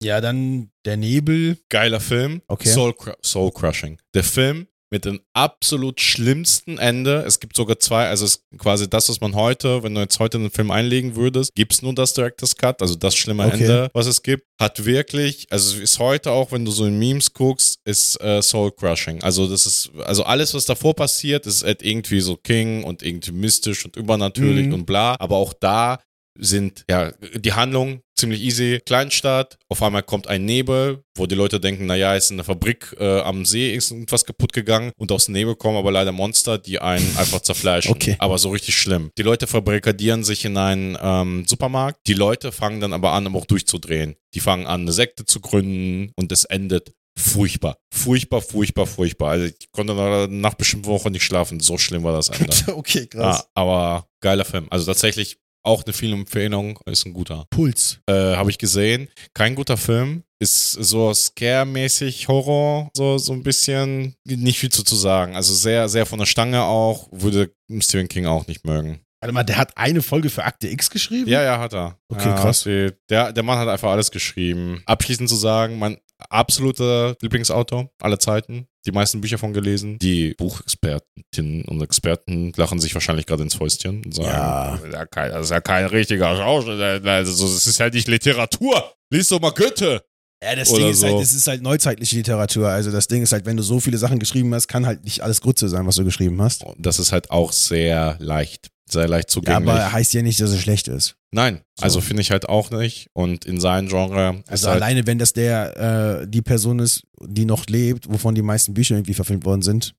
Ja, 0.02 0.20
dann 0.20 0.70
der 0.84 0.96
Nebel. 0.96 1.58
Geiler 1.70 2.00
Film. 2.00 2.42
Okay. 2.46 2.68
Soul, 2.68 2.94
Soul 3.22 3.50
Crushing. 3.52 3.98
Der 4.14 4.24
Film 4.24 4.66
mit 4.90 5.04
dem 5.04 5.20
absolut 5.32 6.00
schlimmsten 6.00 6.78
Ende. 6.78 7.24
Es 7.26 7.40
gibt 7.40 7.56
sogar 7.56 7.78
zwei, 7.78 8.06
also 8.08 8.24
es 8.24 8.36
ist 8.36 8.42
quasi 8.58 8.88
das, 8.88 9.08
was 9.08 9.20
man 9.20 9.34
heute, 9.34 9.82
wenn 9.82 9.94
du 9.94 10.00
jetzt 10.00 10.18
heute 10.20 10.38
einen 10.38 10.50
Film 10.50 10.70
einlegen 10.70 11.16
würdest, 11.16 11.50
gibt's 11.54 11.82
nur 11.82 11.94
das 11.94 12.14
Director's 12.14 12.56
Cut, 12.56 12.80
also 12.82 12.94
das 12.94 13.16
schlimme 13.16 13.46
Okay. 13.46 13.62
Ende, 13.62 13.90
was 13.94 14.06
es 14.06 14.22
gibt, 14.22 14.44
hat 14.60 14.84
wirklich, 14.84 15.46
also 15.50 15.76
es 15.76 15.82
ist 15.82 15.98
heute 15.98 16.30
auch, 16.30 16.52
wenn 16.52 16.64
du 16.64 16.70
so 16.70 16.86
in 16.86 16.98
Memes 16.98 17.32
guckst, 17.32 17.78
ist 17.84 18.20
äh, 18.20 18.40
Soul 18.42 18.72
Crushing. 18.72 19.22
Also 19.22 19.48
das 19.48 19.66
ist, 19.66 19.90
also 20.04 20.24
alles, 20.24 20.54
was 20.54 20.64
davor 20.64 20.94
passiert, 20.94 21.46
ist 21.46 21.64
halt 21.64 21.82
irgendwie 21.82 22.20
so 22.20 22.36
King 22.36 22.84
und 22.84 23.02
irgendwie 23.02 23.32
mystisch 23.32 23.84
und 23.84 23.96
übernatürlich 23.96 24.66
Mhm. 24.66 24.74
und 24.74 24.86
bla, 24.86 25.16
aber 25.18 25.36
auch 25.36 25.52
da 25.52 25.98
sind, 26.38 26.84
ja, 26.90 27.12
die 27.34 27.52
Handlung 27.52 28.00
ziemlich 28.16 28.40
easy. 28.40 28.80
Kleinstadt, 28.84 29.58
auf 29.68 29.82
einmal 29.82 30.02
kommt 30.02 30.26
ein 30.26 30.44
Nebel, 30.44 31.04
wo 31.16 31.26
die 31.26 31.34
Leute 31.34 31.60
denken, 31.60 31.86
naja, 31.86 32.14
ist 32.14 32.30
in 32.30 32.38
der 32.38 32.44
Fabrik 32.44 32.96
äh, 32.98 33.20
am 33.20 33.44
See 33.44 33.74
ist 33.74 33.90
irgendwas 33.90 34.24
kaputt 34.24 34.52
gegangen 34.52 34.92
und 34.96 35.12
aus 35.12 35.26
dem 35.26 35.32
Nebel 35.32 35.54
kommen 35.54 35.76
aber 35.76 35.92
leider 35.92 36.12
Monster, 36.12 36.58
die 36.58 36.78
einen 36.78 37.06
einfach 37.16 37.40
zerfleischen. 37.40 37.92
Okay. 37.92 38.16
Aber 38.18 38.38
so 38.38 38.50
richtig 38.50 38.76
schlimm. 38.76 39.10
Die 39.18 39.22
Leute 39.22 39.46
verbarrikadieren 39.46 40.24
sich 40.24 40.44
in 40.44 40.56
einen 40.56 40.96
ähm, 41.00 41.44
Supermarkt. 41.46 42.00
Die 42.06 42.14
Leute 42.14 42.52
fangen 42.52 42.80
dann 42.80 42.92
aber 42.92 43.12
an, 43.12 43.26
aber 43.26 43.38
auch 43.38 43.46
durchzudrehen. 43.46 44.16
Die 44.34 44.40
fangen 44.40 44.66
an, 44.66 44.82
eine 44.82 44.92
Sekte 44.92 45.24
zu 45.24 45.40
gründen 45.40 46.12
und 46.16 46.32
es 46.32 46.44
endet 46.44 46.92
furchtbar. 47.18 47.78
Furchtbar, 47.92 48.42
furchtbar, 48.42 48.86
furchtbar. 48.86 49.30
Also 49.30 49.46
ich 49.46 49.70
konnte 49.72 50.28
nach 50.30 50.54
bestimmten 50.54 50.86
Wochen 50.86 51.12
nicht 51.12 51.24
schlafen. 51.24 51.60
So 51.60 51.78
schlimm 51.78 52.04
war 52.04 52.12
das 52.12 52.28
Ende. 52.28 52.54
okay, 52.76 53.08
ah, 53.16 53.42
aber 53.54 54.06
geiler 54.20 54.44
Film. 54.44 54.66
Also 54.70 54.86
tatsächlich 54.86 55.38
auch 55.66 55.84
eine 55.84 55.92
Filmempfehlung, 55.92 56.78
ist 56.86 57.06
ein 57.06 57.12
guter. 57.12 57.46
Puls. 57.50 57.98
Äh, 58.06 58.36
Habe 58.36 58.50
ich 58.50 58.58
gesehen. 58.58 59.08
Kein 59.34 59.54
guter 59.54 59.76
Film. 59.76 60.22
Ist 60.38 60.72
so 60.72 61.12
scare-mäßig 61.14 62.28
Horror, 62.28 62.90
so, 62.94 63.16
so 63.16 63.32
ein 63.32 63.42
bisschen. 63.42 64.14
Nicht 64.24 64.58
viel 64.58 64.70
zu, 64.70 64.84
zu 64.84 64.94
sagen. 64.94 65.34
Also 65.34 65.54
sehr, 65.54 65.88
sehr 65.88 66.04
von 66.04 66.18
der 66.18 66.26
Stange 66.26 66.62
auch. 66.62 67.08
Würde 67.10 67.50
Stephen 67.80 68.08
King 68.08 68.26
auch 68.26 68.46
nicht 68.46 68.64
mögen. 68.64 69.00
Warte 69.20 69.32
mal, 69.32 69.44
der 69.44 69.56
hat 69.56 69.76
eine 69.76 70.02
Folge 70.02 70.28
für 70.28 70.44
Akte 70.44 70.68
X 70.68 70.90
geschrieben? 70.90 71.28
Ja, 71.28 71.42
ja, 71.42 71.58
hat 71.58 71.72
er. 71.72 71.98
Okay, 72.08 72.28
ja, 72.28 72.36
krass. 72.36 72.64
Der, 72.64 73.32
der 73.32 73.42
Mann 73.42 73.58
hat 73.58 73.68
einfach 73.68 73.90
alles 73.90 74.10
geschrieben. 74.10 74.82
Abschließend 74.84 75.28
zu 75.28 75.36
sagen, 75.36 75.78
mein 75.78 75.96
absoluter 76.28 77.16
Lieblingsautor 77.20 77.90
aller 78.00 78.18
Zeiten. 78.18 78.68
Die 78.86 78.92
meisten 78.92 79.20
Bücher 79.20 79.36
von 79.38 79.52
gelesen. 79.52 79.98
Die 79.98 80.34
Buchexpertinnen 80.34 81.64
und 81.66 81.82
Experten 81.82 82.52
lachen 82.56 82.78
sich 82.78 82.94
wahrscheinlich 82.94 83.26
gerade 83.26 83.42
ins 83.42 83.54
Fäustchen 83.54 84.04
und 84.04 84.14
sagen, 84.14 84.28
Ja. 84.28 84.76
das, 84.76 85.46
ist 85.46 85.50
ja 85.50 85.60
kein, 85.60 85.86
richtiger 85.86 86.36
Schauspieler. 86.36 87.00
Also, 87.04 87.44
das 87.44 87.66
ist 87.66 87.78
ja 87.78 87.88
nicht 87.90 88.06
Literatur. 88.08 88.92
Lies 89.10 89.28
doch 89.28 89.40
mal 89.40 89.50
Goethe. 89.50 90.02
Ja, 90.42 90.54
das 90.54 90.70
Oder 90.70 90.80
Ding 90.82 90.90
ist 90.90 91.00
so. 91.00 91.06
halt, 91.08 91.20
das 91.20 91.32
ist 91.32 91.46
halt 91.46 91.62
neuzeitliche 91.62 92.16
Literatur. 92.16 92.68
Also 92.68 92.90
das 92.90 93.08
Ding 93.08 93.22
ist 93.22 93.32
halt, 93.32 93.46
wenn 93.46 93.56
du 93.56 93.62
so 93.62 93.80
viele 93.80 93.96
Sachen 93.96 94.18
geschrieben 94.18 94.52
hast, 94.54 94.68
kann 94.68 94.84
halt 94.86 95.02
nicht 95.02 95.22
alles 95.22 95.40
Grütze 95.40 95.68
sein, 95.68 95.86
was 95.86 95.96
du 95.96 96.04
geschrieben 96.04 96.40
hast. 96.42 96.64
Das 96.78 96.98
ist 96.98 97.10
halt 97.10 97.30
auch 97.30 97.52
sehr 97.52 98.16
leicht. 98.20 98.68
Sehr 98.88 99.08
leicht 99.08 99.28
Ja, 99.30 99.32
zugänglich. 99.32 99.68
aber 99.70 99.92
heißt 99.92 100.14
ja 100.14 100.22
nicht, 100.22 100.40
dass 100.40 100.50
es 100.50 100.60
schlecht 100.60 100.86
ist. 100.88 101.16
Nein, 101.32 101.62
So. 101.76 101.84
also 101.84 102.00
finde 102.00 102.22
ich 102.22 102.30
halt 102.30 102.48
auch 102.48 102.70
nicht. 102.70 103.08
Und 103.12 103.44
in 103.44 103.60
seinem 103.60 103.88
Genre 103.88 104.42
Also 104.46 104.68
halt 104.68 104.80
alleine, 104.82 105.06
wenn 105.06 105.18
das 105.18 105.32
der 105.32 106.20
äh, 106.22 106.26
die 106.28 106.40
Person 106.42 106.78
ist, 106.78 107.02
die 107.20 107.44
noch 107.44 107.66
lebt, 107.66 108.08
wovon 108.08 108.34
die 108.34 108.42
meisten 108.42 108.74
Bücher 108.74 108.94
irgendwie 108.94 109.14
verfilmt 109.14 109.44
worden 109.44 109.62
sind, 109.62 109.94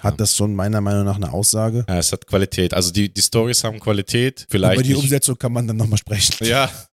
hat 0.00 0.14
Ja. 0.14 0.16
das 0.16 0.34
schon 0.36 0.54
meiner 0.54 0.80
Meinung 0.80 1.04
nach 1.04 1.16
eine 1.16 1.32
Aussage. 1.32 1.84
Ja, 1.88 1.98
es 1.98 2.12
hat 2.12 2.26
Qualität. 2.26 2.72
Also 2.74 2.90
die, 2.92 3.12
die 3.12 3.20
Stories 3.22 3.62
haben 3.62 3.78
Qualität. 3.78 4.46
Vielleicht 4.48 4.74
Über 4.74 4.82
die 4.82 4.88
nicht- 4.94 5.02
Umsetzung 5.02 5.36
kann 5.38 5.52
man 5.52 5.66
dann 5.68 5.76
nochmal 5.76 5.98
sprechen. 5.98 6.34
Ja, 6.40 6.46
ja. 6.66 6.70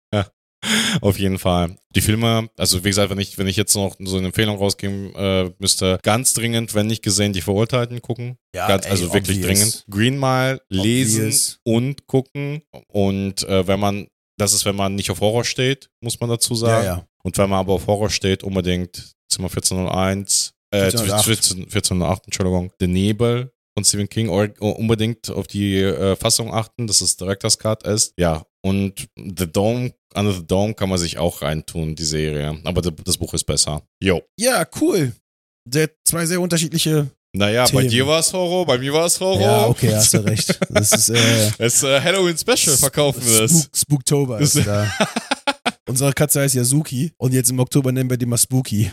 Auf 1.01 1.19
jeden 1.19 1.39
Fall. 1.39 1.77
Die 1.95 2.01
Filme, 2.01 2.49
also 2.57 2.85
wie 2.85 2.89
gesagt, 2.89 3.11
wenn 3.11 3.19
ich, 3.19 3.39
wenn 3.39 3.47
ich 3.47 3.57
jetzt 3.57 3.75
noch 3.75 3.97
so 4.01 4.17
eine 4.19 4.27
Empfehlung 4.27 4.57
rausgeben 4.57 5.15
äh, 5.15 5.51
müsste, 5.59 5.99
ganz 6.03 6.35
dringend, 6.35 6.75
wenn 6.75 6.87
nicht 6.87 7.03
gesehen, 7.03 7.33
die 7.33 7.41
Verurteilten 7.41 8.03
gucken. 8.03 8.37
Ja, 8.55 8.67
ganz, 8.69 8.85
ey, 8.87 8.91
also 8.93 9.13
wirklich 9.13 9.39
obvious. 9.45 9.59
dringend. 9.59 9.85
Green 9.91 10.19
Mile 10.19 10.61
lesen 10.69 11.21
Obvious. 11.27 11.59
und 11.65 12.07
gucken. 12.07 12.63
Und 12.89 13.43
äh, 13.45 13.67
wenn 13.67 13.81
man, 13.81 14.09
das 14.39 14.53
ist, 14.53 14.65
wenn 14.65 14.77
man 14.77 14.95
nicht 14.95 15.11
auf 15.11 15.21
Horror 15.21 15.45
steht, 15.45 15.91
muss 16.01 16.19
man 16.21 16.31
dazu 16.31 16.55
Ja, 16.55 16.59
sagen. 16.61 16.85
ja. 16.87 17.07
Und 17.23 17.39
wenn 17.39 17.49
man 17.49 17.61
aber 17.61 17.75
auf 17.75 17.87
Horror 17.87 18.11
steht, 18.11 18.43
unbedingt 18.43 19.15
Zimmer 19.31 19.49
1401, 19.49 20.53
äh, 20.73 20.83
1408. 20.85 21.25
14, 21.25 21.59
1408, 21.65 22.25
Entschuldigung, 22.27 22.73
The 22.81 22.87
Nebel 22.87 23.53
von 23.77 23.85
Stephen 23.85 24.09
King, 24.09 24.29
unbedingt 24.29 25.31
auf 25.31 25.47
die 25.47 25.81
äh, 25.81 26.15
Fassung 26.17 26.53
achten, 26.55 26.87
dass 26.87 27.01
es 27.01 27.17
Director's 27.17 27.59
Cut 27.59 27.85
ist. 27.85 28.15
Ja, 28.17 28.45
und 28.65 29.09
The 29.17 29.47
Dome, 29.51 29.93
Under 30.15 30.33
the 30.33 30.47
Dome 30.47 30.75
kann 30.75 30.89
man 30.89 30.99
sich 30.99 31.19
auch 31.19 31.43
reintun, 31.43 31.95
die 31.95 32.05
Serie. 32.05 32.59
Aber 32.65 32.81
das 32.83 33.19
Buch 33.19 33.35
ist 33.35 33.45
besser. 33.45 33.83
Jo. 34.03 34.23
Ja, 34.39 34.65
cool. 34.81 35.13
Sehr, 35.71 35.91
zwei 36.05 36.25
sehr 36.27 36.41
unterschiedliche. 36.41 37.11
Naja, 37.37 37.65
bei 37.65 37.81
Themen. 37.81 37.91
dir 37.91 38.07
war 38.07 38.21
es 38.21 38.33
Horror, 38.33 38.65
bei 38.65 38.79
mir 38.79 38.93
war 38.93 39.07
es 39.07 39.19
Horror. 39.21 39.41
Ja, 39.41 39.67
okay, 39.67 39.93
hast 39.93 40.15
du 40.15 40.19
recht. 40.25 40.57
Das 40.71 40.93
ist 40.93 41.09
äh, 41.11 41.17
Es 41.59 41.75
ist 41.77 41.83
äh, 41.83 42.01
Halloween 42.01 42.39
Special, 42.39 42.77
verkaufen 42.77 43.21
wir 43.27 43.41
das. 43.41 43.51
Spook, 43.51 43.77
Spooktober. 43.77 44.41
Ist 44.41 44.57
Das- 44.57 44.65
da. 44.65 44.89
Unsere 45.89 46.13
Katze 46.15 46.41
heißt 46.41 46.55
ja 46.55 46.65
Suki 46.65 47.13
und 47.19 47.35
jetzt 47.35 47.51
im 47.51 47.59
Oktober 47.59 47.93
nennen 47.93 48.09
wir 48.09 48.17
die 48.17 48.25
mal 48.27 48.39
Spooky. 48.39 48.91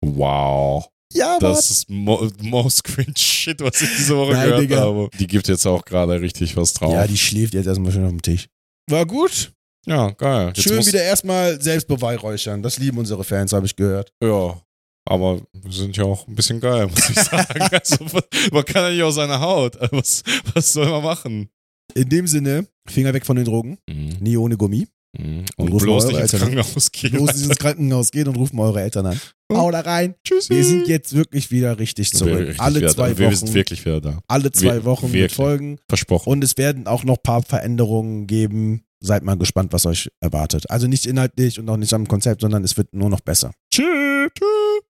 Wow. 0.00 0.88
Ja, 1.12 1.36
aber 1.36 1.48
Das 1.50 1.70
ist 1.70 1.90
mo 1.90 2.28
most 2.40 2.84
cringe 2.84 3.12
shit, 3.18 3.60
was 3.60 3.82
ich 3.82 3.88
diese 3.98 4.16
Woche 4.16 4.32
Nein, 4.32 4.44
gehört 4.46 4.62
Digga. 4.62 4.80
habe. 4.80 5.10
Die 5.18 5.26
gibt 5.26 5.48
jetzt 5.48 5.66
auch 5.66 5.84
gerade 5.84 6.20
richtig 6.20 6.56
was 6.56 6.72
drauf. 6.72 6.92
ja, 6.92 7.06
die 7.06 7.18
schläft 7.18 7.52
jetzt 7.54 7.66
erstmal 7.66 7.90
schön 7.92 8.04
auf 8.04 8.10
dem 8.10 8.22
Tisch. 8.22 8.46
War 8.90 9.06
gut. 9.06 9.52
Ja, 9.86 10.10
geil. 10.10 10.48
Jetzt 10.48 10.62
Schön 10.62 10.84
wieder 10.84 11.02
erstmal 11.02 11.60
selbst 11.60 11.88
beweihräuchern. 11.88 12.62
Das 12.62 12.78
lieben 12.78 12.98
unsere 12.98 13.24
Fans, 13.24 13.52
habe 13.52 13.66
ich 13.66 13.74
gehört. 13.76 14.12
Ja. 14.22 14.60
Aber 15.08 15.40
wir 15.52 15.72
sind 15.72 15.96
ja 15.96 16.04
auch 16.04 16.28
ein 16.28 16.34
bisschen 16.34 16.60
geil, 16.60 16.86
muss 16.86 17.08
ich 17.10 17.16
sagen. 17.20 17.60
also, 17.72 18.04
man 18.52 18.64
kann 18.64 18.82
ja 18.84 18.90
nicht 18.90 19.02
aus 19.02 19.14
seiner 19.14 19.40
Haut. 19.40 19.76
Also, 19.78 19.96
Was, 19.96 20.22
was 20.54 20.72
soll 20.72 20.88
man 20.90 21.02
machen? 21.02 21.48
In 21.94 22.08
dem 22.08 22.26
Sinne, 22.26 22.66
Finger 22.88 23.12
weg 23.14 23.24
von 23.26 23.36
den 23.36 23.44
Drogen. 23.44 23.78
Nie 24.20 24.36
ohne 24.36 24.56
Gummi. 24.56 24.86
Und, 25.18 25.44
Und 25.56 25.68
rufen 25.72 25.84
bloß 25.86 26.06
nicht 26.06 26.20
ins 26.20 26.32
Eltern 26.34 26.48
an. 26.50 26.54
Krankenhaus 26.54 26.92
gehen. 26.92 27.12
Los 27.14 27.42
ins 27.42 27.56
Krankenhaus 27.58 28.10
gehen 28.12 28.28
und 28.28 28.36
rufen 28.36 28.58
eure 28.60 28.80
Eltern 28.80 29.06
an. 29.06 29.20
Hau 29.52 29.70
da 29.72 29.80
rein. 29.80 30.14
Tschüss. 30.24 30.48
Wir 30.50 30.64
sind 30.64 30.86
jetzt 30.86 31.14
wirklich 31.14 31.50
wieder 31.50 31.78
richtig 31.80 32.12
zurück. 32.12 32.54
Alle 32.58 32.86
zwei 32.86 33.18
Wir 33.18 33.26
Wochen. 33.26 33.36
sind 33.36 33.54
wirklich 33.54 33.84
wieder 33.84 34.00
da. 34.00 34.20
alle 34.28 34.52
zwei 34.52 34.74
wir- 34.74 34.84
Wochen 34.84 35.06
mit 35.06 35.14
wirklich. 35.14 35.34
Folgen. 35.34 35.78
Versprochen. 35.88 36.30
Und 36.30 36.44
es 36.44 36.56
werden 36.56 36.86
auch 36.86 37.02
noch 37.02 37.16
ein 37.16 37.22
paar 37.24 37.42
Veränderungen 37.42 38.26
geben. 38.28 38.84
Seid 39.02 39.24
mal 39.24 39.36
gespannt, 39.36 39.72
was 39.72 39.86
euch 39.86 40.10
erwartet. 40.20 40.70
Also 40.70 40.86
nicht 40.86 41.06
inhaltlich 41.06 41.58
und 41.58 41.68
auch 41.70 41.78
nicht 41.78 41.92
am 41.94 42.06
Konzept, 42.06 42.42
sondern 42.42 42.62
es 42.62 42.76
wird 42.76 42.92
nur 42.94 43.08
noch 43.10 43.20
besser. 43.20 43.50
Tschüss. 43.72 43.84
Tschüss. 44.38 44.82